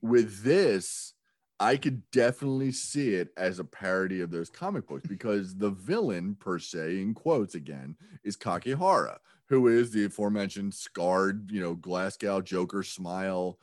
with 0.00 0.42
this, 0.42 1.14
I 1.60 1.76
could 1.76 2.10
definitely 2.10 2.72
see 2.72 3.14
it 3.14 3.28
as 3.36 3.60
a 3.60 3.64
parody 3.64 4.20
of 4.20 4.32
those 4.32 4.50
comic 4.50 4.88
books 4.88 5.06
because 5.06 5.56
the 5.56 5.70
villain, 5.70 6.36
per 6.38 6.58
se, 6.58 7.00
in 7.00 7.14
quotes 7.14 7.54
again, 7.54 7.96
is 8.24 8.36
Kakihara, 8.36 9.18
who 9.52 9.68
is 9.68 9.90
the 9.90 10.06
aforementioned 10.06 10.72
scarred, 10.72 11.50
you 11.50 11.60
know, 11.60 11.74
Glasgow 11.74 12.40
Joker 12.40 12.82
smile. 12.82 13.58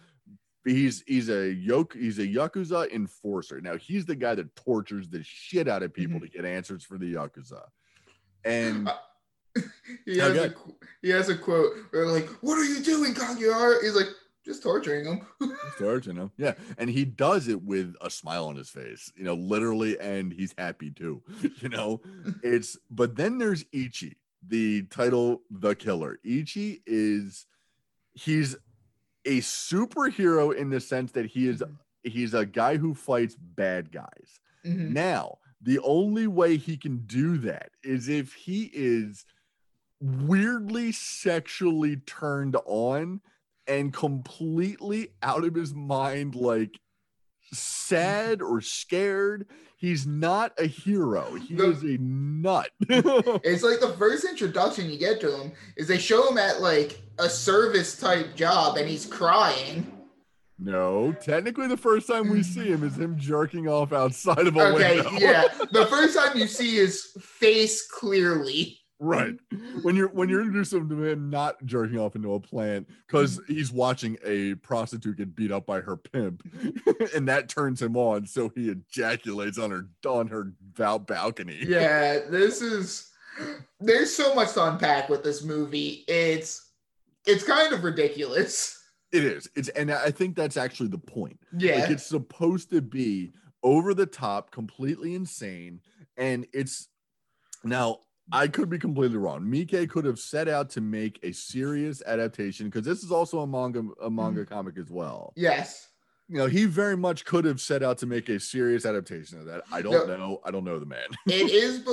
He's 0.64 1.04
he's 1.08 1.30
a 1.30 1.52
yoke 1.52 1.96
he's 1.96 2.20
a 2.20 2.28
yakuza 2.28 2.92
enforcer. 2.92 3.60
Now 3.60 3.76
he's 3.76 4.06
the 4.06 4.16
guy 4.16 4.36
that 4.36 4.56
tortures 4.56 5.10
the 5.10 5.24
shit 5.24 5.68
out 5.68 5.82
of 5.82 5.92
people 5.92 6.18
mm-hmm. 6.18 6.26
to 6.26 6.32
get 6.32 6.46
answers 6.46 6.84
for 6.84 7.00
the 7.00 7.16
yakuza. 7.16 7.64
And 8.46 8.88
uh, 8.88 8.94
He 10.06 10.20
has, 10.20 10.38
Okay. 10.38 10.54
a, 10.54 10.74
he 11.02 11.10
has 11.10 11.30
a 11.30 11.36
quote 11.36 11.74
where 11.90 12.06
like, 12.06 12.28
"What 12.42 12.60
are 12.60 12.64
you 12.64 12.84
doing, 12.84 13.16
Kaguya?" 13.16 13.82
He's 13.82 13.96
like, 13.96 14.10
"Just 14.46 14.62
torturing 14.62 15.06
him." 15.06 15.26
torturing 15.80 16.18
him, 16.18 16.32
yeah, 16.38 16.54
and 16.78 16.88
he 16.88 17.04
does 17.04 17.48
it 17.48 17.62
with 17.64 17.96
a 18.02 18.12
smile 18.12 18.46
on 18.46 18.56
his 18.56 18.70
face, 18.70 19.12
you 19.16 19.24
know, 19.24 19.34
literally, 19.34 20.00
and 20.00 20.32
he's 20.32 20.54
happy 20.56 20.92
too. 20.92 21.24
You 21.62 21.70
know, 21.70 22.02
it's 22.44 22.78
but 22.92 23.16
then 23.16 23.40
there's 23.40 23.66
Ichi, 23.72 24.18
the 24.48 24.84
title, 24.84 25.42
the 25.50 25.76
killer. 25.76 26.20
Ichi 26.24 26.82
is 26.86 27.46
he's 28.14 28.56
a 29.26 29.40
superhero 29.40 30.56
in 30.56 30.70
the 30.70 30.80
sense 30.80 31.12
that 31.14 31.26
he 31.26 31.48
is 31.48 31.62
he's 32.04 32.34
a 32.34 32.46
guy 32.46 32.78
who 32.78 32.94
fights 32.94 33.36
bad 33.36 33.92
guys. 33.92 34.40
Mhm. 34.66 34.92
Now, 34.92 35.40
the 35.62 35.80
only 35.80 36.28
way 36.28 36.58
he 36.58 36.78
can 36.78 37.00
do 37.06 37.38
that 37.40 37.72
is 37.84 38.08
if 38.08 38.34
he 38.34 38.72
is 38.74 39.26
weirdly 40.00 40.92
sexually 40.94 41.98
turned 41.98 42.56
on 42.66 43.22
and 43.68 43.94
completely 43.94 45.10
out 45.22 45.44
of 45.44 45.54
his 45.54 45.74
mind, 45.74 46.36
like 46.36 46.80
sad 47.54 48.42
or 48.42 48.62
scared. 48.62 49.48
He's 49.78 50.06
not 50.06 50.52
a 50.60 50.66
hero. 50.66 51.36
He 51.36 51.56
The- 51.56 51.72
is 51.72 51.84
a 51.84 51.98
nut. 52.00 52.70
It's 52.90 53.64
like 53.64 53.80
the 53.80 53.96
first 53.98 54.26
introduction 54.26 54.90
you 54.90 54.98
get 55.00 55.22
to 55.22 55.42
him 55.42 55.52
is 55.78 55.88
they 55.88 55.98
show 55.98 56.30
him 56.30 56.38
at 56.38 56.62
like 56.62 57.02
a 57.18 57.30
service 57.30 57.98
type 57.98 58.36
job 58.36 58.78
and 58.78 58.88
he's 58.90 59.06
crying. 59.06 59.90
no, 60.58 61.14
technically, 61.22 61.68
the 61.68 61.78
first 61.78 62.08
time 62.08 62.30
we 62.30 62.44
see 62.44 62.66
him 62.68 62.84
is 62.84 62.98
him 62.98 63.18
jerking 63.18 63.70
off 63.70 63.94
outside 63.94 64.46
of 64.48 64.56
a 64.58 64.74
Okay, 64.74 64.96
window. 64.98 65.12
yeah. 65.18 65.44
The 65.72 65.86
first 65.86 66.18
time 66.18 66.38
you 66.38 66.48
see 66.48 66.76
his 66.76 67.12
face 67.22 67.88
clearly. 67.88 68.78
Right. 69.02 69.36
When 69.82 69.96
you're 69.96 70.10
when 70.10 70.28
you're 70.28 70.42
introduced 70.42 70.72
to 70.72 70.80
him 70.80 71.30
not 71.30 71.66
jerking 71.66 71.98
off 71.98 72.18
into 72.18 72.34
a 72.34 72.40
plant 72.40 72.90
because 73.08 73.40
mm-hmm. 73.40 73.54
he's 73.54 73.72
watching 73.72 74.18
a 74.26 74.56
prostitute 74.56 75.18
get 75.18 75.36
beat 75.36 75.54
up 75.54 75.66
by 75.66 75.80
her 75.80 75.96
pimp, 75.96 76.44
and 77.16 77.26
that 77.30 77.48
turns 77.48 77.82
him 77.82 77.96
on, 77.96 78.26
so 78.26 78.50
he 78.50 78.70
ejaculates 78.70 79.58
on 79.58 79.72
her 79.72 79.88
on 80.06 80.28
her 80.28 80.52
bal- 80.78 81.00
balcony. 81.00 81.60
Yeah, 81.66 82.20
this 82.30 82.62
is 82.62 83.10
there's 83.80 84.14
so 84.14 84.36
much 84.36 84.52
to 84.54 84.66
unpack 84.66 85.08
with 85.08 85.24
this 85.24 85.44
movie. 85.44 86.04
It's 86.10 86.72
it's 87.26 87.46
kind 87.46 87.74
of 87.74 87.86
ridiculous. 87.86 88.84
It 89.14 89.24
is. 89.24 89.50
It's 89.56 89.70
and 89.70 89.92
I 89.92 90.12
think 90.12 90.36
that's 90.36 90.58
actually 90.58 90.90
the 90.90 90.98
point. 90.98 91.40
Yeah. 91.58 91.76
Like 91.76 91.92
it's 91.92 92.06
supposed 92.06 92.70
to 92.72 92.82
be 92.82 93.32
over 93.64 93.94
the 93.94 94.06
top, 94.06 94.52
completely 94.52 95.16
insane, 95.16 95.80
and 96.18 96.46
it's 96.52 96.90
now 97.64 98.00
I 98.32 98.48
could 98.48 98.70
be 98.70 98.78
completely 98.78 99.18
wrong. 99.18 99.50
Mike 99.50 99.90
could 99.90 100.06
have 100.06 100.20
set 100.20 100.48
out 100.48 100.70
to 100.72 100.82
make 100.82 101.20
a 101.24 101.32
serious 101.32 102.02
adaptation 102.06 102.68
because 102.68 102.86
this 102.86 103.04
is 103.04 103.12
also 103.12 103.40
a 103.40 103.48
manga 103.48 103.80
a 103.80 103.84
mm-hmm. 103.84 104.16
manga 104.16 104.46
comic 104.46 104.78
as 104.78 104.90
well. 104.90 105.34
yes. 105.36 105.88
you 106.28 106.38
know, 106.38 106.46
he 106.46 106.66
very 106.66 106.96
much 106.96 107.26
could 107.26 107.44
have 107.46 107.60
set 107.60 107.82
out 107.82 107.98
to 108.00 108.06
make 108.06 108.30
a 108.30 108.40
serious 108.40 108.86
adaptation 108.86 109.40
of 109.40 109.46
that. 109.46 109.64
I 109.72 109.82
don't 109.82 110.08
No. 110.08 110.18
know. 110.18 110.42
I 110.46 110.52
don't 110.52 110.64
know 110.64 110.78
the 110.80 110.86
man. 110.86 111.08
It 111.26 111.50
is 111.52 111.84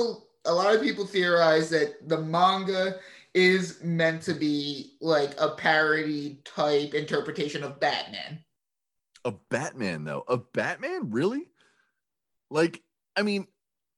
a 0.45 0.53
lot 0.53 0.75
of 0.75 0.81
people 0.81 1.05
theorize 1.05 1.69
that 1.71 2.07
the 2.07 2.21
manga 2.21 2.97
is 3.33 3.83
meant 3.83 4.21
to 4.23 4.33
be 4.33 4.95
like 5.01 5.31
a 5.39 5.49
parody 5.49 6.39
type 6.45 6.93
interpretation 6.93 7.63
of 7.63 7.79
Batman. 7.79 8.43
A 9.25 9.31
Batman, 9.49 10.05
though. 10.05 10.23
A 10.27 10.37
Batman, 10.37 11.09
really? 11.11 11.49
Like, 12.49 12.81
I 13.15 13.23
mean, 13.23 13.47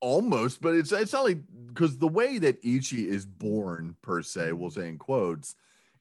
almost, 0.02 0.62
but 0.62 0.76
it's 0.76 0.92
it's 0.92 1.14
not 1.14 1.26
like 1.26 1.40
because 1.68 1.98
the 1.98 2.08
way 2.08 2.38
that 2.40 2.64
Ichi 2.64 3.08
is 3.08 3.26
born, 3.26 3.96
per 4.02 4.22
se, 4.22 4.42
mm-hmm. 4.42 4.60
we'll 4.60 4.72
say 4.72 4.88
in 4.90 4.98
quotes, 4.98 5.56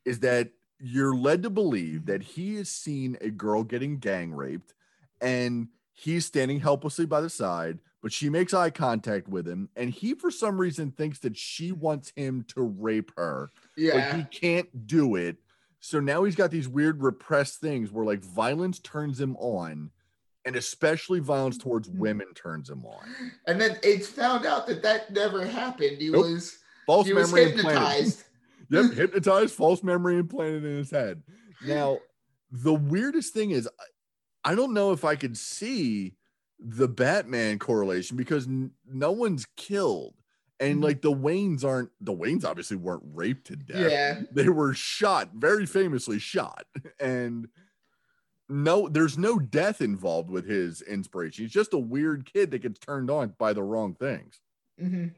is 0.04 0.20
that 0.20 0.50
you're 0.80 1.14
led 1.14 1.42
to 1.42 1.50
believe 1.50 2.00
mm-hmm. 2.00 2.10
that 2.12 2.22
he 2.22 2.56
has 2.56 2.68
seen 2.68 3.16
a 3.20 3.30
girl 3.30 3.64
getting 3.64 3.98
gang 3.98 4.32
raped 4.32 4.74
and 5.20 5.68
he's 5.92 6.26
standing 6.26 6.60
helplessly 6.60 7.06
by 7.06 7.20
the 7.20 7.30
side, 7.30 7.78
but 8.02 8.12
she 8.12 8.30
makes 8.30 8.54
eye 8.54 8.70
contact 8.70 9.28
with 9.28 9.46
him, 9.46 9.68
and 9.76 9.90
he 9.90 10.14
for 10.14 10.30
some 10.30 10.58
reason 10.58 10.92
thinks 10.92 11.18
that 11.20 11.36
she 11.36 11.70
mm-hmm. 11.70 11.80
wants 11.80 12.12
him 12.16 12.44
to 12.48 12.62
rape 12.62 13.12
her. 13.16 13.50
but 13.74 13.82
Yeah. 13.82 14.16
he 14.16 14.22
can't 14.24 14.86
do 14.86 15.16
it. 15.16 15.36
So 15.80 16.00
now 16.00 16.24
he's 16.24 16.34
got 16.36 16.50
these 16.50 16.68
weird 16.68 17.02
repressed 17.02 17.60
things 17.60 17.92
where 17.92 18.04
like 18.04 18.24
violence 18.24 18.78
turns 18.78 19.20
him 19.20 19.36
on, 19.36 19.90
and 20.44 20.56
especially 20.56 21.20
violence 21.20 21.59
towards 21.59 21.89
Mm-hmm. 21.89 21.98
women 21.98 22.27
turns 22.35 22.70
him 22.70 22.85
on. 22.86 23.05
and 23.47 23.60
then 23.60 23.77
it's 23.82 24.06
found 24.09 24.47
out 24.47 24.66
that 24.66 24.82
that 24.82 25.12
never 25.12 25.44
happened. 25.47 25.98
He 26.01 26.10
Nope. 26.10 26.23
was 26.24 26.59
False 26.86 27.06
he 27.06 27.12
was 27.12 27.32
memory 27.32 27.52
implanted. 27.52 27.74
hypnotized. 27.82 28.24
yep, 28.70 28.93
hypnotized, 28.94 29.55
false 29.55 29.82
memory 29.82 30.16
implanted 30.16 30.65
in 30.65 30.77
his 30.78 30.90
head. 30.90 31.23
Now, 31.66 31.98
the 32.51 32.74
weirdest 32.74 33.35
thing 33.35 33.51
is, 33.51 33.69
I- 34.44 34.55
don't 34.55 34.73
know 34.73 34.93
if 34.93 35.05
I 35.05 35.16
could 35.16 35.36
see 35.36 36.15
the 36.59 36.89
Batman 36.89 37.59
correlation 37.59 38.16
because 38.16 38.47
n- 38.47 38.70
no 38.86 39.12
one's 39.12 39.47
killed. 39.56 40.15
And 40.60 40.78
Mhm. 40.81 40.85
like 40.85 41.02
the 41.02 41.12
Waynes 41.12 41.62
aren't, 41.65 41.90
the 42.01 42.12
Waynes 42.15 42.44
obviously 42.44 42.77
weren't 42.78 43.02
raped 43.12 43.47
to 43.48 43.56
death. 43.56 43.90
Yeah. 43.93 44.23
they 44.32 44.48
were 44.48 44.73
shot 44.74 45.31
very 45.35 45.66
famously 45.66 46.19
shot 46.19 46.65
and 47.01 47.48
no 48.48 48.88
there's 48.88 49.18
no 49.18 49.38
death 49.38 49.80
involved 49.80 50.30
with 50.30 50.46
his 50.46 50.80
inspiration 50.82 51.44
he's 51.44 51.52
just 51.52 51.74
a 51.74 51.78
weird 51.78 52.30
kid 52.32 52.50
that 52.50 52.62
gets 52.62 52.78
turned 52.78 53.10
on 53.10 53.34
by 53.38 53.52
the 53.52 53.62
wrong 53.62 53.94
things 53.94 54.40
hmm 54.78 55.08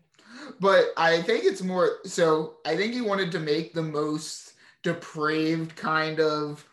But 0.61 0.87
I 0.97 1.23
think 1.23 1.45
it's 1.45 1.63
more 1.63 1.99
so. 2.05 2.57
I 2.65 2.77
think 2.77 2.95
he 2.95 3.01
wanted 3.01 3.33
to 3.33 3.41
make 3.41 3.75
the 3.75 3.83
most 3.83 4.55
depraved 4.83 5.75
kind 5.77 6.21
of 6.21 6.67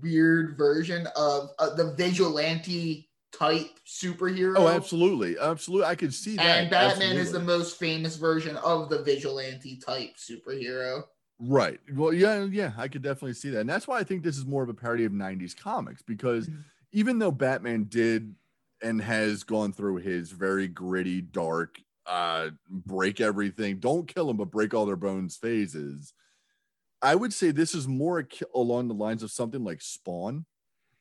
weird 0.00 0.56
version 0.56 1.06
of 1.16 1.50
uh, 1.58 1.74
the 1.74 1.92
vigilante 1.94 3.10
type 3.32 3.68
superhero. 3.86 4.54
oh 4.58 4.68
absolutely 4.68 5.38
absolutely 5.38 5.86
i 5.86 5.94
could 5.94 6.12
see 6.12 6.36
that 6.36 6.44
And 6.44 6.70
Batman 6.70 7.16
is 7.16 7.32
the 7.32 7.40
most 7.40 7.78
famous 7.78 8.16
version 8.16 8.56
of 8.58 8.88
the 8.88 9.02
vigilante 9.02 9.76
type 9.76 10.16
superhero. 10.16 11.04
Right 11.44 11.80
well 11.94 12.12
yeah 12.12 12.44
yeah 12.44 12.72
i 12.76 12.86
could 12.86 13.02
definitely 13.02 13.34
see 13.34 13.50
that 13.50 13.60
and 13.60 13.68
that's 13.68 13.88
why 13.88 13.98
i 13.98 14.04
think 14.04 14.22
this 14.22 14.38
is 14.38 14.46
more 14.46 14.62
of 14.62 14.68
a 14.68 14.74
parody 14.74 15.04
of 15.04 15.12
90s 15.12 15.54
comics 15.54 16.00
because 16.02 16.48
Mhm. 16.48 16.64
even 16.92 17.18
though 17.18 17.32
batman 17.32 17.84
did 17.84 18.34
and 18.80 19.00
has 19.02 19.42
gone 19.42 19.72
through 19.72 19.96
his 19.96 20.30
very 20.30 20.68
gritty 20.68 21.20
dark 21.20 21.80
uh 22.06 22.50
break 22.68 23.20
everything 23.20 23.80
don't 23.80 24.06
kill 24.06 24.26
them 24.28 24.36
but 24.36 24.50
break 24.52 24.72
all 24.72 24.86
their 24.86 24.96
bones 24.96 25.36
phases 25.36 26.14
i 27.00 27.14
would 27.14 27.32
say 27.32 27.50
this 27.50 27.74
is 27.74 27.88
more 27.88 28.24
along 28.54 28.86
the 28.88 28.94
lines 28.94 29.22
of 29.22 29.30
something 29.30 29.64
like 29.64 29.80
spawn 29.80 30.44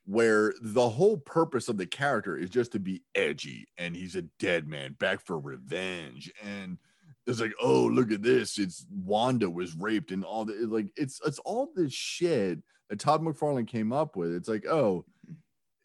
where 0.06 0.54
the 0.62 0.90
whole 0.90 1.18
purpose 1.18 1.70
of 1.70 1.78
the 1.78 1.86
character 1.86 2.36
is 2.36 2.50
just 2.50 2.72
to 2.72 2.80
be 2.80 3.04
edgy 3.14 3.68
and 3.78 3.96
he's 3.96 4.16
a 4.16 4.24
dead 4.40 4.68
man 4.68 4.94
back 5.00 5.22
for 5.22 5.40
revenge 5.40 6.32
and 6.44 6.80
it's 7.28 7.40
like 7.40 7.54
oh 7.62 7.86
look 7.86 8.12
at 8.12 8.24
this 8.24 8.58
it's 8.58 8.86
wanda 8.92 9.50
was 9.50 9.76
raped 9.76 10.12
and 10.12 10.24
all 10.24 10.46
that 10.46 10.58
like 10.72 10.88
it's 10.96 11.20
it's 11.26 11.40
all 11.40 11.72
this 11.76 11.94
shit 11.94 12.60
that 12.90 13.00
todd 13.00 13.22
mcfarlane 13.22 13.68
came 13.68 13.94
up 13.94 14.16
with 14.16 14.34
it's 14.34 14.50
like 14.50 14.66
oh 14.66 15.06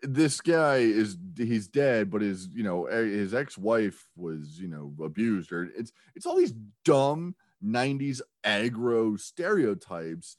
this 0.03 0.41
guy 0.41 0.77
is 0.77 1.17
he's 1.37 1.69
dead 1.69 2.11
but 2.11 2.21
his 2.23 2.49
you 2.55 2.63
know 2.63 2.87
eh, 2.87 3.03
his 3.05 3.35
ex-wife 3.35 4.07
was 4.17 4.59
you 4.59 4.69
know 4.69 4.93
abused 5.05 5.53
or 5.53 5.65
it's 5.77 5.93
it's 6.15 6.27
all 6.27 6.37
these 6.37 6.55
dumb 6.85 7.35
90s 7.65 8.21
aggro 8.45 9.19
stereotypes 9.19 10.37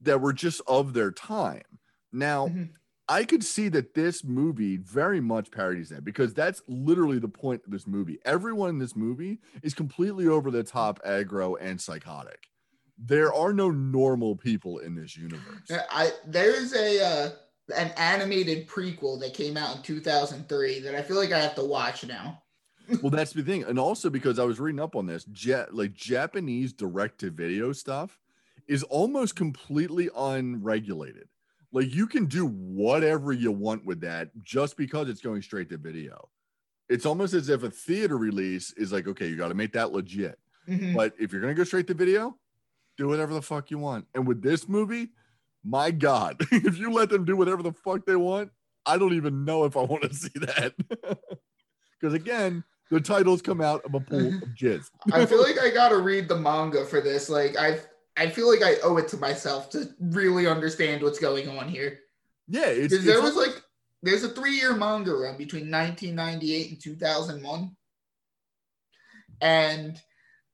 that 0.00 0.20
were 0.20 0.32
just 0.32 0.60
of 0.66 0.92
their 0.92 1.10
time 1.10 1.62
now 2.12 2.48
Mhm. 2.48 2.70
I 3.12 3.24
could 3.24 3.44
see 3.44 3.68
that 3.68 3.92
this 3.92 4.24
movie 4.24 4.78
very 4.78 5.20
much 5.20 5.50
parodies 5.50 5.90
that 5.90 6.02
because 6.02 6.32
that's 6.32 6.62
literally 6.66 7.18
the 7.18 7.28
point 7.28 7.60
of 7.66 7.70
this 7.70 7.86
movie. 7.86 8.18
Everyone 8.24 8.70
in 8.70 8.78
this 8.78 8.96
movie 8.96 9.38
is 9.62 9.74
completely 9.74 10.28
over 10.28 10.50
the 10.50 10.62
top, 10.62 10.98
aggro, 11.04 11.56
and 11.60 11.78
psychotic. 11.78 12.48
There 12.96 13.30
are 13.34 13.52
no 13.52 13.70
normal 13.70 14.34
people 14.34 14.78
in 14.78 14.94
this 14.94 15.14
universe. 15.14 15.70
I 15.90 16.12
there's 16.26 16.72
a 16.74 17.04
uh, 17.04 17.30
an 17.76 17.90
animated 17.98 18.66
prequel 18.66 19.20
that 19.20 19.34
came 19.34 19.58
out 19.58 19.76
in 19.76 19.82
2003 19.82 20.80
that 20.80 20.94
I 20.94 21.02
feel 21.02 21.18
like 21.18 21.32
I 21.32 21.40
have 21.40 21.54
to 21.56 21.64
watch 21.64 22.06
now. 22.06 22.42
well, 23.02 23.10
that's 23.10 23.34
the 23.34 23.42
thing, 23.42 23.62
and 23.64 23.78
also 23.78 24.08
because 24.08 24.38
I 24.38 24.44
was 24.44 24.58
reading 24.58 24.80
up 24.80 24.96
on 24.96 25.04
this, 25.04 25.26
ja- 25.34 25.66
like 25.70 25.92
Japanese 25.92 26.72
direct-to-video 26.72 27.72
stuff 27.72 28.18
is 28.66 28.82
almost 28.84 29.36
completely 29.36 30.08
unregulated. 30.16 31.28
Like 31.72 31.94
you 31.94 32.06
can 32.06 32.26
do 32.26 32.46
whatever 32.46 33.32
you 33.32 33.50
want 33.50 33.84
with 33.84 34.00
that 34.02 34.30
just 34.42 34.76
because 34.76 35.08
it's 35.08 35.20
going 35.20 35.42
straight 35.42 35.70
to 35.70 35.78
video. 35.78 36.28
It's 36.88 37.06
almost 37.06 37.32
as 37.32 37.48
if 37.48 37.62
a 37.62 37.70
theater 37.70 38.18
release 38.18 38.72
is 38.74 38.92
like, 38.92 39.08
okay, 39.08 39.26
you 39.28 39.36
got 39.36 39.48
to 39.48 39.54
make 39.54 39.72
that 39.72 39.92
legit. 39.92 40.38
Mhm. 40.68 40.94
But 40.94 41.14
if 41.18 41.32
you're 41.32 41.40
gonna 41.40 41.54
go 41.54 41.64
straight 41.64 41.86
to 41.88 41.94
video, 41.94 42.38
do 42.96 43.08
whatever 43.08 43.32
the 43.34 43.42
fuck 43.42 43.70
you 43.70 43.78
want. 43.78 44.06
And 44.14 44.26
with 44.26 44.42
this 44.42 44.68
movie, 44.68 45.08
my 45.64 45.90
God, 45.90 46.36
if 46.52 46.78
you 46.78 46.92
let 46.92 47.08
them 47.08 47.24
do 47.24 47.36
whatever 47.36 47.62
the 47.62 47.72
fuck 47.72 48.04
they 48.06 48.16
want, 48.16 48.50
I 48.84 48.98
don't 48.98 49.14
even 49.14 49.44
know 49.44 49.64
if 49.64 49.76
I 49.76 49.82
want 49.82 50.02
to 50.02 50.14
see 50.14 50.38
that. 50.40 50.74
Because 52.00 52.14
again, 52.14 52.64
the 52.90 53.00
titles 53.00 53.40
come 53.40 53.60
out 53.60 53.84
of 53.84 53.94
a 53.94 54.00
pool 54.00 54.26
of 54.26 54.42
jizz. 54.60 54.90
I 55.12 55.24
feel 55.24 55.40
like 55.40 55.60
I 55.60 55.70
gotta 55.70 55.98
read 55.98 56.26
the 56.28 56.36
manga 56.36 56.84
for 56.84 57.00
this. 57.00 57.30
Like 57.30 57.56
I've 57.56 57.86
I 58.16 58.28
feel 58.28 58.48
like 58.48 58.62
I 58.62 58.80
owe 58.82 58.96
it 58.98 59.08
to 59.08 59.16
myself 59.16 59.70
to 59.70 59.88
really 60.00 60.46
understand 60.46 61.02
what's 61.02 61.18
going 61.18 61.48
on 61.48 61.68
here. 61.68 62.00
Yeah, 62.48 62.66
it's, 62.66 62.92
Because 62.92 63.06
there 63.06 63.22
was 63.22 63.36
like 63.36 63.62
there's 64.02 64.24
a 64.24 64.28
three 64.28 64.56
year 64.56 64.74
manga 64.74 65.14
run 65.14 65.38
between 65.38 65.70
1998 65.70 66.70
and 66.70 66.82
2001, 66.82 67.76
and 69.40 70.00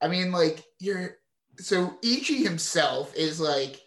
I 0.01 0.09
mean 0.09 0.31
like 0.31 0.65
you're 0.79 1.17
so 1.59 1.99
Ichi 2.03 2.45
himself 2.45 3.15
is 3.17 3.41
like 3.41 3.81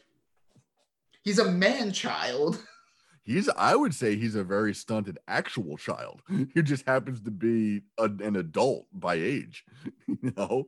he's 1.24 1.40
a 1.40 1.52
man 1.52 1.92
child. 1.92 2.62
he's 3.24 3.50
I 3.56 3.76
would 3.76 3.94
say 3.94 4.16
he's 4.16 4.36
a 4.36 4.44
very 4.44 4.74
stunted 4.74 5.18
actual 5.28 5.78
child. 5.78 6.22
He 6.54 6.62
just 6.62 6.86
happens 6.86 7.22
to 7.22 7.32
be 7.32 7.84
a, 7.98 8.06
an 8.06 8.36
adult 8.36 8.88
by 8.92 9.16
age. 9.16 9.64
You 10.08 10.34
know? 10.36 10.68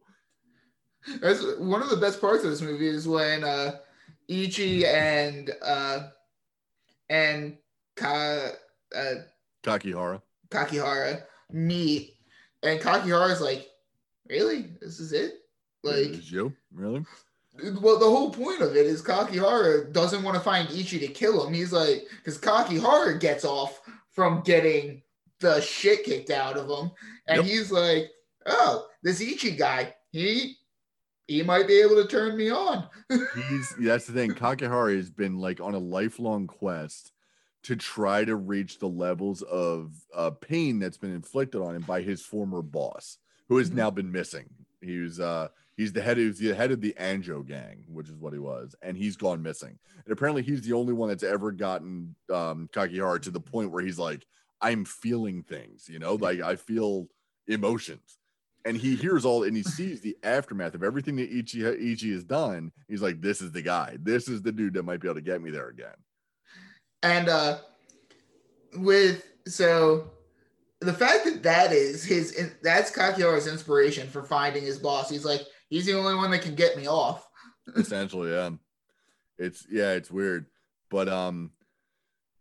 That's 1.21 1.43
one 1.57 1.81
of 1.81 1.89
the 1.89 1.97
best 1.97 2.21
parts 2.21 2.43
of 2.43 2.49
this 2.49 2.61
movie 2.61 2.87
is 2.87 3.07
when 3.07 3.43
uh, 3.43 3.79
Ichi 4.27 4.85
and 4.85 5.51
uh, 5.61 6.07
and 7.09 7.57
Ka, 7.95 8.49
uh, 8.95 9.13
Kakihara. 9.63 10.21
Kakihara 10.49 11.23
meet, 11.51 12.15
and 12.61 12.79
Kakihara's 12.79 13.41
like, 13.41 13.67
"Really? 14.29 14.69
This 14.81 14.99
is 14.99 15.13
it?" 15.13 15.39
Like, 15.83 15.97
is 15.97 16.31
you 16.31 16.53
really? 16.73 17.05
well, 17.81 17.99
the 17.99 18.05
whole 18.05 18.31
point 18.31 18.61
of 18.61 18.75
it 18.75 18.85
is 18.85 19.01
Kakihara 19.01 19.91
doesn't 19.91 20.23
want 20.23 20.35
to 20.35 20.41
find 20.41 20.69
Ichi 20.71 20.99
to 20.99 21.07
kill 21.07 21.45
him. 21.45 21.53
He's 21.53 21.71
like, 21.71 22.07
because 22.17 22.37
Kakihara 22.39 23.19
gets 23.19 23.45
off 23.45 23.81
from 24.11 24.41
getting 24.41 25.03
the 25.39 25.61
shit 25.61 26.03
kicked 26.03 26.29
out 26.31 26.57
of 26.57 26.69
him, 26.69 26.91
and 27.27 27.37
Yep. 27.37 27.45
he's 27.45 27.71
like, 27.71 28.09
"Oh, 28.45 28.87
this 29.03 29.19
Ichi 29.21 29.51
guy, 29.51 29.93
he 30.11 30.57
he 31.27 31.43
might 31.43 31.67
be 31.67 31.79
able 31.79 31.95
to 31.95 32.07
turn 32.07 32.37
me 32.37 32.49
on." 32.49 32.87
He's 33.09 33.75
that's 33.79 34.05
the 34.05 34.13
thing. 34.13 34.31
Kakihara 34.31 34.95
has 34.95 35.09
been 35.09 35.37
like 35.39 35.59
on 35.59 35.73
a 35.73 35.79
lifelong 35.79 36.47
quest 36.47 37.11
to 37.63 37.75
try 37.75 38.25
to 38.25 38.35
reach 38.35 38.79
the 38.79 38.89
levels 38.89 39.41
of 39.43 39.93
uh, 40.13 40.29
pain 40.31 40.79
that's 40.79 40.97
been 40.97 41.13
inflicted 41.13 41.61
on 41.61 41.75
him 41.75 41.81
by 41.83 42.01
his 42.01 42.21
former 42.21 42.61
boss, 42.61 43.17
who 43.47 43.57
has 43.57 43.69
Mhm. 43.71 43.75
now 43.75 43.89
been 43.89 44.11
missing. 44.11 44.49
He 44.81 44.99
was 44.99 45.19
uh 45.19 45.47
he's 45.77 45.93
the 45.93 46.01
head 46.01 46.19
of 46.19 46.37
the 46.37 46.53
head 46.53 46.71
of 46.71 46.81
the 46.81 46.93
Anjo 46.99 47.45
gang, 47.47 47.85
which 47.87 48.09
is 48.09 48.17
what 48.17 48.33
he 48.33 48.39
was, 48.39 48.75
and 48.81 48.97
he's 48.97 49.15
gone 49.15 49.41
missing. 49.41 49.79
And 50.05 50.11
apparently 50.11 50.41
he's 50.43 50.61
the 50.61 50.73
only 50.73 50.93
one 50.93 51.09
that's 51.09 51.23
ever 51.23 51.51
gotten 51.51 52.15
um 52.29 52.67
Kakihara 52.73 53.21
to 53.21 53.31
the 53.31 53.39
point 53.39 53.71
where 53.71 53.83
he's 53.83 53.99
like, 53.99 54.25
I'm 54.61 54.83
feeling 54.85 55.43
things, 55.43 55.87
you 55.89 55.99
know, 55.99 56.15
like 56.15 56.41
I 56.41 56.57
feel 56.57 57.07
emotions. 57.47 58.17
And 58.65 58.77
he 58.77 58.95
hears 58.95 59.25
all 59.25 59.43
and 59.43 59.57
he 59.57 59.63
sees 59.63 59.99
the 59.99 60.17
aftermath 60.23 60.73
of 60.73 60.83
everything 60.83 61.17
that 61.17 61.29
Ichi 61.29 61.65
Ichi 61.65 62.13
has 62.13 62.23
done. 62.23 62.71
He's 62.87 63.01
like, 63.01 63.21
This 63.21 63.41
is 63.41 63.51
the 63.51 63.61
guy. 63.61 63.97
This 64.01 64.27
is 64.27 64.41
the 64.41 64.51
dude 64.51 64.73
that 64.75 64.83
might 64.83 65.01
be 65.01 65.07
able 65.07 65.15
to 65.15 65.21
get 65.21 65.41
me 65.41 65.51
there 65.51 65.67
again. 65.67 65.95
And 67.01 67.27
uh 67.27 67.57
with 68.77 69.25
so 69.47 70.11
the 70.79 70.93
fact 70.93 71.25
that 71.25 71.43
that 71.43 71.71
is 71.71 72.03
his 72.03 72.53
that's 72.61 72.91
Kakihara's 72.91 73.47
inspiration 73.47 74.07
for 74.07 74.23
finding 74.23 74.63
his 74.63 74.79
boss. 74.79 75.09
He's 75.09 75.25
like, 75.25 75.41
he's 75.69 75.85
the 75.85 75.97
only 75.97 76.15
one 76.15 76.31
that 76.31 76.41
can 76.41 76.55
get 76.55 76.77
me 76.77 76.87
off. 76.87 77.27
essentially 77.77 78.31
yeah 78.31 78.49
it's 79.37 79.65
yeah 79.71 79.91
it's 79.91 80.11
weird 80.11 80.45
but 80.89 81.07
um 81.07 81.51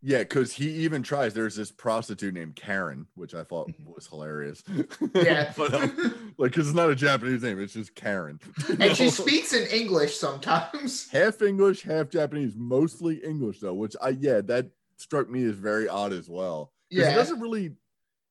yeah 0.02 0.18
because 0.18 0.52
he 0.52 0.68
even 0.68 1.02
tries 1.02 1.32
there's 1.32 1.54
this 1.56 1.70
prostitute 1.70 2.34
named 2.34 2.56
karen 2.56 3.06
which 3.14 3.34
i 3.34 3.42
thought 3.44 3.70
was 3.86 4.06
hilarious 4.06 4.62
Yeah. 5.14 5.52
but 5.56 5.72
um, 5.74 6.34
like 6.38 6.50
because 6.50 6.66
it's 6.68 6.76
not 6.76 6.90
a 6.90 6.94
japanese 6.94 7.42
name 7.42 7.60
it's 7.60 7.72
just 7.74 7.94
karen 7.94 8.40
and 8.80 8.96
she 8.96 9.10
speaks 9.10 9.52
in 9.52 9.66
English 9.68 10.16
sometimes. 10.16 11.08
half 11.12 11.40
english 11.42 11.82
half 11.82 12.08
japanese 12.10 12.54
mostly 12.56 13.16
english 13.24 13.60
though 13.60 13.74
which 13.74 13.94
i 14.02 14.10
yeah 14.10 14.40
that 14.40 14.66
struck 14.96 15.28
me 15.30 15.44
as 15.44 15.56
very 15.56 15.88
odd 15.88 16.12
as 16.12 16.28
well. 16.28 16.72
Yeah, 16.88 17.10
it 17.10 17.14
doesn't 17.16 17.40
really 17.40 17.72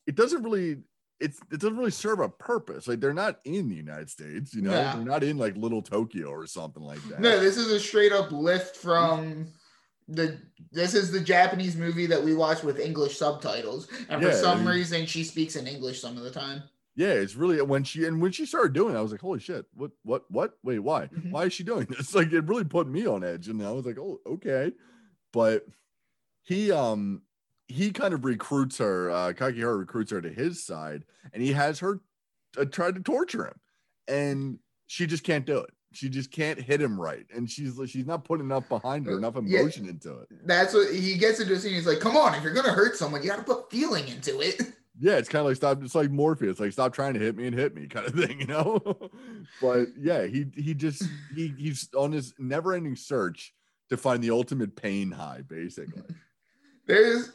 it 0.07 0.15
doesn't 0.15 0.41
really 0.43 0.77
it's 1.19 1.39
it 1.52 1.60
doesn't 1.60 1.77
really 1.77 1.91
serve 1.91 2.19
a 2.19 2.30
purpose 2.30 2.88
like 2.88 2.99
they're 2.99 3.14
not 3.14 3.39
in 3.43 3.68
the 3.69 3.76
united 3.76 4.10
states 4.10 4.53
you 4.53 4.61
know 4.61 4.72
No. 4.72 4.93
they're 4.95 5.06
not 5.06 5.23
in 5.23 5.38
like 5.38 5.57
little 5.57 5.81
tokyo 5.81 6.27
or 6.30 6.48
something 6.48 6.81
like 6.84 7.03
that 7.10 7.19
No, 7.19 7.39
this 7.39 7.57
is 7.57 7.72
a 7.72 7.80
straight 7.80 8.11
up 8.11 8.31
lift 8.31 8.76
from 8.77 9.48
the 10.12 10.38
this 10.72 10.94
is 10.94 11.12
the 11.12 11.20
Japanese 11.20 11.76
movie 11.76 12.06
that 12.06 12.22
we 12.24 12.34
watched 12.36 12.64
with 12.64 12.80
English 12.80 13.18
subtitles. 13.18 13.88
And 14.10 14.22
for 14.22 14.32
some 14.32 14.68
reason 14.68 15.06
she 15.06 15.24
speaks 15.24 15.56
in 15.56 15.68
English 15.68 16.00
some 16.02 16.18
of 16.18 16.24
the 16.24 16.32
time. 16.32 16.64
Yeah, 16.96 17.14
it's 17.14 17.36
really 17.36 17.62
when 17.62 17.84
she 17.84 18.06
and 18.06 18.22
when 18.22 18.32
she 18.32 18.46
started 18.46 18.74
doing 18.74 18.96
it, 18.96 18.98
I 18.98 19.02
was 19.02 19.12
like, 19.12 19.22
holy 19.22 19.40
shit, 19.40 19.66
what 19.74 19.92
what 20.04 20.30
what? 20.30 20.58
Wait, 20.64 20.80
why? 20.80 21.08
Mhm. 21.08 21.32
Why 21.32 21.46
is 21.46 21.54
she 21.54 21.64
doing 21.64 21.88
this? 21.90 22.14
Like 22.16 22.32
it 22.32 22.48
really 22.48 22.66
put 22.66 22.88
me 22.88 23.08
on 23.08 23.24
edge. 23.24 23.48
And 23.48 23.66
I 23.66 23.72
was 23.72 23.86
like, 23.86 23.98
oh, 23.98 24.20
okay. 24.28 24.74
But 25.32 25.66
he 26.44 26.72
um 26.72 27.22
he 27.68 27.92
kind 27.92 28.14
of 28.14 28.26
recruits 28.26 28.78
her, 28.80 29.10
uh 29.10 29.34
Kakihara 29.34 29.80
recruits 29.80 30.12
her 30.12 30.22
to 30.22 30.30
his 30.30 30.64
side, 30.64 31.06
and 31.34 31.42
he 31.42 31.54
has 31.54 31.80
her 31.80 32.02
uh, 32.58 32.66
try 32.66 32.92
to 32.92 33.00
torture 33.00 33.48
him. 33.48 33.60
And 34.08 34.60
she 34.88 35.08
just 35.08 35.24
can't 35.24 35.46
do 35.46 35.60
it. 35.60 35.70
She 35.93 36.07
just 36.09 36.31
can't 36.31 36.59
hit 36.59 36.81
him 36.81 36.99
right. 36.99 37.26
And 37.35 37.49
she's 37.49 37.80
she's 37.88 38.05
not 38.05 38.23
putting 38.23 38.45
enough 38.45 38.68
behind 38.69 39.05
her, 39.05 39.13
uh, 39.13 39.18
enough 39.18 39.35
Yeah. 39.43 39.59
emotion 39.59 39.89
into 39.89 40.19
it. 40.19 40.30
That's 40.45 40.73
what 40.73 40.93
he 40.93 41.18
gets 41.18 41.39
into 41.39 41.53
a 41.53 41.59
scene. 41.59 41.73
He's 41.73 41.85
like, 41.88 41.99
come 41.99 42.15
on, 42.15 42.34
if 42.35 42.43
you're 42.43 42.53
gonna 42.53 42.72
hurt 42.72 42.95
someone, 42.95 43.22
you 43.22 43.30
gotta 43.30 43.43
put 43.43 43.69
feeling 43.72 44.07
into 44.07 44.39
it. 44.39 44.61
Yeah, 44.99 45.13
it's 45.18 45.30
kind 45.30 45.39
of 45.39 45.47
like 45.47 45.55
stop. 45.55 45.81
It's 45.81 45.95
like 45.95 46.11
Morpheus, 46.11 46.59
like 46.59 46.73
stop 46.73 46.93
trying 46.93 47.15
to 47.15 47.19
hit 47.19 47.35
me 47.35 47.47
and 47.47 47.55
hit 47.57 47.73
me, 47.73 47.88
kind 47.88 48.05
of 48.05 48.13
thing, 48.13 48.39
you 48.41 48.45
know. 48.45 49.09
but 49.59 49.88
yeah, 49.99 50.27
he 50.27 50.45
he 50.55 50.76
just 50.76 51.01
he 51.34 51.55
he's 51.57 51.89
on 51.97 52.11
his 52.11 52.35
never-ending 52.38 52.95
search 52.95 53.51
to 53.89 53.97
find 53.97 54.22
the 54.23 54.30
ultimate 54.30 54.76
pain 54.76 55.09
high, 55.09 55.41
basically. 55.47 56.03
There's 56.85 57.31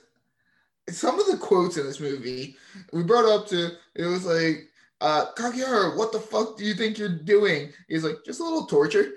some 0.90 1.18
of 1.18 1.26
the 1.26 1.38
quotes 1.38 1.76
in 1.76 1.86
this 1.86 1.98
movie 1.98 2.54
we 2.92 3.02
brought 3.02 3.24
up 3.24 3.48
to 3.48 3.70
it 3.96 4.04
was 4.04 4.24
like 4.26 4.68
uh 5.00 5.26
Kakihara, 5.36 5.96
what 5.96 6.12
the 6.12 6.20
fuck 6.20 6.56
do 6.56 6.64
you 6.64 6.74
think 6.74 6.98
you're 6.98 7.18
doing? 7.18 7.72
He's 7.88 8.04
like, 8.04 8.16
just 8.24 8.40
a 8.40 8.44
little 8.44 8.66
torture. 8.66 9.12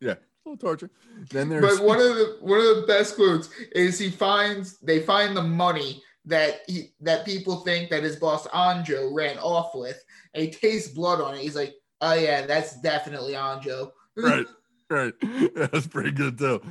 Yeah, 0.00 0.12
a 0.12 0.48
little 0.48 0.58
torture. 0.58 0.90
Then 1.30 1.48
there's 1.48 1.78
But 1.78 1.84
one 1.84 1.98
of 1.98 2.16
the 2.16 2.38
one 2.40 2.58
of 2.58 2.76
the 2.76 2.84
best 2.86 3.16
quotes 3.16 3.48
is 3.72 3.98
he 3.98 4.10
finds 4.10 4.78
they 4.80 5.00
find 5.00 5.36
the 5.36 5.42
money 5.42 6.02
that 6.26 6.60
he 6.66 6.92
that 7.00 7.24
people 7.24 7.60
think 7.60 7.90
that 7.90 8.02
his 8.02 8.16
boss 8.16 8.46
Anjo 8.48 9.10
ran 9.12 9.38
off 9.38 9.74
with, 9.74 10.02
and 10.32 10.44
he 10.44 10.50
tastes 10.50 10.92
blood 10.92 11.20
on 11.20 11.34
it. 11.34 11.40
He's 11.40 11.56
like, 11.56 11.74
"Oh 12.00 12.14
yeah, 12.14 12.46
that's 12.46 12.80
definitely 12.80 13.34
Anjo." 13.34 13.90
right, 14.16 14.46
right. 14.90 15.14
Yeah, 15.22 15.48
that's 15.72 15.86
pretty 15.86 16.12
good 16.12 16.38
too. 16.38 16.62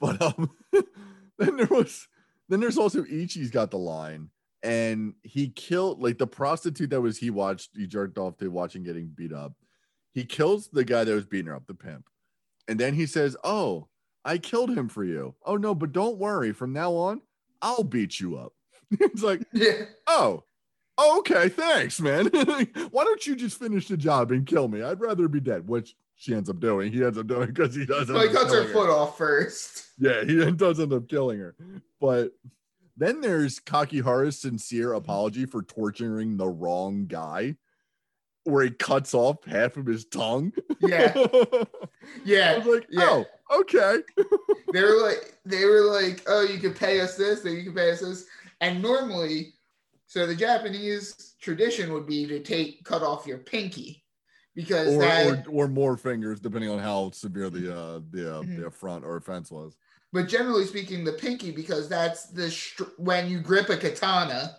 But 0.00 0.20
um, 0.22 0.50
then 1.38 1.56
there 1.56 1.68
was 1.70 2.08
then 2.48 2.60
there's 2.60 2.78
also 2.78 3.02
Ichi's 3.02 3.50
got 3.50 3.70
the 3.70 3.78
line, 3.78 4.30
and 4.62 5.14
he 5.22 5.48
killed 5.48 6.02
like 6.02 6.18
the 6.18 6.26
prostitute 6.26 6.90
that 6.90 7.00
was 7.00 7.18
he 7.18 7.30
watched 7.30 7.70
he 7.76 7.86
jerked 7.86 8.18
off 8.18 8.36
to 8.38 8.48
watching 8.48 8.82
getting 8.82 9.08
beat 9.08 9.32
up. 9.32 9.52
He 10.12 10.24
kills 10.24 10.68
the 10.68 10.84
guy 10.84 11.04
that 11.04 11.14
was 11.14 11.26
beating 11.26 11.46
her 11.46 11.56
up, 11.56 11.66
the 11.66 11.74
pimp, 11.74 12.06
and 12.68 12.78
then 12.78 12.94
he 12.94 13.06
says, 13.06 13.36
"Oh, 13.44 13.88
I 14.24 14.38
killed 14.38 14.70
him 14.70 14.88
for 14.88 15.04
you. 15.04 15.34
Oh 15.44 15.56
no, 15.56 15.74
but 15.74 15.92
don't 15.92 16.18
worry. 16.18 16.52
From 16.52 16.72
now 16.72 16.92
on, 16.94 17.22
I'll 17.62 17.84
beat 17.84 18.20
you 18.20 18.36
up." 18.36 18.52
it's 18.90 19.22
like, 19.22 19.42
Yeah, 19.52 19.84
oh. 20.06 20.44
Okay, 21.18 21.48
thanks, 21.48 21.98
man. 21.98 22.26
Why 22.90 23.04
don't 23.04 23.26
you 23.26 23.34
just 23.34 23.58
finish 23.58 23.88
the 23.88 23.96
job 23.96 24.32
and 24.32 24.44
kill 24.46 24.68
me? 24.68 24.82
I'd 24.82 25.00
rather 25.00 25.28
be 25.28 25.40
dead, 25.40 25.66
which 25.66 25.94
she 26.14 26.34
ends 26.34 26.50
up 26.50 26.60
doing. 26.60 26.92
He 26.92 27.02
ends 27.02 27.16
up 27.16 27.26
doing 27.26 27.46
because 27.46 27.74
he 27.74 27.86
does. 27.86 28.08
so 28.08 28.20
he 28.20 28.28
cuts 28.28 28.52
her 28.52 28.70
foot 28.70 28.90
off 28.90 29.16
first. 29.16 29.86
Yeah, 29.98 30.24
he 30.24 30.50
does 30.52 30.78
end 30.78 30.92
up 30.92 31.08
killing 31.08 31.38
her. 31.38 31.54
But 32.02 32.32
then 32.96 33.20
there's 33.20 33.58
Kakihara's 33.60 34.38
sincere 34.40 34.92
apology 34.92 35.46
for 35.46 35.62
torturing 35.62 36.36
the 36.36 36.48
wrong 36.48 37.06
guy, 37.06 37.56
where 38.44 38.64
he 38.64 38.70
cuts 38.70 39.14
off 39.14 39.44
half 39.44 39.76
of 39.76 39.86
his 39.86 40.04
tongue. 40.04 40.52
Yeah, 40.80 41.12
I 41.16 41.64
yeah. 42.24 42.56
was 42.58 42.66
like, 42.66 42.86
Yeah. 42.90 43.24
oh, 43.50 43.60
okay. 43.60 43.98
They 44.72 44.82
were 44.82 45.02
like, 45.02 45.36
they 45.44 45.64
were 45.64 45.80
like, 45.80 46.22
"Oh, 46.28 46.42
you 46.42 46.58
can 46.60 46.72
pay 46.74 47.00
us 47.00 47.16
this, 47.16 47.40
then 47.40 47.56
you 47.56 47.64
can 47.64 47.74
pay 47.74 47.90
us 47.90 48.00
this." 48.00 48.26
And 48.60 48.80
normally, 48.80 49.54
so 50.06 50.26
the 50.26 50.34
Japanese 50.36 51.34
tradition 51.40 51.92
would 51.92 52.06
be 52.06 52.24
to 52.28 52.38
take 52.38 52.84
cut 52.84 53.02
off 53.02 53.26
your 53.26 53.38
pinky 53.38 54.04
because 54.54 54.94
Or, 54.94 55.00
that 55.00 55.48
or 55.48 55.64
or 55.64 55.68
more 55.68 55.96
fingers, 55.96 56.38
depending 56.38 56.70
on 56.70 56.78
how 56.78 57.10
severe 57.10 57.50
the 57.50 57.76
uh 57.76 58.00
the 58.10 58.36
uh, 58.36 58.42
Mhm. 58.42 58.56
the 58.58 58.66
affront 58.66 59.04
or 59.04 59.16
offense 59.16 59.50
was. 59.50 59.76
But 60.12 60.28
generally 60.28 60.66
speaking, 60.66 61.04
the 61.04 61.12
pinky 61.12 61.50
because 61.52 61.88
that's 61.88 62.26
the 62.26 62.50
str- 62.50 62.84
when 62.96 63.28
you 63.28 63.40
grip 63.40 63.68
a 63.68 63.76
katana, 63.76 64.56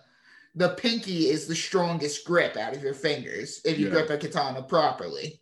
the 0.56 0.70
pinky 0.70 1.30
is 1.30 1.48
the 1.48 1.56
strongest 1.56 2.26
grip 2.26 2.58
out 2.58 2.76
of 2.76 2.84
your 2.84 2.94
fingers 2.94 3.62
if 3.66 3.78
you 3.80 3.88
Yeah. 3.88 3.92
grip 3.94 4.10
a 4.10 4.18
katana 4.18 4.64
properly. 4.64 5.42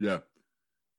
Yeah. 0.00 0.18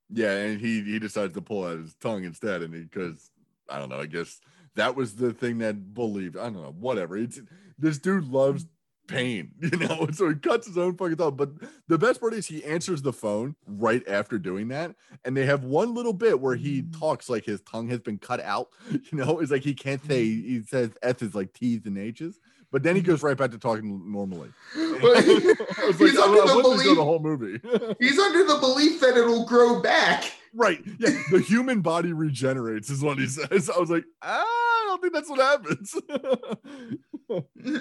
Yeah, 0.10 0.32
and 0.38 0.62
he 0.62 0.84
he 0.84 1.00
decides 1.00 1.34
to 1.34 1.42
pull 1.42 1.66
out 1.66 1.80
his 1.80 1.94
tongue 1.96 2.24
instead, 2.24 2.62
and 2.62 2.72
because 2.72 3.30
I 3.70 3.78
don't 3.78 3.90
know, 3.90 4.00
I 4.00 4.06
guess 4.06 4.40
that 4.76 4.96
was 4.96 5.16
the 5.16 5.34
thing 5.34 5.58
that 5.58 5.94
believed. 5.94 6.38
I 6.38 6.44
don't 6.44 6.62
know, 6.62 6.76
whatever. 6.80 7.18
It's 7.18 7.42
this 7.78 7.98
dude 7.98 8.30
loves 8.30 8.66
pain, 9.08 9.52
you 9.62 9.72
know. 9.78 10.08
So 10.14 10.30
he 10.30 10.36
cuts 10.36 10.68
his 10.68 10.78
own 10.78 10.96
fucking 10.98 11.16
thumb. 11.18 11.36
But 11.36 11.52
the 11.88 11.98
best 11.98 12.20
part 12.20 12.34
is 12.34 12.48
he 12.48 12.64
answers 12.64 13.02
the 13.02 13.14
phone 13.14 13.56
right 13.66 14.04
after 14.08 14.38
doing 14.38 14.68
that, 14.70 14.96
and 15.26 15.36
they 15.36 15.46
have 15.46 15.64
one 15.64 15.94
little 15.94 16.14
bit 16.14 16.40
where 16.40 16.56
he 16.56 16.82
Mm. 16.84 17.00
talks 17.00 17.30
like 17.30 17.46
his 17.46 17.62
tongue 17.62 17.90
has 17.90 18.00
been 18.02 18.18
cut 18.20 18.42
out. 18.42 18.70
You 18.92 19.18
know, 19.18 19.40
it's 19.40 19.52
like 19.52 19.64
he 19.64 19.74
can't 19.74 20.04
say 20.06 20.24
Mm. 20.26 20.44
he 20.46 20.62
says 20.64 20.92
is 21.22 21.34
like 21.36 21.54
T's 21.54 21.86
and 21.86 21.98
H's, 21.98 22.40
but 22.72 22.84
then 22.84 22.96
he 22.96 23.02
goes 23.02 23.24
right 23.24 23.38
back 23.38 23.52
to 23.52 23.58
talking 23.58 24.12
normally. 24.12 24.50
But 24.76 25.02
was 25.02 26.00
like, 26.00 26.10
he's 26.10 26.18
under 26.20 26.42
the 26.42 26.46
wanted 26.46 26.48
to 26.48 26.54
go 26.54 26.62
belief 26.64 26.96
the 26.98 27.04
whole 27.04 27.20
movie. 27.20 27.60
he's 28.00 28.20
under 28.20 28.44
the 28.44 28.58
belief 28.60 29.00
that 29.02 29.16
it'll 29.18 29.46
grow 29.46 29.82
back. 29.82 30.32
right. 30.54 30.84
Yeah. 31.00 31.10
The 31.32 31.40
human 31.40 31.82
body 31.82 32.14
regenerates, 32.14 32.90
is 32.90 33.02
what 33.02 33.18
he 33.20 33.28
says. 33.28 33.70
I 33.70 33.78
was 33.80 33.90
like, 33.90 34.06
ah, 34.22 34.44
I 34.44 34.86
don't 34.88 35.02
think 35.02 35.14
that's 35.14 35.30
what 35.30 35.40
happens. 35.40 35.96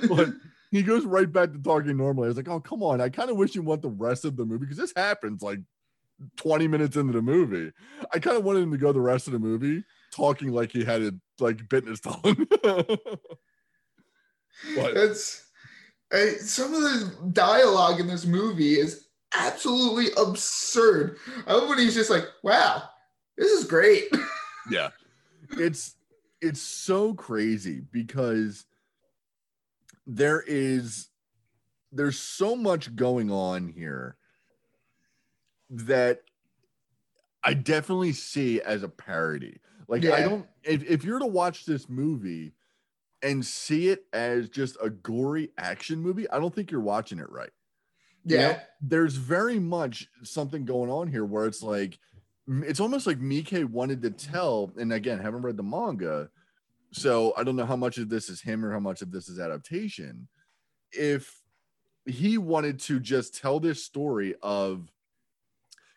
but 0.09 0.29
he 0.77 0.83
goes 0.83 1.05
right 1.05 1.31
back 1.31 1.53
to 1.53 1.59
talking 1.59 1.97
normally. 1.97 2.27
I 2.27 2.29
was 2.29 2.37
like, 2.37 2.49
oh, 2.49 2.61
come 2.61 2.83
on. 2.83 3.01
I 3.01 3.09
kind 3.09 3.31
of 3.31 3.37
wish 3.37 3.55
you 3.55 3.63
want 3.63 3.83
the 3.83 3.89
rest 3.89 4.25
of 4.25 4.37
the 4.37 4.45
movie 4.45 4.61
because 4.61 4.77
this 4.77 4.93
happens 4.97 5.43
like 5.43 5.61
20 6.37 6.69
minutes 6.69 6.97
into 6.97 7.13
the 7.13 7.23
movie. 7.23 7.73
I 8.13 8.19
kind 8.19 8.37
of 8.37 8.45
wanted 8.45 8.63
him 8.63 8.73
to 8.73 8.79
go 8.79 8.93
the 8.93 9.01
rest 9.01 9.27
of 9.27 9.33
the 9.33 9.39
movie 9.39 9.85
talking 10.13 10.53
like 10.53 10.73
he 10.73 10.85
had 10.85 11.03
it 11.03 11.15
like 11.41 11.69
bitten 11.69 11.91
his 11.91 12.01
tongue. 12.03 12.47
What? 14.75 14.95
That's 14.95 15.47
uh, 16.13 16.39
some 16.39 16.73
of 16.73 16.81
the 16.81 17.31
dialogue 17.33 18.01
in 18.01 18.07
this 18.07 18.25
movie 18.25 18.79
is 18.79 19.09
absolutely 19.35 20.07
absurd. 20.17 21.19
I 21.47 21.53
love 21.53 21.69
when 21.69 21.79
he's 21.79 21.95
just 21.95 22.11
like, 22.11 22.25
"Wow, 22.43 22.85
this 23.37 23.51
is 23.51 23.65
great." 23.65 24.05
yeah 24.71 24.89
it's 25.53 25.97
it's 26.41 26.61
so 26.61 27.15
crazy 27.15 27.83
because 27.93 28.67
there 30.07 30.43
is 30.47 31.09
there's 31.93 32.19
so 32.19 32.55
much 32.55 32.95
going 32.95 33.31
on 33.31 33.69
here 33.69 34.17
that 35.71 36.21
i 37.43 37.55
definitely 37.55 38.13
see 38.13 38.61
as 38.61 38.83
a 38.83 38.89
parody. 38.89 39.61
Like 39.89 40.05
i 40.05 40.23
don't 40.23 40.47
if, 40.65 40.83
if 40.85 41.05
you're 41.05 41.19
to 41.19 41.27
watch 41.27 41.65
this 41.65 41.89
movie 41.89 42.53
and 43.23 43.45
see 43.45 43.89
it 43.89 44.05
as 44.13 44.49
just 44.49 44.77
a 44.83 44.91
gory 44.91 45.51
action 45.59 46.01
movie 46.01 46.29
i 46.31 46.39
don't 46.39 46.55
think 46.55 46.71
you're 46.71 46.81
watching 46.81 47.19
it 47.19 47.31
right. 47.31 47.51
You 48.25 48.37
know, 48.37 48.43
Yeah, 48.51 48.61
there's 48.81 49.15
very 49.15 49.61
much 49.61 50.09
something 50.25 50.65
going 50.65 50.91
on 50.91 51.07
here 51.09 51.25
where 51.25 51.47
it's 51.47 51.63
like 51.63 51.99
it's 52.49 52.81
almost 52.81 53.07
like 53.07 53.21
Miike 53.21 53.65
wanted 53.67 54.03
to 54.03 54.11
tell, 54.11 54.73
and 54.77 54.93
again, 54.93 55.19
haven't 55.19 55.43
read 55.43 55.57
the 55.57 55.63
manga, 55.63 56.29
so 56.93 57.35
I 57.37 57.45
don't 57.45 57.57
know 57.57 57.67
how 57.67 57.77
much 57.77 57.99
of 57.99 58.09
this 58.09 58.29
is 58.29 58.41
him 58.41 58.65
or 58.65 58.73
how 58.73 58.81
much 58.81 59.03
of 59.03 59.11
this 59.11 59.29
is 59.29 59.39
adaptation. 59.39 60.29
If 60.93 61.43
he 62.07 62.39
wanted 62.39 62.79
to 62.81 63.01
just 63.01 63.37
tell 63.37 63.61
this 63.61 63.85
story 63.85 64.35
of 64.43 64.91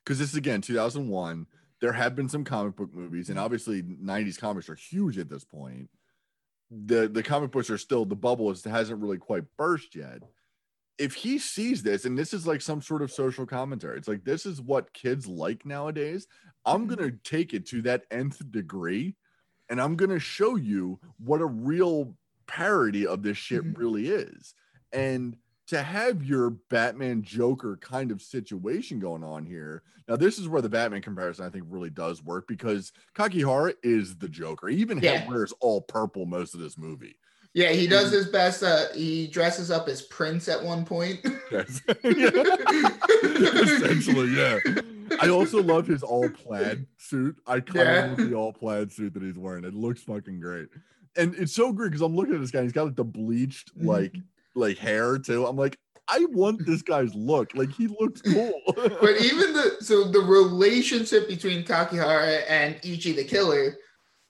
because 0.04 0.20
this 0.20 0.32
is 0.32 0.36
again 0.38 0.62
2001, 0.62 1.46
there 1.82 1.94
have 1.94 2.16
been 2.16 2.30
some 2.30 2.44
comic 2.44 2.76
book 2.76 2.94
movies, 2.94 3.30
and 3.30 3.40
obviously 3.40 3.84
90s 3.84 4.40
comics 4.40 4.70
are 4.70 4.76
huge 4.76 5.18
at 5.18 5.30
this 5.30 5.44
point. 5.46 5.90
The 6.72 7.08
the 7.08 7.24
comic 7.24 7.52
books 7.52 7.70
are 7.70 7.78
still 7.78 8.06
the 8.06 8.16
bubble 8.16 8.50
is 8.52 8.64
hasn't 8.64 9.02
really 9.02 9.18
quite 9.18 9.46
burst 9.58 9.96
yet 9.96 10.24
if 11.00 11.14
he 11.14 11.40
sees 11.40 11.82
this 11.82 12.06
and 12.06 12.18
this 12.18 12.34
is 12.34 12.46
like 12.46 12.62
some 12.62 12.82
sort 12.82 13.02
of 13.02 13.12
social 13.12 13.46
commentary 13.46 13.98
it's 13.98 14.08
like 14.08 14.24
this 14.26 14.46
is 14.46 14.62
what 14.62 14.94
kids 14.94 15.26
like 15.28 15.66
nowadays 15.66 16.28
i'm 16.66 16.86
Mm-hmm. 16.86 16.96
going 16.96 17.12
to 17.12 17.18
take 17.24 17.54
it 17.54 17.66
to 17.68 17.82
that 17.82 18.04
nth 18.12 18.40
degree 18.52 19.16
and 19.70 19.80
i'm 19.82 19.96
going 19.96 20.10
to 20.10 20.20
show 20.20 20.56
you 20.56 21.00
what 21.24 21.42
a 21.42 21.46
real 21.46 22.16
parody 22.48 23.06
of 23.06 23.22
this 23.24 23.38
shit 23.38 23.64
Mhm. 23.64 23.78
really 23.78 24.08
is 24.10 24.54
and 24.92 25.38
to 25.68 25.84
have 25.84 26.24
your 26.24 26.50
batman 26.50 27.22
joker 27.22 27.78
kind 27.82 28.12
of 28.12 28.22
situation 28.22 29.00
going 29.00 29.24
on 29.24 29.46
here 29.46 29.84
now 30.08 30.16
this 30.16 30.40
is 30.40 30.48
where 30.48 30.62
the 30.64 30.70
batman 30.70 31.02
comparison 31.02 31.46
i 31.46 31.50
think 31.50 31.66
really 31.70 31.92
does 31.92 32.24
work 32.24 32.48
because 32.48 32.92
kakihara 33.16 33.74
is 33.84 34.18
the 34.18 34.28
joker 34.30 34.68
he 34.68 34.78
even 34.78 34.98
Yeah. 35.00 35.28
wears 35.28 35.54
all 35.60 35.82
purple 35.82 36.26
most 36.26 36.54
of 36.56 36.60
this 36.60 36.78
movie 36.78 37.16
yeah, 37.56 37.72
he 37.72 37.88
does 37.88 38.12
his 38.12 38.28
best. 38.28 38.62
Uh, 38.62 38.90
he 38.94 39.26
dresses 39.26 39.72
up 39.72 39.88
as 39.88 40.04
Prince 40.04 40.48
at 40.48 40.64
one 40.64 40.86
point. 40.86 41.20
Yes. 41.52 41.82
Essentially, 43.24 44.36
yeah. 44.36 44.60
I 45.22 45.30
also 45.30 45.62
love 45.62 45.88
his 45.88 46.04
all 46.04 46.30
plaid 46.30 46.86
suit. 46.98 47.36
I 47.48 47.60
kind 47.60 47.76
Yeah. 47.76 48.06
of 48.06 48.20
love 48.20 48.30
the 48.30 48.36
all 48.36 48.54
plaid 48.54 48.92
suit 48.92 49.14
that 49.14 49.24
he's 49.24 49.38
wearing. 49.38 49.64
It 49.64 49.74
looks 49.74 50.02
fucking 50.02 50.40
great. 50.40 50.68
And 51.16 51.34
it's 51.36 51.54
so 51.54 51.74
great 51.74 51.90
because 51.90 52.02
I'm 52.02 52.16
looking 52.16 52.36
at 52.36 52.42
this 52.42 52.52
guy. 52.52 52.64
He's 52.64 52.72
got 52.72 52.86
like 52.86 52.96
the 52.96 53.04
bleached 53.04 53.78
Mhm. 53.78 53.86
like 53.86 54.16
like 54.56 54.78
hair 54.78 55.18
too. 55.18 55.46
I'm 55.46 55.56
like, 55.58 55.78
I 56.08 56.26
want 56.32 56.66
this 56.66 56.82
guy's 56.82 57.14
look. 57.16 57.56
Like 57.56 57.72
he 57.72 57.88
looks 57.88 58.22
cool. 58.22 58.62
but 58.76 59.22
even 59.22 59.54
the 59.54 59.78
so 59.80 60.06
the 60.06 60.20
relationship 60.20 61.28
between 61.28 61.64
Kakihara 61.64 62.44
and 62.48 62.80
Ichi 62.84 63.12
the 63.14 63.24
Killer 63.24 63.78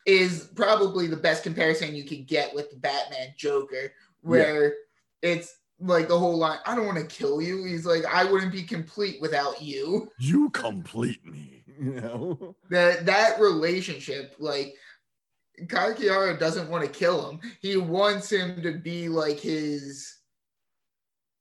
is 0.05 0.49
probably 0.55 1.07
the 1.07 1.15
best 1.17 1.43
comparison 1.43 1.95
you 1.95 2.03
could 2.03 2.25
get 2.27 2.53
with 2.55 2.69
the 2.71 2.77
Batman 2.77 3.33
Joker, 3.37 3.91
where 4.21 4.73
it's 5.21 5.53
like 5.79 6.07
the 6.07 6.17
whole 6.19 6.37
line, 6.37 6.59
I 6.65 6.75
don't 6.75 6.85
want 6.85 6.97
to 6.97 7.05
kill 7.05 7.41
you. 7.41 7.63
He's 7.65 7.85
like, 7.85 8.05
I 8.05 8.23
wouldn't 8.29 8.51
be 8.51 8.63
complete 8.63 9.19
without 9.21 9.61
you. 9.61 10.11
you 10.19 10.49
complete 10.51 11.25
me. 11.25 11.55
You 11.79 12.01
know? 12.01 12.55
That 12.69 13.05
that 13.05 13.39
relationship, 13.39 14.35
like 14.37 14.75
Kakihara 15.67 16.37
doesn't 16.37 16.69
want 16.69 16.83
to 16.83 16.89
kill 16.89 17.29
him. 17.29 17.39
He 17.61 17.77
wants 17.77 18.29
him 18.29 18.61
to 18.63 18.73
be 18.73 19.07
like 19.07 19.39
his 19.39 20.17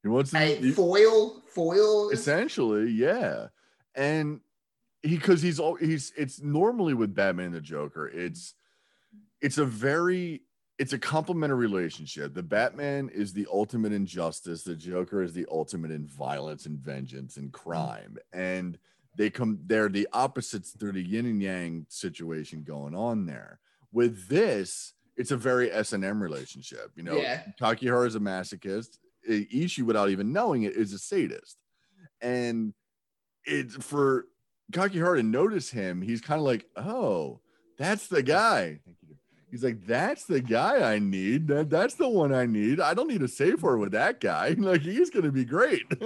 He 0.04 0.08
wants 0.08 0.30
to 0.30 0.38
a 0.38 0.70
foil, 0.70 1.42
foil. 1.48 2.10
essentially 2.10 2.88
yeah 2.92 3.48
and 3.96 4.40
he 5.02 5.16
because 5.16 5.42
he's 5.42 5.58
all 5.58 5.74
he's 5.74 6.12
it's 6.16 6.40
normally 6.40 6.94
with 6.94 7.16
batman 7.16 7.50
the 7.50 7.60
joker 7.60 8.06
it's 8.06 8.54
it's 9.40 9.58
a 9.58 9.64
very 9.64 10.42
it's 10.78 10.92
a 10.92 10.98
complementary 10.98 11.58
relationship. 11.58 12.34
The 12.34 12.42
batman 12.42 13.10
is 13.12 13.32
the 13.32 13.46
ultimate 13.52 13.92
in 13.92 14.06
justice. 14.06 14.62
The 14.62 14.76
joker 14.76 15.22
is 15.22 15.32
the 15.32 15.46
ultimate 15.50 15.90
in 15.90 16.06
violence 16.06 16.66
and 16.66 16.78
vengeance 16.78 17.36
and 17.36 17.48
mm. 17.48 17.52
crime. 17.52 18.16
And 18.32 18.78
they 19.16 19.30
come 19.30 19.58
they're 19.66 19.88
the 19.88 20.08
opposites 20.12 20.72
they're 20.72 20.92
the 20.92 21.02
yin 21.02 21.26
and 21.26 21.42
yang 21.42 21.86
situation 21.88 22.62
going 22.62 22.94
on 22.94 23.26
there. 23.26 23.58
With 23.92 24.28
this 24.28 24.94
it's 25.16 25.32
a 25.32 25.36
very 25.36 25.72
s&m 25.72 26.22
relationship. 26.22 26.92
You 26.94 27.02
know 27.02 27.16
Yeah. 27.16 27.42
kakihara 27.60 28.06
is 28.06 28.14
a 28.14 28.20
masochist. 28.20 28.98
Ichi, 29.28 29.82
without 29.82 30.10
even 30.10 30.32
knowing 30.32 30.62
it, 30.62 30.74
is 30.76 30.92
a 30.92 30.98
sadist. 30.98 31.58
And 32.22 32.72
it's 33.44 33.74
for 33.76 34.26
Kakihara 34.72 35.16
to 35.16 35.22
notice 35.22 35.70
him, 35.70 36.02
he's 36.02 36.20
kind 36.20 36.38
of 36.38 36.44
like, 36.44 36.66
oh, 36.76 37.40
that's 37.78 38.06
the 38.08 38.22
guy. 38.22 38.80
He's 39.50 39.64
like, 39.64 39.86
that's 39.86 40.24
the 40.24 40.40
guy 40.40 40.92
I 40.92 40.98
need. 40.98 41.48
That, 41.48 41.70
that's 41.70 41.94
the 41.94 42.08
one 42.08 42.34
I 42.34 42.46
need. 42.46 42.80
I 42.80 42.92
don't 42.94 43.08
need 43.08 43.22
a 43.22 43.28
safe 43.28 43.62
word 43.62 43.78
with 43.78 43.92
that 43.92 44.20
guy. 44.20 44.54
Like, 44.58 44.82
he's 44.82 45.08
going 45.10 45.24
to 45.24 45.32
be 45.32 45.44
great. 45.44 45.82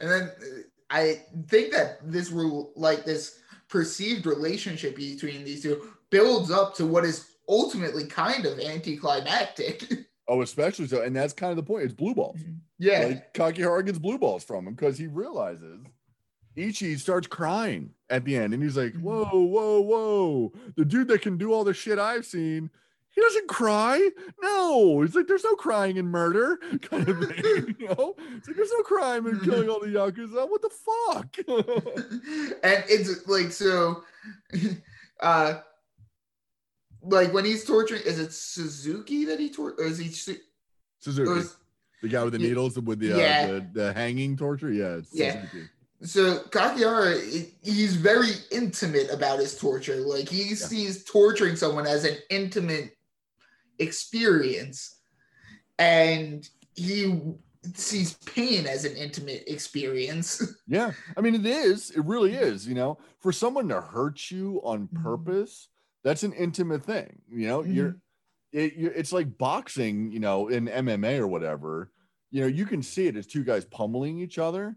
And 0.00 0.10
then 0.10 0.22
uh, 0.22 0.60
I 0.90 1.22
think 1.48 1.72
that 1.72 1.98
this 2.02 2.30
rule, 2.30 2.72
like 2.76 3.04
this 3.04 3.38
perceived 3.68 4.26
relationship 4.26 4.96
between 4.96 5.44
these 5.44 5.62
two, 5.62 5.88
builds 6.10 6.50
up 6.50 6.74
to 6.76 6.86
what 6.86 7.04
is 7.04 7.26
ultimately 7.48 8.06
kind 8.06 8.46
of 8.46 8.58
anticlimactic. 8.58 9.84
oh, 10.28 10.42
especially 10.42 10.86
so. 10.88 11.02
And 11.02 11.14
that's 11.14 11.32
kind 11.32 11.50
of 11.50 11.56
the 11.56 11.62
point. 11.62 11.84
It's 11.84 11.94
blue 11.94 12.14
balls. 12.14 12.40
yeah, 12.78 13.06
Like, 13.06 13.34
Kakihara 13.34 13.84
gets 13.86 13.98
blue 13.98 14.18
balls 14.18 14.44
from 14.44 14.66
him 14.66 14.74
because 14.74 14.98
he 14.98 15.06
realizes 15.06 15.80
Ichi 16.56 16.96
starts 16.96 17.26
crying 17.26 17.90
at 18.10 18.24
the 18.24 18.36
end 18.36 18.54
and 18.54 18.62
he's 18.62 18.76
like, 18.76 18.92
Mhm. 18.94 19.00
Whoa, 19.02 19.24
whoa, 19.42 19.80
whoa. 19.80 20.52
The 20.76 20.84
dude 20.84 21.08
that 21.08 21.22
can 21.22 21.36
do 21.36 21.52
all 21.52 21.64
the 21.64 21.74
shit 21.74 21.98
I've 21.98 22.24
seen, 22.24 22.70
he 23.10 23.20
doesn't 23.20 23.48
cry. 23.48 24.10
No, 24.42 25.02
it's 25.02 25.14
like 25.14 25.26
there's 25.26 25.44
no 25.44 25.54
crying 25.54 25.96
in 25.96 26.06
murder, 26.06 26.56
kind 26.82 27.08
of 27.08 27.18
thing. 27.28 27.76
You 27.78 27.86
know, 27.88 28.14
it's 28.36 28.46
like 28.48 28.56
there's 28.56 28.72
no 28.72 28.82
crime 28.82 29.26
in 29.26 29.40
killing 29.40 29.68
all 29.68 29.80
the 29.80 29.86
Yakuza. 29.88 30.48
What 30.48 30.62
the 30.62 30.70
fuck? 30.70 31.36
and 32.64 32.84
it's 32.88 33.26
like 33.28 33.50
so. 33.52 34.02
uh 35.20 35.54
like 37.02 37.32
when 37.34 37.44
he's 37.44 37.64
torturing, 37.64 38.02
is 38.06 38.18
it 38.18 38.32
Suzuki 38.32 39.24
that 39.26 39.38
he 39.38 39.50
tortures? 39.50 39.92
Is 39.92 39.98
he? 39.98 40.08
Su- 40.08 40.38
Suzuki, 41.00 41.30
is- 41.40 41.56
the 42.02 42.08
guy 42.08 42.22
with 42.24 42.32
the 42.32 42.38
needles 42.38 42.78
with 42.78 42.98
the, 42.98 43.12
uh, 43.12 43.16
Yeah. 43.18 43.46
the, 43.46 43.66
the 43.72 43.92
hanging 43.92 44.36
torture. 44.36 44.72
Yeah, 44.72 44.96
it's 44.96 45.10
Yeah. 45.14 45.42
Suzuki. 45.50 45.68
So 46.04 46.40
Kakihara, 46.50 47.48
he's 47.62 47.96
very 47.96 48.30
intimate 48.52 49.10
about 49.10 49.38
his 49.38 49.56
torture. 49.58 49.96
Like 49.96 50.28
he 50.28 50.50
Yeah. 50.50 50.54
sees 50.54 51.04
torturing 51.04 51.56
someone 51.56 51.86
as 51.86 52.04
an 52.04 52.16
intimate 52.30 52.92
experience, 53.78 55.00
and 55.78 56.48
he 56.74 57.20
sees 57.74 58.14
pain 58.26 58.66
as 58.66 58.84
an 58.84 58.96
intimate 58.96 59.44
experience. 59.46 60.42
Yeah, 60.66 60.92
I 61.14 61.20
mean 61.20 61.34
it 61.34 61.44
is. 61.44 61.90
It 61.90 62.02
really 62.06 62.32
is. 62.32 62.66
You 62.66 62.74
know, 62.74 62.96
for 63.20 63.32
someone 63.32 63.68
to 63.68 63.82
hurt 63.82 64.30
you 64.30 64.62
on 64.64 64.88
Mhm. 64.88 65.02
purpose, 65.02 65.68
that's 66.02 66.22
an 66.22 66.32
intimate 66.32 66.82
thing. 66.82 67.20
You 67.30 67.46
know, 67.48 67.64
you're 67.64 67.96
it, 68.50 68.72
you 68.74 68.90
it's 68.94 69.12
like 69.12 69.36
boxing. 69.36 70.10
You 70.10 70.20
know, 70.20 70.48
in 70.48 70.66
MMA 70.68 71.18
or 71.18 71.26
whatever. 71.26 71.90
you 72.30 72.40
know, 72.40 72.46
you 72.46 72.64
can 72.64 72.82
see 72.82 73.06
it 73.06 73.16
as 73.16 73.26
two 73.26 73.44
guys 73.44 73.64
pummeling 73.66 74.18
each 74.18 74.38
other. 74.38 74.76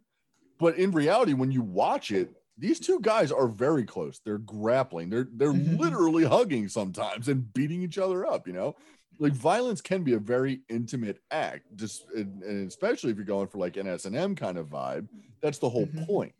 But 0.60 0.78
in 0.78 0.92
reality, 0.92 1.34
when 1.34 1.52
you 1.52 1.62
watch 1.62 2.12
it, 2.12 2.32
these 2.58 2.80
two 2.80 3.00
guys 3.02 3.32
are 3.32 3.48
very 3.48 3.86
close. 3.86 4.20
They're 4.20 4.40
grappling. 4.40 5.10
They're 5.10 5.28
they're 5.32 5.54
Mhm. 5.54 5.78
literally 5.80 6.24
hugging 6.24 6.68
sometimes 6.70 7.28
and 7.28 7.54
beating 7.54 7.84
each 7.84 7.98
other 8.00 8.26
up. 8.26 8.48
You 8.48 8.54
know, 8.54 8.76
like 9.20 9.34
violence 9.34 9.80
can 9.82 10.04
be 10.04 10.14
a 10.14 10.20
very 10.20 10.62
intimate 10.70 11.20
act. 11.30 11.76
Just 11.76 12.06
and 12.16 12.42
and 12.44 12.68
especially 12.68 13.12
if 13.12 13.18
you're 13.18 13.26
going 13.26 13.48
for 13.48 13.60
like 13.60 13.78
an 13.78 13.88
S 13.88 14.06
and 14.06 14.16
M 14.16 14.36
kind 14.36 14.58
of 14.58 14.68
vibe. 14.70 15.08
That's 15.42 15.60
the 15.60 15.70
whole 15.70 15.86
Mhm. 15.88 16.06
point. 16.08 16.34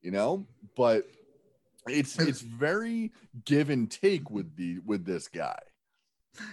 You 0.00 0.12
know, 0.12 0.46
but 0.76 1.06
it's 1.86 2.18
it's 2.18 2.40
very 2.40 3.12
give 3.44 3.68
and 3.68 3.90
take 3.90 4.30
with 4.30 4.56
the 4.56 4.78
with 4.86 5.04
this 5.04 5.28
guy. 5.28 5.58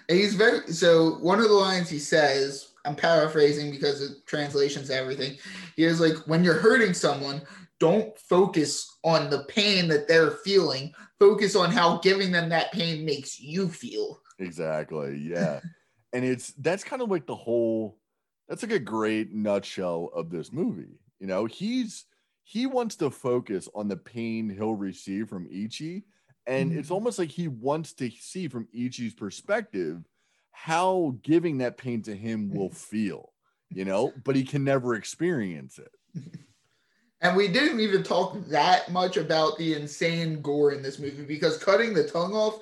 And 0.09 0.17
he's 0.17 0.35
very 0.35 0.67
so 0.71 1.15
one 1.19 1.39
of 1.39 1.47
the 1.47 1.53
lines 1.53 1.89
he 1.89 1.99
says, 1.99 2.73
I'm 2.85 2.95
paraphrasing 2.95 3.71
because 3.71 4.01
it 4.01 4.25
translations 4.25 4.89
everything. 4.89 5.37
He 5.75 5.83
is 5.83 5.99
like, 5.99 6.15
when 6.27 6.43
you're 6.43 6.59
hurting 6.59 6.93
someone, 6.93 7.41
don't 7.79 8.17
focus 8.17 8.97
on 9.03 9.29
the 9.29 9.43
pain 9.45 9.87
that 9.89 10.07
they're 10.07 10.31
feeling. 10.31 10.93
Focus 11.19 11.55
on 11.55 11.71
how 11.71 11.97
giving 11.99 12.31
them 12.31 12.49
that 12.49 12.71
pain 12.71 13.05
makes 13.05 13.39
you 13.39 13.67
feel. 13.67 14.21
Exactly. 14.39 15.17
Yeah. 15.17 15.59
and 16.13 16.23
it's 16.23 16.53
that's 16.53 16.83
kind 16.83 17.01
of 17.01 17.09
like 17.09 17.25
the 17.25 17.35
whole 17.35 17.97
that's 18.47 18.63
like 18.63 18.71
a 18.71 18.79
great 18.79 19.33
nutshell 19.33 20.11
of 20.13 20.29
this 20.29 20.51
movie. 20.51 20.99
You 21.19 21.27
know, 21.27 21.45
he's 21.45 22.05
he 22.43 22.67
wants 22.67 22.95
to 22.97 23.09
focus 23.09 23.67
on 23.73 23.87
the 23.87 23.97
pain 23.97 24.49
he'll 24.49 24.75
receive 24.75 25.27
from 25.27 25.47
Ichi. 25.51 26.03
And 26.47 26.71
it's 26.71 26.89
Mhm. 26.89 26.93
almost 26.93 27.19
like 27.19 27.29
he 27.29 27.47
wants 27.47 27.93
to 27.93 28.09
see 28.11 28.47
from 28.47 28.67
Ichi's 28.75 29.13
perspective 29.13 30.03
how 30.51 31.17
giving 31.21 31.57
that 31.59 31.77
pain 31.77 32.01
to 32.03 32.15
him 32.15 32.49
will 32.49 32.69
feel, 32.71 33.33
you 33.69 33.85
know, 33.85 34.13
but 34.23 34.35
he 34.35 34.43
can 34.43 34.63
never 34.63 34.95
experience 34.95 35.79
it. 35.79 35.91
And 37.21 37.35
we 37.35 37.47
didn't 37.47 37.79
even 37.79 38.03
talk 38.03 38.37
that 38.49 38.91
much 38.91 39.17
about 39.17 39.57
the 39.57 39.73
insane 39.73 40.41
gore 40.41 40.73
in 40.73 40.83
this 40.83 40.99
movie 40.99 41.23
because 41.23 41.57
cutting 41.57 41.93
the 41.93 42.03
tongue 42.03 42.33
off, 42.33 42.59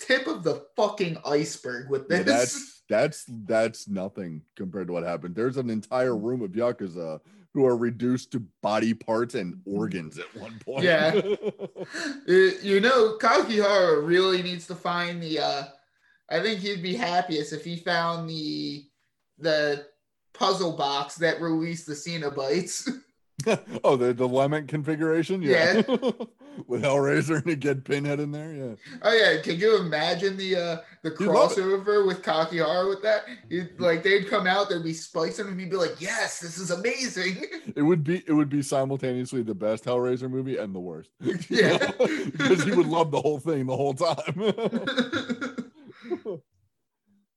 tip 0.00 0.26
of 0.26 0.42
the 0.42 0.66
fucking 0.74 1.18
iceberg 1.24 1.88
with 1.90 2.06
Yeah, 2.10 2.22
this. 2.22 2.24
that's 2.24 2.82
that's 2.88 3.24
that's 3.44 3.88
nothing 3.88 4.42
compared 4.56 4.88
to 4.88 4.94
what 4.94 5.04
happened. 5.04 5.36
There's 5.36 5.58
an 5.58 5.70
entire 5.70 6.16
room 6.16 6.42
of 6.42 6.52
yakuza 6.52 7.20
who 7.52 7.66
are 7.66 7.76
reduced 7.76 8.30
to 8.32 8.40
body 8.62 8.94
parts 8.94 9.34
and 9.34 9.60
organs 9.64 10.18
at 10.18 10.36
one 10.36 10.58
point. 10.64 10.84
Yeah. 10.84 11.20
Uh, 12.28 12.52
you 12.62 12.78
know, 12.78 13.16
Kakihara 13.18 14.06
really 14.06 14.42
needs 14.42 14.66
to 14.68 14.74
find 14.74 15.20
the. 15.22 15.40
uh 15.40 15.64
I 16.28 16.40
think 16.40 16.60
he'd 16.60 16.82
be 16.82 16.94
happiest 16.94 17.52
if 17.52 17.64
he 17.64 17.76
found 17.76 18.30
the 18.30 18.84
the 19.38 19.86
puzzle 20.32 20.76
box 20.76 21.16
that 21.16 21.40
released 21.40 21.86
the 21.86 21.94
Cenobites. 21.94 22.88
oh, 23.84 23.96
the 23.96 24.12
the 24.12 24.26
Lament 24.26 24.68
Configuration. 24.68 25.42
Yeah. 25.42 25.82
With 26.66 26.82
Hellraiser 26.82 27.44
and 27.46 27.60
get 27.60 27.84
pinhead 27.84 28.20
in 28.20 28.32
there. 28.32 28.52
Yeah. 28.52 28.74
oh 29.02 29.12
yeah, 29.12 29.40
can 29.40 29.58
you 29.58 29.78
imagine 29.78 30.36
the 30.36 30.56
uh 30.56 30.76
the 31.02 31.10
You'd 31.10 31.18
crossover 31.18 32.06
with 32.06 32.22
Kakihara 32.22 32.88
with 32.88 33.02
that? 33.02 33.22
You'd, 33.48 33.80
like 33.80 34.02
they'd 34.02 34.28
come 34.28 34.46
out, 34.46 34.68
they'd 34.68 34.82
be 34.82 34.92
splicing, 34.92 35.46
and 35.46 35.58
he'd 35.58 35.70
be 35.70 35.76
like, 35.76 36.00
"Yes, 36.00 36.40
this 36.40 36.58
is 36.58 36.70
amazing." 36.70 37.44
It 37.76 37.82
would 37.82 38.02
be 38.02 38.22
it 38.26 38.32
would 38.32 38.48
be 38.48 38.62
simultaneously 38.62 39.42
the 39.42 39.54
best 39.54 39.84
Hellraiser 39.84 40.28
movie 40.28 40.56
and 40.56 40.74
the 40.74 40.80
worst. 40.80 41.10
Yeah. 41.48 41.78
because 41.98 42.64
he 42.64 42.72
would 42.72 42.86
love 42.86 43.10
the 43.10 43.20
whole 43.20 43.38
thing 43.38 43.66
the 43.66 43.76
whole 43.76 43.94
time. 43.94 44.34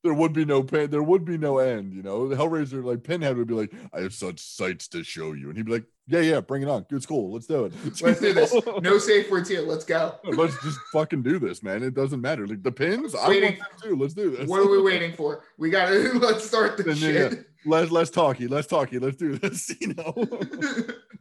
there 0.02 0.14
would 0.14 0.32
be 0.32 0.44
no 0.44 0.62
pain. 0.62 0.90
There 0.90 1.02
would 1.02 1.24
be 1.24 1.38
no 1.38 1.58
end. 1.58 1.94
You 1.94 2.02
know, 2.02 2.28
the 2.28 2.36
Hellraiser, 2.36 2.84
like 2.84 3.04
Pinhead, 3.04 3.36
would 3.36 3.46
be 3.46 3.54
like, 3.54 3.72
"I 3.92 4.00
have 4.00 4.12
such 4.12 4.40
sights 4.40 4.88
to 4.88 5.04
show 5.04 5.32
you," 5.32 5.48
and 5.48 5.56
he'd 5.56 5.66
be 5.66 5.72
like, 5.72 5.86
"Yeah, 6.06 6.20
yeah, 6.20 6.40
bring 6.40 6.62
it 6.62 6.68
on. 6.68 6.84
It's 6.90 7.06
cool. 7.06 7.32
Let's 7.32 7.46
do 7.46 7.64
it. 7.64 7.72
Let's 8.02 8.20
do 8.20 8.32
this. 8.32 8.54
No 8.82 8.98
safe 8.98 9.30
words 9.30 9.48
here. 9.48 9.62
Let's 9.62 9.84
go. 9.84 10.16
Let's 10.24 10.60
just 10.62 10.78
fucking 10.92 11.22
do 11.22 11.38
this, 11.38 11.62
man. 11.62 11.82
It 11.82 11.94
doesn't 11.94 12.20
matter. 12.20 12.46
Like 12.46 12.62
the 12.62 12.72
pins, 12.72 13.14
I 13.14 13.28
Waiting. 13.28 13.58
want 13.58 13.80
them 13.80 13.90
too. 13.90 13.96
Let's 13.96 14.14
do 14.14 14.36
this. 14.36 14.48
What 14.48 14.60
are 14.60 14.70
we 14.70 14.82
waiting 14.82 15.12
for? 15.12 15.44
We 15.58 15.70
gotta 15.70 16.12
let's 16.18 16.46
start 16.46 16.76
the 16.76 16.94
shit. 16.94 17.46
Let's 17.66 17.90
let's 17.90 18.10
talky. 18.10 18.46
Let's 18.46 18.66
talky. 18.66 18.98
Let's 18.98 19.16
do 19.16 19.38
this. 19.38 19.74
You 19.80 19.94
know, 19.94 20.14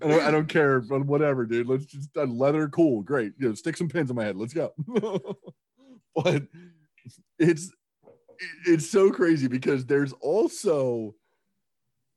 I 0.02 0.08
don't, 0.08 0.22
I 0.24 0.32
don't 0.32 0.50
care, 0.50 0.82
but 0.82 1.06
whatever, 1.06 1.46
dude. 1.46 1.68
Let's 1.68 1.86
just 1.86 2.10
uh, 2.18 2.24
leather, 2.26 2.68
cool, 2.68 3.02
great. 3.02 3.34
You 3.40 3.50
know, 3.50 3.54
stick 3.56 3.78
some 3.78 3.88
pins 3.88 4.10
in 4.10 4.16
my 4.16 4.26
head. 4.26 4.36
Let's 4.36 4.54
go. 4.54 4.74
but 6.16 6.44
it's 7.40 7.72
it's 8.66 8.90
so 8.90 9.12
crazy 9.12 9.48
because 9.48 9.86
there's 9.86 10.14
also 10.14 11.16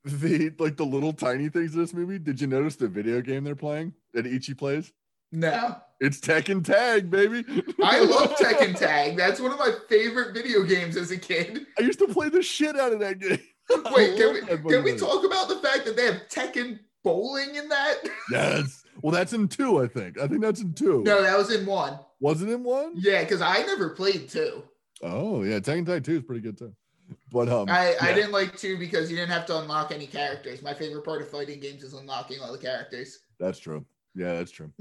the 0.07 0.53
like 0.59 0.77
the 0.77 0.87
little 0.87 1.13
tiny 1.13 1.49
things 1.49 1.75
in 1.75 1.81
this 1.81 1.93
movie. 1.93 2.19
Did 2.19 2.41
you 2.41 2.47
notice 2.47 2.77
the 2.77 2.89
video 2.89 3.21
game 3.21 3.45
they're 3.45 3.57
playing 3.57 3.93
that 4.15 4.27
Ichi 4.27 4.55
plays? 4.55 4.93
no. 5.33 5.77
It's 5.99 6.21
Tekken 6.21 6.63
Tag, 6.63 7.11
baby. 7.11 7.43
I 7.83 8.01
love 8.05 8.37
Tekken 8.37 8.79
Tag. 8.79 9.17
That's 9.17 9.41
one 9.41 9.51
of 9.51 9.59
my 9.59 9.73
favorite 9.89 10.35
video 10.35 10.63
games 10.63 10.95
as 10.95 11.11
a 11.11 11.17
kid. 11.17 11.67
I 11.79 11.83
used 11.85 11.99
to 12.01 12.07
play 12.09 12.29
the 12.29 12.43
shit 12.43 12.79
out 12.79 12.93
of 12.93 13.01
that 13.01 13.19
game. 13.19 13.39
Wait, 13.97 14.19
can 14.19 14.35
we, 14.65 14.71
can 14.71 14.85
we 14.85 14.95
talk 14.95 15.25
about 15.25 15.49
the 15.49 15.57
fact 15.57 15.87
that 15.87 15.97
they 15.97 16.05
have 16.05 16.29
Tekken 16.29 16.81
bowling 17.03 17.55
in 17.55 17.71
that? 17.71 17.95
Yes. 18.31 18.83
Well, 19.01 19.11
that's 19.11 19.33
in 19.33 19.49
two, 19.49 19.83
I 19.83 19.87
think. 19.87 20.21
I 20.21 20.29
think 20.29 20.43
that's 20.43 20.61
in 20.61 20.75
two. 20.75 21.03
No, 21.03 21.23
that 21.23 21.39
was 21.39 21.51
in 21.51 21.65
one. 21.65 21.99
Was 22.21 22.43
it 22.43 22.51
in 22.51 22.63
one? 22.63 22.93
Yeah, 22.97 23.23
because 23.23 23.41
I 23.41 23.63
never 23.63 23.89
played 23.91 24.29
two. 24.29 24.65
Oh, 25.03 25.45
yeah. 25.45 25.61
Tekken 25.61 25.87
Tag 25.87 26.05
2 26.05 26.17
is 26.17 26.23
pretty 26.25 26.43
good 26.43 26.59
too. 26.59 26.75
But 27.37 27.51
um 27.51 27.69
I, 27.69 27.95
I 28.01 28.15
didn't 28.15 28.33
like 28.33 28.57
two 28.57 28.79
because 28.79 29.11
you 29.11 29.17
didn't 29.17 29.31
have 29.31 29.45
to 29.47 29.59
unlock 29.59 29.93
any 29.93 30.07
characters. 30.07 30.63
My 30.63 30.73
favorite 30.73 31.05
part 31.05 31.21
of 31.21 31.29
fighting 31.29 31.61
games 31.61 31.83
is 31.83 31.93
unlocking 31.93 32.39
all 32.41 32.51
the 32.51 32.59
characters. 32.59 33.19
That's 33.39 33.59
true. 33.59 33.85
Yeah, 34.15 34.33
that's 34.33 34.51
true. 34.51 34.73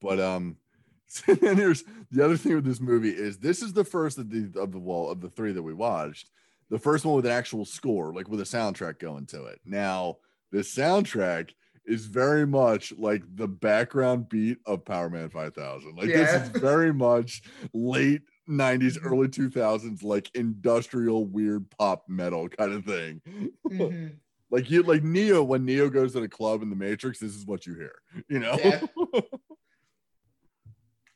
But 0.00 0.18
um, 0.18 0.56
and 1.28 1.38
here's 1.38 1.84
the 2.10 2.24
other 2.24 2.36
thing 2.36 2.56
with 2.56 2.64
this 2.64 2.80
movie 2.80 3.10
is 3.10 3.38
this 3.38 3.62
is 3.62 3.72
the 3.72 3.84
first 3.84 4.18
of 4.18 4.28
the 4.28 4.50
of 4.60 4.72
the 4.72 4.78
well 4.80 5.08
of 5.08 5.20
the 5.20 5.30
three 5.30 5.52
that 5.52 5.62
we 5.62 5.72
watched. 5.72 6.30
The 6.68 6.80
first 6.80 7.04
one 7.04 7.14
with 7.14 7.26
an 7.26 7.32
actual 7.32 7.64
score, 7.64 8.12
like 8.12 8.28
with 8.28 8.40
a 8.40 8.44
soundtrack 8.44 8.98
going 8.98 9.26
to 9.26 9.44
it. 9.44 9.60
Now, 9.64 10.16
the 10.50 10.60
soundtrack 10.60 11.50
is 11.86 12.06
very 12.06 12.46
much 12.46 12.92
like 12.98 13.22
the 13.36 13.48
background 13.48 14.28
beat 14.28 14.58
of 14.66 14.84
Powerman 14.84 15.30
5000. 15.30 15.96
Like 15.96 16.08
Yeah. 16.08 16.16
this 16.16 16.42
is 16.42 16.48
very 16.60 16.92
much 16.92 17.42
late 17.72 18.22
90s, 18.50 18.98
early 19.02 19.28
2000s, 19.28 20.02
like 20.02 20.30
industrial 20.34 21.24
weird 21.24 21.70
pop 21.70 22.04
metal 22.08 22.48
kind 22.48 22.72
of 22.72 22.84
thing. 22.84 23.20
Mhm. 23.68 24.16
Like 24.52 24.68
you 24.68 24.82
like 24.82 25.04
Neo 25.04 25.44
when 25.44 25.64
Neo 25.64 25.88
goes 25.88 26.12
to 26.14 26.20
the 26.20 26.28
club 26.28 26.60
in 26.60 26.70
the 26.70 26.74
Matrix, 26.76 27.20
this 27.20 27.36
is 27.36 27.46
what 27.46 27.68
you 27.68 27.74
hear, 27.74 27.92
you 28.28 28.40
know? 28.40 28.58
Yeah. 28.60 28.80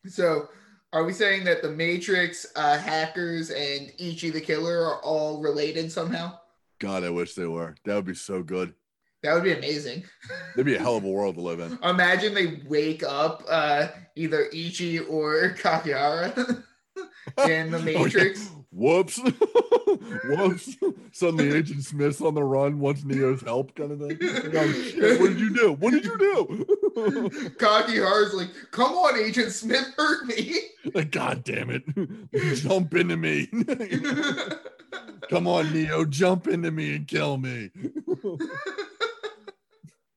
So, 0.07 0.49
are 0.93 1.05
we 1.05 1.13
saying 1.13 1.45
that 1.45 1.63
the 1.63 1.71
Matrix, 1.71 2.47
uh, 2.57 2.79
hackers, 2.79 3.51
and 3.51 3.91
Ichi 3.99 4.31
the 4.31 4.41
Killer 4.41 4.85
are 4.87 5.03
all 5.03 5.41
related 5.41 5.91
somehow? 5.91 6.39
God, 6.79 7.05
I 7.05 7.11
wish 7.11 7.35
they 7.35 7.47
were. 7.47 7.75
That 7.85 7.95
would 7.97 8.05
be 8.05 8.15
so 8.15 8.43
good. 8.43 8.75
That 9.23 9.33
would 9.35 9.43
be 9.45 9.53
amazing. 9.53 10.05
That'd 10.55 10.67
be 10.67 10.75
a 10.75 10.79
hell 10.79 10.97
of 10.97 11.05
a 11.05 11.09
world 11.11 11.37
to 11.37 11.41
live 11.41 11.59
in. 11.61 11.79
Imagine 11.83 12.35
they 12.35 12.61
wake 12.67 13.03
up 13.03 13.43
uh, 13.49 13.89
either 14.15 14.49
Ichi 14.53 14.99
or 14.99 15.55
Kakihara 15.55 16.63
in 17.49 17.71
the 17.71 17.79
Oh, 17.79 17.85
yeah. 17.87 17.99
Matrix. 18.05 18.51
Whoops. 18.73 19.19
Whoops. 20.25 20.77
Suddenly 21.13 21.53
Agent 21.53 21.85
Smith's 21.85 22.21
on 22.21 22.35
the 22.35 22.43
run, 22.43 22.81
wants 22.81 23.05
Neo's 23.05 23.41
help, 23.43 23.75
kind 23.77 23.93
of 23.93 24.01
thing. 24.01 24.19
Oh 24.21 24.73
shit, 24.73 25.21
what 25.21 25.29
did 25.29 25.39
you 25.41 25.55
do? 25.55 25.73
What 25.75 25.93
did 25.93 26.05
you 26.05 26.19
do? 26.19 27.51
Cocky 27.59 27.93
Kakihara's 27.99 28.35
like, 28.35 28.49
"Come 28.73 28.93
on, 28.95 29.17
Agent 29.17 29.53
Smith, 29.53 29.95
hurt 29.97 30.27
me." 30.27 30.57
like, 30.93 31.13
God 31.13 31.45
damn 31.45 31.71
it. 31.71 31.85
Jump 32.57 32.95
into 32.95 33.17
me. 33.17 33.47
Come 35.31 35.47
on, 35.47 35.73
Neo, 35.73 36.05
jump 36.05 36.49
into 36.49 36.71
me 36.73 36.97
and 36.97 37.07
kill 37.07 37.37
me. 37.39 37.71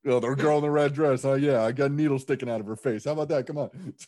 Oh, 0.08 0.20
the 0.22 0.36
girl 0.36 0.58
in 0.58 0.64
the 0.64 0.70
red 0.70 0.94
dress. 0.94 1.26
Oh 1.26 1.34
yeah, 1.34 1.64
I 1.64 1.74
got 1.74 1.92
a 1.92 1.94
needle 1.94 2.18
sticking 2.18 2.50
out 2.50 2.62
of 2.62 2.66
her 2.68 2.78
face. 2.78 3.04
How 3.06 3.12
about 3.12 3.28
that? 3.28 3.46
Come 3.46 3.58
on. 3.58 3.70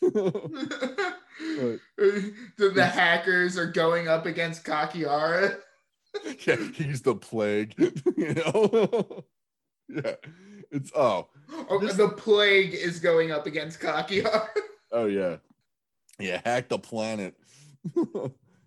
the, 1.96 2.70
the 2.74 2.86
hackers 2.86 3.58
are 3.58 3.70
going 3.70 4.08
up 4.08 4.24
against 4.24 4.64
Kakihara. 4.64 5.58
yeah, 6.46 6.56
he's 6.74 7.02
the 7.02 7.14
plague. 7.14 7.74
you 8.16 8.34
know? 8.34 9.24
yeah. 9.88 10.14
It's 10.70 10.90
oh, 10.96 11.28
Oh, 11.68 11.78
This- 11.80 11.96
the 11.96 12.08
plague 12.08 12.72
is 12.74 12.98
going 12.98 13.30
up 13.30 13.46
against 13.46 13.78
Kakihara. 13.80 14.48
oh 14.92 15.06
yeah. 15.06 15.36
Yeah, 16.18 16.40
hack 16.44 16.68
the 16.68 16.78
planet. 16.78 17.34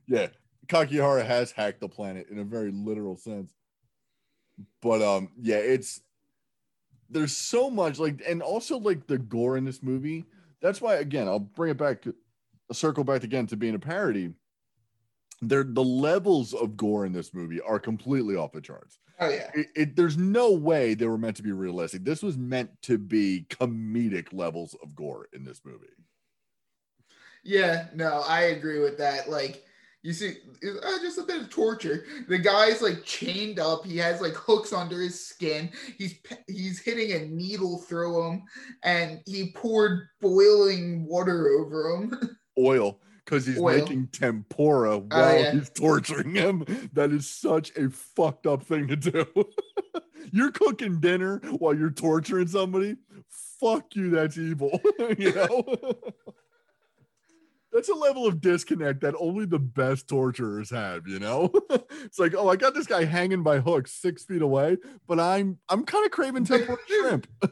yeah. 0.07 0.27
Kakihara 0.67 1.25
has 1.25 1.51
hacked 1.51 1.81
the 1.81 1.89
planet 1.89 2.27
in 2.29 2.39
a 2.39 2.43
very 2.43 2.71
literal 2.71 3.15
sense. 3.17 3.53
But 4.81 5.01
um, 5.01 5.29
yeah, 5.39 5.57
it's 5.57 6.01
there's 7.13 7.35
so 7.35 7.69
much 7.69 7.99
like 7.99 8.21
and 8.27 8.41
also 8.41 8.77
like 8.77 9.07
the 9.07 9.17
gore 9.17 9.57
in 9.57 9.65
this 9.65 9.81
movie. 9.83 10.25
That's 10.61 10.81
why 10.81 10.95
again, 10.95 11.27
I'll 11.27 11.39
bring 11.39 11.71
it 11.71 11.77
back 11.77 12.03
a 12.69 12.73
circle 12.73 13.03
back 13.03 13.23
again 13.23 13.47
to 13.47 13.57
being 13.57 13.75
a 13.75 13.79
parody. 13.79 14.33
they're 15.41 15.63
the 15.63 15.83
levels 15.83 16.53
of 16.53 16.77
gore 16.77 17.05
in 17.05 17.13
this 17.13 17.33
movie 17.33 17.61
are 17.61 17.79
completely 17.79 18.35
off 18.35 18.51
the 18.53 18.61
charts. 18.61 18.99
Oh 19.19 19.29
yeah. 19.29 19.49
It, 19.53 19.67
it, 19.75 19.95
there's 19.95 20.17
no 20.17 20.51
way 20.51 20.93
they 20.93 21.05
were 21.05 21.17
meant 21.17 21.37
to 21.37 21.43
be 21.43 21.51
realistic. 21.51 22.03
This 22.03 22.23
was 22.23 22.37
meant 22.37 22.69
to 22.83 22.97
be 22.97 23.45
comedic 23.49 24.33
levels 24.33 24.75
of 24.81 24.95
gore 24.95 25.27
in 25.33 25.43
this 25.43 25.61
movie. 25.63 25.85
Yeah, 27.43 27.87
no, 27.93 28.23
I 28.27 28.41
agree 28.43 28.79
with 28.79 28.97
that. 28.99 29.29
Like, 29.29 29.63
you 30.03 30.11
see, 30.11 30.35
uh, 30.63 30.99
just 31.01 31.17
a 31.17 31.23
bit 31.23 31.41
of 31.41 31.49
torture. 31.49 32.05
The 32.27 32.37
guy's 32.37 32.81
like 32.81 33.03
chained 33.05 33.57
up. 33.57 33.85
He 33.85 33.97
has 33.97 34.19
like 34.21 34.33
hooks 34.33 34.73
under 34.73 34.99
his 34.99 35.25
skin. 35.25 35.71
He's 35.97 36.15
he's 36.47 36.79
hitting 36.79 37.13
a 37.13 37.25
needle 37.27 37.79
through 37.79 38.21
him, 38.27 38.43
and 38.83 39.21
he 39.25 39.51
poured 39.53 40.07
boiling 40.21 41.05
water 41.07 41.47
over 41.49 41.89
him. 41.95 42.37
Oil, 42.59 42.99
because 43.23 43.45
he's 43.45 43.57
Oil. 43.57 43.79
making 43.79 44.07
tempura 44.07 44.97
while 44.99 45.07
Oh, 45.11 45.37
yeah. 45.37 45.51
he's 45.53 45.69
torturing 45.69 46.35
him. 46.35 46.65
That 46.93 47.11
is 47.11 47.27
such 47.29 47.71
a 47.77 47.89
fucked 47.89 48.45
up 48.45 48.61
thing 48.63 48.87
to 48.89 48.95
do. 48.97 49.25
you're 50.33 50.51
cooking 50.51 50.99
dinner 50.99 51.39
while 51.59 51.73
you're 51.73 51.89
torturing 51.91 52.47
somebody. 52.47 52.97
Fuck 53.59 53.95
you. 53.95 54.09
That's 54.09 54.37
evil. 54.37 54.79
you 55.17 55.33
know. 55.33 55.95
That's 57.73 57.89
a 57.89 57.95
level 57.95 58.27
of 58.27 58.39
disconnect 58.39 59.01
that 59.01 59.15
only 59.19 59.45
the 59.45 59.57
best 59.57 60.07
torturers 60.07 60.69
have, 60.69 61.07
you 61.07 61.17
know? 61.17 61.51
it's 62.03 62.19
like, 62.19 62.35
oh, 62.35 62.47
I 62.47 62.55
got 62.55 62.75
this 62.75 62.85
guy 62.85 63.03
hanging 63.03 63.41
by 63.41 63.59
hooks 63.59 63.93
six 63.93 64.23
feet 64.23 64.43
away, 64.43 64.77
but 65.07 65.19
I'm 65.19 65.57
I'm 65.69 65.83
kind 65.83 66.05
of 66.05 66.11
craving 66.11 66.45
tempura 66.45 66.77
shrimp. 66.87 67.27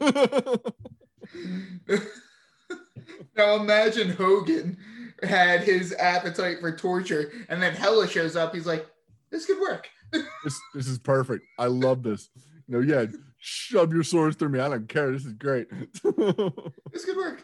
now 3.36 3.56
imagine 3.56 4.10
Hogun 4.10 4.78
had 5.24 5.64
his 5.64 5.92
appetite 5.98 6.60
for 6.60 6.76
torture, 6.76 7.32
and 7.48 7.60
then 7.60 7.74
Hela 7.74 8.06
shows 8.06 8.36
up. 8.36 8.54
He's 8.54 8.66
like, 8.66 8.86
"This 9.30 9.46
could 9.46 9.60
work." 9.60 9.88
this 10.12 10.60
this 10.72 10.86
is 10.86 11.00
perfect. 11.00 11.44
I 11.58 11.66
love 11.66 12.04
this. 12.04 12.28
You 12.68 12.80
know, 12.80 12.80
yeah, 12.80 13.06
shove 13.38 13.92
your 13.92 14.04
swords 14.04 14.36
through 14.36 14.50
me. 14.50 14.60
I 14.60 14.68
don't 14.68 14.88
care. 14.88 15.10
This 15.10 15.24
is 15.24 15.32
great. 15.32 15.66
This 16.92 17.04
could 17.04 17.16
work. 17.16 17.42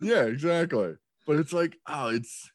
yeah, 0.00 0.22
exactly. 0.22 0.94
But 1.28 1.36
it's 1.36 1.52
like, 1.52 1.76
oh, 1.86 2.08
it's 2.08 2.50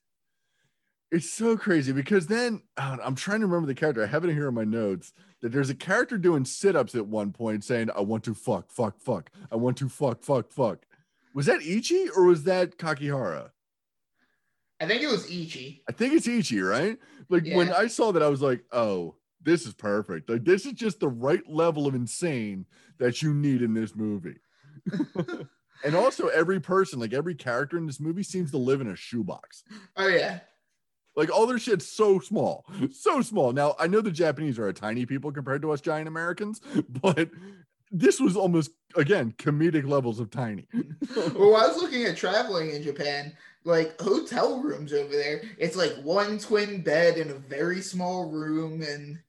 it's 1.12 1.30
so 1.30 1.56
crazy 1.56 1.92
because 1.92 2.26
then 2.26 2.64
oh, 2.76 2.98
I'm 3.04 3.14
trying 3.14 3.42
to 3.42 3.46
remember 3.46 3.68
the 3.68 3.76
character. 3.76 4.04
I 4.04 4.08
have 4.08 4.26
it 4.26 4.34
here 4.34 4.48
in 4.48 4.56
my 4.56 4.64
notes 4.64 5.14
that 5.44 5.52
there's 5.52 5.70
a 5.70 5.76
character 5.76 6.18
doing 6.18 6.44
sit-ups 6.44 6.96
at 6.96 7.06
one 7.06 7.32
point 7.32 7.64
saying, 7.64 7.92
I 7.96 8.02
want 8.02 8.24
to 8.24 8.34
fuck, 8.34 8.72
fuck, 8.72 9.00
fuck. 9.00 9.30
I 9.52 9.58
want 9.58 9.78
to 9.78 9.90
fuck, 9.90 10.24
fuck, 10.24 10.52
fuck. 10.52 10.88
Was 11.36 11.46
that 11.46 11.62
Ichi 11.62 12.10
or 12.18 12.24
was 12.24 12.46
that 12.46 12.80
Kakihara? 12.80 13.52
I 14.82 14.88
think 14.88 15.04
it 15.04 15.08
was 15.08 15.30
Ichi. 15.30 15.84
I 15.88 15.92
think 15.92 16.16
it's 16.16 16.28
Ichi, 16.28 16.60
right? 16.62 16.98
Like 17.30 17.46
when 17.46 17.72
I 17.72 17.86
saw 17.86 18.12
that, 18.12 18.24
I 18.24 18.28
was 18.28 18.42
like, 18.42 18.64
oh, 18.72 19.14
this 19.40 19.68
is 19.68 19.76
perfect. 19.76 20.32
Like 20.32 20.46
this 20.46 20.66
is 20.66 20.74
just 20.74 21.00
the 21.00 21.10
right 21.10 21.48
level 21.48 21.86
of 21.86 21.94
insane 21.94 22.66
that 22.98 23.22
you 23.22 23.36
need 23.36 23.62
in 23.62 23.76
this 23.76 23.96
movie. 23.96 24.40
and 25.84 25.96
also 25.96 26.28
every 26.28 26.60
person, 26.60 27.00
like 27.00 27.14
every 27.14 27.36
character 27.36 27.78
in 27.78 27.86
this 27.86 28.00
movie 28.00 28.24
seems 28.24 28.52
to 28.52 28.58
live 28.58 28.82
in 28.82 28.88
a 28.88 28.96
shoebox. 28.96 29.64
Oh 29.98 30.08
yeah. 30.08 30.40
Like 31.16 31.32
all 31.32 31.46
their 31.46 31.60
shit's 31.60 31.88
so 31.88 32.20
small, 32.20 32.66
so 32.92 33.22
small. 33.22 33.54
Now 33.54 33.76
I 33.80 33.88
know 33.88 34.02
the 34.02 34.12
Japanese 34.12 34.58
are 34.58 34.68
a 34.68 34.74
tiny 34.74 35.06
people 35.06 35.32
compared 35.32 35.62
to 35.62 35.72
us 35.72 35.82
giant 35.82 36.08
Americans, 36.08 36.62
but 36.90 37.30
this 37.92 38.20
was 38.20 38.36
almost 38.36 38.72
again 38.96 39.34
comedic 39.38 39.88
levels 39.88 40.20
of 40.20 40.32
tiny. 40.32 40.68
well, 41.36 41.56
I 41.56 41.68
was 41.68 41.78
looking 41.78 42.06
at 42.06 42.18
traveling 42.18 42.72
in 42.72 42.82
Japan, 42.82 43.34
like 43.64 44.00
hotel 44.02 44.60
rooms 44.62 44.92
over 44.92 45.14
there. 45.14 45.44
It's 45.60 45.76
like 45.76 45.94
one 46.02 46.40
twin 46.40 46.82
bed 46.82 47.18
in 47.18 47.30
a 47.30 47.36
very 47.36 47.82
small 47.82 48.32
room, 48.32 48.82
and 48.82 49.20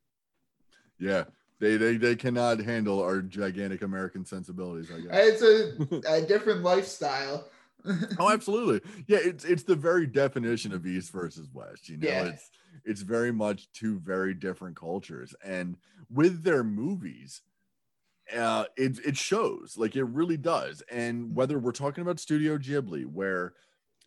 yeah, 0.99 1.25
they 1.61 1.77
they 1.77 1.97
they 1.97 2.17
cannot 2.17 2.59
handle 2.61 3.03
our 3.03 3.23
gigantic 3.23 3.83
American 3.83 4.25
sensibilities. 4.25 4.91
I 4.91 5.01
guess. 5.01 5.41
it's 5.43 6.03
a, 6.07 6.13
a 6.15 6.23
different 6.23 6.63
lifestyle. 6.63 7.49
Oh, 8.19 8.31
absolutely. 8.33 8.81
Yeah, 9.07 9.19
it's 9.21 9.45
it's 9.45 9.65
the 9.65 9.77
very 9.77 10.07
definition 10.07 10.73
of 10.73 10.87
East 10.87 11.13
versus 11.13 11.49
West. 11.53 11.87
You 11.91 11.99
know, 11.99 12.09
Yeah. 12.09 12.25
it's 12.29 12.51
it's 12.87 13.03
very 13.03 13.31
much 13.31 13.71
two 13.75 13.99
very 13.99 14.33
different 14.33 14.75
cultures, 14.75 15.35
and 15.45 15.77
with 16.11 16.45
their 16.45 16.65
movies, 16.65 17.43
uh, 18.35 18.65
it 18.79 18.99
it 19.05 19.19
shows 19.19 19.75
like 19.77 19.97
it 19.97 20.05
really 20.05 20.39
does. 20.39 20.83
And 20.91 21.37
whether 21.37 21.59
we're 21.59 21.73
talking 21.73 22.01
about 22.01 22.19
Studio 22.19 22.57
Ghibli, 22.57 23.05
where 23.05 23.53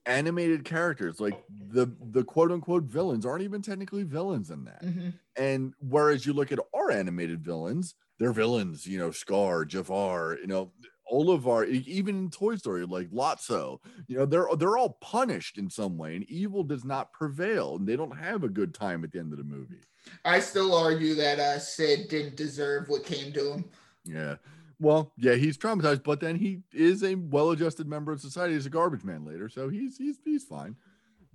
animated 0.08 0.64
characters 0.66 1.20
like 1.20 1.44
the 1.70 1.88
the 2.12 2.24
quote 2.24 2.52
unquote 2.52 2.84
villains 2.84 3.26
aren't 3.26 3.44
even 3.44 3.62
technically 3.62 4.04
villains 4.04 4.50
in 4.50 4.64
that. 4.66 4.84
Mhm. 4.84 5.14
And 5.36 5.74
whereas 5.80 6.26
you 6.26 6.34
look 6.34 6.52
at 6.52 6.60
our 6.74 6.90
animated 6.92 7.44
villains, 7.44 7.96
they're 8.18 8.34
villains, 8.34 8.86
you 8.88 8.98
know, 8.98 9.12
Scar, 9.12 9.66
Jafar, 9.66 10.38
you 10.40 10.48
know, 10.48 10.72
all 11.06 11.32
of 11.32 11.48
our 11.48 11.64
e- 11.66 11.84
even 11.88 12.16
in 12.18 12.30
Toy 12.30 12.56
Story, 12.56 12.86
like 12.86 13.10
Lotso, 13.12 13.80
you 14.08 14.18
know, 14.18 14.26
they're 14.26 14.48
they're 14.58 14.78
all 14.78 14.98
punished 15.02 15.58
in 15.58 15.70
some 15.70 15.98
way, 15.98 16.16
and 16.16 16.26
evil 16.30 16.64
does 16.64 16.84
not 16.84 17.14
prevail, 17.14 17.76
and 17.76 17.88
they 17.88 17.96
don't 17.96 18.18
have 18.18 18.44
a 18.44 18.50
good 18.50 18.74
time 18.74 19.04
at 19.04 19.12
the 19.12 19.20
end 19.20 19.32
of 19.32 19.38
the 19.38 19.44
movie. 19.44 19.82
I 20.26 20.40
still 20.40 20.74
argue 20.74 21.16
that 21.16 21.40
uh, 21.40 21.60
Sid 21.60 22.08
didn't 22.08 22.36
deserve 22.38 22.88
what 22.90 23.04
came 23.06 23.32
to 23.34 23.54
him. 23.54 23.66
Yeah. 24.06 24.38
Well, 24.80 25.12
yeah, 25.18 25.34
he's 25.34 25.58
traumatized, 25.58 26.04
but 26.04 26.20
then 26.20 26.36
he 26.36 26.60
is 26.72 27.04
a 27.04 27.16
well-adjusted 27.16 27.88
member 27.88 28.12
of 28.12 28.22
society. 28.22 28.54
He's 28.54 28.68
a 28.68 28.72
garbage 28.72 29.04
man 29.04 29.26
later, 29.26 29.50
so 29.50 29.70
he's 29.70 29.98
he's 29.98 30.18
he's 30.24 30.44
fine. 30.44 30.76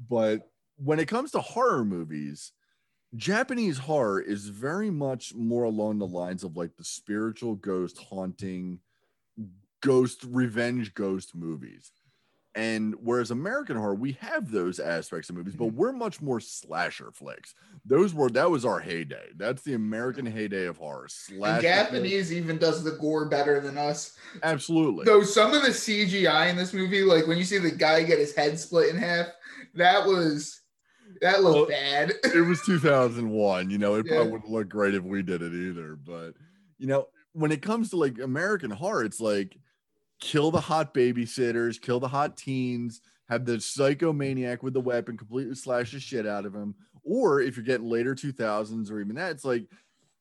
But 0.08 0.50
when 0.76 1.00
it 1.00 1.08
comes 1.08 1.32
to 1.32 1.40
horror 1.40 1.84
movies, 1.84 2.52
Japanese 3.14 3.78
horror 3.78 4.20
is 4.20 4.48
very 4.48 4.90
much 4.90 5.34
more 5.34 5.64
along 5.64 5.98
the 5.98 6.06
lines 6.06 6.44
of 6.44 6.56
like 6.56 6.76
the 6.76 6.84
spiritual 6.84 7.56
ghost 7.56 7.98
haunting, 7.98 8.78
ghost 9.80 10.24
revenge 10.24 10.94
ghost 10.94 11.34
movies. 11.34 11.90
And 12.54 12.94
whereas 13.02 13.30
American 13.30 13.76
horror, 13.76 13.94
we 13.94 14.12
have 14.20 14.50
those 14.50 14.78
aspects 14.78 15.30
of 15.30 15.36
movies, 15.36 15.56
but 15.56 15.68
mm-hmm. 15.68 15.76
we're 15.76 15.92
much 15.92 16.20
more 16.20 16.38
slasher 16.38 17.10
flicks. 17.10 17.54
Those 17.86 18.12
were 18.12 18.28
that 18.30 18.50
was 18.50 18.66
our 18.66 18.78
heyday. 18.78 19.28
That's 19.36 19.62
the 19.62 19.72
American 19.72 20.26
heyday 20.26 20.66
of 20.66 20.76
horror. 20.76 21.04
And 21.04 21.10
Slasher 21.10 21.60
flicks. 21.60 21.62
Japanese 21.62 22.32
even 22.32 22.58
does 22.58 22.84
the 22.84 22.92
gore 22.92 23.24
better 23.24 23.60
than 23.60 23.78
us. 23.78 24.18
Absolutely. 24.42 25.06
Though 25.06 25.22
some 25.22 25.54
of 25.54 25.62
the 25.62 25.70
CGI 25.70 26.50
in 26.50 26.56
this 26.56 26.74
movie, 26.74 27.02
like 27.02 27.26
when 27.26 27.38
you 27.38 27.44
see 27.44 27.58
the 27.58 27.70
guy 27.70 28.02
get 28.02 28.18
his 28.18 28.34
head 28.34 28.58
split 28.60 28.90
in 28.90 28.96
half, 28.98 29.28
that 29.74 30.04
was 30.06 30.60
that 31.22 31.42
looked 31.42 31.70
Well, 31.70 31.80
bad. 31.80 32.12
it 32.24 32.46
was 32.46 32.60
2001. 32.66 33.70
You 33.70 33.78
know, 33.78 33.94
it 33.94 34.06
Yeah. 34.06 34.16
probably 34.16 34.32
wouldn't 34.32 34.50
look 34.50 34.68
great 34.68 34.94
if 34.94 35.02
we 35.02 35.22
did 35.22 35.40
it 35.40 35.54
either. 35.54 35.96
But, 35.96 36.32
you 36.78 36.86
know, 36.86 37.06
when 37.32 37.52
it 37.52 37.62
comes 37.62 37.90
to 37.90 37.96
like 37.96 38.18
American 38.18 38.70
horror, 38.70 39.04
it's 39.04 39.20
like 39.20 39.56
kill 40.22 40.52
the 40.52 40.60
hot 40.60 40.94
babysitters, 40.94 41.80
kill 41.80 41.98
the 41.98 42.06
hot 42.08 42.36
teens, 42.36 43.00
have 43.28 43.44
the 43.44 43.56
psychomaniac 43.56 44.62
with 44.62 44.72
the 44.72 44.80
weapon 44.80 45.16
completely 45.16 45.54
slash 45.56 45.90
the 45.90 45.98
shit 45.98 46.26
out 46.26 46.46
of 46.46 46.54
him. 46.54 46.76
Or 47.02 47.40
if 47.40 47.56
you're 47.56 47.64
getting 47.64 47.88
later 47.88 48.14
2000s 48.14 48.88
or 48.90 49.00
even 49.00 49.16
that, 49.16 49.32
it's 49.32 49.44
like 49.44 49.66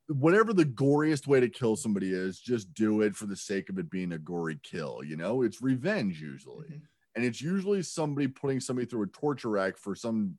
whatever 0.08 0.54
the 0.54 0.66
goriest 0.66 1.28
way 1.28 1.40
to 1.40 1.48
kill 1.48 1.76
somebody 1.76 2.12
is, 2.14 2.40
just 2.40 2.74
do 2.74 3.02
it 3.02 3.16
for 3.16 3.28
the 3.28 3.36
sake 3.36 3.70
of 3.70 3.78
it 3.78 3.92
being 3.92 4.14
a 4.14 4.18
gory 4.18 4.60
kill. 4.64 5.02
You 5.06 5.18
know, 5.18 5.44
it's 5.44 5.62
revenge 5.62 6.20
usually 6.20 6.68
Mhm. 6.70 6.82
and 7.16 7.24
it's 7.24 7.42
usually 7.42 7.84
somebody 7.84 8.28
putting 8.28 8.60
somebody 8.60 8.88
through 8.88 9.04
a 9.04 9.08
torture 9.08 9.50
rack 9.50 9.78
for 9.78 9.94
some 9.94 10.38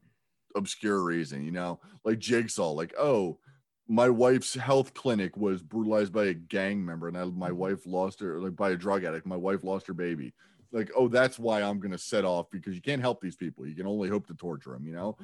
obscure 0.56 1.04
reason, 1.04 1.44
you 1.44 1.52
know, 1.52 1.80
like 2.04 2.18
Jigsaw, 2.18 2.72
like, 2.72 2.94
oh, 2.98 3.38
my 3.88 4.08
wife's 4.08 4.54
health 4.54 4.94
clinic 4.94 5.36
was 5.36 5.62
brutalized 5.62 6.12
by 6.12 6.26
a 6.26 6.34
gang 6.34 6.84
member, 6.84 7.08
and 7.08 7.16
I, 7.16 7.24
my 7.24 7.48
mm-hmm. 7.48 7.58
wife 7.58 7.86
lost 7.86 8.20
her, 8.20 8.40
like 8.40 8.56
by 8.56 8.70
a 8.70 8.76
drug 8.76 9.04
addict. 9.04 9.26
My 9.26 9.36
wife 9.36 9.64
lost 9.64 9.86
her 9.86 9.94
baby. 9.94 10.32
Like, 10.72 10.90
oh, 10.96 11.08
that's 11.08 11.38
why 11.38 11.62
I'm 11.62 11.80
gonna 11.80 11.98
set 11.98 12.24
off 12.24 12.50
because 12.50 12.74
you 12.74 12.80
can't 12.80 13.02
help 13.02 13.20
these 13.20 13.36
people. 13.36 13.66
You 13.66 13.74
can 13.74 13.86
only 13.86 14.08
hope 14.08 14.26
to 14.28 14.34
torture 14.34 14.70
them, 14.70 14.86
you 14.86 14.94
know. 14.94 15.16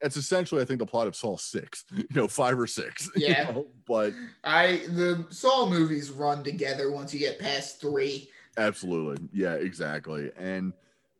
it's 0.00 0.16
essentially, 0.16 0.62
I 0.62 0.64
think, 0.64 0.78
the 0.78 0.86
plot 0.86 1.06
of 1.06 1.16
Saw 1.16 1.36
Six, 1.36 1.84
you 1.94 2.06
know, 2.14 2.28
five 2.28 2.58
or 2.58 2.66
six. 2.66 3.10
you 3.16 3.28
Yeah. 3.28 3.50
know? 3.50 3.66
but 3.86 4.12
I 4.42 4.82
the 4.88 5.26
Saw 5.30 5.68
movies 5.68 6.10
run 6.10 6.42
together 6.44 6.90
once 6.90 7.12
you 7.12 7.20
get 7.20 7.38
past 7.38 7.80
three. 7.80 8.30
Absolutely. 8.56 9.28
Yeah, 9.32 9.54
exactly. 9.54 10.30
And 10.38 10.72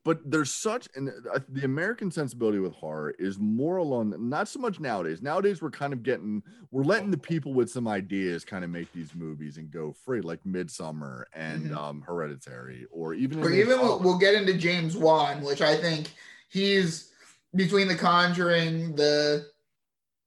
but 0.04 0.20
there's 0.30 0.52
such 0.52 0.86
and 0.94 1.08
uh, 1.32 1.40
the 1.48 1.64
American 1.64 2.10
sensibility 2.10 2.58
with 2.58 2.72
horror 2.74 3.14
is 3.18 3.38
more 3.38 3.78
along 3.78 4.14
not 4.28 4.48
so 4.48 4.60
much 4.60 4.78
nowadays. 4.78 5.22
Nowadays 5.22 5.62
we're 5.62 5.70
kind 5.70 5.92
of 5.92 6.02
getting 6.02 6.42
we're 6.70 6.84
letting 6.84 7.10
the 7.10 7.18
people 7.18 7.54
with 7.54 7.70
some 7.70 7.88
ideas 7.88 8.44
kind 8.44 8.64
of 8.64 8.70
make 8.70 8.92
these 8.92 9.14
movies 9.14 9.56
and 9.56 9.70
go 9.70 9.92
free, 9.92 10.20
like 10.20 10.42
Midsommar 10.44 11.24
and 11.32 11.70
Mhm. 11.70 11.76
um 11.76 12.02
Hereditary, 12.02 12.86
or 12.90 13.14
even 13.14 13.42
Or 13.42 13.50
even 13.50 13.80
we'll, 13.80 13.98
we'll 14.00 14.18
get 14.18 14.34
into 14.34 14.54
James 14.54 14.96
Wan, 14.96 15.42
which 15.42 15.62
I 15.62 15.76
think 15.76 16.12
he's 16.48 17.10
between 17.54 17.88
The 17.88 17.96
Conjuring, 17.96 18.94
the 18.96 19.46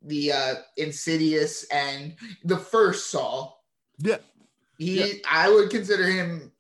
the 0.02 0.32
uh 0.32 0.56
Insidious, 0.78 1.66
and 1.66 2.16
the 2.44 2.58
first 2.58 3.12
Saw. 3.12 3.54
yeah, 4.00 4.18
He, 4.80 5.00
Yeah. 5.00 5.14
I 5.30 5.50
would 5.52 5.70
consider 5.70 6.06
him 6.06 6.52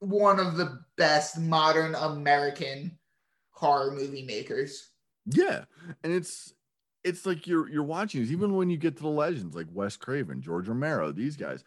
one 0.00 0.40
of 0.40 0.56
the 0.56 0.82
best 1.00 1.38
modern 1.40 1.94
American 1.96 2.98
horror 3.50 3.92
movie 3.92 4.24
makers. 4.24 4.90
Yeah, 5.26 5.64
and 6.02 6.12
it's 6.12 6.54
it's 7.04 7.26
like 7.26 7.46
you're 7.46 7.68
you're 7.68 7.82
watching 7.82 8.20
these, 8.20 8.32
even 8.32 8.54
when 8.54 8.70
you 8.70 8.76
get 8.76 8.96
to 8.96 9.02
the 9.02 9.08
legends 9.08 9.54
like 9.54 9.66
Wes 9.72 9.96
Craven, 9.96 10.42
George 10.42 10.68
Romero, 10.68 11.12
these 11.12 11.36
guys. 11.36 11.64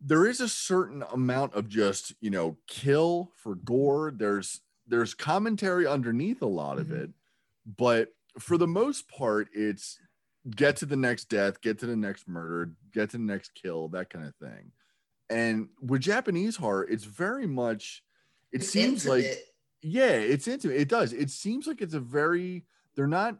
There 0.00 0.26
is 0.26 0.40
a 0.40 0.48
certain 0.48 1.02
amount 1.12 1.54
of 1.54 1.68
just 1.68 2.14
you 2.20 2.30
know 2.30 2.58
kill 2.68 3.32
for 3.36 3.54
gore. 3.56 4.12
There's 4.16 4.60
there's 4.86 5.14
commentary 5.14 5.86
underneath 5.86 6.42
a 6.42 6.46
lot 6.46 6.78
of 6.78 6.88
Mhm. 6.88 6.92
it, 6.92 7.10
but 7.66 8.10
for 8.38 8.58
the 8.58 8.68
most 8.68 9.08
part, 9.08 9.48
it's 9.52 9.98
get 10.56 10.76
to 10.76 10.86
the 10.86 10.96
next 10.96 11.26
death, 11.26 11.60
get 11.60 11.78
to 11.80 11.86
the 11.86 11.96
next 11.96 12.28
murder, 12.28 12.74
get 12.92 13.10
to 13.10 13.18
the 13.18 13.24
next 13.24 13.54
kill, 13.54 13.88
that 13.88 14.10
kind 14.10 14.26
of 14.26 14.36
thing. 14.36 14.72
And 15.30 15.70
with 15.82 16.02
Japanese 16.02 16.56
horror, 16.56 16.86
it's 16.88 17.04
very 17.04 17.46
much. 17.46 18.04
It 18.52 18.60
It's 18.62 18.70
seems 18.70 19.06
like 19.06 19.24
yeah, 19.82 20.10
it's 20.12 20.48
intimate. 20.48 20.76
It 20.80 20.88
does. 20.88 21.12
It 21.12 21.30
seems 21.30 21.66
like 21.66 21.80
it's 21.82 21.94
a 21.94 22.00
very 22.00 22.64
they're 22.94 23.06
not 23.06 23.38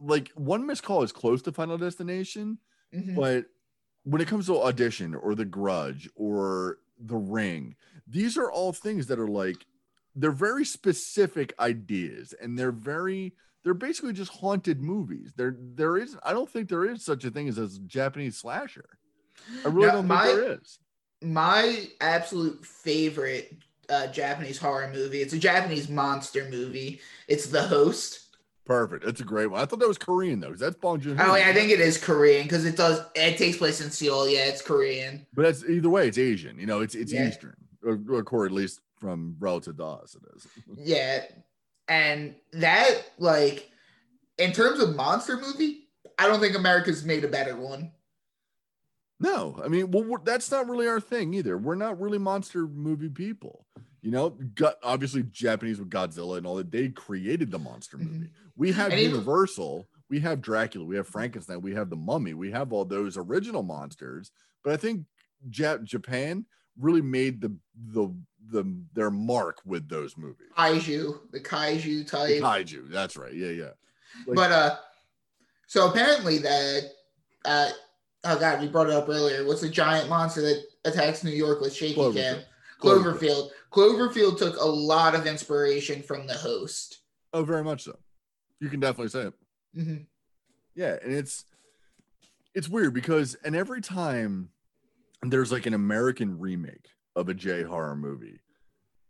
like 0.00 0.30
one 0.34 0.66
missed 0.66 0.82
call 0.82 1.02
is 1.02 1.12
close 1.12 1.42
to 1.42 1.52
Final 1.52 1.78
Destination, 1.78 2.58
Mhm. 2.94 3.14
but 3.16 3.46
when 4.04 4.20
it 4.22 4.28
comes 4.28 4.46
to 4.46 4.58
Audition 4.60 5.14
or 5.14 5.34
The 5.34 5.44
Grudge 5.44 6.08
or 6.14 6.78
The 6.98 7.16
Ring, 7.16 7.76
these 8.06 8.36
are 8.38 8.50
all 8.50 8.72
things 8.72 9.06
that 9.08 9.18
are 9.18 9.28
like 9.28 9.66
they're 10.14 10.30
very 10.32 10.64
specific 10.64 11.54
ideas 11.60 12.32
and 12.40 12.58
they're 12.58 12.72
very 12.72 13.34
they're 13.64 13.74
basically 13.74 14.12
just 14.12 14.30
haunted 14.32 14.80
movies. 14.80 15.32
There 15.36 15.56
there 15.60 15.96
is 15.96 16.16
I 16.22 16.32
don't 16.32 16.48
think 16.50 16.68
there 16.68 16.84
is 16.84 17.04
such 17.04 17.24
a 17.24 17.30
thing 17.30 17.48
as 17.48 17.58
a 17.58 17.68
Japanese 17.80 18.36
slasher. 18.38 18.88
I 19.64 19.68
really 19.68 19.86
Now, 19.88 19.92
don't 19.94 20.06
my- 20.08 20.24
think 20.26 20.38
there 20.40 20.52
is. 20.60 20.78
My 21.22 21.88
absolute 22.00 22.64
favorite 22.64 23.54
uh, 23.88 24.06
Japanese 24.08 24.58
horror 24.58 24.90
movie. 24.92 25.20
It's 25.22 25.32
a 25.32 25.38
Japanese 25.38 25.88
monster 25.88 26.46
movie. 26.50 27.00
It's 27.26 27.46
The 27.46 27.62
Host. 27.62 28.26
Perfect. 28.64 29.04
That's 29.06 29.22
a 29.22 29.24
great 29.24 29.46
one. 29.46 29.60
I 29.62 29.64
thought 29.64 29.78
that 29.78 29.88
was 29.88 29.96
Korean 29.96 30.40
though, 30.40 30.48
because 30.48 30.60
that's 30.60 30.76
Bong 30.76 31.00
Joon. 31.00 31.18
Oh, 31.18 31.34
yeah, 31.34 31.48
I 31.48 31.54
think 31.54 31.70
it 31.70 31.80
is 31.80 31.96
Korean 31.96 32.42
because 32.42 32.66
it 32.66 32.76
does. 32.76 33.00
It 33.14 33.38
takes 33.38 33.56
place 33.56 33.80
in 33.80 33.90
Seoul. 33.90 34.28
Yeah, 34.28 34.40
it's 34.44 34.60
Korean. 34.60 35.26
But 35.32 35.42
that's 35.42 35.64
either 35.64 35.88
way, 35.88 36.06
it's 36.06 36.18
Asian. 36.18 36.58
You 36.58 36.66
know, 36.66 36.80
it's 36.80 36.94
it's 36.94 37.10
Yeah. 37.10 37.28
Eastern, 37.28 37.56
or, 37.82 37.98
or 38.10 38.22
core 38.22 38.44
at 38.44 38.52
least 38.52 38.80
from 39.00 39.36
relative 39.38 39.78
to 39.78 39.84
us, 39.84 40.16
it 40.16 40.22
is. 40.36 40.46
Yeah, 40.84 41.22
and 41.88 42.34
that 42.52 42.90
like 43.18 43.70
in 44.36 44.52
terms 44.52 44.80
of 44.80 44.94
monster 44.94 45.38
movie, 45.38 45.88
I 46.18 46.26
don't 46.28 46.40
think 46.40 46.54
America's 46.54 47.04
made 47.06 47.24
a 47.24 47.28
better 47.28 47.56
one. 47.56 47.90
No, 49.20 49.60
I 49.64 49.68
mean, 49.68 49.90
well, 49.90 50.04
we're, 50.04 50.22
that's 50.22 50.50
not 50.50 50.68
really 50.68 50.86
our 50.86 51.00
thing 51.00 51.34
either. 51.34 51.58
We're 51.58 51.74
not 51.74 52.00
really 52.00 52.18
monster 52.18 52.66
movie 52.68 53.08
people. 53.08 53.66
You 54.00 54.12
know, 54.12 54.30
got 54.54 54.76
obviously 54.82 55.24
Japanese 55.24 55.80
with 55.80 55.90
Godzilla 55.90 56.38
and 56.38 56.46
all 56.46 56.54
that. 56.56 56.70
They 56.70 56.88
created 56.90 57.50
the 57.50 57.58
monster 57.58 57.96
Mhm. 57.98 58.12
movie. 58.12 58.30
We 58.56 58.70
have 58.72 58.92
And 58.92 59.00
even- 59.00 59.12
Universal, 59.16 59.88
we 60.08 60.20
have 60.20 60.40
Dracula, 60.40 60.86
we 60.86 60.94
have 60.96 61.08
Frankenstein, 61.08 61.60
we 61.60 61.74
have 61.74 61.90
the 61.90 61.96
Mummy, 61.96 62.32
we 62.32 62.52
have 62.52 62.72
all 62.72 62.84
those 62.84 63.16
original 63.16 63.62
monsters. 63.64 64.30
But 64.62 64.72
I 64.72 64.76
think 64.76 65.04
Jap- 65.50 65.82
Japan 65.84 66.46
really 66.78 67.02
made 67.02 67.40
the 67.40 67.56
the 67.92 68.08
the 68.50 68.64
their 68.94 69.10
mark 69.10 69.60
with 69.64 69.88
those 69.88 70.16
movies. 70.16 70.46
Kaiju, 70.56 71.30
the 71.32 71.40
kaiju 71.40 71.98
The 71.98 72.04
type. 72.04 72.40
Kaiju, 72.42 72.88
that's 72.88 73.16
right. 73.16 73.34
Yeah, 73.34 73.50
yeah. 73.50 73.70
Like- 74.26 74.36
but 74.36 74.52
uh, 74.52 74.76
so 75.66 75.90
apparently 75.90 76.38
that 76.38 76.82
uh, 77.44 77.70
oh 78.28 78.38
god, 78.38 78.60
we 78.60 78.68
brought 78.68 78.88
it 78.88 78.92
up 78.92 79.08
earlier. 79.08 79.46
What's 79.46 79.60
the 79.60 79.68
giant 79.68 80.08
monster 80.08 80.42
that 80.42 80.62
attacks 80.84 81.24
New 81.24 81.30
York 81.30 81.60
with 81.60 81.74
shaky 81.74 81.94
Cloverfield. 81.96 82.14
cam? 82.14 82.38
Cloverfield. 82.80 83.48
Cloverfield 83.72 84.38
took 84.38 84.56
a 84.60 84.64
lot 84.64 85.14
of 85.14 85.26
inspiration 85.26 86.02
from 86.02 86.26
the 86.26 86.34
host. 86.34 87.00
Oh, 87.32 87.42
very 87.44 87.64
much 87.64 87.82
so. 87.84 87.98
You 88.60 88.68
can 88.68 88.80
definitely 88.80 89.08
say 89.08 89.28
it. 89.28 89.34
Mhm. 89.76 90.06
Yeah, 90.74 90.96
and 91.02 91.12
it's 91.12 91.44
it's 92.54 92.68
weird 92.68 92.94
because 92.94 93.34
and 93.44 93.54
every 93.56 93.80
time 93.80 94.50
there's 95.22 95.52
like 95.52 95.66
an 95.66 95.74
American 95.74 96.38
remake 96.38 96.88
of 97.16 97.28
a 97.28 97.34
J 97.34 97.62
horror 97.62 97.96
movie, 97.96 98.40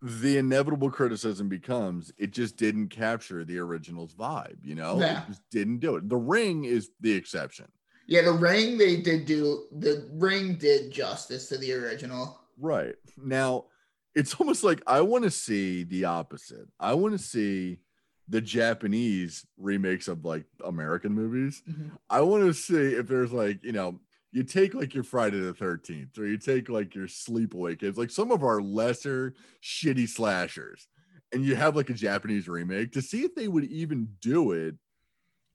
the 0.01 0.39
inevitable 0.39 0.91
criticism 0.91 1.49
becomes 1.49 2.13
it 2.17 2.31
just 2.31 2.57
didn't 2.57 2.89
capture 2.89 3.45
the 3.45 3.59
original's 3.59 4.15
vibe, 4.15 4.57
you 4.65 4.75
know? 4.75 4.99
Yeah. 4.99 5.23
It 5.23 5.27
just 5.29 5.43
didn't 5.51 5.79
do 5.79 5.97
it. 5.97 6.09
The 6.09 6.17
ring 6.17 6.65
is 6.65 6.91
the 7.01 7.13
exception. 7.13 7.67
Yeah, 8.09 8.23
the 8.23 8.33
ring 8.33 8.79
they 8.79 8.97
did 8.97 9.27
do 9.27 9.65
the 9.71 10.09
ring 10.15 10.55
did 10.55 10.91
justice 10.91 11.49
to 11.51 11.59
the 11.59 11.73
original. 11.75 12.41
Right. 12.59 12.95
Now, 13.17 13.67
it's 14.15 14.35
almost 14.35 14.65
like 14.65 14.83
I 14.87 15.03
want 15.03 15.25
to 15.25 15.31
see 15.31 15.85
the 15.85 16.07
opposite. 16.07 16.67
I 16.81 16.95
want 16.95 17.13
to 17.13 17.23
see 17.23 17.79
the 18.27 18.41
Japanese 18.41 19.47
remakes 19.59 20.09
of 20.09 20.25
like 20.25 20.47
American 20.65 21.13
movies. 21.13 21.63
Mhm. 21.69 21.93
I 22.11 22.23
want 22.23 22.45
to 22.45 22.53
see 22.55 22.95
if 22.95 23.07
there's 23.07 23.33
like, 23.33 23.63
you 23.63 23.73
know, 23.73 24.01
you 24.33 24.43
take 24.43 24.75
like 24.75 24.95
your 24.95 25.05
Friday 25.05 25.41
the 25.41 25.55
13th 25.55 26.19
or 26.19 26.27
you 26.27 26.39
take 26.39 26.69
like 26.69 26.95
your 26.95 27.07
sleepaway 27.07 27.79
kids, 27.79 27.97
like 27.99 28.11
some 28.11 28.31
of 28.31 28.43
our 28.43 28.61
lesser 28.61 29.35
shitty 29.63 30.09
slashers, 30.09 30.89
and 31.33 31.45
you 31.45 31.57
have 31.57 31.77
like 31.77 31.91
a 31.91 31.95
Japanese 31.95 32.49
remake 32.49 32.93
to 32.93 33.03
see 33.03 33.23
if 33.23 33.35
they 33.35 33.49
would 33.49 33.65
even 33.65 34.09
do 34.21 34.53
it 34.53 34.75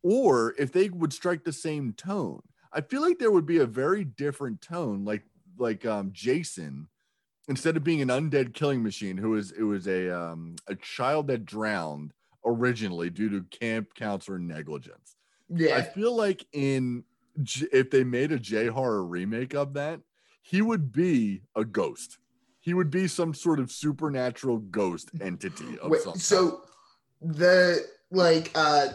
or 0.03 0.53
if 0.59 0.71
they 0.71 0.89
would 0.89 1.13
strike 1.13 1.43
the 1.43 1.53
same 1.53 1.93
tone. 1.93 2.41
I 2.71 2.81
feel 2.81 3.01
like 3.01 3.19
there 3.19 3.31
would 3.31 3.45
be 3.45 3.59
a 3.59 3.65
very 3.65 4.03
different 4.03 4.61
tone, 4.61 5.05
like 5.05 5.23
like 5.57 5.85
um 5.85 6.11
Jason, 6.11 6.87
instead 7.47 7.77
of 7.77 7.83
being 7.83 8.01
an 8.01 8.09
undead 8.09 8.53
killing 8.53 8.83
machine, 8.83 9.17
who 9.17 9.31
was 9.31 9.51
it 9.51 9.63
was 9.63 9.87
a 9.87 10.15
um 10.15 10.55
a 10.67 10.75
child 10.75 11.27
that 11.27 11.45
drowned 11.45 12.13
originally 12.45 13.09
due 13.09 13.29
to 13.29 13.45
camp 13.57 13.93
counselor 13.95 14.39
negligence. 14.39 15.15
Yeah, 15.49 15.77
I 15.77 15.81
feel 15.81 16.15
like 16.15 16.45
in 16.51 17.03
if 17.71 17.89
they 17.89 18.03
made 18.03 18.31
a 18.31 18.39
J 18.39 18.67
horror 18.67 19.05
remake 19.05 19.53
of 19.53 19.73
that, 19.73 20.01
he 20.41 20.61
would 20.61 20.91
be 20.91 21.41
a 21.55 21.63
ghost. 21.63 22.17
He 22.59 22.73
would 22.73 22.89
be 22.89 23.07
some 23.07 23.33
sort 23.33 23.59
of 23.59 23.71
supernatural 23.71 24.57
ghost 24.57 25.11
entity 25.21 25.77
of 25.79 25.91
Wait, 25.91 26.01
so 26.15 26.61
the 27.21 27.85
like 28.11 28.51
uh 28.55 28.89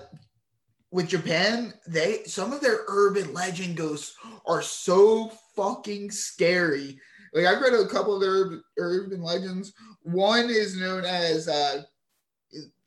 with 0.90 1.09
Japan, 1.09 1.74
they 1.86 2.23
some 2.24 2.52
of 2.52 2.60
their 2.60 2.81
urban 2.89 3.32
legend 3.35 3.77
ghosts 3.77 4.16
are 4.47 4.62
so 4.62 5.31
fucking 5.55 6.10
scary. 6.10 6.98
Like 7.35 7.47
I've 7.47 7.60
read 7.60 7.74
a 7.74 7.86
couple 7.89 8.15
of 8.15 8.20
their 8.20 8.60
urban, 8.78 9.23
legends. 9.23 9.73
One 10.02 10.48
is 10.48 10.77
known 10.77 11.05
as 11.05 11.48
uh 11.48 11.82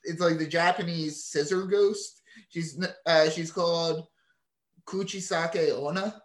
it's 0.04 0.20
like 0.20 0.40
the 0.40 0.48
Japanese 0.48 1.24
scissor 1.24 1.64
ghost. 1.64 2.22
She's 2.50 2.84
uh 3.06 3.30
she's 3.30 3.52
called 3.52 4.08
Kuchisake 4.86 5.72
Onna 5.72 6.22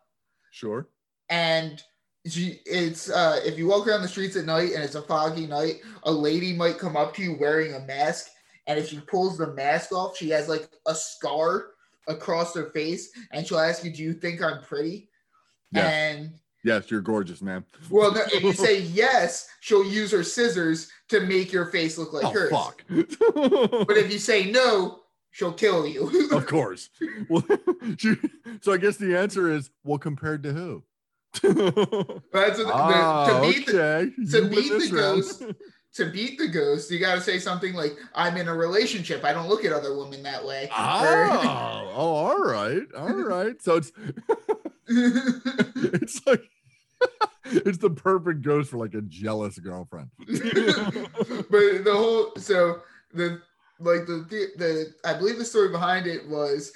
sure. 0.51 0.89
and 1.29 1.83
she 2.27 2.61
it's 2.65 3.11
uh 3.11 3.39
if 3.45 3.59
you 3.59 3.67
walk 3.67 3.87
around 3.87 4.03
the 4.03 4.09
streets 4.09 4.37
at 4.37 4.47
night 4.47 4.73
and 4.73 4.83
it's 4.83 4.95
a 4.95 5.03
foggy 5.03 5.47
night 5.47 5.77
a 6.05 6.11
lady 6.11 6.53
might 6.53 6.79
come 6.79 6.97
up 6.97 7.15
to 7.15 7.23
you 7.23 7.37
wearing 7.39 7.75
a 7.75 7.81
mask 7.81 8.29
and 8.67 8.79
if 8.79 8.89
she 8.89 8.99
pulls 9.01 9.39
the 9.39 9.53
mask 9.55 9.93
off 9.93 10.17
she 10.17 10.29
has 10.31 10.49
like 10.49 10.69
a 10.87 10.95
scar 10.95 11.69
across 12.09 12.55
her 12.55 12.71
face 12.71 13.11
and 13.33 13.47
she'll 13.47 13.59
ask 13.59 13.85
you 13.85 13.91
do 13.93 14.03
you 14.03 14.13
think 14.13 14.43
i'm 14.43 14.63
pretty 14.63 15.09
Yes. 15.73 15.93
and 15.93 16.31
Yes, 16.65 16.91
you're 16.91 17.01
gorgeous, 17.01 17.43
man. 17.43 17.65
well 17.91 18.13
no, 18.13 18.23
if 18.33 18.43
you 18.43 18.53
say 18.67 18.81
yes 18.81 19.49
she'll 19.61 19.85
use 19.85 20.11
her 20.13 20.23
scissors 20.25 20.91
to 21.09 21.21
make 21.21 21.53
your 21.53 21.67
face 21.67 21.97
look 21.99 22.13
like 22.13 22.25
oh 22.25 22.31
hers 22.31 22.51
fuck. 22.51 22.83
but 22.89 23.97
if 23.97 24.13
you 24.13 24.19
say 24.19 24.51
no 24.51 25.01
she'll 25.31 25.53
kill 25.53 25.87
you 25.87 26.29
of 26.33 26.47
course. 26.47 26.89
Well, 27.29 27.45
she- 27.99 28.17
so 28.63 28.73
I 28.73 28.79
guess 28.79 28.97
the 28.97 29.17
answer 29.17 29.51
is 29.53 29.71
well, 29.85 29.99
compared 29.99 30.43
to 30.45 30.53
who? 30.53 30.83
That's 31.43 32.59
what, 32.59 32.67
ah, 32.73 33.27
the, 33.27 33.47
to 33.47 33.53
beat 33.53 33.67
the, 33.67 33.83
okay. 33.83 34.11
to 34.31 34.37
You 34.39 34.43
win 34.43 34.51
beat 34.51 34.69
the 34.91 34.97
round. 34.97 35.23
ghost, 35.23 35.43
to 35.97 36.07
beat 36.07 36.39
the 36.39 36.49
ghost, 36.49 36.91
you 36.91 36.99
got 36.99 37.15
to 37.15 37.21
say 37.21 37.39
something 37.39 37.75
like, 37.75 37.97
"I'm 38.15 38.37
in 38.37 38.49
a 38.49 38.55
relationship. 38.55 39.25
I 39.25 39.33
don't 39.33 39.49
look 39.49 39.65
at 39.65 39.73
other 39.73 39.97
women 39.97 40.23
that 40.23 40.45
way." 40.45 40.69
Oh, 40.77 41.91
oh, 41.95 42.15
all 42.15 42.39
right, 42.39 42.83
all 42.97 43.09
right. 43.15 43.61
So 43.63 43.77
it's 43.77 43.93
it's 44.89 46.27
like 46.27 46.43
it's 47.45 47.79
the 47.79 47.91
perfect 47.91 48.43
ghost 48.43 48.71
for 48.71 48.79
like 48.79 48.95
a 48.95 49.03
jealous 49.03 49.59
girlfriend. 49.59 50.11
but 50.19 50.29
the 50.29 51.93
whole 51.93 52.33
so 52.37 52.81
the 53.13 53.41
like 53.81 54.07
the, 54.07 54.27
the 54.29 54.49
the 54.57 54.95
I 55.05 55.15
believe 55.15 55.39
the 55.39 55.45
story 55.45 55.71
behind 55.71 56.07
it 56.07 56.29
was 56.29 56.73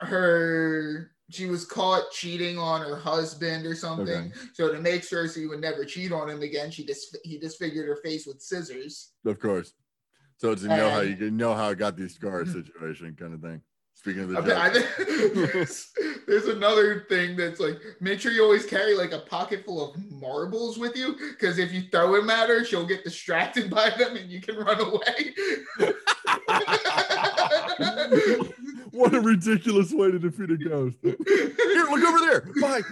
her 0.00 1.10
she 1.30 1.46
was 1.46 1.64
caught 1.64 2.10
cheating 2.10 2.58
on 2.58 2.80
her 2.80 2.96
husband 2.96 3.64
or 3.66 3.74
something. 3.74 4.08
Okay. 4.08 4.32
So 4.52 4.72
to 4.72 4.80
make 4.80 5.04
sure 5.04 5.28
she 5.28 5.46
would 5.46 5.60
never 5.60 5.84
cheat 5.84 6.12
on 6.12 6.28
him 6.28 6.42
again, 6.42 6.70
she 6.70 6.84
just 6.84 7.16
he 7.24 7.38
disfigured 7.38 7.86
her 7.86 7.96
face 7.96 8.26
with 8.26 8.42
scissors. 8.42 9.12
Of 9.24 9.38
course. 9.38 9.72
So 10.38 10.52
it's 10.52 10.62
a 10.62 10.68
know 10.68 10.90
how 10.90 11.00
you 11.00 11.30
know 11.30 11.54
how 11.54 11.68
I 11.70 11.74
got 11.74 11.96
these 11.96 12.14
scars 12.14 12.52
situation 12.52 13.16
kind 13.18 13.34
of 13.34 13.40
thing. 13.40 13.62
Speaking 13.94 14.22
of 14.22 14.28
the 14.30 14.38
I 14.38 14.40
bet- 14.40 14.56
I 14.56 14.72
joke. 14.72 14.86
think 14.96 15.34
there's, 15.52 15.90
there's 16.26 16.46
another 16.46 17.04
thing 17.10 17.36
that's 17.36 17.60
like 17.60 17.78
make 18.00 18.18
sure 18.18 18.32
you 18.32 18.42
always 18.42 18.64
carry 18.64 18.94
like 18.96 19.12
a 19.12 19.18
pocket 19.18 19.66
full 19.66 19.90
of 19.90 20.10
marbles 20.10 20.78
with 20.78 20.96
you 20.96 21.16
because 21.32 21.58
if 21.58 21.70
you 21.70 21.82
throw 21.92 22.12
them 22.16 22.30
at 22.30 22.48
her, 22.48 22.64
she'll 22.64 22.86
get 22.86 23.04
distracted 23.04 23.68
by 23.74 23.90
them 23.90 24.16
and 24.16 24.30
you 24.30 24.40
can 24.40 24.56
run 24.56 24.80
away. 24.80 25.34
what 29.00 29.14
a 29.14 29.20
ridiculous 29.20 29.92
way 29.92 30.10
to 30.10 30.18
defeat 30.18 30.50
a 30.50 30.56
ghost. 30.56 30.96
Here, 31.02 31.16
look 31.90 32.04
over 32.04 32.18
there. 32.20 32.40
Bye. 32.60 32.82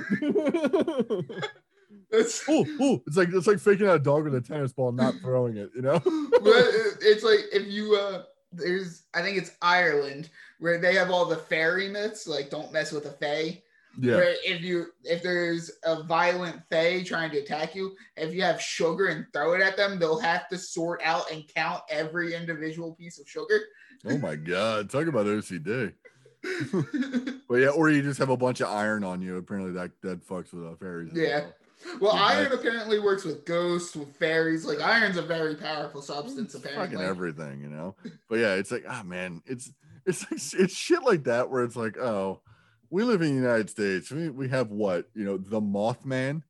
That's, 2.10 2.42
oh, 2.48 2.66
oh, 2.80 3.02
it's 3.06 3.16
like 3.16 3.28
it's 3.32 3.46
like 3.46 3.58
faking 3.58 3.86
out 3.86 3.96
a 3.96 4.00
dog 4.00 4.24
with 4.24 4.34
a 4.34 4.40
tennis 4.40 4.72
ball, 4.72 4.92
not 4.92 5.14
throwing 5.20 5.56
it. 5.56 5.70
You 5.74 5.82
know. 5.82 5.98
but 6.00 6.64
it's 7.02 7.22
like 7.22 7.40
if 7.52 7.66
you 7.66 7.96
uh 7.96 8.22
there's 8.52 9.02
I 9.14 9.22
think 9.22 9.36
it's 9.36 9.52
Ireland 9.60 10.30
where 10.58 10.78
they 10.78 10.94
have 10.94 11.10
all 11.10 11.26
the 11.26 11.36
fairy 11.36 11.88
myths 11.88 12.26
like 12.26 12.50
don't 12.50 12.72
mess 12.72 12.92
with 12.92 13.06
a 13.06 13.10
fae. 13.10 13.62
Yeah. 14.00 14.16
Where 14.16 14.34
if 14.44 14.62
you 14.62 14.86
if 15.04 15.22
there's 15.22 15.70
a 15.84 16.04
violent 16.04 16.62
fae 16.70 17.02
trying 17.02 17.30
to 17.32 17.38
attack 17.38 17.74
you, 17.74 17.96
if 18.16 18.32
you 18.32 18.42
have 18.42 18.60
sugar 18.60 19.06
and 19.06 19.26
throw 19.32 19.54
it 19.54 19.60
at 19.60 19.76
them, 19.76 19.98
they'll 19.98 20.20
have 20.20 20.48
to 20.48 20.58
sort 20.58 21.00
out 21.02 21.30
and 21.32 21.44
count 21.52 21.82
every 21.90 22.34
individual 22.34 22.94
piece 22.94 23.18
of 23.18 23.28
sugar. 23.28 23.60
Oh 24.06 24.18
my 24.18 24.36
god, 24.36 24.88
talk 24.90 25.06
about 25.06 25.26
OCD. 25.26 25.94
But 27.48 27.56
yeah, 27.56 27.68
or 27.68 27.88
you 27.88 28.02
just 28.02 28.18
have 28.18 28.28
a 28.28 28.36
bunch 28.36 28.60
of 28.60 28.68
iron 28.68 29.02
on 29.04 29.22
you. 29.22 29.38
Apparently, 29.38 29.72
that 29.72 29.90
that 30.02 30.26
fucks 30.28 30.52
with 30.52 30.66
uh, 30.66 30.76
fairies. 30.76 31.12
Yeah. 31.14 31.46
well. 31.98 32.14
Yeah. 32.14 32.22
iron 32.22 32.52
apparently 32.52 33.00
works 33.00 33.24
with 33.24 33.46
ghosts, 33.46 33.96
with 33.96 34.14
fairies. 34.16 34.66
Like 34.66 34.82
iron's 34.82 35.16
a 35.16 35.22
very 35.22 35.54
powerful 35.54 36.02
substance, 36.02 36.54
apparently. 36.54 36.96
fucking 36.96 37.00
everything, 37.00 37.62
you 37.62 37.70
know. 37.70 37.96
But 38.28 38.40
yeah, 38.40 38.54
it's 38.56 38.70
like, 38.70 38.84
ah, 38.86 39.02
man, 39.02 39.42
it's 39.46 39.72
it's 40.04 40.30
like, 40.30 40.62
it's 40.62 40.74
shit 40.74 41.02
like 41.02 41.24
that 41.24 41.48
where 41.48 41.64
it's 41.64 41.76
like, 41.76 41.96
oh, 41.96 42.42
we 42.90 43.04
live 43.04 43.22
in 43.22 43.28
the 43.28 43.34
United 43.34 43.70
States. 43.70 44.10
We 44.10 44.30
we 44.30 44.48
have 44.48 44.70
what 44.70 45.06
you 45.14 45.24
know, 45.24 45.36
the 45.36 45.60
Mothman. 45.60 46.42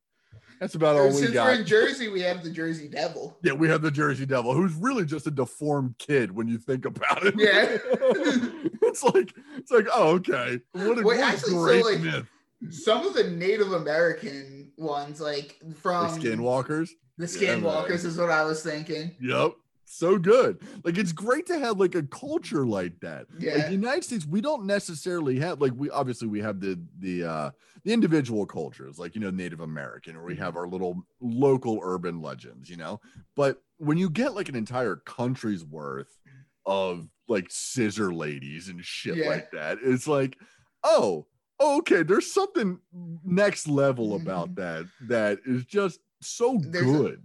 That's 0.59 0.75
about 0.75 0.97
all 0.97 1.07
we 1.07 1.13
Since 1.13 1.35
we're 1.35 1.53
in 1.53 1.65
Jersey, 1.65 2.09
we 2.09 2.19
have 2.21 2.43
the 2.43 2.49
Jersey 2.49 2.89
Devil. 2.89 3.37
Yeah, 3.43 3.53
we 3.53 3.69
have 3.69 3.81
the 3.81 3.91
Jersey 3.91 4.25
Devil, 4.25 4.53
who's 4.53 4.73
really 4.73 5.05
just 5.05 5.25
a 5.25 5.31
deformed 5.31 5.97
kid 5.99 6.35
when 6.35 6.49
you 6.49 6.57
think 6.57 6.83
about 6.85 7.25
it. 7.25 7.35
Yeah. 7.37 7.77
it's 8.83 9.01
like 9.01 9.33
it's 9.57 9.71
like, 9.71 9.87
oh, 9.93 10.15
okay. 10.15 10.59
What 10.73 10.83
a, 10.83 10.93
Wait, 10.95 11.03
what 11.03 11.19
actually, 11.19 11.51
so, 11.51 11.63
great 11.63 11.85
like, 11.85 12.01
myth. 12.01 12.27
Some 12.71 13.07
of 13.07 13.13
the 13.13 13.23
Native 13.23 13.71
American 13.71 14.71
ones, 14.77 15.21
like 15.21 15.57
from 15.75 16.11
Like 16.11 16.21
skinwalkers. 16.21 16.89
the 17.17 17.25
Yeah. 17.39 17.55
Skinwalkers, 17.55 18.03
is 18.03 18.17
what 18.17 18.29
I 18.29 18.43
was 18.43 18.61
thinking. 18.61 19.15
Yep. 19.21 19.53
So 19.91 20.19
good. 20.19 20.59
Like 20.83 20.99
it's 20.99 21.11
great 21.11 21.47
to 21.47 21.57
have 21.57 21.79
like 21.79 21.95
a 21.95 22.03
culture 22.03 22.63
like 22.63 22.99
that. 22.99 23.25
Like 23.33 23.41
Yeah. 23.43 23.65
the 23.65 23.71
United 23.71 24.03
States, 24.03 24.23
we 24.25 24.39
don't 24.39 24.65
necessarily 24.65 25.39
have 25.39 25.59
like 25.61 25.73
we 25.75 25.89
obviously 25.89 26.27
we 26.27 26.41
have 26.41 26.59
the 26.59 26.79
the 26.99 27.23
uh 27.23 27.51
the 27.83 27.91
individual 27.91 28.45
cultures, 28.45 28.99
like 28.99 29.15
you 29.15 29.21
know, 29.21 29.31
Native 29.31 29.61
American, 29.61 30.15
or 30.15 30.23
we 30.23 30.35
have 30.35 30.55
our 30.55 30.67
little 30.67 31.03
local 31.21 31.79
urban 31.81 32.21
legends, 32.21 32.69
you 32.69 32.77
know. 32.77 33.01
But 33.35 33.63
when 33.77 33.97
you 33.97 34.11
get 34.11 34.35
like 34.35 34.47
an 34.47 34.55
entire 34.55 34.95
country's 34.97 35.65
worth 35.65 36.19
of 36.67 37.07
like 37.27 37.47
scissor 37.49 38.13
ladies 38.13 38.67
and 38.69 38.85
shit 38.85 39.17
Yeah. 39.17 39.27
like 39.29 39.49
that, 39.51 39.79
it's 39.81 40.07
like, 40.07 40.37
oh, 40.83 41.25
okay, 41.59 42.03
there's 42.03 42.31
something 42.31 42.77
next 43.25 43.67
level 43.67 44.15
about 44.15 44.49
Mhm. 44.51 44.55
that 44.57 44.85
that 45.07 45.39
is 45.45 45.65
just 45.65 45.99
so 46.21 46.59
There's 46.61 46.85
a- 46.89 46.97
good. 46.97 47.23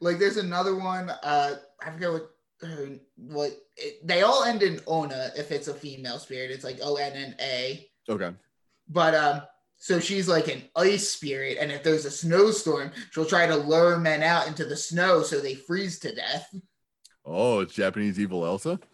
Like 0.00 0.18
there's 0.18 0.36
another 0.36 0.74
one. 0.76 1.10
Uh, 1.10 1.56
I 1.82 1.90
forget 1.90 2.12
what 2.12 2.30
her 2.62 2.88
what 3.16 3.50
it, 3.76 4.06
they 4.06 4.22
all 4.22 4.44
end 4.44 4.62
in 4.62 4.80
Onna 4.86 5.30
if 5.36 5.50
it's 5.52 5.68
a 5.68 5.74
female 5.74 6.18
spirit. 6.18 6.50
It's 6.50 6.64
like 6.64 6.78
O 6.82 6.96
N 6.96 7.12
N 7.12 7.34
A. 7.40 7.88
okay. 8.08 8.30
But 8.88 9.14
um, 9.14 9.42
so 9.76 9.98
she's 10.00 10.28
like 10.28 10.48
an 10.48 10.62
ice 10.76 11.08
spirit, 11.08 11.58
and 11.60 11.70
if 11.72 11.82
there's 11.82 12.04
a 12.04 12.10
snowstorm, 12.10 12.90
she'll 13.10 13.24
try 13.26 13.46
to 13.46 13.56
lure 13.56 13.98
men 13.98 14.22
out 14.22 14.46
into 14.46 14.64
the 14.64 14.76
snow 14.76 15.22
so 15.22 15.40
they 15.40 15.54
freeze 15.54 15.98
to 16.00 16.14
death. 16.14 16.54
Oh, 17.24 17.60
it's 17.60 17.74
Japanese 17.74 18.18
evil 18.20 18.44
Elsa. 18.44 18.78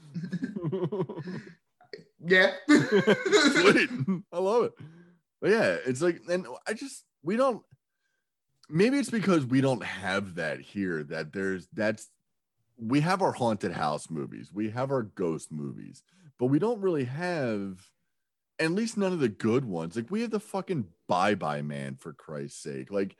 Yeah. 2.22 2.52
Sweet. 2.68 3.90
I 4.32 4.38
love 4.38 4.64
it. 4.64 4.72
But 5.40 5.50
yeah, 5.50 5.76
it's 5.86 6.02
like, 6.02 6.20
and 6.28 6.46
I 6.66 6.74
just, 6.74 7.04
we 7.22 7.36
don't, 7.36 7.62
maybe 8.70 8.98
it's 8.98 9.10
because 9.10 9.44
we 9.44 9.60
don't 9.60 9.84
have 9.84 10.36
that 10.36 10.60
here, 10.60 11.02
that 11.04 11.32
there's, 11.32 11.68
that's, 11.72 12.08
we 12.78 13.00
have 13.00 13.22
our 13.22 13.32
haunted 13.32 13.72
house 13.72 14.08
movies, 14.10 14.50
we 14.52 14.70
have 14.70 14.90
our 14.90 15.02
ghost 15.02 15.52
movies, 15.52 16.02
but 16.38 16.46
we 16.46 16.58
don't 16.58 16.80
really 16.80 17.04
have, 17.04 17.90
at 18.58 18.70
least 18.70 18.96
none 18.96 19.12
of 19.12 19.20
the 19.20 19.28
good 19.28 19.64
ones. 19.64 19.96
Like, 19.96 20.10
we 20.10 20.22
have 20.22 20.30
the 20.30 20.40
fucking 20.40 20.86
Bye 21.08 21.34
Bye 21.34 21.62
Man, 21.62 21.96
for 21.96 22.12
Christ's 22.12 22.62
sake. 22.62 22.90
Like, 22.90 23.16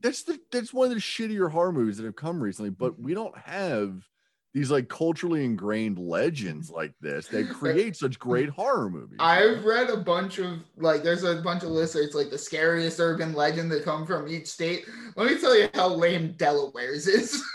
that's 0.00 0.22
the, 0.22 0.38
that's 0.50 0.72
one 0.72 0.88
of 0.88 0.94
the 0.94 1.00
shittier 1.00 1.50
horror 1.50 1.72
movies 1.72 1.96
that 1.96 2.04
have 2.04 2.16
come 2.16 2.40
recently, 2.40 2.70
but 2.70 2.92
mm-hmm. 2.94 3.04
we 3.04 3.14
don't 3.14 3.36
have 3.38 4.08
these 4.52 4.70
like 4.70 4.88
culturally 4.88 5.44
ingrained 5.44 5.98
legends 5.98 6.70
like 6.70 6.92
this 7.00 7.28
that 7.28 7.48
create 7.50 7.96
such 7.96 8.18
great 8.18 8.48
horror 8.56 8.90
movies. 8.90 9.18
I've 9.20 9.64
read 9.64 9.90
a 9.90 9.98
bunch 9.98 10.38
of 10.38 10.58
like 10.76 11.02
there's 11.02 11.24
a 11.24 11.36
bunch 11.36 11.62
of 11.62 11.70
lists. 11.70 11.96
It's 11.96 12.14
like 12.14 12.30
the 12.30 12.38
scariest 12.38 12.98
urban 12.98 13.32
legend 13.32 13.70
that 13.72 13.84
come 13.84 14.06
from 14.06 14.28
each 14.28 14.48
state. 14.48 14.86
Let 15.16 15.30
me 15.30 15.38
tell 15.38 15.56
you 15.56 15.68
how 15.74 15.88
lame 15.88 16.32
Delaware's 16.32 17.06
is. 17.06 17.42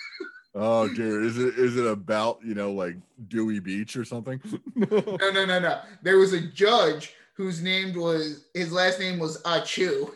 Oh 0.58 0.88
dear, 0.88 1.22
is 1.22 1.38
it 1.38 1.56
is 1.56 1.76
it 1.76 1.86
about 1.86 2.40
you 2.42 2.56
know 2.56 2.72
like 2.72 2.96
Dewey 3.28 3.60
Beach 3.60 3.98
or 3.98 4.06
something? 4.06 4.42
no, 4.74 5.18
no, 5.20 5.46
no, 5.46 5.60
no. 5.60 5.82
There 6.02 6.18
was 6.18 6.32
a 6.32 6.40
judge 6.40 7.14
whose 7.34 7.62
name 7.62 7.94
was 7.94 8.46
his 8.54 8.72
last 8.72 9.02
name 9.02 9.20
was 9.20 9.42
Achu, 9.44 10.14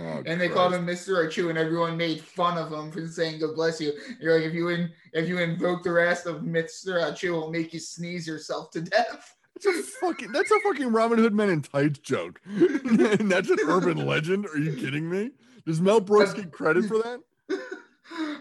Oh, 0.00 0.22
and 0.26 0.40
they 0.40 0.48
called 0.48 0.74
him 0.74 0.86
Mr. 0.86 1.26
Achu, 1.26 1.48
and 1.48 1.58
everyone 1.58 1.96
made 1.96 2.20
fun 2.20 2.56
of 2.56 2.72
him 2.72 2.90
for 2.90 3.06
saying 3.06 3.40
"God 3.40 3.54
bless 3.54 3.80
you." 3.80 3.92
You're 4.20 4.36
like, 4.36 4.46
if 4.46 4.54
you 4.54 4.68
in, 4.68 4.92
if 5.12 5.28
you 5.28 5.38
invoke 5.38 5.82
the 5.82 5.90
wrath 5.90 6.26
of 6.26 6.42
Mr. 6.42 7.02
Achu, 7.02 7.24
it'll 7.24 7.50
make 7.50 7.72
you 7.72 7.80
sneeze 7.80 8.26
yourself 8.26 8.70
to 8.72 8.80
death. 8.80 9.34
That's 9.54 9.78
a 9.78 9.82
fucking 10.00 10.32
that's 10.32 10.50
a 10.50 10.60
fucking 10.60 10.92
Robin 10.92 11.18
Hood 11.18 11.34
Men 11.34 11.50
in 11.50 11.62
Tights 11.62 11.98
joke. 11.98 12.40
and 12.46 13.30
that's 13.30 13.50
an 13.50 13.58
urban 13.66 14.06
legend. 14.06 14.46
Are 14.46 14.58
you 14.58 14.76
kidding 14.76 15.10
me? 15.10 15.30
Does 15.66 15.80
Mel 15.80 16.00
Brooks 16.00 16.32
get 16.32 16.52
credit 16.52 16.84
for 16.84 16.98
that? 16.98 17.20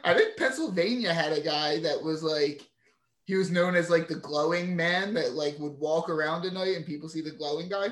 I 0.03 0.13
think 0.13 0.37
Pennsylvania 0.37 1.13
had 1.13 1.33
a 1.33 1.41
guy 1.41 1.79
that 1.79 2.01
was 2.01 2.23
like 2.23 2.69
he 3.27 3.35
was 3.35 3.51
known 3.51 3.75
as 3.75 3.89
like 3.89 4.07
the 4.07 4.15
glowing 4.15 4.73
man 4.73 5.13
that 5.13 5.33
like 5.33 5.59
would 5.59 5.73
walk 5.73 6.09
around 6.09 6.45
at 6.45 6.53
night 6.53 6.77
and 6.77 6.85
people 6.85 7.09
see 7.09 7.19
the 7.19 7.29
glowing 7.31 7.67
guy. 7.67 7.87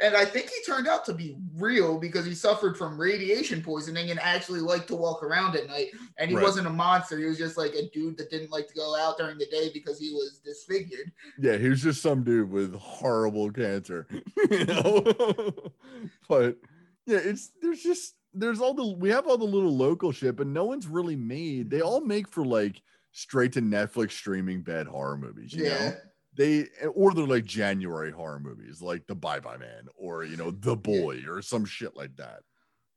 And 0.00 0.16
I 0.16 0.24
think 0.24 0.48
he 0.48 0.56
turned 0.64 0.88
out 0.88 1.04
to 1.04 1.12
be 1.12 1.36
real 1.54 1.98
because 1.98 2.24
he 2.24 2.34
suffered 2.34 2.78
from 2.78 2.98
radiation 2.98 3.62
poisoning 3.62 4.10
and 4.10 4.18
actually 4.18 4.60
liked 4.60 4.88
to 4.88 4.96
walk 4.96 5.22
around 5.22 5.54
at 5.54 5.68
night. 5.68 5.88
And 6.16 6.30
he 6.30 6.34
Right. 6.34 6.42
wasn't 6.42 6.66
a 6.66 6.70
monster. 6.70 7.18
He 7.18 7.26
was 7.26 7.36
just 7.36 7.58
like 7.58 7.74
a 7.74 7.90
dude 7.90 8.16
that 8.16 8.30
didn't 8.30 8.50
like 8.50 8.68
to 8.68 8.74
go 8.74 8.96
out 8.96 9.18
during 9.18 9.36
the 9.36 9.44
day 9.46 9.70
because 9.74 10.00
he 10.00 10.12
was 10.14 10.40
disfigured. 10.42 11.12
Yeah, 11.38 11.58
he 11.58 11.68
was 11.68 11.82
just 11.82 12.00
some 12.00 12.24
dude 12.24 12.50
with 12.50 12.74
horrible 12.74 13.52
cancer, 13.52 14.06
you 14.50 14.64
know. 14.64 15.00
but 16.28 16.56
yeah, 17.04 17.18
it's 17.22 17.50
there's 17.60 17.82
just 17.82 18.14
there's 18.32 18.62
all 18.62 18.72
the 18.72 18.96
we 18.96 19.10
have 19.10 19.26
all 19.26 19.36
the 19.36 19.44
little 19.44 19.76
local 19.76 20.10
shit, 20.10 20.36
but 20.36 20.46
no 20.46 20.64
one's 20.64 20.86
really 20.86 21.16
made. 21.16 21.68
They 21.68 21.82
all 21.82 22.00
make 22.00 22.28
for 22.28 22.46
like 22.46 22.80
straight 23.12 23.52
to 23.52 23.62
Netflix 23.62 24.12
streaming 24.12 24.62
bad 24.62 24.86
horror 24.86 25.16
movies. 25.16 25.52
You 25.52 25.64
yeah. 25.64 25.78
know? 25.78 25.92
They 26.36 26.66
or 26.94 27.12
they're 27.12 27.26
like 27.26 27.44
January 27.44 28.12
horror 28.12 28.40
movies, 28.40 28.80
like 28.80 29.06
The 29.06 29.14
Bye 29.14 29.40
Bye 29.40 29.56
Man 29.56 29.88
or 29.96 30.24
you 30.24 30.36
know 30.36 30.50
The 30.50 30.76
Boy 30.76 31.22
or 31.28 31.42
some 31.42 31.64
shit 31.64 31.96
like 31.96 32.16
that. 32.16 32.40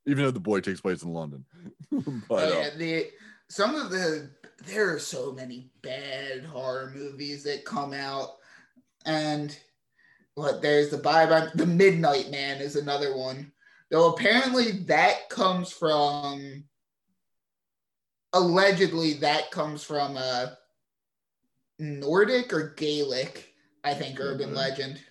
Even 0.06 0.23
though 0.23 0.31
The 0.31 0.40
Boy 0.40 0.60
takes 0.60 0.81
place 0.81 1.02
in 1.02 1.14
London, 1.14 1.45
but 1.91 2.03
Oh, 2.30 2.35
uh, 2.35 2.49
yeah, 2.49 2.69
the 2.77 3.07
some 3.49 3.76
of 3.76 3.90
the 3.90 4.30
there 4.65 4.94
are 4.94 4.99
so 4.99 5.31
many 5.31 5.72
bad 5.81 6.45
horror 6.45 6.91
movies 6.95 7.44
that 7.44 7.65
come 7.65 7.91
out, 7.91 8.35
and 9.06 9.57
what 10.35 10.61
there's 10.61 10.90
the 10.90 10.98
bye 10.98 11.26
bye 11.26 11.48
the 11.56 11.65
Midnight 11.65 12.30
Man 12.30 12.61
is 12.61 12.76
another 12.76 13.18
one. 13.18 13.52
Though 13.90 14.14
apparently 14.14 14.72
that 14.88 15.30
comes 15.30 15.72
from 15.72 16.65
allegedly 18.34 19.14
that 19.15 19.51
comes 19.51 19.84
from 19.84 20.18
uh 20.18 20.47
Nordic 21.80 22.53
or 22.53 22.73
Gaelic, 22.76 23.53
I 23.84 23.93
think, 23.93 24.19
urban 24.19 24.53
legend. 24.53 25.01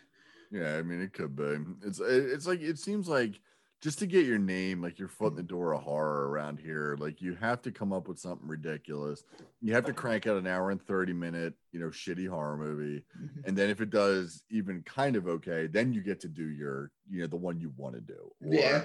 Yeah, 0.51 0.77
I 0.77 0.83
mean 0.83 1.01
it 1.01 1.13
could 1.13 1.35
be. 1.35 1.57
It's 1.83 2.01
it's 2.01 2.47
like 2.47 2.61
it 2.61 2.79
seems 2.79 3.09
like 3.09 3.41
just 3.81 3.99
to 3.99 4.07
get 4.07 4.27
your 4.27 4.39
name, 4.39 4.81
like 4.81 4.99
your 4.99 5.09
foot 5.09 5.33
in 5.33 5.37
the 5.37 5.43
door 5.43 5.73
of 5.73 5.83
horror 5.83 6.29
around 6.29 6.61
here, 6.61 6.97
like 7.01 7.21
you 7.21 7.35
have 7.35 7.61
to 7.63 7.73
come 7.73 7.93
up 7.93 8.07
with 8.07 8.19
something 8.19 8.47
ridiculous. 8.47 9.25
You 9.61 9.75
have 9.75 9.85
to 9.87 9.93
crank 9.93 10.29
out 10.29 10.37
an 10.37 10.47
hour 10.47 10.71
and 10.71 10.81
30 10.81 11.13
minute, 11.13 11.55
you 11.73 11.81
know, 11.81 11.89
shitty 11.89 12.29
horror 12.29 12.57
movie. 12.57 13.05
And 13.45 13.59
then 13.59 13.71
if 13.71 13.81
it 13.81 13.91
does 13.91 14.45
even 14.51 14.83
kind 14.83 15.17
of 15.17 15.27
okay, 15.27 15.67
then 15.67 15.93
you 15.93 16.01
get 16.01 16.21
to 16.21 16.29
do 16.29 16.49
your, 16.49 16.93
you 17.11 17.23
know, 17.23 17.27
the 17.27 17.37
one 17.37 17.59
you 17.61 17.73
want 17.77 17.97
to 17.97 18.01
do. 18.01 18.31
Or 18.41 18.55
Yeah. 18.55 18.85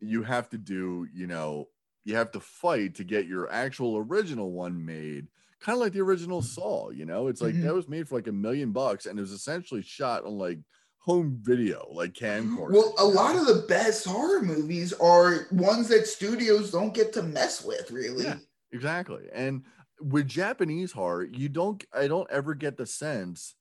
you 0.00 0.22
have 0.24 0.50
to 0.50 0.58
do, 0.58 1.08
you 1.14 1.26
know, 1.26 1.68
you 2.08 2.16
have 2.16 2.30
to 2.32 2.40
fight 2.40 2.94
to 2.94 3.04
get 3.04 3.26
your 3.26 3.52
actual 3.52 3.98
original 3.98 4.50
one 4.50 4.82
made. 4.84 5.26
Kind 5.60 5.76
of 5.76 5.80
like 5.80 5.92
the 5.92 6.00
original 6.00 6.40
Saw, 6.40 6.88
you 6.90 7.04
know, 7.04 7.26
it's 7.28 7.42
like 7.42 7.54
Mhm. 7.54 7.62
that 7.64 7.74
was 7.74 7.86
made 7.88 8.08
for 8.08 8.14
like 8.14 8.28
a 8.28 8.32
million 8.32 8.72
bucks 8.72 9.04
and 9.06 9.18
it 9.18 9.22
was 9.22 9.32
essentially 9.32 9.82
shot 9.82 10.24
on 10.24 10.38
like 10.38 10.58
home 11.00 11.38
video, 11.42 11.86
like 11.92 12.14
camcorder. 12.14 12.70
Well, 12.72 12.94
a 12.98 13.04
lot 13.04 13.36
of 13.36 13.46
the 13.46 13.66
best 13.68 14.06
horror 14.06 14.40
movies 14.40 14.92
are 14.94 15.46
ones 15.52 15.88
that 15.88 16.06
studios 16.06 16.70
don't 16.70 16.94
get 16.94 17.12
to 17.14 17.22
mess 17.22 17.62
with, 17.64 17.90
really. 17.90 18.24
Yeah. 18.24 18.38
exactly. 18.72 19.28
And 19.32 19.64
with 20.00 20.28
Japanese 20.28 20.92
horror, 20.92 21.24
you 21.24 21.48
don't, 21.50 21.84
I 21.92 22.06
don't 22.08 22.30
ever 22.30 22.54
get 22.54 22.76
the 22.78 22.86
sense 22.86 23.54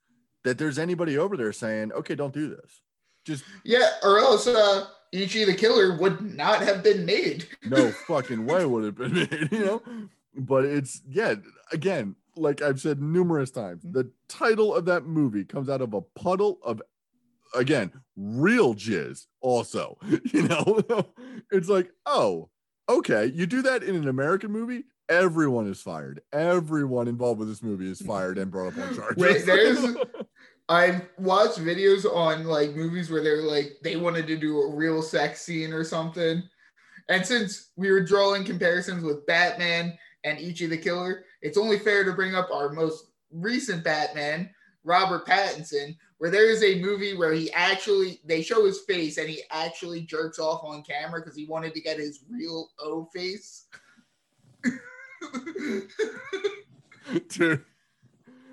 that 0.43 0.57
there's 0.57 0.77
anybody 0.79 1.17
over 1.17 1.35
there 1.35 1.51
saying, 1.51 1.91
okay, 1.91 2.15
don't 2.15 2.33
do 2.33 2.47
this. 2.49 2.81
Just 3.25 3.43
Yeah, 3.65 3.89
or 4.03 4.19
else 4.19 4.47
uh 4.47 4.87
Ichi 5.11 5.45
the 5.45 5.53
Killer 5.53 5.97
would 5.97 6.35
not 6.35 6.61
have 6.61 6.83
been 6.83 7.05
made. 7.05 7.47
no 7.65 7.91
fucking 7.91 8.45
way 8.45 8.65
would 8.65 8.83
have 8.83 8.95
been 8.95 9.13
made, 9.13 9.49
you 9.51 9.65
know? 9.65 9.81
But 10.35 10.65
it's 10.65 11.01
yeah, 11.09 11.35
again, 11.71 12.15
like 12.35 12.61
I've 12.61 12.79
said 12.79 13.01
numerous 13.01 13.49
times, 13.51 13.83
the 13.83 14.11
title 14.27 14.75
of 14.75 14.85
that 14.85 15.05
movie 15.05 15.43
comes 15.45 15.69
out 15.69 15.81
of 15.81 15.93
a 15.93 16.01
puddle 16.01 16.59
of 16.63 16.81
again, 17.55 17.91
real 18.15 18.75
jizz, 18.75 19.27
also. 19.41 19.97
You 20.33 20.43
know, 20.43 20.81
it's 21.51 21.69
like, 21.69 21.89
oh, 22.05 22.49
okay, 22.89 23.25
you 23.33 23.45
do 23.47 23.61
that 23.63 23.81
in 23.83 23.95
an 23.95 24.07
American 24.07 24.51
movie, 24.51 24.83
everyone 25.09 25.67
is 25.69 25.81
fired. 25.81 26.21
Everyone 26.33 27.07
involved 27.07 27.39
with 27.39 27.47
this 27.47 27.63
movie 27.63 27.89
is 27.89 28.01
fired 28.01 28.37
and 28.37 28.51
brought 28.51 28.73
up 28.77 28.87
on 28.87 28.95
charges. 28.95 29.17
Wait, 29.23 29.45
there's- 29.45 29.95
I've 30.69 31.07
watched 31.17 31.59
videos 31.59 32.05
on 32.05 32.43
like 32.45 32.75
movies 32.75 33.09
where 33.09 33.23
they're 33.23 33.41
like 33.41 33.77
they 33.83 33.95
wanted 33.95 34.27
to 34.27 34.37
do 34.37 34.61
a 34.61 34.75
real 34.75 35.01
sex 35.01 35.41
scene 35.41 35.71
or 35.71 35.83
something. 35.83 36.43
And 37.09 37.25
since 37.25 37.69
we 37.77 37.89
were 37.89 38.03
drawing 38.03 38.43
comparisons 38.43 39.03
with 39.03 39.25
Batman 39.25 39.97
and 40.25 40.39
Ichi 40.39 40.65
the 40.67 40.77
Killer, 40.77 41.23
it's 41.41 41.57
only 41.57 41.79
fair 41.79 42.03
to 42.03 42.11
bring 42.11 42.35
up 42.35 42.49
our 42.51 42.69
most 42.73 43.05
recent 43.31 43.81
Batman, 43.83 44.49
Robert 44.83 45.25
Pattinson, 45.25 45.95
where 46.17 46.29
there 46.29 46.49
is 46.49 46.63
a 46.63 46.81
movie 46.81 47.15
where 47.15 47.31
he 47.31 47.49
actually 47.53 48.19
they 48.25 48.41
show 48.41 48.65
his 48.65 48.81
face 48.81 49.17
and 49.17 49.29
he 49.29 49.41
actually 49.51 50.01
jerks 50.01 50.37
off 50.39 50.65
on 50.65 50.83
camera 50.83 51.21
because 51.21 51.37
he 51.37 51.45
wanted 51.45 51.73
to 51.75 51.81
get 51.81 51.97
his 51.97 52.25
real 52.29 52.71
O 52.79 53.05
face. 53.13 53.67
Dude, 57.29 57.63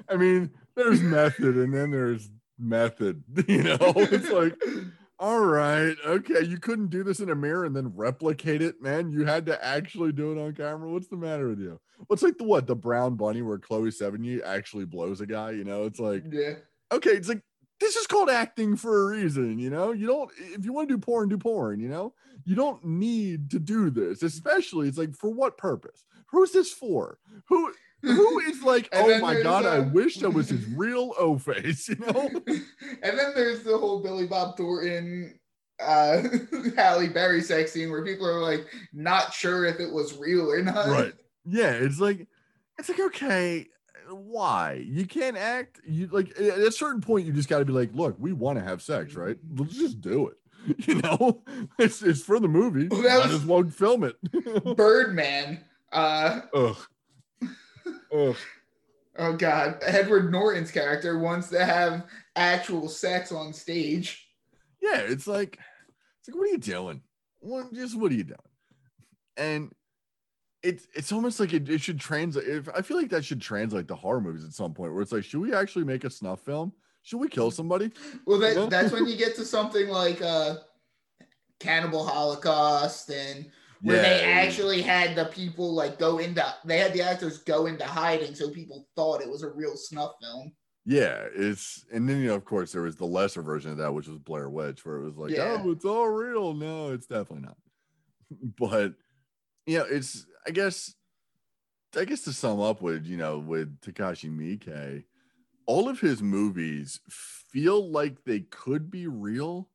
I 0.09 0.17
mean, 0.17 0.51
there's 0.77 1.03
method 1.03 1.57
and 1.57 1.73
then 1.75 1.91
there's 1.91 2.31
method. 2.59 3.23
You 3.49 3.63
know, 3.63 3.93
it's 3.97 4.31
like, 4.31 4.55
all 5.19 5.41
right, 5.41 5.97
okay, 6.05 6.43
you 6.43 6.59
couldn't 6.59 6.91
do 6.91 7.03
this 7.03 7.21
in 7.21 7.31
a 7.31 7.35
mirror 7.35 7.65
and 7.65 7.75
then 7.75 7.93
replicate 7.95 8.63
it, 8.63 8.83
man. 8.83 9.11
You 9.11 9.25
had 9.25 9.47
to 9.47 9.65
actually 9.65 10.13
do 10.13 10.33
it 10.33 10.43
on 10.43 10.55
camera. 10.55 10.91
What's 10.91 11.09
the 11.09 11.17
matter 11.17 11.49
with 11.49 11.61
you? 11.61 11.81
What's 12.07 12.23
like 12.23 12.39
the 12.39 12.45
what 12.45 12.67
the 12.67 12.77
brown 12.77 13.17
bunny 13.17 13.43
where 13.43 13.59
Chloe 13.59 13.91
Sevigny 13.91 14.43
actually 14.45 14.85
blows 14.87 15.21
a 15.21 15.27
guy? 15.27 15.53
You 15.53 15.65
know, 15.65 15.85
it's 15.85 16.01
like 16.01 16.25
yeah. 16.31 16.55
okay, 16.93 17.11
it's 17.11 17.29
like 17.29 17.43
this 17.81 17.97
is 17.97 18.07
called 18.07 18.31
acting 18.31 18.77
for 18.77 19.03
a 19.03 19.17
reason, 19.17 19.59
you 19.59 19.71
know. 19.71 19.93
You 19.93 20.07
don't 20.07 20.31
if 20.39 20.65
you 20.65 20.73
want 20.73 20.89
to 20.89 20.95
do 20.95 21.01
porn, 21.01 21.29
do 21.29 21.39
porn, 21.39 21.81
you 21.81 21.89
know. 21.89 22.15
You 22.45 22.55
don't 22.55 22.85
need 22.85 23.51
to 23.51 23.59
do 23.59 23.91
this, 23.91 24.23
especially 24.23 24.89
it's 24.89 24.99
like 24.99 25.15
for 25.15 25.31
what 25.31 25.57
purpose? 25.57 26.05
Who's 26.27 26.53
this 26.53 26.73
for? 26.73 27.19
Who 27.49 27.73
who 28.05 28.39
is 28.41 28.63
like, 28.63 28.89
And 28.93 29.13
oh 29.13 29.19
my 29.21 29.41
god, 29.43 29.67
I 29.67 29.79
uh, 29.79 29.89
wish 29.89 30.17
that 30.19 30.31
was 30.31 30.49
his 30.51 30.65
real 30.67 31.13
O 31.19 31.39
face, 31.39 31.89
you 31.89 31.97
know? 31.97 32.29
and 32.47 33.19
then 33.19 33.33
there's 33.35 33.63
the 33.63 33.77
whole 33.77 34.01
Billy 34.03 34.27
Bob 34.27 34.57
Thornton, 34.57 35.39
uh, 35.81 36.23
Halle 36.77 37.09
Berry 37.09 37.41
sex 37.43 37.73
scene 37.73 37.91
where 37.91 38.05
people 38.05 38.27
are 38.27 38.41
like 38.41 38.67
not 38.93 39.33
sure 39.35 39.65
if 39.65 39.81
it 39.81 39.93
was 39.93 40.17
real 40.19 40.51
or 40.51 40.63
not. 40.63 40.87
right. 40.89 41.13
Yeah, 41.45 41.71
it's 41.73 42.01
like 42.01 42.27
it's 42.79 42.89
like 42.89 43.01
okay, 43.01 43.67
why? 44.11 44.85
You 44.87 45.07
can't 45.07 45.37
act 45.37 45.81
you 45.87 46.07
like 46.13 46.31
at 46.41 46.59
a 46.59 46.73
certain 46.73 47.01
point 47.01 47.27
you 47.27 47.33
just 47.33 47.49
got 47.49 47.59
to 47.59 47.65
be 47.65 47.73
like, 47.73 47.91
look, 47.95 48.17
we 48.19 48.33
want 48.33 48.59
to 48.59 48.65
have 48.65 48.81
sex, 48.83 49.15
right? 49.15 49.37
Let's 49.57 49.75
just 49.77 50.01
do 50.01 50.29
it. 50.29 50.37
You 50.89 50.95
know, 51.03 51.43
it's 51.79 52.01
it's 52.03 52.23
for 52.23 52.41
the 52.41 52.49
movie. 52.49 52.89
Well, 52.89 53.03
that 53.03 53.19
Might 53.19 53.27
was- 53.27 53.35
as 53.35 53.45
well 53.45 53.63
film 53.65 54.05
it. 54.05 54.17
Birdman. 54.77 55.63
Uh, 55.93 56.41
Ugh. 56.55 56.77
Ugh. 58.15 58.37
oh 59.19 59.33
God, 59.35 59.79
Edward 59.83 60.31
Norton's 60.31 60.71
character 60.71 61.19
wants 61.19 61.49
to 61.49 61.65
have 61.65 62.05
actual 62.37 62.89
sex 62.89 63.33
on 63.33 63.53
stage. 63.53 64.29
Yeah, 64.81 64.99
it's 64.99 65.27
like, 65.27 65.59
it's 66.21 66.29
like, 66.29 66.37
what 66.37 66.45
are 66.45 66.53
you 66.53 66.59
doing? 66.59 67.03
What, 67.41 67.73
just 67.75 67.99
what 67.99 68.13
are 68.13 68.15
you 68.15 68.25
doing? 68.25 68.39
And 69.37 69.73
it's 70.63 70.87
it's 70.95 71.13
almost 71.13 71.39
like 71.39 71.53
it, 71.53 71.69
it 71.69 71.81
should 71.81 72.01
translate. 72.01 72.47
If 72.47 72.69
I 72.75 72.81
feel 72.83 72.97
like 72.97 73.11
that 73.11 73.25
should 73.25 73.43
translate 73.43 73.87
to 73.89 73.95
horror 73.95 74.21
movies 74.21 74.45
at 74.45 74.53
some 74.53 74.73
point, 74.73 74.93
where 74.93 75.03
it's 75.03 75.13
like, 75.13 75.25
should 75.25 75.41
we 75.41 75.53
actually 75.53 75.85
make 75.85 76.05
a 76.05 76.11
snuff 76.11 76.41
film? 76.41 76.73
Should 77.03 77.19
we 77.19 77.29
kill 77.29 77.51
somebody? 77.51 77.91
Well, 78.25 78.39
that, 78.39 78.71
that's 78.71 78.93
when 78.93 79.07
you 79.07 79.17
get 79.17 79.37
to 79.37 79.45
something 79.45 79.89
like 79.89 80.23
uh, 80.23 80.57
Cannibal 81.61 82.07
Holocaust 82.07 83.11
and 83.11 83.51
where 83.85 84.03
they 84.03 84.21
Yeah. 84.21 84.41
actually 84.41 84.83
had 84.83 85.15
the 85.15 85.27
people 85.27 85.75
like 85.75 85.99
go 85.99 86.19
into 86.19 86.43
they 86.65 86.79
had 86.79 86.93
the 86.95 87.03
actors 87.03 87.39
go 87.39 87.67
into 87.67 87.85
hiding 87.85 88.35
so 88.35 88.51
people 88.51 88.89
thought 88.97 89.21
it 89.21 89.29
was 89.31 89.43
a 89.43 89.51
real 89.51 89.77
snuff 89.77 90.13
film. 90.21 90.53
Yeah, 90.87 91.27
it's 91.35 91.87
and 91.93 92.09
then 92.09 92.21
you 92.21 92.27
know, 92.29 92.35
of 92.35 92.45
course, 92.45 92.73
there 92.73 92.83
was 92.83 92.97
the 92.97 93.07
lesser 93.07 93.41
version 93.43 93.71
of 93.71 93.79
that, 93.79 93.93
which 93.95 94.07
was 94.09 94.19
Blair 94.19 94.51
Witch, 94.51 94.85
where 94.85 94.97
it 94.97 95.05
was 95.05 95.17
like, 95.17 95.31
Yeah. 95.31 95.63
oh, 95.65 95.71
it's 95.71 95.85
all 95.85 96.09
real. 96.09 96.53
No, 96.55 96.93
it's 96.93 97.07
definitely 97.07 97.47
not. 97.47 97.57
but 98.59 98.95
you 99.67 99.79
know, 99.79 99.85
it's 99.85 100.27
I 100.47 100.51
guess 100.51 100.95
I 101.97 102.05
guess 102.05 102.23
to 102.23 102.33
sum 102.33 102.61
up 102.61 102.83
with 102.83 103.07
you 103.07 103.17
know 103.17 103.39
with 103.39 103.81
Takashi 103.81 104.31
Miike, 104.31 105.05
all 105.67 105.89
of 105.89 106.01
his 106.01 106.23
movies 106.23 107.01
feel 107.09 107.91
like 107.91 108.25
they 108.25 108.41
could 108.41 108.91
be 108.91 109.07
real, 109.07 109.71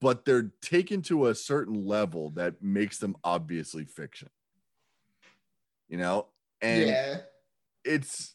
but 0.00 0.24
they're 0.24 0.50
taken 0.62 1.02
to 1.02 1.26
a 1.26 1.34
certain 1.34 1.86
level 1.86 2.30
that 2.30 2.62
makes 2.62 2.98
them 2.98 3.16
obviously 3.24 3.84
fiction. 3.84 4.28
You 5.88 5.98
know, 5.98 6.28
and 6.60 6.86
yeah. 6.86 7.16
it's 7.84 8.34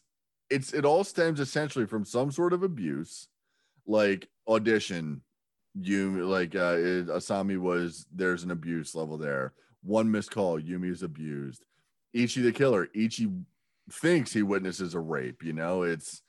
it's 0.50 0.72
it 0.72 0.84
all 0.84 1.04
stems 1.04 1.40
essentially 1.40 1.86
from 1.86 2.04
some 2.04 2.30
sort 2.30 2.52
of 2.52 2.62
abuse 2.62 3.28
like 3.86 4.28
audition. 4.46 5.22
You 5.80 6.24
like 6.26 6.54
uh 6.54 6.76
it, 6.78 7.06
asami 7.08 7.58
was 7.58 8.06
there's 8.14 8.44
an 8.44 8.50
abuse 8.50 8.94
level 8.94 9.18
there. 9.18 9.54
One 9.82 10.10
missed 10.10 10.30
call 10.30 10.60
yumi 10.60 10.90
is 10.90 11.02
abused. 11.02 11.64
Ichi 12.12 12.42
the 12.42 12.52
killer 12.52 12.88
ichi 12.94 13.28
thinks 13.90 14.32
he 14.32 14.42
witnesses 14.42 14.94
a 14.94 15.00
rape 15.00 15.42
you 15.42 15.52
know? 15.52 15.82
It's 15.82 16.22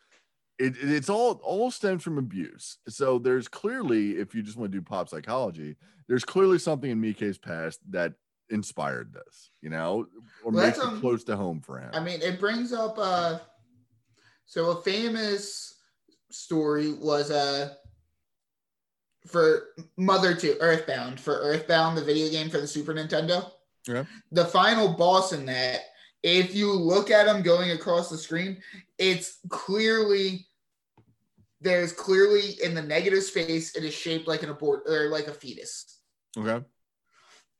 it, 0.59 0.75
it- 0.77 0.91
it's 0.91 1.09
all 1.09 1.39
all 1.43 1.71
stems 1.71 2.03
from 2.03 2.17
abuse 2.17 2.77
so 2.87 3.17
there's 3.17 3.47
clearly 3.47 4.11
if 4.17 4.35
you 4.35 4.41
just 4.43 4.57
want 4.57 4.71
to 4.71 4.77
do 4.77 4.81
pop 4.83 5.09
psychology 5.09 5.75
there's 6.07 6.25
clearly 6.25 6.59
something 6.59 6.91
in 6.91 7.01
Miike's 7.01 7.37
past 7.37 7.79
that 7.91 8.13
inspired 8.49 9.13
this 9.13 9.51
you 9.61 9.69
know 9.69 10.05
or 10.43 10.51
Well, 10.51 10.65
makes 10.65 10.77
it 10.77 10.83
um, 10.83 10.99
close 10.99 11.23
to 11.25 11.35
home 11.37 11.61
for 11.61 11.79
him 11.79 11.91
I 11.93 11.99
mean, 11.99 12.21
it 12.21 12.39
brings 12.39 12.73
up 12.73 12.95
uh 12.97 13.39
so 14.45 14.71
a 14.71 14.81
famous 14.81 15.75
story 16.31 16.93
was 16.93 17.29
uh 17.31 17.73
for 19.27 19.67
Mother 19.97 20.33
to 20.33 20.57
Earthbound 20.59 21.19
for 21.19 21.35
Earthbound, 21.39 21.97
the 21.97 22.03
video 22.03 22.29
game 22.29 22.49
for 22.49 22.59
the 22.59 22.65
Super 22.67 22.93
Nintendo. 22.93 23.51
Yeah. 23.87 24.05
The 24.31 24.45
final 24.45 24.93
boss 24.93 25.33
in 25.33 25.45
that, 25.47 25.81
if 26.23 26.55
you 26.55 26.71
look 26.71 27.11
at 27.11 27.27
him 27.27 27.43
going 27.43 27.71
across 27.71 28.09
the 28.09 28.17
screen, 28.17 28.57
it's 28.97 29.39
clearly 29.49 30.47
there's 31.61 31.91
clearly 31.91 32.57
in 32.63 32.73
the 32.73 32.81
negative 32.81 33.23
space, 33.23 33.75
it 33.75 33.83
is 33.83 33.93
shaped 33.93 34.27
like 34.27 34.43
an 34.43 34.49
abort 34.49 34.83
or 34.87 35.09
like 35.09 35.27
a 35.27 35.33
fetus. 35.33 35.99
okay 36.37 36.63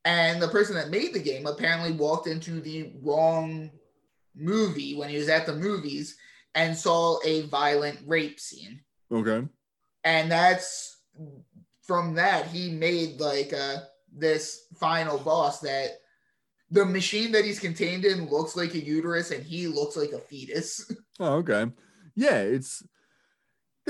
And 0.05 0.41
the 0.41 0.47
person 0.47 0.75
that 0.75 0.89
made 0.89 1.13
the 1.13 1.19
game 1.19 1.45
apparently 1.45 1.91
walked 1.91 2.27
into 2.27 2.61
the 2.61 2.93
wrong 3.01 3.71
movie 4.35 4.95
when 4.95 5.09
he 5.09 5.17
was 5.17 5.29
at 5.29 5.45
the 5.45 5.55
movies 5.55 6.17
and 6.55 6.75
saw 6.75 7.19
a 7.25 7.41
violent 7.47 7.99
rape 8.05 8.39
scene. 8.39 8.81
okay 9.11 9.47
And 10.03 10.31
that's 10.31 10.97
from 11.83 12.15
that 12.15 12.45
he 12.47 12.69
made 12.71 13.19
like 13.19 13.51
uh 13.51 13.77
this 14.15 14.67
final 14.79 15.17
boss 15.17 15.59
that 15.59 15.89
the 16.71 16.85
machine 16.85 17.31
that 17.31 17.45
he's 17.45 17.59
contained 17.59 18.05
in 18.05 18.29
looks 18.29 18.55
like 18.55 18.73
a 18.75 18.79
uterus 18.79 19.31
and 19.31 19.43
he 19.43 19.67
looks 19.67 19.97
like 19.97 20.11
a 20.11 20.19
fetus. 20.19 20.89
Oh, 21.21 21.33
okay. 21.39 21.65
Yeah, 22.15 22.37
it's 22.37 22.81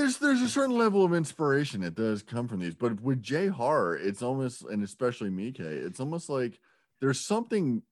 there's 0.00 0.16
there's 0.16 0.40
a 0.40 0.48
certain 0.48 0.78
level 0.78 1.04
of 1.04 1.12
inspiration 1.12 1.82
that 1.82 1.94
does 1.94 2.22
come 2.22 2.48
from 2.48 2.60
these, 2.60 2.74
but 2.74 3.00
with 3.02 3.22
J 3.22 3.48
horror, 3.48 3.96
it's 3.96 4.22
almost 4.22 4.62
and 4.62 4.82
especially 4.82 5.28
Miike, 5.28 5.60
it's 5.60 6.00
almost 6.00 6.30
like 6.30 6.58
there's 7.00 7.20
something 7.20 7.82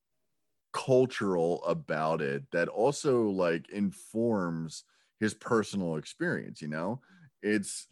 cultural 0.72 1.62
about 1.64 2.22
it 2.22 2.50
that 2.50 2.68
also 2.68 3.24
like 3.24 3.68
informs 3.68 4.84
his 5.20 5.34
personal 5.34 5.96
experience, 5.96 6.62
you 6.62 6.68
know? 6.68 7.00
It's 7.42 7.88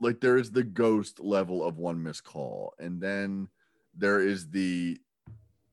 like 0.00 0.20
there 0.20 0.36
is 0.36 0.52
the 0.52 0.62
ghost 0.62 1.18
level 1.18 1.64
of 1.64 1.78
one 1.78 2.00
missed 2.00 2.24
call, 2.24 2.74
and 2.78 3.00
then 3.00 3.48
there 3.96 4.20
is 4.20 4.50
the 4.50 4.98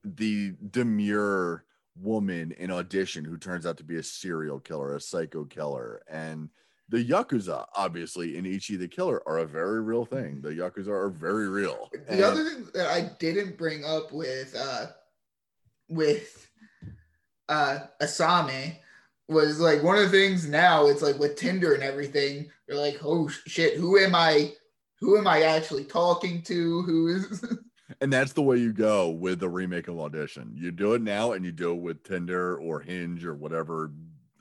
the 0.04 0.54
demure 0.70 1.64
woman 2.00 2.52
in 2.58 2.72
audition 2.72 3.24
who 3.24 3.38
turns 3.38 3.64
out 3.64 3.76
to 3.76 3.84
be 3.84 3.96
a 3.96 4.02
serial 4.02 4.58
killer, 4.58 4.96
a 4.96 5.00
psycho 5.00 5.44
killer, 5.44 6.02
and 6.10 6.50
the 6.88 7.04
yakuza, 7.04 7.66
obviously, 7.74 8.36
in 8.36 8.46
Ichi 8.46 8.76
the 8.76 8.86
Killer, 8.88 9.22
are 9.26 9.38
a 9.38 9.46
very 9.46 9.80
real 9.82 10.04
thing. 10.04 10.40
The 10.40 10.50
yakuza 10.50 10.88
are 10.88 11.08
very 11.10 11.48
real. 11.48 11.90
The 11.92 12.12
And- 12.12 12.22
other 12.22 12.44
thing 12.44 12.68
that 12.74 12.86
I 12.86 13.10
didn't 13.18 13.58
bring 13.58 13.84
up 13.84 14.12
with 14.12 14.54
uh 14.56 14.86
with 15.88 16.48
uh 17.48 17.78
Asami 18.02 18.76
was 19.28 19.58
like 19.60 19.82
one 19.82 19.96
of 19.96 20.04
the 20.04 20.08
things 20.10 20.48
now 20.48 20.86
it's 20.86 21.02
like 21.02 21.18
with 21.18 21.36
Tinder 21.36 21.74
and 21.74 21.82
everything, 21.82 22.50
you're 22.68 22.78
like, 22.78 22.98
oh 23.04 23.28
shit, 23.28 23.76
who 23.76 23.98
am 23.98 24.14
I? 24.14 24.52
Who 25.00 25.18
am 25.18 25.26
I 25.26 25.42
actually 25.42 25.84
talking 25.84 26.42
to? 26.42 26.82
Who 26.82 27.08
is 27.08 27.44
and 28.00 28.12
that's 28.12 28.32
the 28.32 28.42
way 28.42 28.56
you 28.58 28.72
go 28.72 29.10
with 29.10 29.40
the 29.40 29.48
remake 29.48 29.88
of 29.88 29.98
Audition. 29.98 30.52
You 30.54 30.70
do 30.70 30.94
it 30.94 31.02
now 31.02 31.32
and 31.32 31.44
you 31.44 31.52
do 31.52 31.72
it 31.72 31.80
with 31.80 32.02
Tinder 32.04 32.56
or 32.58 32.80
Hinge 32.80 33.24
or 33.24 33.34
whatever 33.34 33.90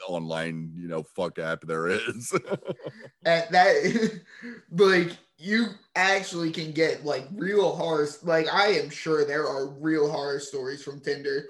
online, 0.08 0.72
you 0.76 0.88
know, 0.88 1.04
fuck 1.04 1.40
app 1.40 1.62
there 1.62 1.88
is. 1.88 2.32
and 3.26 3.46
that 3.52 4.22
like 4.72 5.12
you 5.38 5.68
actually 5.96 6.52
can 6.52 6.72
get 6.72 7.06
like 7.06 7.28
real 7.34 7.76
horror 7.76 8.08
like 8.24 8.48
I 8.54 8.68
am 8.68 8.90
sure 8.90 9.26
there 9.26 9.48
are 9.48 9.68
real 9.68 10.10
horror 10.10 10.40
stories 10.40 10.84
from 10.84 11.02
Tinder 11.02 11.46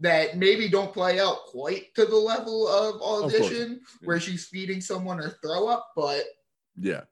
that 0.00 0.36
maybe 0.36 0.68
don't 0.68 0.92
play 0.92 1.18
out 1.18 1.46
quite 1.46 1.94
to 1.94 2.04
the 2.04 2.16
level 2.16 2.68
of 2.68 3.02
audition 3.02 3.72
of 3.72 4.06
where 4.06 4.20
she's 4.20 4.46
feeding 4.46 4.80
someone 4.80 5.18
or 5.18 5.30
throw 5.42 5.66
up, 5.68 5.90
but 5.96 6.24
yeah. 6.78 7.02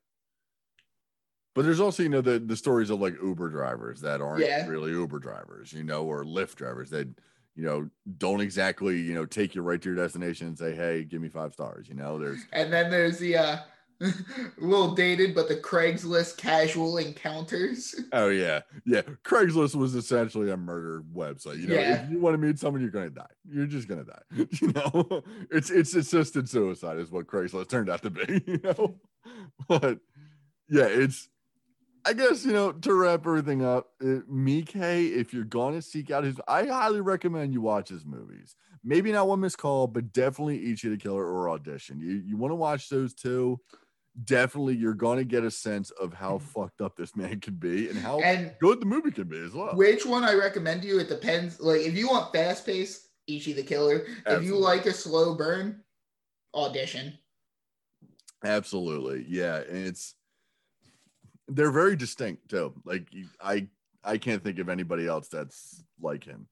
But 1.54 1.64
there's 1.64 1.80
also, 1.80 2.02
you 2.02 2.10
know, 2.10 2.20
the 2.20 2.38
the 2.38 2.56
stories 2.56 2.90
of 2.90 3.00
like 3.00 3.14
Uber 3.20 3.48
drivers 3.48 4.02
that 4.02 4.20
aren't 4.20 4.44
yeah. 4.44 4.66
really 4.66 4.90
Uber 4.90 5.18
drivers, 5.18 5.72
you 5.72 5.84
know, 5.84 6.04
or 6.04 6.22
Lyft 6.22 6.56
drivers 6.56 6.90
that, 6.90 7.08
you 7.56 7.64
know, 7.64 7.88
don't 8.18 8.40
exactly, 8.40 9.00
you 9.00 9.14
know, 9.14 9.24
take 9.24 9.54
you 9.54 9.62
right 9.62 9.80
to 9.80 9.88
your 9.88 9.96
destination 9.96 10.46
and 10.46 10.58
say, 10.58 10.74
hey, 10.74 11.04
give 11.04 11.22
me 11.22 11.28
five 11.28 11.54
stars. 11.54 11.88
You 11.88 11.94
know, 11.94 12.18
there's 12.18 12.40
and 12.52 12.72
then 12.72 12.90
there's 12.90 13.18
the 13.18 13.36
uh 13.36 13.56
a 14.02 14.12
little 14.58 14.94
dated, 14.94 15.34
but 15.34 15.48
the 15.48 15.56
Craigslist 15.56 16.36
casual 16.36 16.98
encounters. 16.98 17.94
Oh 18.12 18.28
yeah, 18.28 18.60
yeah. 18.84 19.00
Craigslist 19.24 19.74
was 19.74 19.94
essentially 19.94 20.50
a 20.50 20.56
murder 20.56 21.02
website. 21.14 21.58
You 21.60 21.68
know, 21.68 21.74
yeah. 21.74 22.04
if 22.04 22.10
you 22.10 22.20
want 22.20 22.34
to 22.34 22.38
meet 22.38 22.58
someone, 22.58 22.82
you're 22.82 22.90
gonna 22.90 23.08
die. 23.08 23.24
You're 23.48 23.66
just 23.66 23.88
gonna 23.88 24.04
die. 24.04 24.46
You 24.60 24.72
know, 24.72 25.22
it's 25.50 25.70
it's 25.70 25.94
assisted 25.94 26.48
suicide 26.48 26.98
is 26.98 27.10
what 27.10 27.26
Craigslist 27.26 27.70
turned 27.70 27.88
out 27.88 28.02
to 28.02 28.10
be. 28.10 28.42
You 28.46 28.60
know, 28.62 29.00
but 29.66 29.98
yeah, 30.68 30.86
it's. 30.86 31.28
I 32.06 32.12
guess 32.12 32.44
you 32.44 32.52
know 32.52 32.72
to 32.72 32.94
wrap 32.94 33.26
everything 33.26 33.64
up, 33.64 33.88
it, 34.00 34.28
Mike. 34.28 34.76
If 34.76 35.34
you're 35.34 35.44
gonna 35.44 35.82
seek 35.82 36.10
out 36.10 36.24
his, 36.24 36.40
I 36.46 36.66
highly 36.66 37.00
recommend 37.00 37.52
you 37.52 37.60
watch 37.60 37.88
his 37.88 38.04
movies. 38.04 38.56
Maybe 38.84 39.10
not 39.10 39.26
One 39.26 39.40
Missed 39.40 39.58
Call, 39.58 39.88
but 39.88 40.12
definitely 40.12 40.70
Ichi 40.70 40.88
the 40.88 40.96
Killer 40.96 41.26
or 41.26 41.50
Audition. 41.50 41.98
You 42.00 42.22
you 42.24 42.36
want 42.36 42.52
to 42.52 42.56
watch 42.56 42.88
those 42.88 43.14
two 43.14 43.60
definitely 44.24 44.74
you're 44.74 44.94
going 44.94 45.18
to 45.18 45.24
get 45.24 45.44
a 45.44 45.50
sense 45.50 45.90
of 45.92 46.12
how 46.12 46.36
mm-hmm. 46.36 46.46
fucked 46.46 46.80
up 46.80 46.96
this 46.96 47.14
man 47.14 47.40
can 47.40 47.54
be 47.54 47.88
and 47.88 47.98
how 47.98 48.20
and 48.20 48.54
good 48.60 48.80
the 48.80 48.86
movie 48.86 49.10
can 49.10 49.28
be 49.28 49.38
as 49.38 49.52
well. 49.52 49.74
Which 49.74 50.06
one 50.06 50.24
I 50.24 50.34
recommend 50.34 50.84
you? 50.84 50.98
It 50.98 51.08
depends. 51.08 51.60
Like 51.60 51.82
if 51.82 51.94
you 51.94 52.08
want 52.08 52.32
fast 52.32 52.64
paced, 52.64 53.08
Ichi 53.26 53.52
the 53.52 53.62
Killer. 53.62 54.06
Absolutely. 54.24 54.34
If 54.34 54.42
you 54.44 54.56
like 54.58 54.86
a 54.86 54.92
slow 54.92 55.34
burn, 55.34 55.82
audition. 56.54 57.18
Absolutely, 58.44 59.24
yeah, 59.28 59.56
and 59.56 59.86
it's 59.86 60.14
they're 61.48 61.70
very 61.70 61.96
distinct 61.96 62.48
too. 62.50 62.74
Like 62.84 63.08
I 63.40 63.68
I 64.04 64.18
can't 64.18 64.42
think 64.42 64.58
of 64.58 64.68
anybody 64.68 65.06
else 65.06 65.28
that's 65.28 65.82
like 66.00 66.24
him. 66.24 66.46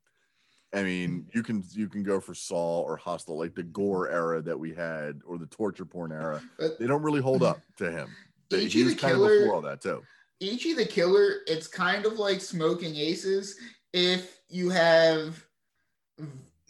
I 0.74 0.82
mean, 0.82 1.26
you 1.32 1.42
can 1.42 1.62
you 1.70 1.88
can 1.88 2.02
go 2.02 2.20
for 2.20 2.34
Saw 2.34 2.82
or 2.82 2.96
Hostel, 2.96 3.38
like 3.38 3.54
the 3.54 3.62
gore 3.62 4.08
era 4.08 4.42
that 4.42 4.58
we 4.58 4.74
had, 4.74 5.20
or 5.24 5.38
the 5.38 5.46
torture 5.46 5.84
porn 5.84 6.12
era. 6.12 6.42
But 6.58 6.78
they 6.78 6.86
don't 6.86 7.02
really 7.02 7.20
hold 7.20 7.42
up 7.42 7.60
to 7.78 7.90
him. 7.90 8.08
Ichi 8.52 8.78
he 8.78 8.84
was 8.84 8.94
kind 8.94 9.14
killer, 9.14 9.32
of 9.32 9.40
before 9.40 9.54
all 9.54 9.62
that 9.62 9.80
too. 9.80 10.02
Ichi 10.40 10.74
the 10.74 10.84
Killer, 10.84 11.38
it's 11.46 11.66
kind 11.66 12.04
of 12.06 12.14
like 12.18 12.40
Smoking 12.40 12.96
Aces. 12.96 13.56
If 13.92 14.40
you 14.48 14.68
have 14.70 15.44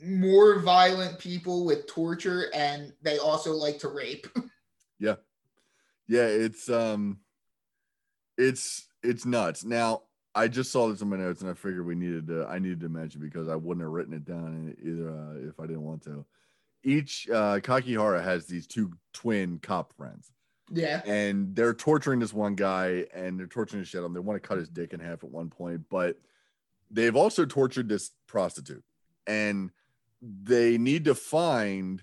more 0.03 0.61
violent 0.61 1.19
people 1.19 1.65
with 1.65 1.87
torture 1.87 2.51
and 2.55 2.93
they 3.03 3.19
also 3.19 3.55
like 3.55 3.79
to 3.81 3.89
rape. 3.89 4.27
yeah, 4.99 5.17
yeah, 6.07 6.27
it's 6.27 6.69
um, 6.69 7.19
it's 8.37 8.89
it's 9.03 9.25
nuts. 9.25 9.65
Now 9.65 10.03
I 10.35 10.49
just 10.49 10.73
saw 10.73 10.89
this 10.89 11.01
in 11.01 11.09
my 11.09 11.17
notes, 11.17 11.43
and 11.43 11.51
I 11.51 11.55
figured 11.55 11.87
we 11.87 11.95
needed 11.95 12.27
to. 12.29 12.47
I 12.47 12.59
needed 12.59 12.81
to 12.81 12.89
mention 12.89 13.21
because 13.21 13.49
I 13.49 13.55
wouldn't 13.55 13.85
have 13.85 13.93
written 13.93 14.15
it 14.15 14.25
down 14.25 14.75
either 14.83 15.11
uh, 15.11 15.49
if 15.49 15.61
I 15.61 15.67
didn't 15.67 15.85
want 15.85 16.03
to. 16.05 16.25
Each 16.83 17.29
uh, 17.31 17.61
Kakihara 17.61 18.23
has 18.23 18.47
these 18.47 18.67
two 18.67 18.93
twin 19.13 19.59
cop 19.59 19.93
friends. 19.97 20.33
Yeah, 20.71 21.03
and 21.07 21.55
they're 21.55 21.75
torturing 21.75 22.19
this 22.19 22.33
one 22.33 22.55
guy, 22.55 23.07
and 23.15 23.39
they're 23.39 23.47
torturing 23.47 23.83
the 23.83 23.87
shit 23.87 24.03
on. 24.03 24.13
They 24.13 24.21
want 24.21 24.43
to 24.43 24.47
cut 24.47 24.59
his 24.59 24.69
dick 24.69 24.93
in 24.93 25.01
half 25.01 25.23
at 25.23 25.31
one 25.31 25.51
point, 25.51 25.83
but 25.89 26.17
they've 26.91 27.15
also 27.15 27.45
tortured 27.45 27.89
this 27.89 28.11
prostitute, 28.27 28.83
and 29.27 29.71
they 30.21 30.79
need 30.79 31.05
to 31.05 31.15
find 31.15 32.03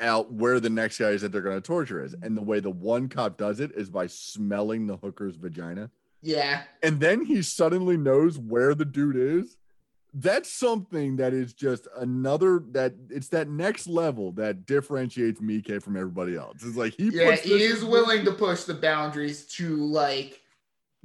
out 0.00 0.32
where 0.32 0.60
the 0.60 0.70
next 0.70 0.98
guy 0.98 1.10
is 1.10 1.22
that 1.22 1.32
they're 1.32 1.40
going 1.40 1.60
to 1.60 1.66
torture 1.66 2.02
is. 2.02 2.14
And 2.22 2.36
the 2.36 2.42
way 2.42 2.60
the 2.60 2.70
one 2.70 3.08
cop 3.08 3.36
does 3.36 3.60
it 3.60 3.72
is 3.72 3.90
by 3.90 4.06
smelling 4.06 4.86
the 4.86 4.96
hooker's 4.96 5.36
vagina. 5.36 5.90
Yeah. 6.22 6.62
And 6.82 7.00
then 7.00 7.24
he 7.24 7.42
suddenly 7.42 7.96
knows 7.96 8.38
where 8.38 8.74
the 8.74 8.84
dude 8.84 9.16
is. 9.16 9.56
That's 10.16 10.50
something 10.50 11.16
that 11.16 11.34
is 11.34 11.52
just 11.52 11.88
another 11.96 12.62
that 12.70 12.94
it's 13.10 13.28
that 13.28 13.48
next 13.48 13.88
level 13.88 14.30
that 14.32 14.64
differentiates 14.64 15.40
Mike 15.40 15.82
from 15.82 15.96
everybody 15.96 16.36
else. 16.36 16.62
It's 16.64 16.76
like 16.76 16.94
he 16.96 17.10
yeah, 17.12 17.34
he 17.34 17.64
is 17.64 17.84
willing 17.84 18.24
to 18.24 18.30
push 18.30 18.62
the 18.62 18.74
boundaries 18.74 19.44
to 19.56 19.74
like 19.74 20.40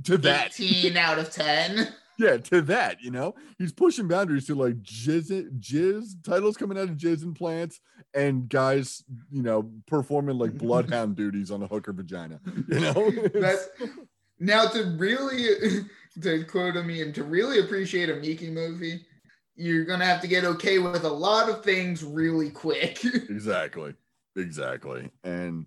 to 0.04 0.18
that 0.20 0.60
18 0.60 0.96
out 0.96 1.18
of 1.18 1.32
10. 1.32 1.88
Yeah, 2.20 2.36
to 2.36 2.62
that, 2.64 3.02
you 3.02 3.12
know, 3.12 3.34
he's 3.58 3.72
pushing 3.72 4.10
boundaries 4.10 4.46
to 4.48 4.56
like 4.56 4.82
jizz, 4.82 5.58
jizz 5.60 6.22
titles 6.22 6.58
coming 6.58 6.78
out 6.78 6.90
of 6.90 6.98
jizz 6.98 7.24
implants 7.24 7.80
and 8.14 8.50
guys, 8.50 9.06
you 9.32 9.42
know, 9.42 9.72
performing 9.88 10.38
like 10.38 10.58
bloodhound 10.58 11.16
duties 11.16 11.50
on 11.50 11.64
a 11.64 11.68
hooker 11.68 11.94
vagina. 11.94 12.42
You 12.68 12.80
know, 12.82 13.12
that's 13.34 13.70
now, 14.38 14.68
to 14.68 14.96
really, 14.98 15.86
to 16.22 16.44
quote 16.44 16.76
me, 16.86 17.02
and 17.02 17.16
to 17.16 17.24
really 17.24 17.60
appreciate 17.60 18.10
a 18.10 18.14
Miike 18.14 18.52
movie, 18.52 19.06
you're 19.56 19.86
gonna 19.86 20.06
have 20.06 20.20
to 20.20 20.28
get 20.28 20.44
okay 20.44 20.80
with 20.80 21.06
a 21.06 21.10
lot 21.10 21.50
of 21.50 21.64
things 21.64 22.04
really 22.04 22.50
quick. 22.50 23.04
exactly, 23.06 23.94
exactly, 24.36 25.10
and 25.24 25.66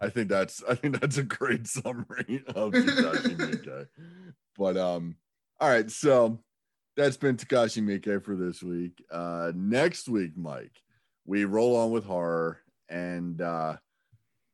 I 0.00 0.10
think 0.10 0.28
that's 0.28 0.62
I 0.68 0.76
think 0.76 1.00
that's 1.00 1.18
a 1.18 1.24
great 1.24 1.66
summary 1.66 2.44
of 2.54 2.72
Takashi 2.72 3.36
Miike. 3.36 3.86
But 4.56 4.76
um, 4.76 5.16
all 5.60 5.68
right, 5.68 5.90
so 5.90 6.38
that's 6.96 7.16
been 7.16 7.36
Takashi 7.36 7.82
Miike 7.82 8.22
for 8.24 8.36
this 8.36 8.62
week. 8.62 9.02
Uh, 9.10 9.52
next 9.54 10.08
week, 10.08 10.32
Mike, 10.36 10.82
we 11.24 11.44
roll 11.44 11.76
on 11.76 11.90
with 11.90 12.04
horror, 12.04 12.58
and 12.88 13.40
uh, 13.40 13.76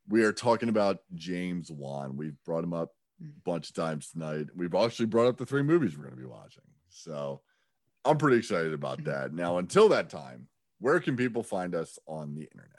we 0.08 0.24
are 0.24 0.32
talking 0.32 0.68
about 0.68 0.98
James 1.14 1.70
Wan. 1.70 2.16
We've 2.16 2.36
brought 2.44 2.64
him 2.64 2.72
up 2.72 2.90
a 3.20 3.26
bunch 3.44 3.68
of 3.70 3.74
times 3.74 4.10
tonight. 4.10 4.46
We've 4.54 4.74
actually 4.74 5.06
brought 5.06 5.26
up 5.26 5.36
the 5.36 5.46
three 5.46 5.62
movies 5.62 5.96
we're 5.96 6.04
going 6.04 6.16
to 6.16 6.22
be 6.22 6.28
watching. 6.28 6.64
So 6.88 7.40
I'm 8.04 8.18
pretty 8.18 8.38
excited 8.38 8.72
about 8.72 8.98
mm-hmm. 8.98 9.10
that. 9.10 9.32
Now, 9.32 9.58
until 9.58 9.88
that 9.90 10.10
time, 10.10 10.48
where 10.80 11.00
can 11.00 11.16
people 11.16 11.42
find 11.42 11.74
us 11.74 11.98
on 12.06 12.34
the 12.34 12.42
internet? 12.42 12.70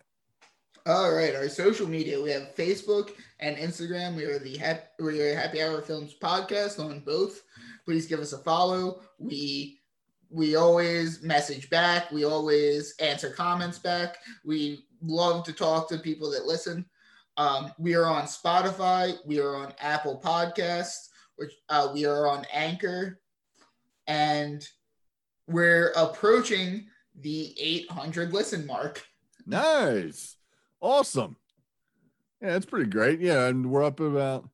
All 0.87 1.15
right, 1.15 1.35
our 1.35 1.49
social 1.49 1.87
media. 1.87 2.21
We 2.21 2.29
have 2.29 2.55
Facebook 2.55 3.13
and 3.39 3.57
Instagram. 3.57 4.15
We 4.15 4.25
are 4.25 4.37
the 4.37 4.55
Happy, 4.57 4.83
we 4.99 5.19
are 5.19 5.35
Happy 5.35 5.63
Hour 5.63 5.81
Films 5.81 6.15
podcast 6.21 6.79
on 6.79 6.99
both. 6.99 7.41
Please 7.85 8.07
give 8.07 8.19
us 8.19 8.33
a 8.33 8.39
follow. 8.39 9.01
We 9.19 9.79
we 10.29 10.55
always 10.55 11.21
message 11.21 11.69
back. 11.69 12.11
We 12.11 12.25
always 12.25 12.95
answer 12.99 13.29
comments 13.29 13.79
back. 13.79 14.17
We 14.43 14.85
love 15.01 15.45
to 15.45 15.53
talk 15.53 15.87
to 15.89 15.97
people 15.99 16.31
that 16.31 16.45
listen. 16.45 16.85
Um, 17.37 17.71
we 17.77 17.95
are 17.95 18.05
on 18.05 18.23
Spotify. 18.23 19.15
We 19.25 19.39
are 19.39 19.55
on 19.55 19.73
Apple 19.79 20.19
Podcasts. 20.23 21.09
Which 21.37 21.51
uh, 21.67 21.89
we 21.93 22.05
are 22.05 22.27
on 22.27 22.45
Anchor, 22.53 23.19
and 24.07 24.65
we're 25.47 25.91
approaching 25.97 26.87
the 27.19 27.53
800 27.59 28.31
listen 28.31 28.65
mark. 28.65 29.05
Nice, 29.45 30.37
awesome. 30.79 31.35
Yeah, 32.41 32.53
that's 32.53 32.65
pretty 32.65 32.89
great. 32.89 33.19
Yeah, 33.19 33.47
and 33.47 33.69
we're 33.69 33.83
up 33.83 33.99
about 33.99 34.47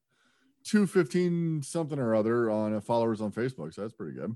215 0.63 1.63
something 1.63 1.99
or 1.99 2.15
other 2.15 2.49
on 2.49 2.75
uh, 2.75 2.81
followers 2.81 3.21
on 3.21 3.31
Facebook, 3.31 3.73
so 3.73 3.81
that's 3.81 3.93
pretty 3.93 4.13
good. 4.13 4.35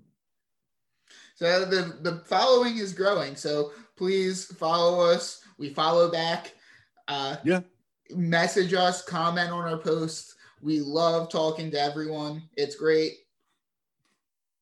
So 1.36 1.66
the 1.66 1.98
the 2.02 2.20
following 2.26 2.78
is 2.78 2.94
growing. 2.94 3.36
So 3.36 3.72
please 3.96 4.46
follow 4.46 5.02
us. 5.02 5.42
We 5.58 5.70
follow 5.70 6.12
back. 6.12 6.54
Uh, 7.08 7.38
yeah 7.44 7.62
message 8.12 8.74
us, 8.74 9.04
comment 9.04 9.52
on 9.52 9.64
our 9.64 9.78
posts. 9.78 10.36
We 10.62 10.80
love 10.80 11.30
talking 11.30 11.72
to 11.72 11.80
everyone. 11.80 12.44
It's 12.56 12.76
great. 12.76 13.14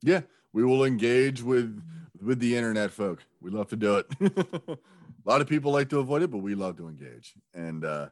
Yeah, 0.02 0.22
we 0.52 0.64
will 0.64 0.86
engage 0.86 1.42
with 1.42 1.82
with 2.22 2.40
the 2.40 2.56
internet 2.56 2.92
folk. 2.92 3.24
We 3.42 3.52
love 3.52 3.68
to 3.70 3.76
do 3.76 3.98
it. 3.98 4.08
a 4.22 4.78
lot 5.26 5.42
of 5.42 5.48
people 5.48 5.72
like 5.72 5.90
to 5.90 6.00
avoid 6.00 6.22
it, 6.22 6.32
but 6.32 6.40
we 6.40 6.56
love 6.56 6.78
to 6.78 6.88
engage. 6.88 7.34
And 7.54 7.86
uh 7.86 8.10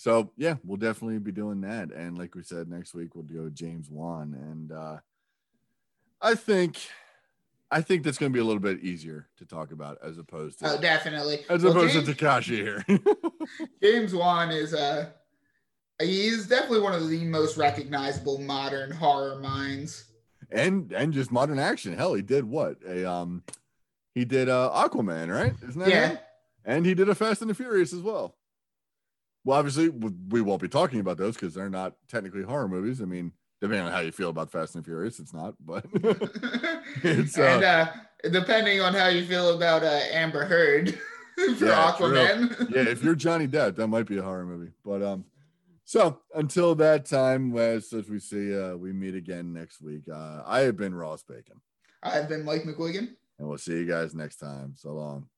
so 0.00 0.30
yeah, 0.38 0.54
we'll 0.64 0.78
definitely 0.78 1.18
be 1.18 1.30
doing 1.30 1.60
that. 1.60 1.90
And 1.92 2.16
like 2.16 2.34
we 2.34 2.42
said, 2.42 2.68
next 2.68 2.94
week 2.94 3.14
we'll 3.14 3.24
go 3.24 3.50
James 3.50 3.90
Wan. 3.90 4.34
And 4.34 4.72
uh 4.72 4.96
I 6.22 6.34
think 6.34 6.78
I 7.70 7.82
think 7.82 8.02
that's 8.02 8.16
going 8.18 8.32
to 8.32 8.34
be 8.34 8.40
a 8.40 8.44
little 8.44 8.60
bit 8.60 8.80
easier 8.80 9.28
to 9.36 9.44
talk 9.44 9.72
about 9.72 9.98
as 10.02 10.16
opposed 10.18 10.58
to 10.60 10.72
Oh, 10.72 10.80
definitely. 10.80 11.40
as 11.50 11.62
Well, 11.62 11.72
opposed 11.72 11.92
James, 11.94 12.06
to 12.08 12.14
Takashi 12.14 12.56
here. 12.56 12.84
James 13.82 14.14
Wan 14.14 14.50
is 14.50 14.72
uh 14.72 15.10
he's 16.00 16.46
definitely 16.46 16.80
one 16.80 16.94
of 16.94 17.06
the 17.10 17.24
most 17.26 17.58
recognizable 17.58 18.38
modern 18.38 18.90
horror 18.90 19.38
minds. 19.38 20.06
and 20.50 20.92
and 20.92 21.12
just 21.12 21.30
modern 21.30 21.58
action. 21.58 21.94
Hell, 21.94 22.14
he 22.14 22.22
did 22.22 22.44
what? 22.44 22.78
A 22.88 23.04
um, 23.04 23.42
he 24.14 24.24
did 24.24 24.48
uh 24.48 24.70
Aquaman, 24.74 25.30
right? 25.30 25.52
Isn't 25.68 25.78
that 25.82 25.88
Yeah. 25.90 26.16
And 26.64 26.86
he 26.86 26.94
did 26.94 27.08
a 27.10 27.14
Fast 27.14 27.42
and 27.42 27.50
the 27.50 27.54
Furious 27.54 27.92
as 27.92 28.00
well. 28.00 28.34
Well, 29.44 29.58
obviously, 29.58 29.88
we 29.88 30.40
won't 30.42 30.60
be 30.62 30.68
talking 30.68 31.00
about 31.00 31.16
those 31.16 31.34
because 31.34 31.54
they're 31.54 31.70
not 31.70 31.94
technically 32.08 32.42
horror 32.42 32.68
movies. 32.68 33.00
I 33.00 33.06
mean, 33.06 33.32
depending 33.60 33.86
on 33.86 33.92
how 33.92 34.00
you 34.00 34.12
feel 34.12 34.28
about 34.30 34.50
Fast 34.52 34.74
and 34.74 34.84
Furious, 34.84 35.18
it's 35.18 35.32
not. 35.32 35.54
But 35.64 35.86
It's, 37.02 37.38
uh, 37.38 37.42
and 37.42 37.64
uh 37.64 37.92
depending 38.30 38.80
on 38.80 38.92
how 38.94 39.08
you 39.08 39.24
feel 39.24 39.56
about 39.56 39.82
uh 39.82 40.00
Amber 40.12 40.44
Heard 40.44 40.90
for 41.36 41.64
Yeah. 41.66 41.92
Aquaman. 41.92 42.70
yeah, 42.70 42.82
if 42.82 43.02
you're 43.02 43.14
Johnny 43.14 43.48
Depp, 43.48 43.76
that 43.76 43.86
might 43.88 44.06
be 44.06 44.18
a 44.18 44.22
horror 44.22 44.44
movie. 44.44 44.72
But 44.84 45.02
um, 45.02 45.24
so 45.84 46.20
until 46.34 46.74
that 46.74 47.06
time, 47.06 47.56
as 47.56 47.90
as 47.94 48.10
we 48.10 48.18
see, 48.18 48.54
uh, 48.54 48.76
we 48.76 48.92
meet 48.92 49.14
again 49.14 49.54
next 49.54 49.80
week. 49.80 50.02
Uh, 50.12 50.42
I 50.44 50.60
have 50.60 50.76
been 50.76 50.94
Ross 50.94 51.22
Bacon, 51.22 51.62
I've 52.02 52.28
been 52.28 52.44
Mike 52.44 52.64
McWigan. 52.64 53.08
and 53.38 53.48
we'll 53.48 53.56
see 53.56 53.72
you 53.72 53.86
guys 53.86 54.14
next 54.14 54.36
time. 54.36 54.74
So 54.76 54.92
long. 54.92 55.30